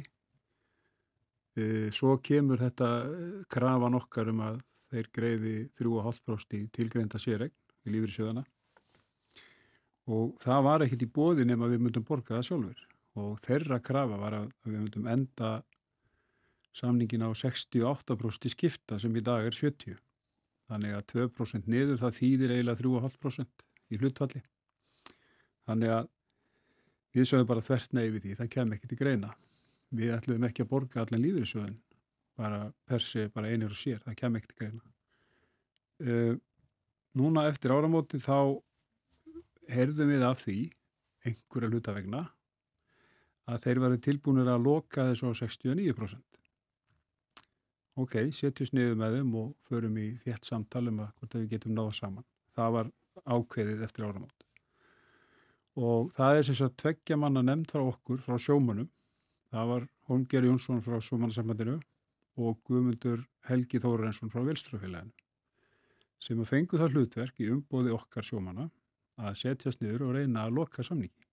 e, 1.57 1.63
svo 1.95 2.17
kemur 2.21 2.61
þetta 2.61 2.89
eh, 3.07 3.31
krafan 3.49 3.97
okkar 3.97 4.29
um 4.33 4.43
að 4.45 4.61
þeir 4.89 5.09
greiði 5.15 5.55
3,5% 5.79 6.57
í 6.57 6.61
tilgreinda 6.75 7.21
sérregn 7.21 7.55
í 7.85 7.95
lífriðsjöðana 7.95 8.45
og 10.09 10.37
það 10.41 10.63
var 10.65 10.85
ekkit 10.85 11.05
í 11.05 11.11
bóði 11.19 11.45
nema 11.45 11.69
við 11.69 11.83
myndum 11.85 12.05
borga 12.07 12.37
það 12.37 12.47
sjálfur 12.49 12.85
og 13.19 13.41
þeirra 13.45 13.79
krafa 13.83 14.19
var 14.21 14.37
að 14.39 14.51
við 14.65 14.77
myndum 14.79 15.09
enda 15.11 15.51
samningin 16.79 17.25
á 17.25 17.29
68% 17.33 18.53
skipta 18.53 18.99
sem 19.01 19.15
í 19.15 19.25
dag 19.25 19.45
er 19.45 19.55
70 19.55 19.97
þannig 20.69 20.95
að 20.95 21.05
2% 21.13 21.69
niður 21.69 21.99
það 22.03 22.17
þýðir 22.19 22.55
eiginlega 22.55 22.81
3,5% 22.83 23.65
í 23.89 23.99
hlutfalli. 23.99 24.41
Þannig 25.65 25.93
að 25.95 26.09
við 27.17 27.29
sögum 27.29 27.49
bara 27.49 27.65
þvert 27.65 27.95
nei 27.97 28.05
við 28.07 28.25
því, 28.25 28.33
það 28.39 28.51
kem 28.55 28.73
ekki 28.75 28.89
til 28.89 28.99
greina. 28.99 29.31
Við 29.89 30.13
ætlum 30.13 30.45
ekki 30.45 30.65
að 30.65 30.71
borga 30.73 31.03
allan 31.03 31.23
lífriðsjöðun 31.25 31.77
bara 32.39 32.69
per 32.87 33.03
se, 33.03 33.27
bara 33.33 33.51
einir 33.51 33.71
og 33.71 33.77
sér, 33.77 33.99
það 34.05 34.17
kem 34.21 34.39
til 34.39 34.57
greina 34.61 34.83
uh, 36.07 36.35
núna 37.19 37.47
eftir 37.49 37.73
áramóti 37.75 38.19
þá 38.23 38.59
heyrðum 39.69 40.11
við 40.13 40.25
af 40.25 40.43
því 40.43 40.57
einhverja 41.27 41.71
hlutavegna 41.73 42.25
að 43.49 43.63
þeir 43.65 43.81
varu 43.83 44.01
tilbúinir 44.05 44.49
að 44.51 44.65
loka 44.65 45.07
þessu 45.09 45.31
á 45.33 45.39
69%. 45.41 46.39
Ok, 47.99 48.13
setjum 48.31 48.69
niður 48.77 48.99
með 49.01 49.15
þeim 49.17 49.31
og 49.41 49.47
förum 49.67 49.97
í 49.99 50.11
þétt 50.21 50.47
samtalum 50.47 51.01
að 51.03 51.09
hvort 51.17 51.35
við 51.35 51.47
getum 51.55 51.73
náða 51.75 51.95
saman. 51.97 52.27
Það 52.55 52.75
var 52.75 52.91
ákveðið 53.25 53.81
eftir 53.87 54.05
áramót. 54.05 54.45
Og 55.79 56.11
það 56.15 56.37
er 56.37 56.47
sem 56.47 56.57
sagt 56.59 56.77
tveggja 56.79 57.17
manna 57.19 57.43
nefnd 57.43 57.73
frá 57.73 57.81
okkur, 57.83 58.21
frá 58.23 58.37
sjómanum. 58.39 58.87
Það 59.49 59.73
var 59.73 59.87
Holmger 60.07 60.45
Jónsson 60.45 60.83
frá 60.85 61.01
sjómanasambandinu 61.01 61.79
og 62.39 62.59
Guðmundur 62.67 63.25
Helgi 63.49 63.81
Þórensson 63.83 64.31
frá 64.31 64.43
Vilstrufélaginu 64.47 65.15
sem 66.19 66.39
að 66.43 66.49
fengu 66.51 66.79
það 66.79 66.95
hlutverk 66.95 67.37
í 67.39 67.47
umbóði 67.53 67.93
okkar 67.95 68.25
sjómana 68.27 68.67
að 69.19 69.37
setjast 69.39 69.83
niður 69.83 70.09
og 70.09 70.15
reyna 70.17 70.45
að 70.45 70.55
loka 70.57 70.83
samningi. 70.83 71.25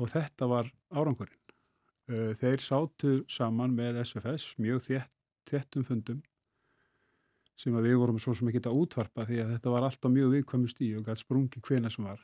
Og 0.00 0.08
þetta 0.12 0.48
var 0.48 0.70
árangurinn. 0.92 1.38
Uh, 2.08 2.32
Þeir 2.40 2.64
sátu 2.64 3.12
saman 3.30 3.76
með 3.76 4.00
SFS 4.02 4.56
mjög 4.60 4.86
þétt, 4.88 5.12
þéttum 5.48 5.86
fundum 5.86 6.22
sem 7.58 7.74
að 7.76 7.90
við 7.90 7.98
vorum 8.00 8.18
svo 8.18 8.32
sem 8.34 8.48
að 8.48 8.72
útvarpa 8.72 9.26
því 9.28 9.42
að 9.42 9.50
þetta 9.54 9.72
var 9.74 9.86
alltaf 9.86 10.10
mjög 10.10 10.32
viðkvæmu 10.36 10.70
stíu 10.70 10.98
og 10.98 11.06
gæti 11.06 11.22
sprungi 11.22 11.62
hvena 11.62 11.90
sem 11.92 12.08
var. 12.08 12.22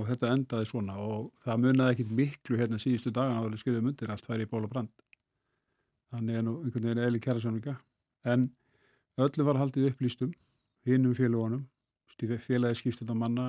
Og 0.00 0.08
þetta 0.08 0.32
endaði 0.34 0.68
svona 0.68 0.98
og 1.00 1.30
það 1.44 1.62
munaði 1.62 1.94
ekkit 1.94 2.12
miklu 2.18 2.58
hérna 2.58 2.80
síðustu 2.82 3.12
dagan 3.14 3.38
áður 3.38 3.54
en 3.54 3.62
skriðum 3.62 3.90
undir 3.92 4.12
allt 4.12 4.26
færi 4.26 4.48
í 4.48 4.50
ból 4.50 4.64
og 4.66 4.72
brand. 4.72 4.92
Þannig 6.12 6.38
er 6.38 6.44
nú 6.44 6.58
einhvern 6.60 6.88
veginn 6.88 7.04
eðli 7.06 7.20
kæra 7.24 7.40
samlinga. 7.40 7.76
En 8.28 8.50
öllu 9.20 9.46
var 9.48 9.60
haldið 9.60 9.92
upplýstum, 9.92 10.32
hinnum 10.88 11.14
félagunum, 11.16 11.64
félagi 12.12 12.82
skipstur 12.82 13.08
á 13.08 13.16
manna, 13.16 13.46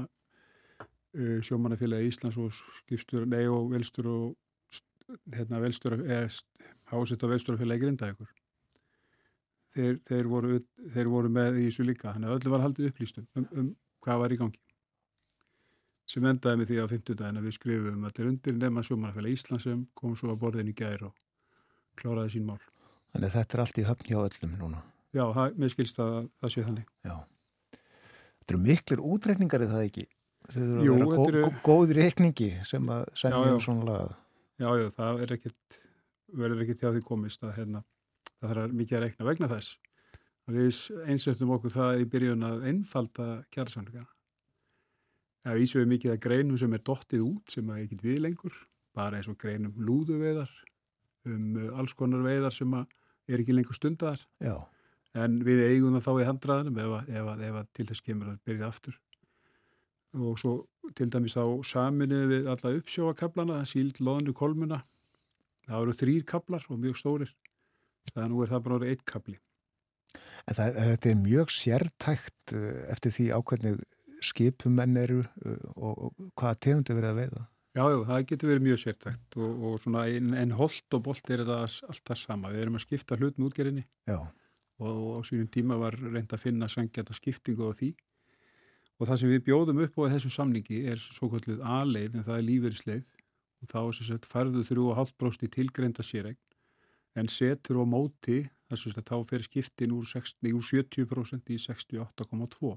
uh, 1.17 1.39
sjómannafélagi 1.43 2.11
Íslands 2.11 2.39
og 2.39 2.53
skipstur, 2.79 3.27
nei 3.27 3.43
og 3.51 3.73
velstur 3.73 4.07
og 4.07 4.37
hérna 5.35 5.59
velstur, 5.59 5.97
hásett 6.91 7.23
á 7.23 7.27
velsturafélagi 7.27 7.83
Grindavíkur. 7.83 8.29
Þeir, 9.73 9.97
þeir, 10.05 10.27
voru, 10.29 10.59
þeir 10.93 11.09
voru 11.09 11.31
með 11.33 11.57
í 11.59 11.65
þessu 11.67 11.85
líka, 11.87 12.13
þannig 12.13 12.29
að 12.29 12.37
öllu 12.37 12.53
var 12.53 12.63
haldið 12.67 12.91
upplýstum 12.91 13.25
um, 13.35 13.47
um 13.57 13.71
hvað 14.05 14.21
var 14.21 14.35
í 14.35 14.37
gangi. 14.39 14.61
Sem 16.13 16.25
endaði 16.29 16.59
með 16.59 16.69
því 16.69 16.79
á 16.83 16.85
50 16.91 17.19
daginn 17.19 17.39
að 17.39 17.47
við 17.47 17.55
skrifum 17.57 18.07
allir 18.07 18.29
undir 18.29 18.57
nema 18.59 18.83
sjómannafélagi 18.85 19.39
Íslands 19.39 19.67
sem 19.67 19.85
kom 19.97 20.15
svo 20.19 20.33
að 20.33 20.41
borðin 20.43 20.69
í 20.69 20.75
gæri 20.77 21.07
og 21.09 21.22
kláraði 21.99 22.33
sín 22.35 22.47
mál. 22.47 22.59
Þannig 23.13 23.29
að 23.29 23.35
þetta 23.37 23.55
er 23.57 23.63
allt 23.63 23.77
í 23.79 23.85
höfn 23.87 24.09
hjá 24.09 24.19
öllum 24.23 24.57
núna. 24.59 24.81
Já, 25.13 25.23
mér 25.61 25.69
skilst 25.73 25.99
að 26.01 26.15
það 26.41 26.53
sé 26.55 26.63
þannig. 26.65 26.87
Já. 27.05 27.15
Þetta 28.41 28.53
eru 28.55 28.61
miklir 28.63 29.03
útreikningar 29.13 29.63
í 29.63 29.69
það 29.71 29.85
ekki. 29.87 30.05
Þau 30.49 30.61
eru 30.63 30.73
að 30.73 31.11
vera 31.13 31.23
eru- 31.27 31.43
gó, 31.45 31.51
góð 31.63 31.93
reikningi 31.99 32.49
sem 32.67 32.89
að 32.91 33.05
semja 33.15 33.53
um 33.53 33.61
svona 33.63 33.85
lagað. 33.87 34.15
Já, 34.59 34.69
já, 34.81 34.87
það 34.97 35.21
er 35.23 35.35
ekkit, 35.37 35.77
verður 36.33 36.63
ekkit 36.65 36.81
hjá 36.83 36.89
því 36.95 37.03
komist 37.07 37.43
að 37.45 37.53
hérna, 37.59 37.83
það 38.41 38.49
þarf 38.53 38.73
mikið 38.81 38.97
að 38.97 39.03
reikna 39.05 39.27
vegna 39.29 39.51
þess. 39.53 39.77
Við 40.51 40.81
einsettum 41.07 41.53
okkur 41.55 41.71
það 41.71 42.01
í 42.03 42.09
byrjun 42.11 42.43
að 42.49 42.65
einfalda 42.67 43.27
kjærasamlinga. 43.53 44.03
Það 45.43 45.57
vísum 45.59 45.81
við 45.83 45.89
mikið 45.93 46.11
að 46.13 46.21
greinum 46.25 46.57
sem 46.59 46.73
er 46.75 46.83
dottið 46.87 47.23
út, 47.23 47.51
sem 47.51 47.69
að 47.71 47.81
ekkit 47.85 48.03
við 48.03 48.19
lengur, 48.23 48.59
bara 48.95 49.17
eins 49.19 49.29
og 49.31 49.37
greinum 49.39 49.73
lúðuveiðar, 49.79 50.51
um 51.29 51.55
uh, 51.57 51.69
alls 51.79 51.93
konar 51.97 52.23
veiðar 52.25 52.53
sem 52.55 52.73
að 52.77 52.85
er 53.31 53.39
ekki 53.43 53.55
lengur 53.55 53.77
stundar, 53.77 54.19
Já. 54.43 54.57
en 55.15 55.37
við 55.45 55.61
eigum 55.69 55.95
það 55.95 56.05
þá 56.07 56.13
í 56.23 56.27
handraðanum 56.27 56.79
ef, 56.83 56.91
að- 56.99 57.09
ef, 57.15 57.29
að- 57.33 57.43
ef 57.47 57.59
að 57.61 57.67
til 57.79 57.85
þess 57.91 58.01
kemur 58.09 58.31
að 58.33 58.39
byrja 58.49 58.67
aftur. 58.67 58.97
Og 60.13 60.37
svo 60.37 60.51
til 60.93 61.07
dæmis 61.09 61.33
þá 61.33 61.45
saminu 61.65 62.19
við 62.29 62.49
alla 62.51 62.73
uppsjóakablana, 62.77 63.61
síld, 63.65 63.97
loðnu, 64.03 64.33
kolmuna. 64.37 64.81
Það 65.65 65.81
eru 65.85 65.95
þrýr 66.01 66.25
kablar 66.27 66.65
og 66.69 66.77
mjög 66.83 66.99
stórir. 66.99 67.31
Það 68.13 68.27
nú 68.29 68.43
er 68.43 68.51
það 68.51 68.63
bara 68.65 68.75
orðið 68.77 68.91
eitt 68.93 69.05
kabli. 69.07 69.37
En 70.43 70.57
það, 70.59 70.75
þetta 70.91 71.09
er 71.13 71.21
mjög 71.23 71.53
sértækt 71.55 72.53
uh, 72.53 72.83
eftir 72.91 73.15
því 73.15 73.29
ákveðni 73.39 73.71
skipum 74.23 74.75
menn 74.75 74.97
eru 74.99 75.21
uh, 75.23 75.55
og, 75.79 75.93
og 76.09 76.27
hvaða 76.35 76.59
tegundu 76.67 76.97
verið 76.99 77.09
að 77.13 77.19
veiða. 77.23 77.45
Já, 77.73 77.87
já, 77.89 77.97
það 78.05 78.25
getur 78.29 78.49
verið 78.51 78.65
mjög 78.67 78.79
sértækt 78.83 79.35
og, 79.41 79.53
og 79.65 79.77
svona 79.81 80.03
en, 80.13 80.33
en 80.37 80.51
holt 80.59 80.93
og 80.93 81.03
bolt 81.07 81.29
er 81.33 81.41
þetta 81.41 81.87
alltaf 81.89 82.19
sama. 82.21 82.51
Við 82.53 82.61
erum 82.61 82.77
að 82.77 82.83
skipta 82.85 83.17
hlut 83.17 83.39
með 83.39 83.47
útgerinni 83.49 83.83
Já. 84.05 84.19
og 84.85 85.07
á 85.17 85.19
sínum 85.25 85.49
tíma 85.49 85.79
var 85.81 85.97
reynd 85.97 86.35
að 86.35 86.43
finna 86.43 86.69
sangjata 86.69 87.17
skiptingu 87.17 87.65
á 87.65 87.73
því. 87.73 87.89
Og 89.01 89.09
það 89.09 89.19
sem 89.23 89.33
við 89.33 89.45
bjóðum 89.47 89.81
upp 89.87 89.97
á 90.05 90.13
þessum 90.13 90.35
samningi 90.35 90.83
er 90.91 91.01
svo 91.01 91.31
kalluð 91.33 91.63
A-leið 91.65 92.19
en 92.19 92.27
það 92.27 92.37
er 92.37 92.47
lífeyrisleið 92.51 93.09
og 93.63 93.71
þá 93.71 93.79
er 93.81 93.97
sem 93.97 94.09
sagt 94.11 94.29
færðu 94.29 94.65
3,5% 94.69 95.47
í 95.47 95.51
tilgreinda 95.57 96.05
séregn 96.05 96.39
en 97.17 97.29
setur 97.29 97.81
á 97.81 97.85
móti 97.89 98.43
þess 98.69 98.97
að 98.97 99.05
þá 99.09 99.17
fer 99.29 99.45
skiptin 99.45 99.93
úr, 99.97 100.05
60, 100.05 100.53
úr 100.53 100.65
70% 100.65 101.49
í 101.53 101.57
68,2. 101.61 102.73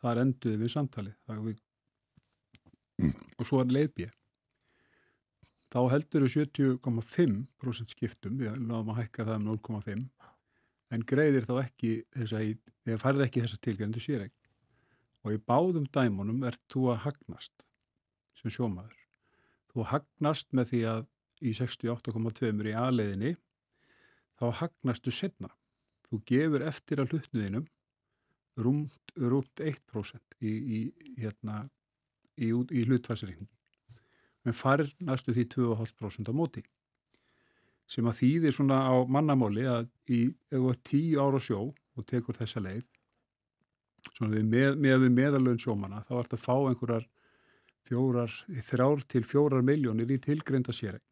Það 0.00 0.10
er 0.12 0.22
enduð 0.22 0.60
við 0.60 0.72
samtalið. 0.72 1.16
Það 1.24 1.42
við 1.48 1.64
og 3.02 3.48
svo 3.48 3.60
er 3.62 3.74
leiðbjö 3.76 4.08
þá 5.72 5.80
heldur 5.92 6.26
þau 6.26 6.44
70,5% 6.46 7.92
skiptum, 7.92 8.38
við 8.40 8.56
náðum 8.62 8.94
að 8.94 9.02
hækka 9.02 9.26
það 9.28 9.40
um 9.40 9.48
0,5 9.50 10.04
en 10.94 11.06
greiðir 11.10 11.46
þá 11.48 11.54
ekki 11.64 11.92
þessa, 12.14 12.42
eða 12.86 13.02
færði 13.02 13.26
ekki 13.26 13.42
þessa 13.44 13.62
tilgjendu 13.66 14.02
sérregn 14.02 14.34
og 15.26 15.34
í 15.34 15.42
báðum 15.42 15.88
dæmunum 15.90 16.44
ert 16.46 16.62
þú 16.70 16.92
að 16.92 17.02
hagnast 17.08 17.64
sem 18.38 18.52
sjómaður. 18.52 18.94
Þú 19.72 19.86
hagnast 19.90 20.52
með 20.54 20.70
því 20.70 20.82
að 20.92 21.06
í 21.42 21.52
68,2 21.56 22.70
í 22.70 22.74
aðleiðinni 22.78 23.32
þá 24.38 24.46
hagnastu 24.60 25.12
setna. 25.12 25.50
Þú 26.06 26.20
gefur 26.30 26.64
eftir 26.68 27.02
að 27.02 27.14
hlutnuðinum 27.14 27.66
rúmt, 28.62 29.12
rúmt 29.18 29.60
1% 29.60 30.38
í, 30.40 30.52
í, 30.52 30.80
hérna, 31.20 31.66
í, 32.36 32.50
í 32.50 32.84
hlutfæsreikningi 32.86 33.52
en 34.46 34.56
farir 34.56 34.92
næstu 35.02 35.34
því 35.34 35.46
2,5% 35.54 36.30
á 36.30 36.34
móti 36.36 36.62
sem 37.90 38.06
að 38.06 38.18
þýðir 38.20 38.54
svona 38.54 38.78
á 38.82 38.94
mannamóli 39.06 39.66
að 39.70 39.88
í, 40.10 40.20
er 40.50 40.78
10 40.90 41.18
ára 41.22 41.40
sjó 41.42 41.60
og 41.70 42.06
tekur 42.06 42.38
þessa 42.38 42.62
leið 42.62 42.84
svona 44.12 44.32
við 44.34 44.48
með, 44.50 44.80
með 44.82 45.04
við 45.04 45.14
meðalögn 45.18 45.62
sjómana 45.62 46.02
þá 46.06 46.14
ert 46.20 46.36
að 46.36 46.44
fá 46.44 46.54
einhverjar 46.56 47.06
fjórar, 47.86 48.32
þrjár 48.66 49.04
til 49.06 49.22
fjórar 49.26 49.66
miljónir 49.66 50.10
í 50.10 50.18
tilgreinda 50.22 50.74
sérregn 50.74 51.04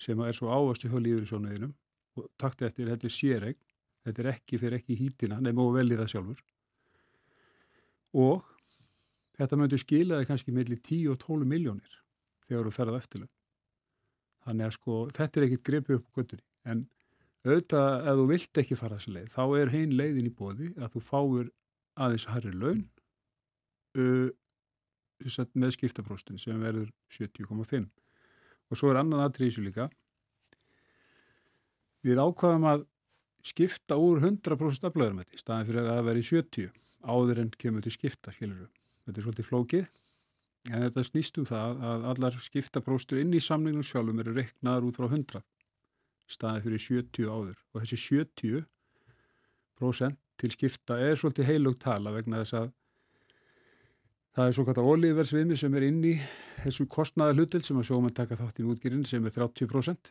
sem 0.00 0.20
er 0.20 0.36
svo 0.36 0.52
ávastu 0.52 0.90
hjá 0.92 0.98
lífur 1.00 1.24
í 1.24 1.30
sjónuðinum 1.30 1.72
og 2.16 2.28
takt 2.40 2.62
eftir, 2.64 2.88
þetta 2.88 3.08
er 3.08 3.16
sérregn 3.16 3.62
þetta 4.06 4.22
er 4.22 4.28
ekki 4.34 4.60
fyrir 4.60 4.78
ekki 4.78 4.96
hítina 5.00 5.40
nefnum 5.40 5.66
og 5.66 5.74
velið 5.80 6.02
það 6.02 6.12
sjálfur. 6.12 6.42
Og 8.22 8.44
þetta 9.36 9.58
möndi 9.60 9.80
skilaði 9.80 10.28
kannski 10.28 10.54
melli 10.54 10.78
10 10.80 11.12
og 11.12 11.20
12 11.22 11.48
miljónir 11.48 11.96
þegar 12.46 12.68
þú 12.68 12.74
ferðað 12.76 13.00
eftirlega. 13.02 13.32
Þannig 14.46 14.68
að 14.68 14.76
sko 14.76 14.98
þetta 15.16 15.40
er 15.40 15.46
ekkit 15.48 15.66
grepið 15.66 15.98
upp 15.98 16.20
göttunni 16.20 16.46
en 16.70 16.82
auðvitað 17.46 18.08
ef 18.10 18.18
þú 18.18 18.26
vilt 18.30 18.60
ekki 18.62 18.78
fara 18.78 18.98
þessi 18.98 19.14
leið 19.16 19.28
þá 19.34 19.42
er 19.60 19.72
hein 19.74 19.94
leiðin 19.98 20.30
í 20.30 20.34
bóði 20.34 20.72
að 20.78 20.96
þú 20.96 21.02
fáir 21.08 21.52
aðeins 21.96 22.26
harri 22.30 22.52
laun 22.54 22.82
uh, 23.98 24.28
með 25.56 25.76
skiptapróstin 25.76 26.40
sem 26.40 26.58
verður 26.60 26.90
70,5 27.14 27.86
og 28.66 28.78
svo 28.78 28.90
er 28.90 29.00
annað 29.00 29.22
aðtrýðisu 29.26 29.62
líka. 29.62 29.86
Við 32.06 32.20
ákvaðum 32.20 32.66
að 32.70 32.84
skipta 33.46 33.98
úr 33.98 34.20
100% 34.22 34.88
afblöðarmætti 34.88 35.38
staðin 35.40 35.68
fyrir 35.68 35.84
að 35.84 35.92
það 35.92 36.08
veri 36.10 36.26
70 36.26 36.72
áður 37.06 37.42
en 37.44 37.52
kemur 37.54 37.84
til 37.84 37.94
skipta, 37.94 38.34
skilur 38.34 38.66
þetta 39.06 39.20
er 39.20 39.26
svolítið 39.26 39.48
flókið 39.50 39.86
En 40.72 40.82
þetta 40.82 41.02
snýst 41.06 41.36
um 41.38 41.44
það 41.46 41.82
að 41.88 42.04
allar 42.12 42.38
skiptapróstur 42.42 43.20
inn 43.20 43.34
í 43.36 43.40
samningnum 43.42 43.84
sjálfum 43.86 44.22
eru 44.22 44.32
reiknaðar 44.34 44.86
út 44.88 44.96
frá 44.98 45.06
100 45.06 45.42
staðið 46.36 46.64
fyrir 46.64 46.80
70 46.82 47.28
áður 47.30 47.58
og 47.70 47.76
þessi 47.84 47.98
70% 49.78 50.18
til 50.36 50.50
skipta 50.52 50.94
er 51.00 51.14
svolítið 51.20 51.48
heilug 51.52 51.76
tala 51.80 52.10
vegna 52.16 52.40
þess 52.42 52.54
að 52.58 52.68
það 54.36 54.46
er 54.48 54.54
svo 54.56 54.64
kvært 54.66 54.80
að 54.82 54.90
ólíðversviðmi 54.90 55.56
sem 55.60 55.76
er 55.78 55.84
inn 55.86 56.02
í 56.04 56.14
þessu 56.64 56.84
kostnaða 56.90 57.36
hlutil 57.36 57.62
sem 57.62 57.78
að 57.78 57.88
sjóman 57.92 58.16
taka 58.16 58.38
þátt 58.40 58.60
í 58.60 58.66
útgýrin 58.66 59.06
sem 59.08 59.22
er 59.24 59.32
30%. 59.36 60.10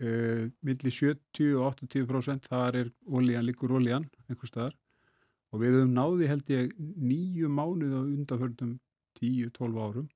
Uh, 0.00 0.42
millir 0.64 0.94
70 0.96 1.58
og 1.60 1.74
80% 1.74 2.46
þar 2.48 2.72
er 2.78 2.88
ólíðan 3.04 3.44
líkur 3.50 3.74
ólíðan 3.76 4.06
einhver 4.30 4.48
staðar 4.48 4.74
og 5.50 5.62
við 5.62 5.76
höfum 5.76 5.94
náði 5.96 6.28
held 6.30 6.50
ég 6.52 6.74
nýju 6.78 7.50
mánuð 7.50 7.94
á 7.96 8.02
undanförnum 8.02 8.74
10-12 9.20 9.80
árum 9.84 10.08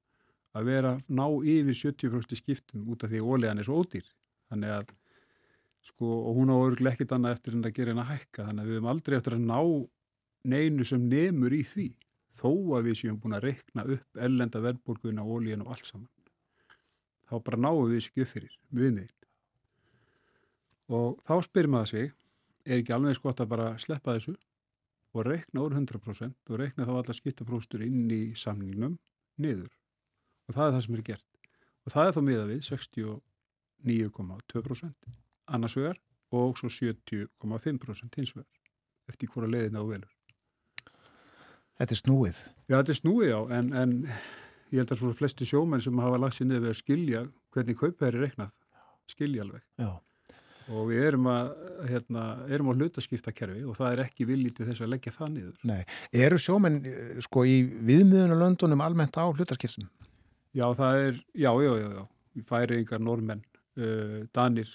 að 0.54 0.68
vera 0.70 0.92
ná 1.10 1.24
yfir 1.26 1.78
70% 1.80 2.38
skiptum 2.38 2.84
út 2.92 3.02
af 3.02 3.10
því 3.10 3.22
ólegan 3.24 3.58
er 3.58 3.66
svo 3.66 3.80
ódýr. 3.82 4.06
Þannig 4.52 4.74
að 4.76 4.92
sko 5.84 6.10
og 6.30 6.38
hún 6.38 6.54
á 6.54 6.56
örguleg 6.56 6.94
ekkit 6.94 7.16
annað 7.16 7.36
eftir 7.36 7.56
en 7.56 7.66
að 7.66 7.74
gera 7.76 7.92
henn 7.92 8.04
að 8.04 8.12
hækka. 8.12 8.46
Þannig 8.46 8.62
að 8.62 8.70
við 8.70 8.78
höfum 8.78 8.92
aldrei 8.92 9.16
eftir 9.18 9.36
að 9.36 9.48
ná 9.50 9.58
neinu 10.54 10.86
sem 10.86 11.08
nemur 11.10 11.56
í 11.56 11.62
því 11.66 11.88
þó 12.38 12.50
að 12.78 12.88
við 12.88 13.00
séum 13.00 13.18
búin 13.18 13.36
að 13.36 13.48
rekna 13.48 13.84
upp 13.96 14.22
ellenda 14.26 14.62
verðbólguna, 14.62 15.26
ólíðan 15.26 15.66
og 15.66 15.74
allt 15.74 15.90
saman. 15.90 16.10
Þá 17.24 17.34
bara 17.42 17.62
náum 17.66 17.84
við 17.88 17.98
þessu 17.98 18.16
göfyrir 18.20 18.56
viðmiðin 18.70 19.12
og 20.92 21.20
þá 21.24 21.34
spyrir 21.46 21.70
maður 21.72 21.90
sig 21.92 22.10
er 22.64 22.80
ekki 22.80 22.92
alveg 22.92 23.16
skott 23.16 23.40
að 23.40 23.52
bara 23.54 23.68
sleppa 23.80 24.16
þessu 24.16 24.34
og 25.14 25.22
reikna 25.28 25.62
úr 25.62 25.76
100% 25.78 26.50
og 26.50 26.58
reikna 26.58 26.86
þá 26.88 26.94
alla 26.98 27.14
skiptapróstur 27.14 27.84
inn 27.86 28.10
í 28.10 28.34
samningnum 28.38 28.98
niður. 29.40 29.72
Og 30.48 30.54
það 30.56 30.66
er 30.66 30.72
það 30.74 30.84
sem 30.86 30.96
er 30.96 31.08
gert. 31.08 31.30
Og 31.84 31.88
það 31.94 32.04
er 32.06 32.14
þá 32.16 32.22
miða 32.28 32.46
við 32.50 32.60
69,2% 32.68 35.00
annars 35.54 35.76
vegar 35.78 35.98
og 36.34 36.48
svo 36.58 36.68
70,5% 36.72 38.18
hins 38.18 38.32
vegar 38.36 38.54
eftir 39.10 39.28
hvora 39.30 39.48
leiðina 39.50 39.80
og 39.84 39.88
velur. 39.92 40.12
Þetta 41.78 41.92
er 41.94 42.00
snúið. 42.00 42.38
Já, 42.70 42.76
þetta 42.78 42.92
er 42.94 43.00
snúið 43.00 43.28
já, 43.28 43.40
en, 43.58 43.66
en 43.76 43.90
ég 44.70 44.78
held 44.80 44.92
að 44.94 45.00
svona 45.02 45.18
flesti 45.18 45.44
sjómenn 45.48 45.84
sem 45.84 46.00
hafa 46.00 46.22
lagt 46.22 46.36
sér 46.38 46.46
niður 46.48 46.64
við 46.64 46.72
að 46.72 46.80
skilja 46.80 47.20
hvernig 47.54 47.76
kaupæri 47.78 48.14
er 48.14 48.22
reiknað 48.24 48.52
skilja 49.10 49.42
alveg. 49.44 49.62
Já 49.78 49.90
og 50.72 50.88
við 50.88 51.06
erum 51.10 51.28
að, 51.28 51.50
hérna, 51.90 52.24
erum 52.52 52.70
að 52.72 52.82
hlutaskiptakerfi 52.82 53.64
og 53.68 53.76
það 53.78 53.96
er 53.96 54.02
ekki 54.06 54.26
viljítið 54.28 54.70
þess 54.70 54.84
að 54.84 54.92
leggja 54.94 55.12
það 55.14 55.32
niður. 55.34 55.58
Nei, 55.68 55.82
eru 56.24 56.38
sjómenn 56.40 56.78
sko 57.24 57.44
í 57.48 57.58
viðmiðuna 57.90 58.38
löndunum 58.40 58.84
almennt 58.84 59.18
á 59.20 59.24
hlutaskiptum? 59.28 59.90
Já, 60.54 60.66
það 60.78 61.02
er, 61.02 61.20
já, 61.34 61.50
já, 61.66 61.72
já, 61.82 61.88
já, 61.98 62.04
færi 62.48 62.80
yngar 62.80 63.02
normenn, 63.02 63.44
uh, 63.80 64.20
danir, 64.36 64.70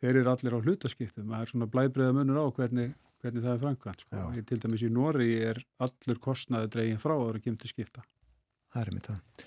þeir 0.00 0.22
eru 0.22 0.32
allir 0.32 0.56
á 0.56 0.64
hlutaskiptum, 0.64 1.28
það 1.28 1.44
er 1.44 1.52
svona 1.52 1.70
blæbreiða 1.70 2.16
munur 2.16 2.42
á 2.42 2.46
hvernig, 2.56 2.94
hvernig 3.20 3.44
það 3.44 3.52
er 3.52 3.64
framkvæmt, 3.66 4.06
sko. 4.06 4.28
Til 4.48 4.62
dæmis 4.64 4.86
í 4.86 4.92
Nóri 4.92 5.34
er 5.44 5.60
allur 5.84 6.22
kostnaði 6.24 6.72
dregin 6.72 7.02
frá 7.02 7.14
að 7.18 7.26
vera 7.28 7.44
kemur 7.44 7.60
til 7.60 7.74
skipta. 7.74 8.06
Það 8.72 8.86
er 8.86 8.94
mitt 8.96 9.10
það. 9.10 9.44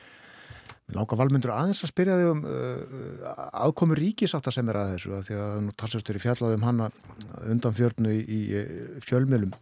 Mér 0.84 0.98
langar 1.00 1.20
valmyndur 1.20 1.54
aðeins 1.54 1.80
að 1.86 1.94
spyrja 1.94 2.16
þig 2.20 2.30
um 2.34 2.42
uh, 2.44 3.28
aðkomu 3.64 3.96
ríkisáta 3.96 4.52
sem 4.52 4.68
er 4.68 4.80
að 4.82 4.90
þessu 4.94 5.14
að 5.16 5.28
því 5.30 5.38
að 5.40 5.54
nú 5.64 5.76
talsastur 5.80 6.20
í 6.20 6.24
fjallaðum 6.24 6.66
hanna 6.68 6.90
undan 7.48 7.78
fjörnu 7.78 8.12
í, 8.12 8.20
í 8.28 8.40
fjölmjölum. 9.06 9.54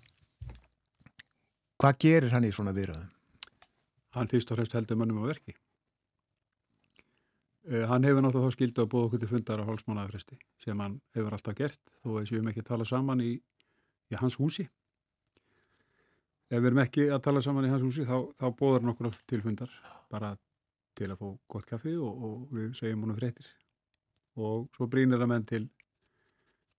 Hvað 1.82 2.00
gerir 2.02 2.34
hann 2.34 2.48
í 2.48 2.54
svona 2.56 2.74
viðröðum? 2.74 3.12
Hann 4.18 4.34
fyrst 4.34 4.50
og 4.52 4.58
fremst 4.58 4.74
heldur 4.76 4.98
mönnum 4.98 5.22
á 5.22 5.30
verki. 5.30 5.54
Uh, 7.70 7.86
hann 7.86 8.10
hefur 8.10 8.26
náttúrulega 8.26 8.50
þá 8.50 8.58
skildið 8.58 8.84
að 8.88 8.92
búa 8.96 9.06
okkur 9.06 9.22
til 9.22 9.30
fundar 9.30 9.62
á 9.62 9.70
hálsmánaðafresti 9.70 10.42
sem 10.66 10.82
hann 10.82 11.00
hefur 11.14 11.38
alltaf 11.38 11.58
gert 11.62 11.82
þó 12.02 12.16
að 12.18 12.32
séum 12.32 12.50
ekki 12.50 12.66
að 12.66 12.72
tala 12.74 12.88
saman 12.90 13.22
í, 13.22 13.36
í 14.10 14.18
hans 14.18 14.42
húsi. 14.42 14.66
Ef 16.50 16.58
við 16.58 16.72
erum 16.72 16.82
ekki 16.82 17.12
að 17.14 17.28
tala 17.30 17.46
saman 17.46 17.70
í 17.70 17.70
hans 17.70 17.86
húsi 17.86 18.10
þá, 18.10 18.18
þá 18.42 18.48
bóðar 18.58 18.82
hann 18.82 18.96
okkur 18.96 19.14
til 19.30 19.46
fundar 19.46 19.84
bara 20.10 20.34
að 20.34 20.42
til 21.02 21.12
að 21.12 21.20
fá 21.20 21.28
gott 21.56 21.70
kaffi 21.70 21.98
og, 21.98 22.26
og 22.30 22.56
við 22.56 22.72
segjum 22.78 23.06
húnum 23.06 23.20
fréttir. 23.20 23.52
Og 24.40 24.70
svo 24.78 24.88
brínir 24.92 25.20
það 25.22 25.32
menn 25.34 25.48
til, 25.50 25.64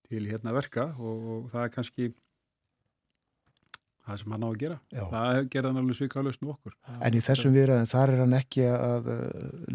til 0.09 0.27
hérna 0.31 0.55
verka 0.57 0.90
og, 0.97 1.31
og 1.35 1.49
það 1.53 1.66
er 1.66 1.74
kannski 1.77 2.12
það 4.03 4.19
sem 4.23 4.35
hann 4.35 4.44
á 4.44 4.49
að 4.49 4.59
gera. 4.62 4.77
Já. 4.90 5.03
það 5.12 5.40
gerða 5.53 5.70
hann 5.70 5.81
alveg 5.82 5.99
svika 5.99 6.23
á 6.23 6.27
lausnum 6.27 6.53
okkur. 6.55 6.77
En 6.99 7.16
í 7.16 7.23
þessum 7.23 7.55
viðræðin 7.55 7.90
þar 7.93 8.12
er 8.12 8.23
hann 8.24 8.36
ekki 8.39 8.66
að 8.69 9.11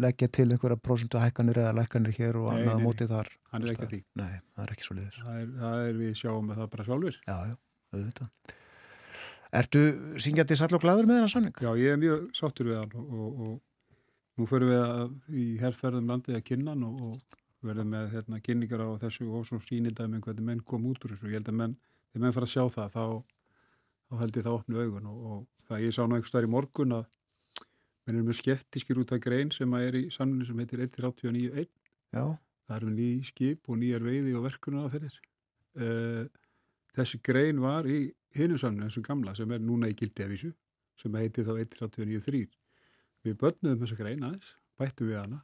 leggja 0.04 0.30
til 0.38 0.48
einhverja 0.50 0.80
prosentu 0.88 1.22
hækkanir 1.22 1.62
eða 1.64 1.74
lækkanir 1.80 2.16
hér 2.18 2.40
og 2.42 2.50
annað 2.52 2.84
mótið 2.84 3.14
þar. 3.14 3.32
Hann 3.52 3.64
er 3.64 3.74
ekki 3.74 3.86
að 3.86 3.94
því. 3.94 4.00
Nei, 4.20 4.32
það 4.54 4.64
er 4.66 4.74
ekki 4.74 4.88
svo 4.88 4.98
liður 4.98 5.20
það 5.22 5.38
er, 5.40 5.52
það 5.62 5.84
er 5.86 6.00
við 6.02 6.18
sjáum 6.22 6.50
með 6.50 6.60
það 6.60 6.72
bara 6.74 6.88
sjálfur 6.90 7.20
Já, 7.22 7.36
já, 7.48 7.54
auðvitað. 7.94 8.56
Ertu 9.58 9.82
syngjandi 10.20 10.58
sall 10.60 10.74
og 10.76 10.82
gladur 10.82 11.08
með 11.08 11.18
þennan 11.18 11.32
sanning? 11.32 11.60
Já, 11.64 11.70
ég 11.80 11.94
er 11.94 12.00
mjög 12.02 12.26
sáttur 12.36 12.68
við 12.68 12.82
hann 12.82 12.96
og, 13.00 13.08
og, 13.08 13.38
og 13.46 13.54
Nú 14.38 14.46
förum 14.46 14.70
við 14.70 14.80
að, 14.84 15.14
í 15.34 15.44
herrferðum 15.58 16.10
landið 16.12 16.36
að 16.38 16.44
kynna 16.46 16.74
og, 16.86 16.98
og 17.08 17.66
verðum 17.66 17.88
með 17.90 18.12
hérna, 18.12 18.38
kynningar 18.44 18.84
á 18.86 18.90
þessu 19.02 19.26
og 19.34 19.46
svo 19.48 19.58
sínildæmi 19.66 20.20
um 20.20 20.22
hvernig 20.22 20.46
menn 20.46 20.60
kom 20.62 20.84
út 20.86 21.02
úr 21.02 21.14
þessu. 21.14 21.30
Ég 21.32 21.40
held 21.40 21.50
að 21.50 21.56
menn, 21.58 21.74
þegar 22.12 22.24
menn 22.24 22.34
fara 22.36 22.46
að 22.46 22.52
sjá 22.52 22.62
það, 22.76 22.92
þá, 22.94 23.04
þá 24.06 24.20
held 24.20 24.38
ég 24.38 24.46
það 24.46 24.58
opnu 24.60 24.84
augun 24.84 25.08
og, 25.10 25.24
og 25.32 25.66
það 25.66 25.86
ég 25.86 25.96
sá 25.96 26.00
nú 26.04 26.18
einhver 26.18 26.30
starf 26.30 26.46
í 26.46 26.52
morgun 26.52 26.94
að 27.00 27.08
menn 28.06 28.20
er 28.20 28.28
mjög 28.28 28.38
skeftískir 28.38 29.00
út 29.02 29.16
af 29.16 29.24
grein 29.24 29.50
sem 29.54 29.74
að 29.74 29.88
er 29.88 29.98
í 29.98 30.04
samlunni 30.14 30.46
sem 30.46 30.62
heitir 30.62 30.84
1.89.1. 30.86 31.66
Já. 32.14 32.24
Það 32.68 32.76
eru 32.78 32.94
ný 32.94 33.08
skip 33.26 33.68
og 33.72 33.80
nýjar 33.80 34.06
veiði 34.06 34.36
og 34.38 34.46
verkunar 34.46 34.86
að 34.86 34.94
fyrir. 34.94 35.18
Uh, 35.78 35.82
eh, 35.88 36.22
þessi 36.94 37.18
grein 37.26 37.58
var 37.64 37.90
í 37.90 38.04
hinu 38.38 38.60
samlunni, 38.60 38.86
þessu 38.86 39.02
gamla, 39.02 39.34
sem 39.34 39.50
er 39.50 39.66
núna 39.66 39.90
í 39.90 39.98
gildi 39.98 40.24
af 40.24 40.30
þessu, 40.30 40.54
sem 41.00 41.18
heitir 41.18 41.48
þá 41.48 41.56
1.89.3 41.58 42.46
við 43.28 43.38
börnum 43.44 43.78
þessa 43.82 44.00
grein 44.00 44.26
aðeins, 44.26 44.56
bættu 44.78 45.08
við 45.08 45.22
hana 45.22 45.42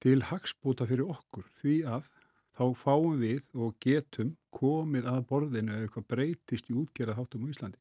til 0.00 0.20
hagsbúta 0.24 0.86
fyrir 0.88 1.10
okkur 1.12 1.46
því 1.60 1.76
að 1.92 2.08
þá 2.56 2.64
fáum 2.76 3.16
við 3.20 3.48
og 3.56 3.76
getum 3.84 4.34
komið 4.54 5.08
að 5.12 5.24
borðinu 5.28 5.74
eða 5.74 5.86
eitthvað 5.86 6.06
breytist 6.12 6.70
í 6.72 6.76
útgerða 6.76 7.16
þáttum 7.18 7.46
á 7.48 7.52
Íslandi. 7.52 7.80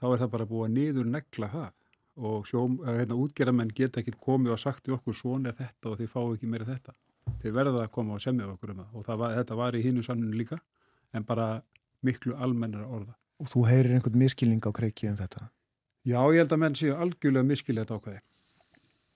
Þá 0.00 0.06
er 0.10 0.20
það 0.22 0.30
bara 0.34 0.48
búið 0.50 0.66
að 0.66 0.76
niður 0.76 1.10
negla 1.10 1.50
það 1.52 1.72
og 2.14 2.46
sjóm, 2.46 2.78
eh, 2.86 3.00
hérna, 3.00 3.18
útgerðamenn 3.18 3.74
geta 3.74 4.00
ekki 4.00 4.14
komið 4.22 4.54
og 4.54 4.62
sagt 4.62 4.88
í 4.88 4.94
okkur 4.94 5.16
svona 5.18 5.50
er 5.50 5.58
þetta 5.58 5.90
og 5.90 5.98
þið 5.98 6.10
fáu 6.14 6.34
ekki 6.34 6.50
meira 6.50 6.68
þetta. 6.68 6.94
Þeir 7.42 7.56
verða 7.58 7.84
að 7.84 7.90
koma 7.90 8.14
og 8.14 8.22
semja 8.22 8.46
okkur 8.52 8.74
um 8.74 8.82
það 8.82 8.94
og 8.94 9.06
það 9.06 9.20
var, 9.22 9.36
þetta 9.40 9.58
var 9.58 9.74
í 9.74 9.82
hínu 9.82 10.04
sanninu 10.06 10.38
líka 10.38 10.58
en 11.12 11.24
bara 11.24 11.48
miklu 12.02 12.36
almennara 12.36 12.86
orða. 12.86 13.14
Og 13.42 13.50
þú 13.50 13.66
heyrir 13.66 13.96
einhvern 13.96 14.18
miskilning 14.18 14.62
á 14.62 14.70
kreiki 14.70 15.10
um 15.10 15.18
þetta. 15.18 15.48
Já, 16.04 16.20
ég 16.34 16.42
held 16.42 16.52
að 16.52 16.60
menn 16.60 16.74
séu 16.76 16.94
algjörlega 16.94 17.48
miskilja 17.48 17.84
þetta 17.84 17.98
ákveði. 17.98 18.22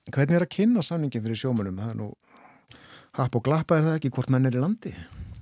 Hvernig 0.08 0.36
er 0.38 0.44
að 0.46 0.54
kynna 0.54 0.84
samningin 0.84 1.24
fyrir 1.24 1.36
sjómunum? 1.36 1.80
Það 1.82 1.90
er 1.92 1.98
nú 1.98 2.08
happ 3.18 3.36
og 3.36 3.44
glappa 3.44 3.76
er 3.76 3.84
það 3.84 3.98
ekki 3.98 4.12
hvort 4.16 4.32
menn 4.32 4.48
er 4.48 4.56
í 4.56 4.62
landi? 4.62 4.94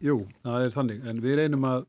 Jú, 0.02 0.16
það 0.42 0.64
er 0.66 0.74
þannig, 0.74 1.04
en 1.06 1.22
við 1.22 1.38
reynum 1.40 1.66
að, 1.68 1.86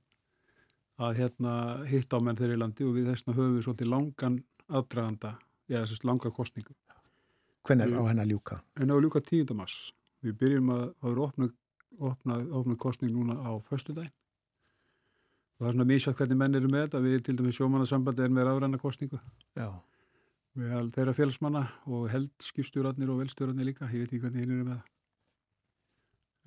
að 1.01 1.21
hérna, 1.23 1.53
hitta 1.89 2.21
á 2.21 2.23
menn 2.23 2.37
þeirri 2.39 2.59
landi 2.61 2.85
og 2.85 2.93
við 2.95 3.09
þessna 3.11 3.35
höfum 3.35 3.55
við 3.57 3.65
svolítið 3.65 3.91
langan 3.93 4.37
aðdraganda, 4.67 5.33
já 5.67 5.79
þessast 5.81 6.05
langa 6.07 6.31
kostningu. 6.33 6.75
Hvernig 7.67 7.89
er 7.89 7.97
á 7.99 8.03
henn 8.07 8.23
að 8.23 8.31
ljúka? 8.31 8.61
En 8.79 8.93
á 8.93 8.95
ljúka 8.95 9.23
10. 9.25 9.57
mars, 9.57 9.79
við 10.23 10.37
byrjum 10.43 10.69
að, 10.75 10.85
það 11.01 11.15
eru 11.15 11.25
opnuð 11.27 11.55
opnað, 11.97 12.47
opnað 12.53 12.79
kostning 12.81 13.13
núna 13.13 13.37
á 13.41 13.51
föstudaginn. 13.65 14.13
Og 14.13 14.16
það 15.57 15.69
er 15.69 15.75
svona 15.75 15.87
mísjátt 15.89 16.19
hvernig 16.19 16.39
menn 16.39 16.57
eru 16.59 16.71
með 16.71 16.85
þetta, 16.87 17.03
við 17.05 17.23
til 17.25 17.37
dæmis 17.39 17.57
sjómannasambandi 17.57 18.25
er 18.25 18.33
með 18.33 18.47
rafræna 18.47 18.81
kostningu. 18.81 19.19
Já. 19.57 19.69
Við 20.57 20.73
held 20.73 20.93
þeirra 20.95 21.13
félagsmanna 21.17 21.63
og 21.93 22.05
held 22.09 22.31
skipstjórarnir 22.41 23.11
og 23.13 23.21
velstjórarnir 23.21 23.67
líka, 23.69 23.89
ég 23.93 24.05
veit 24.05 24.11
ekki 24.11 24.23
hvernig 24.23 24.43
hinn 24.43 24.53
eru 24.55 24.67
með 24.67 24.77
það. 24.77 24.93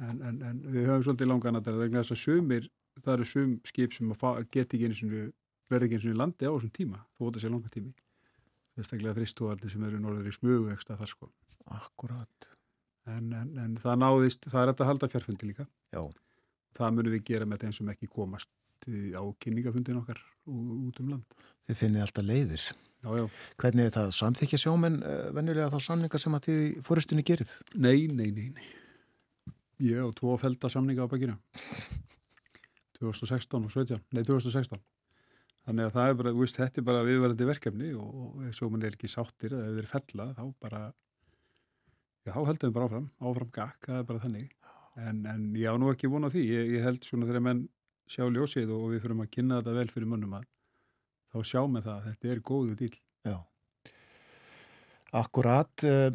En, 0.01 0.23
en, 0.25 0.39
en 0.49 0.61
við 0.73 0.87
höfum 0.89 1.05
svolítið 1.07 1.29
langan 1.31 1.59
að 1.59 1.67
það 1.69 1.83
vegna 1.85 2.03
þess 2.03 2.15
að 2.17 2.23
sumir, 2.23 2.71
það 3.01 3.13
eru 3.17 3.27
sum 3.29 3.57
skip 3.69 3.97
sem 3.97 4.15
geta 4.15 4.77
ekki 4.79 4.87
eins 4.89 5.03
og 5.05 5.13
verði 5.71 5.87
ekki 5.87 5.99
eins 5.99 6.07
og 6.11 6.17
landi 6.19 6.49
á 6.49 6.53
þessum 6.55 6.73
tíma, 6.79 7.03
þó 7.19 7.27
þetta 7.27 7.43
sé 7.43 7.51
langa 7.53 7.75
tími. 7.75 7.93
Þessaklega 8.79 9.19
þristóðarnir 9.19 9.75
sem 9.75 9.85
eru 9.91 10.01
norður 10.01 10.31
í 10.31 10.33
smugu 10.35 10.73
ekstra 10.73 10.97
þar 10.97 11.13
sko. 11.13 11.29
Akkurat. 11.77 12.49
En, 13.11 13.29
en, 13.35 13.53
en 13.61 13.77
það 13.81 14.01
náðist, 14.01 14.49
það 14.49 14.63
er 14.63 14.73
þetta 14.73 14.87
að 14.87 14.91
halda 14.91 15.11
fjárfundi 15.13 15.51
líka. 15.51 15.67
Já. 15.95 16.03
Það 16.79 16.97
munum 16.97 17.15
við 17.15 17.27
gera 17.29 17.49
með 17.51 17.67
þeim 17.67 17.77
sem 17.77 17.93
ekki 17.93 18.09
komast 18.11 18.51
í- 18.89 19.13
á 19.17 19.23
kynningafundin 19.43 19.99
okkar 20.01 20.21
út 20.51 21.01
um 21.03 21.11
land. 21.13 21.37
Þið 21.69 21.79
finnið 21.83 22.05
alltaf 22.07 22.25
leiðir. 22.27 22.65
Já, 23.01 23.11
já. 23.17 23.25
Hvernig 23.61 23.87
er 23.89 23.95
það 23.95 24.11
samþykja 24.17 24.59
sjómenn 24.61 24.99
uh, 25.03 25.31
venjulega 25.37 25.71
þá 25.73 25.79
samninga 25.87 26.19
sem 26.21 26.35
að 26.37 26.47
þið 26.49 26.61
í 26.65 26.71
fóristunni 26.85 27.25
gerið? 27.25 27.53
Nei, 27.81 28.07
nei, 28.13 28.29
nei, 28.37 28.49
nei. 28.57 28.67
Ég 29.81 30.03
og 30.05 30.13
tvo 30.19 30.35
felda 30.41 30.69
samninga 30.69 31.07
á 31.09 31.13
bakinu. 31.13 31.37
2016 33.01 33.65
og 33.65 33.71
17. 33.73 34.01
Nei, 34.13 34.23
2016. 34.29 34.81
Þannig 35.65 35.87
að 35.89 35.95
það 35.97 36.11
er 36.11 36.19
bara, 36.19 36.33
þú 36.35 36.43
veist, 36.45 36.59
þetta 36.61 36.81
er 36.81 36.87
bara 36.89 37.05
viðverðandi 37.07 37.47
verkefni 37.49 37.91
og, 37.97 38.43
ef 38.49 38.57
sjómenn 38.59 38.85
er 38.89 38.97
ekki 38.97 39.09
sáttir 39.13 39.55
eða 39.57 39.71
ef 39.71 39.79
þeir 39.79 39.89
fella, 39.91 40.27
þá 40.37 40.43
bara, 40.65 40.81
já, 42.27 42.33
þá 42.33 42.41
heldum 42.49 42.71
við 42.71 42.77
bara 42.77 42.89
áfram, 42.89 43.09
áfram 43.31 43.51
gakk, 43.57 43.81
það 43.87 43.99
er 44.03 44.07
bara 44.09 44.23
þannig. 44.25 44.55
En, 45.01 45.21
en 45.31 45.45
ég 45.57 45.69
á 45.73 45.77
nú 45.81 45.89
ekki 45.93 46.11
vona 46.13 46.29
því, 46.33 46.45
ég, 46.49 46.73
ég 46.77 46.85
held 46.89 47.05
svona 47.07 47.29
þegar 47.29 47.45
menn 47.47 47.63
sjá 48.11 48.27
ljósið 48.27 48.73
og 48.75 48.89
við 48.95 49.05
fyrum 49.05 49.23
að 49.25 49.31
kynna 49.37 49.61
þetta 49.61 49.77
vel 49.77 49.93
fyrir 49.93 50.11
mönnum 50.11 50.35
að 50.41 50.49
þá 51.31 51.53
sjá 51.53 51.63
með 51.71 51.87
það 51.87 51.97
að 51.97 52.09
þetta 52.09 52.33
er 52.33 52.43
góðu 52.51 52.77
dýl. 52.81 52.93
Já. 53.29 53.37
Akkurat, 55.21 55.87
uh, 55.87 56.11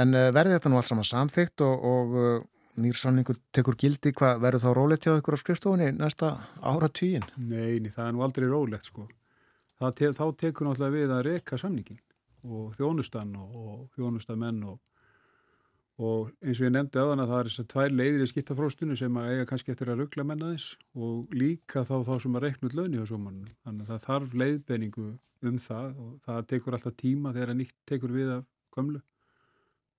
en 0.00 0.16
uh, 0.16 0.30
verði 0.36 0.56
þetta 0.56 0.72
nú 0.72 0.80
allt 0.80 0.90
saman 0.90 1.08
samþygt 1.08 1.64
og, 1.64 1.84
og 1.88 2.16
uh, 2.20 2.32
nýr 2.80 2.98
samningur 2.98 3.38
tekur 3.54 3.76
gildi, 3.80 4.12
hvað 4.16 4.40
verður 4.42 4.64
þá 4.64 4.70
rólegt 4.76 5.06
hjá 5.06 5.14
ykkur 5.18 5.36
á 5.36 5.42
skrifstofunni 5.42 5.92
næsta 5.96 6.32
ára 6.60 6.90
tíin? 6.92 7.24
Nei, 7.36 7.80
nei, 7.80 7.92
það 7.92 8.08
er 8.08 8.16
nú 8.16 8.24
aldrei 8.26 8.48
rólegt 8.50 8.90
sko. 8.90 9.06
Te 9.94 10.10
þá 10.16 10.24
tekur 10.40 10.68
náttúrulega 10.68 10.94
við 10.94 11.12
að 11.12 11.24
reka 11.28 11.58
samningin 11.60 12.00
og 12.44 12.74
þjónustan 12.76 13.32
og, 13.40 13.54
og 13.54 13.78
þjónustamenn 13.96 14.62
og, 14.68 14.78
og 16.02 16.32
eins 16.42 16.58
og 16.58 16.66
ég 16.66 16.72
nefndi 16.74 16.98
aðan 16.98 17.22
að 17.22 17.30
það 17.30 17.40
er 17.40 17.48
þess 17.48 17.62
að 17.62 17.68
tvær 17.70 17.92
leiðir 17.94 18.22
í 18.24 18.28
skiptafróstunni 18.30 18.96
sem 18.98 19.18
að 19.20 19.28
eiga 19.30 19.46
kannski 19.46 19.70
eftir 19.70 19.90
að 19.92 20.00
ruggla 20.02 20.24
menna 20.26 20.50
þess 20.50 20.74
og 20.98 21.34
líka 21.38 21.84
þá 21.86 21.94
þá 22.08 22.14
sem 22.24 22.34
að 22.34 22.46
reikna 22.48 22.68
út 22.68 22.76
launi 22.78 22.98
á 22.98 23.04
sjómanum. 23.06 23.50
Þannig 23.62 23.84
að 23.84 23.90
það 23.92 24.06
þarf 24.08 24.34
leiðbenningu 24.42 25.06
um 25.44 25.58
það 25.62 26.00
og 26.02 26.14
það 26.24 26.46
tekur 26.50 26.76
alltaf 26.78 26.96
tíma 26.98 27.34
þegar 27.36 27.52
að 27.52 27.60
nýtt 27.60 27.76
tekur 27.86 28.14
við 28.14 28.32
af 28.38 28.48
gömlu 28.74 29.02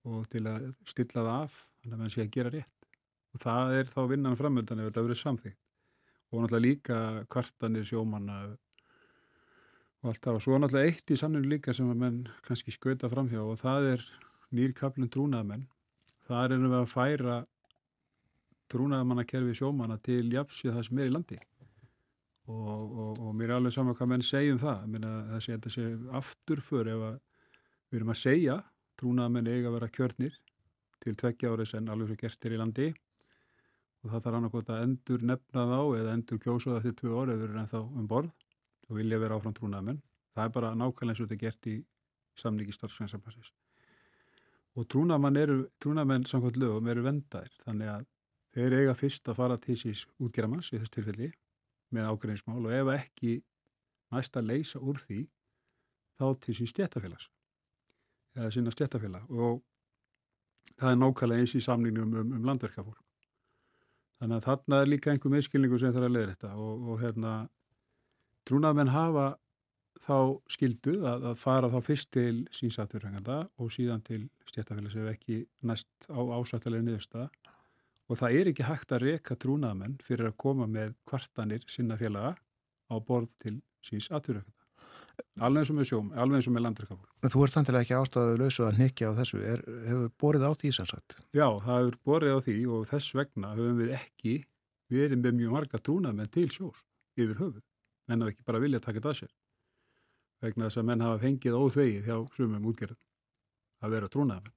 og 0.06 0.26
til 0.34 0.44
að 0.52 0.66
stilla 0.86 1.22
það 1.22 1.32
af 1.36 1.62
þannig 1.64 1.96
að 1.96 2.02
mann 2.02 2.14
sé 2.16 2.26
að 2.26 2.34
gera 2.36 2.52
rétt. 2.58 2.90
Og 3.36 3.44
það 3.46 3.78
er 3.80 3.94
þá 3.94 4.02
vinnan 4.12 4.40
framöndan 4.40 4.82
ef 4.84 4.90
þetta 4.90 5.06
verið 5.08 5.22
samþýtt 5.22 5.62
og 6.36 6.42
náttúrulega 6.42 6.66
líka 6.66 7.00
kvartanir 7.32 7.88
sjómanna 7.88 8.38
og 10.04 10.12
allt 10.12 10.22
það 10.26 10.40
og 10.40 10.44
svo 10.44 10.60
náttúrulega 10.60 10.92
eitt 10.92 11.14
í 11.14 11.20
sanninu 11.20 11.54
líka 11.56 11.74
sem 11.74 11.88
að 11.90 12.02
menn 12.02 12.20
kannski 12.46 12.74
skauta 12.76 13.10
framhjá 13.12 13.40
og 13.46 13.60
það 13.62 13.90
er 13.94 14.06
nýrkaplun 14.56 15.12
trúnaðamenn 15.14 15.66
þar 16.28 16.56
erum 16.56 16.72
við 16.72 16.80
að 16.80 16.92
færa 16.92 17.36
trúnaðamannakerfi 18.74 19.58
sjómanna 19.60 20.00
til 20.02 20.24
jafnsið 20.34 20.74
það 20.74 20.88
sem 20.88 21.02
er 21.02 21.12
í 21.12 21.14
landi 21.14 21.40
og, 22.50 22.82
og, 22.82 23.22
og 23.22 23.32
mér 23.38 23.52
er 23.52 23.58
alveg 23.60 23.76
saman 23.76 23.98
hvað 23.98 24.12
menn 24.12 24.26
segjum 24.26 24.62
það 24.62 24.88
Meina, 24.94 25.14
það 25.32 25.44
sé 25.46 25.56
þetta 25.56 25.74
sé 25.76 25.88
afturför 26.22 26.92
ef 26.94 27.06
við 27.06 28.00
erum 28.00 28.14
að 28.14 28.22
segja 28.22 28.60
trúnaðamenn 29.00 29.52
eiga 29.52 29.70
að 29.70 29.78
vera 29.80 29.94
kjörnir 29.98 30.38
til 31.04 31.16
tveggja 31.20 31.52
árið 31.54 31.72
sen 31.74 31.92
alveg 31.92 32.14
svo 32.14 32.22
gert 32.24 32.48
er 32.48 32.56
í 32.56 32.62
landi 32.62 32.90
og 34.06 34.12
það 34.12 34.26
þarf 34.26 34.38
annarkot 34.40 34.70
að 34.70 34.84
endur 34.86 35.24
nefna 35.26 35.66
þá 35.72 35.80
eða 36.00 36.14
endur 36.14 36.42
kjósa 36.42 36.72
það 36.72 36.80
eftir 36.82 36.98
tvö 37.00 37.14
orð 37.22 37.34
ef 37.34 37.40
við 37.40 37.48
erum 37.48 37.62
ennþá 37.64 37.82
um 37.86 38.10
borð 38.10 38.34
og 38.90 39.00
vilja 39.00 39.20
vera 39.22 39.38
áfram 39.40 39.56
trúnaðamenn. 39.58 40.02
Það 40.36 40.44
er 40.44 40.52
bara 40.58 40.74
nákvæmlega 40.78 41.14
eins 41.14 41.22
og 41.22 41.30
þetta 41.30 41.36
er 41.36 41.42
gert 41.42 41.70
í 41.72 41.76
samningi 42.38 42.76
starfsgrænsambansins. 42.76 43.54
Og 44.76 44.88
trúnaðmenn 44.92 45.40
eru, 45.40 45.58
trúnaðmenn 45.80 46.28
samkvæmt 46.28 46.60
lögum 46.60 46.88
eru 46.92 47.06
vendaðir, 47.06 47.54
þannig 47.64 47.92
að 47.94 48.08
þeir 48.56 48.78
eiga 48.80 48.96
fyrst 49.00 49.30
að 49.32 49.40
fara 49.40 49.58
til 49.62 49.78
síns 49.80 50.04
útgerðamanns 50.20 50.72
í 50.74 50.80
þess 50.80 50.94
tilfelli 50.96 51.30
með 51.96 52.10
ágreinsmál 52.12 52.60
og 52.62 52.74
ef 52.76 52.92
ekki 52.96 53.38
næst 54.16 54.36
að 54.40 54.52
leysa 54.52 54.82
úr 54.84 55.00
því 55.00 55.22
þá 56.20 56.28
til 56.44 56.56
síns 56.60 56.76
stjættafélags 56.76 57.30
eða 58.36 58.52
sína 58.52 58.74
stjættafélag 58.74 59.32
og 59.32 59.62
það 60.76 60.92
er 60.92 61.02
nákvæmlega 61.02 61.44
eins 61.44 61.56
í 61.56 61.64
samningnum 61.64 62.16
um, 62.20 62.32
um, 62.36 62.46
landverkafólk. 62.48 63.02
Þannig 64.20 64.40
að 64.40 64.48
þarna 64.48 64.80
er 64.82 64.92
líka 64.92 65.12
einhver 65.12 65.34
meðskilningu 65.34 65.80
sem 65.80 65.94
þarf 65.96 66.08
að 66.08 66.16
leiða 66.16 66.34
þetta 66.34 66.52
og, 66.64 66.86
og 66.90 67.02
hérna 67.04 67.34
trúnaðmenn 68.48 68.94
hafa 68.94 69.26
þá 70.04 70.18
skildu 70.52 70.96
að, 71.08 71.30
að 71.32 71.38
fara 71.40 71.72
þá 71.72 71.78
fyrst 71.86 72.12
til 72.16 72.46
sínsatverfenganda 72.56 73.38
og 73.62 73.72
síðan 73.74 74.04
til 74.06 74.26
stjættafélags 74.50 74.98
ef 75.00 75.12
ekki 75.14 75.40
næst 75.68 76.10
á 76.12 76.20
ásættilega 76.20 76.86
niðurstaða 76.86 77.30
og 78.06 78.20
það 78.20 78.38
er 78.40 78.52
ekki 78.52 78.68
hægt 78.68 78.92
að 78.94 79.06
reka 79.08 79.38
trúnaðmenn 79.40 79.98
fyrir 80.06 80.30
að 80.30 80.38
koma 80.42 80.68
með 80.70 80.94
kvartanir 81.10 81.66
sinna 81.72 81.98
félaga 82.00 82.36
á 82.36 82.96
borð 83.02 83.32
til 83.42 83.58
síns 83.86 84.12
atverfenganda. 84.12 84.52
Alveg 85.40 85.64
eins 85.64 85.72
og 85.72 85.78
með 85.78 85.88
sjóm, 85.90 86.10
alveg 86.12 86.40
eins 86.40 86.48
og 86.50 86.54
með 86.56 86.64
landverkafólk. 86.66 87.12
Þú 87.32 87.44
ert 87.46 87.56
þantilega 87.56 87.86
ekki 87.86 87.96
ástæðu 87.96 88.36
lausu 88.42 88.66
að 88.68 88.82
nikja 88.82 89.12
á 89.12 89.18
þessu, 89.20 89.40
er, 89.48 89.64
hefur 89.88 90.12
borið 90.22 90.46
á 90.48 90.52
því 90.60 90.72
sem 90.76 90.90
sagt? 90.90 91.16
Já, 91.36 91.48
það 91.64 91.80
hefur 91.80 91.98
borðið 92.10 92.36
á 92.36 92.40
því 92.46 92.56
og 92.76 92.84
þess 92.92 93.16
vegna 93.16 93.54
höfum 93.56 93.80
við 93.80 93.94
ekki 93.96 94.36
verið 94.92 95.22
með 95.24 95.38
mjög 95.40 95.56
marga 95.56 95.82
trúnaðmenn 95.82 96.32
til 96.36 96.46
sjós 96.52 96.84
yfir 97.16 97.40
höfuð. 97.40 97.64
Menn 98.10 98.22
hafa 98.22 98.36
ekki 98.36 98.48
bara 98.48 98.62
viljað 98.64 98.86
taka 98.86 99.00
þetta 99.00 99.14
að 99.14 99.20
sér. 99.22 99.34
Vegna 100.44 100.68
þess 100.68 100.82
að 100.82 100.88
menn 100.90 101.04
hafa 101.06 101.22
fengið 101.24 101.58
óþvegið 101.58 102.08
hjá 102.10 102.18
sumum 102.36 102.70
útgerðum 102.72 103.02
að 103.86 103.96
vera 103.96 104.10
trúnaðmenn. 104.12 104.56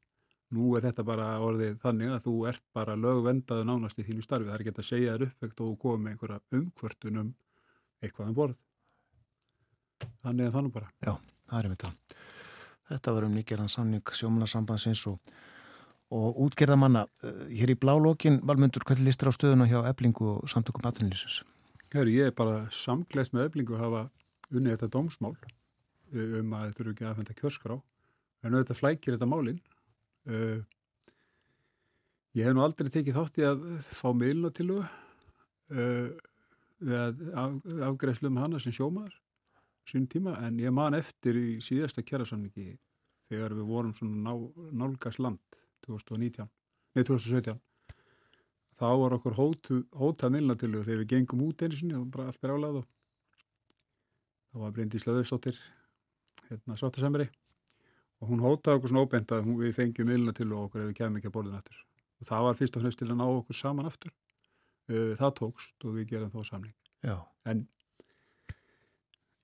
Nú 0.56 0.70
er 0.78 0.86
þetta 0.86 1.05
bara 1.05 1.26
orðið 1.44 1.74
þannig 1.82 2.14
að 2.14 2.22
þú 2.24 2.34
ert 2.48 2.62
bara 2.76 2.96
lögvendaðu 2.96 3.66
nánast 3.68 3.98
í 4.00 4.06
þínu 4.06 4.24
starfi. 4.24 4.48
Það 4.48 4.55
er 4.55 4.64
ekki 4.64 4.72
að 4.72 4.88
segja 4.88 5.16
þér 5.16 5.26
uppvegt 5.26 5.60
og 5.64 5.74
koma 5.82 5.98
með 6.05 6.14
einhverja 6.14 6.38
umkvörtun 6.59 7.20
um 7.20 7.34
eitthvað 8.00 8.30
um 8.30 8.38
borð. 8.38 8.62
Þannig 10.24 10.46
er 10.46 10.55
þannig 10.55 10.74
bara. 10.78 10.88
Já, 11.05 11.12
það 11.50 11.59
er 11.60 11.68
um 11.68 11.76
þetta. 11.76 11.92
Þetta 12.88 13.14
var 13.18 13.26
um 13.26 13.36
nýgerðan 13.36 13.72
samning 13.72 14.14
sjómanarsambansins 14.20 15.05
og, 15.10 15.34
og 16.16 16.40
útgerðamanna. 16.46 17.05
Uh, 17.20 17.44
Hér 17.52 17.74
í 17.74 17.76
blálókin, 17.76 18.40
Valmundur, 18.48 18.86
hvernig 18.88 19.10
listir 19.10 19.28
á 19.28 19.36
stöðuna 19.36 19.68
hjá 19.68 19.82
eblingu 19.90 20.32
og 20.38 20.48
samtökum 20.48 20.88
atvinnlýsins? 20.88 21.42
Herri, 21.92 22.16
ég 22.22 22.32
er 22.32 22.36
bara 22.36 22.64
samgleist 22.72 23.36
með 23.36 23.50
öflingu 23.50 23.76
að 23.76 23.84
hafa 23.84 24.02
unnið 24.48 24.74
þetta 24.78 24.92
dómsmál 24.96 25.34
um 26.12 26.56
að 26.56 26.66
þetta 26.68 26.85
eru 26.85 26.94
ekki 26.94 27.06
aðfenda 27.09 27.36
kjörskrá. 27.39 27.76
En 28.43 28.55
auðvitað 28.55 28.80
flækir 28.80 29.16
þetta 29.16 29.28
málinn 29.28 29.60
uh, 30.30 30.59
ég 32.39 32.47
hef 32.47 32.55
nú 32.55 32.64
aldrei 32.64 32.90
tekið 32.94 33.18
þátt 33.18 33.40
í 33.40 33.47
að 33.48 33.64
fá 33.82 34.09
miðluna 34.14 34.52
til 34.55 34.68
þú 34.70 34.80
uh, 34.82 36.10
við 36.78 36.98
af, 37.35 37.56
afgreðslu 37.90 38.30
um 38.30 38.43
hana 38.43 38.60
sem 38.62 38.74
sjómaður 38.74 39.16
sín 39.89 40.06
tíma. 40.10 40.36
En 40.47 40.60
ég 40.62 40.74
man 40.74 40.97
eftir 40.98 41.39
í 41.39 41.48
síðasta 41.64 42.05
kjærasamningi 42.06 42.76
þegar 43.28 43.56
við 43.59 43.72
vorum 43.72 43.94
svona 43.97 44.20
ná, 44.30 44.32
nálgast 44.85 45.20
land 45.20 45.43
2019, 45.86 46.48
nei 46.97 47.05
2017 47.05 47.59
þá 48.78 48.86
var 49.01 49.16
okkur 49.16 49.36
hótu, 49.39 49.80
hótað 49.98 50.36
milnatölu 50.36 50.85
þegar 50.86 51.02
við 51.02 51.10
gengum 51.12 51.43
út 51.48 51.64
sinni 51.74 51.97
og 51.98 52.06
bara 52.14 52.30
allt 52.30 52.44
er 52.44 52.55
álað 52.55 52.80
og 52.80 52.86
þá 54.52 54.60
var 54.62 54.74
Bryndi 54.76 55.01
Slöðurstóttir 55.02 55.59
hérna 56.50 56.76
sáttasemri 56.78 57.28
og 58.18 58.30
hún 58.32 58.42
hótaði 58.42 58.78
okkur 58.78 58.92
svona 58.92 59.04
óbent 59.06 59.32
að 59.34 59.44
hún, 59.46 59.58
við 59.62 59.74
fengjum 59.76 60.12
ylna 60.14 60.34
til 60.34 60.48
okkur 60.50 60.82
ef 60.82 60.90
við 60.90 60.98
kemum 60.98 61.18
ekki 61.20 61.30
að 61.30 61.34
borðin 61.36 61.58
aftur. 61.58 61.80
Og 62.18 62.28
það 62.28 62.46
var 62.46 62.58
fyrst 62.58 62.76
og 62.78 62.84
fremst 62.84 63.00
til 63.00 63.08
að 63.08 63.18
ná 63.20 63.26
okkur 63.28 63.58
saman 63.58 63.88
aftur. 63.88 64.14
Uh, 64.88 65.12
það 65.20 65.34
tókst 65.42 65.86
og 65.86 65.98
við 65.98 66.14
gerum 66.14 66.32
þá 66.32 66.40
samning. 66.48 66.74
Já, 67.06 67.16
en 67.46 67.66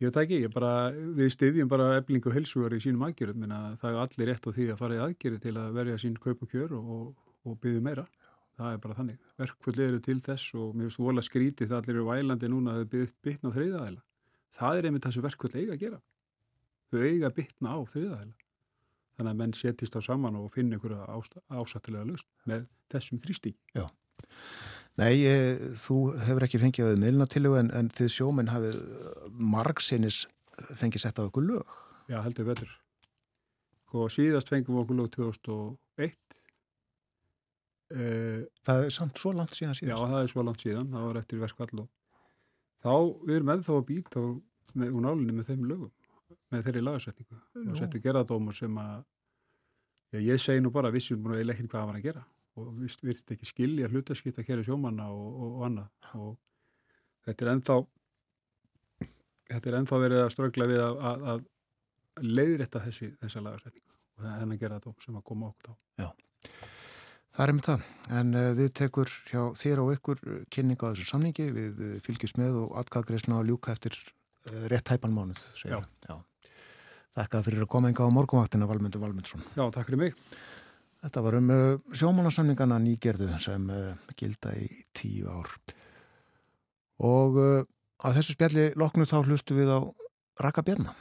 ég 0.02 0.08
veit 0.08 0.20
ekki, 0.24 0.40
ég 0.42 0.54
bara, 0.54 0.72
við 0.90 1.30
styðjum 1.36 1.70
bara 1.70 1.92
eflingu 2.00 2.32
helsugar 2.34 2.74
í 2.74 2.80
sínum 2.82 3.04
aðgerðum. 3.06 3.46
Það 3.78 3.90
er 3.92 4.00
allir 4.02 4.30
rétt 4.32 4.48
á 4.48 4.50
því 4.56 4.70
að 4.72 4.80
fara 4.80 4.96
í 4.98 5.02
aðgerði 5.04 5.42
til 5.44 5.54
að 5.60 5.76
verja 5.78 6.00
sín 6.02 6.18
kaup 6.18 6.42
og 6.42 6.50
kjör 6.50 6.74
og, 6.80 7.12
og 7.46 7.60
byggja 7.62 7.84
meira. 7.84 8.08
Það 8.54 8.72
er 8.72 8.82
bara 8.82 8.94
þannig, 8.94 9.22
verkfull 9.38 9.78
eru 9.82 10.00
til 10.02 10.20
þess 10.22 10.52
og 10.54 10.74
mér 10.74 10.86
finnst 10.86 11.00
vola 11.02 11.22
skrítið 11.26 11.70
það 11.72 11.80
allir 11.80 11.96
eru 11.96 12.04
vælandi 12.06 12.50
núna 12.50 12.76
að 12.78 12.84
bytna 13.26 13.50
á 13.50 13.54
þriðaðila 13.56 14.04
það 14.54 14.78
er 14.78 14.88
einmitt 14.88 15.06
þessu 15.08 15.24
verkfull 15.24 15.54
eiga 15.54 15.74
að 15.74 15.82
gera 15.82 16.00
þau 16.94 17.04
eiga 17.04 17.30
að 17.30 17.36
bytna 17.40 17.74
á 17.74 17.78
þriðaðila 17.92 18.38
þannig 19.14 19.30
að 19.30 19.40
menn 19.40 19.56
setjist 19.58 19.98
á 19.98 20.00
saman 20.02 20.38
og 20.40 20.52
finna 20.54 20.78
einhverja 20.78 21.06
ásattilega 21.54 22.08
löst 22.08 22.30
með 22.50 22.66
þessum 22.92 23.20
þrýstík 23.22 23.84
Nei, 24.94 25.10
ég, 25.24 25.62
þú 25.82 25.96
hefur 26.22 26.44
ekki 26.46 26.60
fengið 26.62 26.92
að 26.92 27.00
meilina 27.02 27.26
til 27.26 27.48
en, 27.58 27.70
en 27.74 27.88
þið 27.90 28.12
sjóminn 28.14 28.52
hafið 28.52 28.76
margsinnis 29.54 30.20
fengið 30.78 31.02
sett 31.02 31.18
á 31.18 31.26
okkur 31.26 31.42
lög. 31.48 31.72
Já, 32.06 32.20
heldur 32.22 32.46
betur. 32.46 32.70
Og 33.94 34.10
síðast 34.10 34.50
fengum 34.50 34.76
við 34.76 34.84
okkur 34.84 34.98
lög 35.00 35.10
2001 35.16 36.14
uh, 37.94 38.40
Það 38.66 38.86
er 38.86 38.94
samt 38.94 39.18
svo 39.18 39.34
langt 39.34 39.58
síðan 39.58 39.74
Já, 39.74 39.80
síðast. 39.80 40.06
það 40.14 40.20
er 40.20 40.32
svo 40.32 40.46
langt 40.46 40.62
síðan, 40.62 40.88
það 40.94 41.06
var 41.08 41.20
eftir 41.20 41.42
verkvall 41.42 41.82
og 41.84 41.90
þá, 42.84 42.94
við 43.26 43.36
erum 43.38 43.52
ennþá 43.54 43.76
að 43.78 43.86
býta 43.90 44.24
úr 44.24 45.04
nálinni 45.04 45.34
með 45.34 45.50
þeim 45.50 45.68
lögum 45.70 45.92
með 46.54 46.68
þeirri 46.68 46.84
lagasetningu 46.84 47.40
og 47.64 47.76
settu 47.78 48.00
gerðadómur 48.04 48.56
sem 48.56 48.78
að 48.80 49.02
já, 50.14 50.20
ég 50.20 50.42
segi 50.42 50.62
nú 50.62 50.72
bara 50.74 50.90
að 50.90 50.98
vissum 50.98 51.22
búin 51.22 51.36
að 51.36 51.42
eiginlega 51.42 51.58
ekkert 51.58 51.74
hvað 51.74 51.84
hann 51.84 51.92
var 51.92 52.00
að 52.00 52.08
gera 52.08 52.24
og 52.54 52.70
við 52.78 52.98
virt 53.08 53.32
ekki 53.34 53.50
skilja 53.50 53.90
hlutaskipta 53.90 54.44
kæri 54.46 54.66
sjómanna 54.66 55.08
og, 55.10 55.30
og, 55.34 55.48
og 55.58 55.64
annað 55.68 56.12
og 56.20 56.36
þetta 57.26 57.46
er 57.46 57.52
ennþá 57.54 57.78
þetta 59.50 59.72
er 59.72 59.78
ennþá 59.80 60.02
verið 60.04 60.22
að 60.24 60.34
strögla 60.36 60.70
við 60.70 60.84
að, 60.84 61.00
að, 61.10 61.26
að 61.32 62.28
leiðrétta 62.30 62.84
þessi, 62.86 63.10
þessa 63.22 63.42
lagasetningu 63.48 63.90
og 64.14 64.22
það 64.22 64.30
er 64.30 64.44
henni 64.44 64.58
að 64.58 64.62
gera 64.66 64.78
þetta 64.78 65.08
sem 65.08 65.18
að 65.18 65.26
koma 65.32 65.50
okkur 65.50 65.74
á 65.74 66.08
Það 67.34 67.48
er 67.48 67.54
með 67.54 67.64
það. 67.66 67.86
En 68.14 68.28
uh, 68.38 68.48
við 68.54 68.68
tekur 68.78 69.12
hjá 69.26 69.40
þér 69.58 69.80
og 69.82 69.88
ykkur 69.96 70.20
uh, 70.22 70.36
kynninga 70.54 70.86
á 70.86 70.90
þessu 70.92 71.06
samningi. 71.08 71.46
Við 71.56 71.80
uh, 71.82 71.96
fylgjum 72.06 72.38
með 72.38 72.58
og 72.60 72.76
atkakreisna 72.78 73.40
að 73.40 73.50
ljúka 73.50 73.74
eftir 73.74 73.96
uh, 73.98 74.60
rétt 74.70 74.92
hæpan 74.94 75.16
mánuð. 75.16 75.42
segir 75.58 75.80
Já. 75.80 75.80
Já. 76.06 76.14
Þakka 77.14 77.44
fyrir 77.46 77.64
að 77.64 77.70
koma 77.70 77.90
enga 77.90 78.06
á 78.06 78.10
morgunvaktina 78.10 78.66
Valmundur 78.66 79.02
Valmundsson. 79.02 79.42
Já, 79.54 79.68
takk 79.70 79.86
fyrir 79.86 80.00
mig 80.00 80.16
Þetta 81.04 81.20
var 81.20 81.34
um 81.36 81.50
uh, 81.52 81.62
sjómánasamningana 81.92 82.78
nýgerðu 82.80 83.26
sem 83.44 83.66
uh, 83.68 84.12
gilda 84.16 84.54
í 84.56 84.70
tíu 84.96 85.28
ár. 85.28 85.50
Og 87.04 87.36
uh, 87.36 87.66
að 88.00 88.16
þessu 88.18 88.36
spjalli 88.38 88.70
loknu 88.80 89.04
þá 89.04 89.18
hlustu 89.20 89.56
við 89.58 89.68
á 89.68 89.78
Raka 90.40 90.64
Bjarna. 90.64 90.94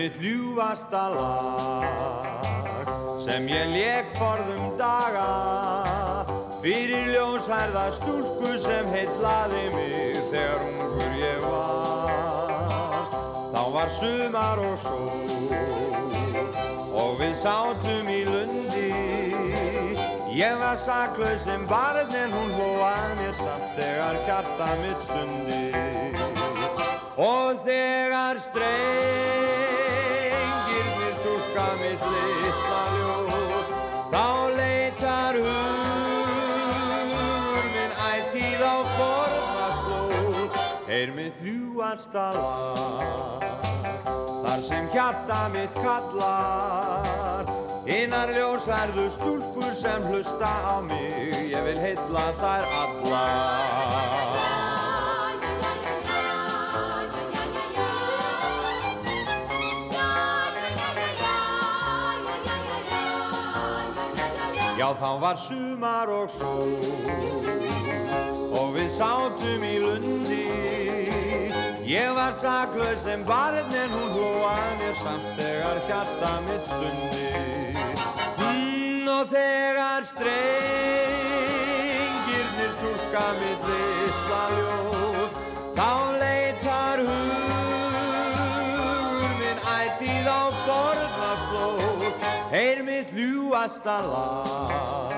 Mitt 0.00 0.16
ljúfasta 0.20 1.08
lag 1.08 1.84
sem 3.20 3.48
ég 3.48 3.68
lék 3.68 4.06
forðum 4.16 4.76
daga. 4.80 5.28
Fyrir 6.62 7.10
ljónsærða 7.12 7.84
stúlku 7.92 8.54
sem 8.64 8.88
heitlaði 8.94 9.66
mig 9.74 10.16
þegar 10.32 10.64
ungur 10.68 11.12
ég 11.20 11.44
var. 11.44 13.04
Þá 13.52 13.62
var 13.76 13.92
sumar 13.98 14.58
og 14.64 14.76
sól 14.86 15.20
og 17.02 17.20
við 17.20 17.36
sátum 17.44 18.08
í 18.08 18.20
lundi. 18.30 18.88
Ég 20.32 20.56
var 20.64 20.80
saklaus 20.80 21.44
sem 21.44 21.68
barn 21.68 22.16
en 22.24 22.32
hún 22.38 22.50
hlóað 22.56 23.16
mér 23.20 23.36
samt 23.44 23.72
þegar 23.76 24.22
kjarta 24.24 24.74
mitt 24.80 25.08
stundi. 25.10 25.64
Og 27.20 27.60
þegar 27.68 28.40
mitt 28.40 29.59
litla 32.14 32.82
ljóð 32.94 33.66
Þá 34.12 34.26
leitar 34.56 35.34
hugur 35.44 36.84
minn 37.74 37.94
ætíð 38.10 38.60
á 38.66 38.76
forna 38.96 39.68
slóð 39.80 40.50
Er 41.00 41.08
mitt 41.16 41.36
ljúasta 41.44 42.26
lag 42.36 43.42
Þar 44.44 44.60
sem 44.68 44.84
hjarta 44.94 45.40
mitt 45.54 45.74
kallar 45.80 47.44
Einar 47.90 48.28
ljósærðu 48.36 49.06
stúlkur 49.16 49.72
sem 49.74 50.00
hlusta 50.10 50.46
á 50.46 50.76
mig 50.84 51.34
Ég 51.50 51.62
vil 51.66 51.80
heilla 51.80 52.26
þær 52.42 52.64
allar 52.84 54.59
þá 64.98 65.20
var 65.20 65.36
sumar 65.36 66.08
og 66.10 66.30
sól 66.30 66.72
og 68.58 68.74
við 68.74 68.88
sátum 68.90 69.62
í 69.62 69.78
lundi. 69.82 70.46
Ég 71.90 72.10
var 72.14 72.32
saklaus 72.38 73.02
sem 73.02 73.24
barn 73.26 73.74
en 73.74 73.90
hún 73.94 74.10
hlóað 74.14 74.72
mér 74.80 74.94
samt 75.00 75.26
þegar 75.38 75.78
hjarta 75.88 76.32
mitt 76.46 76.64
stundi. 76.70 77.30
Mm, 78.38 79.08
og 79.10 79.24
þegar 79.32 80.02
strengirnir 80.10 81.12
túlka 82.82 83.26
mitt 83.40 83.62
litla 83.72 84.44
ljóð, 84.54 85.30
þá 85.74 86.09
Heyr 92.50 92.80
mitt 92.82 93.12
ljúasta 93.14 94.00
lag 94.02 95.12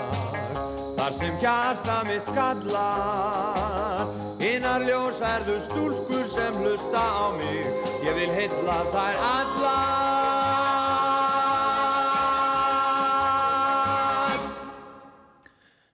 Þar 0.98 1.14
sem 1.16 1.38
hjarta 1.40 1.94
mitt 2.04 2.28
kallar 2.36 4.10
Innar 4.44 4.84
ljósærðu 4.84 5.56
stúlkur 5.64 6.26
sem 6.28 6.58
hlusta 6.60 7.00
á 7.00 7.32
mig 7.38 7.64
Ég 8.04 8.12
vil 8.20 8.28
heilla 8.36 8.78
þær 8.92 9.24
allar 9.30 10.12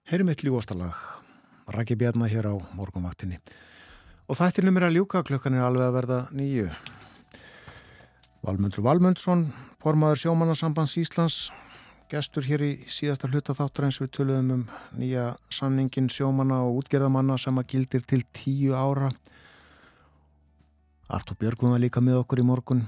Heyrum 0.08 0.30
eitt 0.32 0.40
ljúastalag, 0.40 0.96
Raki 1.68 1.92
Bjarna 2.00 2.24
hér 2.32 2.46
á 2.48 2.56
morgunvaktinni. 2.72 3.36
Og 4.24 4.38
þættinum 4.40 4.80
er 4.80 4.86
að 4.88 4.94
ljúka, 4.96 5.20
klukkan 5.20 5.58
er 5.58 5.66
alveg 5.66 5.84
að 5.84 5.98
verða 5.98 6.16
nýju. 6.32 6.70
Valmundur 8.48 8.80
Valmundsson, 8.80 9.42
formaður 9.82 10.22
sjómannasambands 10.22 10.94
Íslands, 10.96 11.34
gestur 12.08 12.46
hér 12.48 12.62
í 12.64 12.70
síðasta 12.88 13.28
hluta 13.28 13.52
þáttur 13.52 13.84
eins 13.84 13.98
við 14.00 14.08
töluðum 14.16 14.52
um 14.54 14.62
nýja 14.96 15.24
samningin 15.52 16.08
sjómanna 16.08 16.62
og 16.64 16.78
útgerðamanna 16.78 17.36
sem 17.36 17.60
að 17.60 17.74
gildir 17.74 18.06
til 18.08 18.22
tíu 18.32 18.72
ára. 18.72 19.10
Artur 21.12 21.36
Björgum 21.36 21.74
var 21.74 21.82
líka 21.82 22.00
með 22.00 22.22
okkur 22.22 22.40
í 22.40 22.46
morgun, 22.48 22.82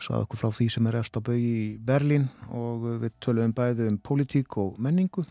saði 0.00 0.24
okkur 0.24 0.40
frá 0.40 0.56
því 0.56 0.70
sem 0.72 0.88
er 0.88 0.98
efst 1.02 1.20
á 1.20 1.20
bau 1.20 1.36
í 1.36 1.76
Berlín 1.84 2.30
og 2.48 2.88
við 3.04 3.12
töluðum 3.20 3.52
bæði 3.60 3.90
um 3.92 4.00
pólitík 4.00 4.56
og 4.64 4.80
menningu 4.80 5.26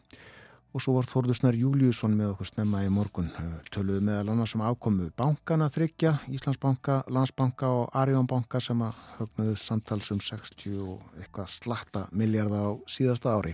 og 0.73 0.81
svo 0.81 0.95
var 0.97 1.05
Þórður 1.05 1.37
Snær 1.37 1.57
Júliusson 1.57 2.15
með 2.17 2.31
okkur 2.33 2.49
snemma 2.49 2.81
í 2.81 2.89
morgun. 2.93 3.29
Töluðu 3.73 4.01
meðal 4.07 4.31
annars 4.33 4.55
um 4.57 4.63
ákomu 4.65 5.09
bankana 5.17 5.67
þryggja, 5.73 6.15
Íslandsbanka, 6.33 7.03
Landsbanka 7.13 7.69
og 7.69 7.91
Arjónbanka 8.01 8.61
sem 8.63 8.81
að 8.81 9.01
höfnuðu 9.19 9.57
samtals 9.61 10.09
um 10.15 10.21
60 10.23 10.79
og 10.81 11.19
eitthvað 11.19 11.51
slatta 11.53 12.07
miljardar 12.11 12.65
á 12.65 12.71
síðasta 12.89 13.35
ári. 13.37 13.53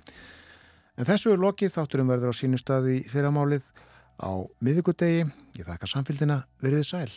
En 0.99 1.07
þessu 1.07 1.33
er 1.35 1.43
lokið, 1.43 1.75
þátturum 1.75 2.11
verður 2.11 2.31
á 2.31 2.39
sínu 2.39 2.59
staði 2.59 3.01
fyrramálið 3.11 3.67
á 4.19 4.31
miðugudegi. 4.63 5.27
Ég 5.59 5.67
þakka 5.67 5.91
samfélgina, 5.91 6.41
verið 6.63 6.87
sæl. 6.87 7.11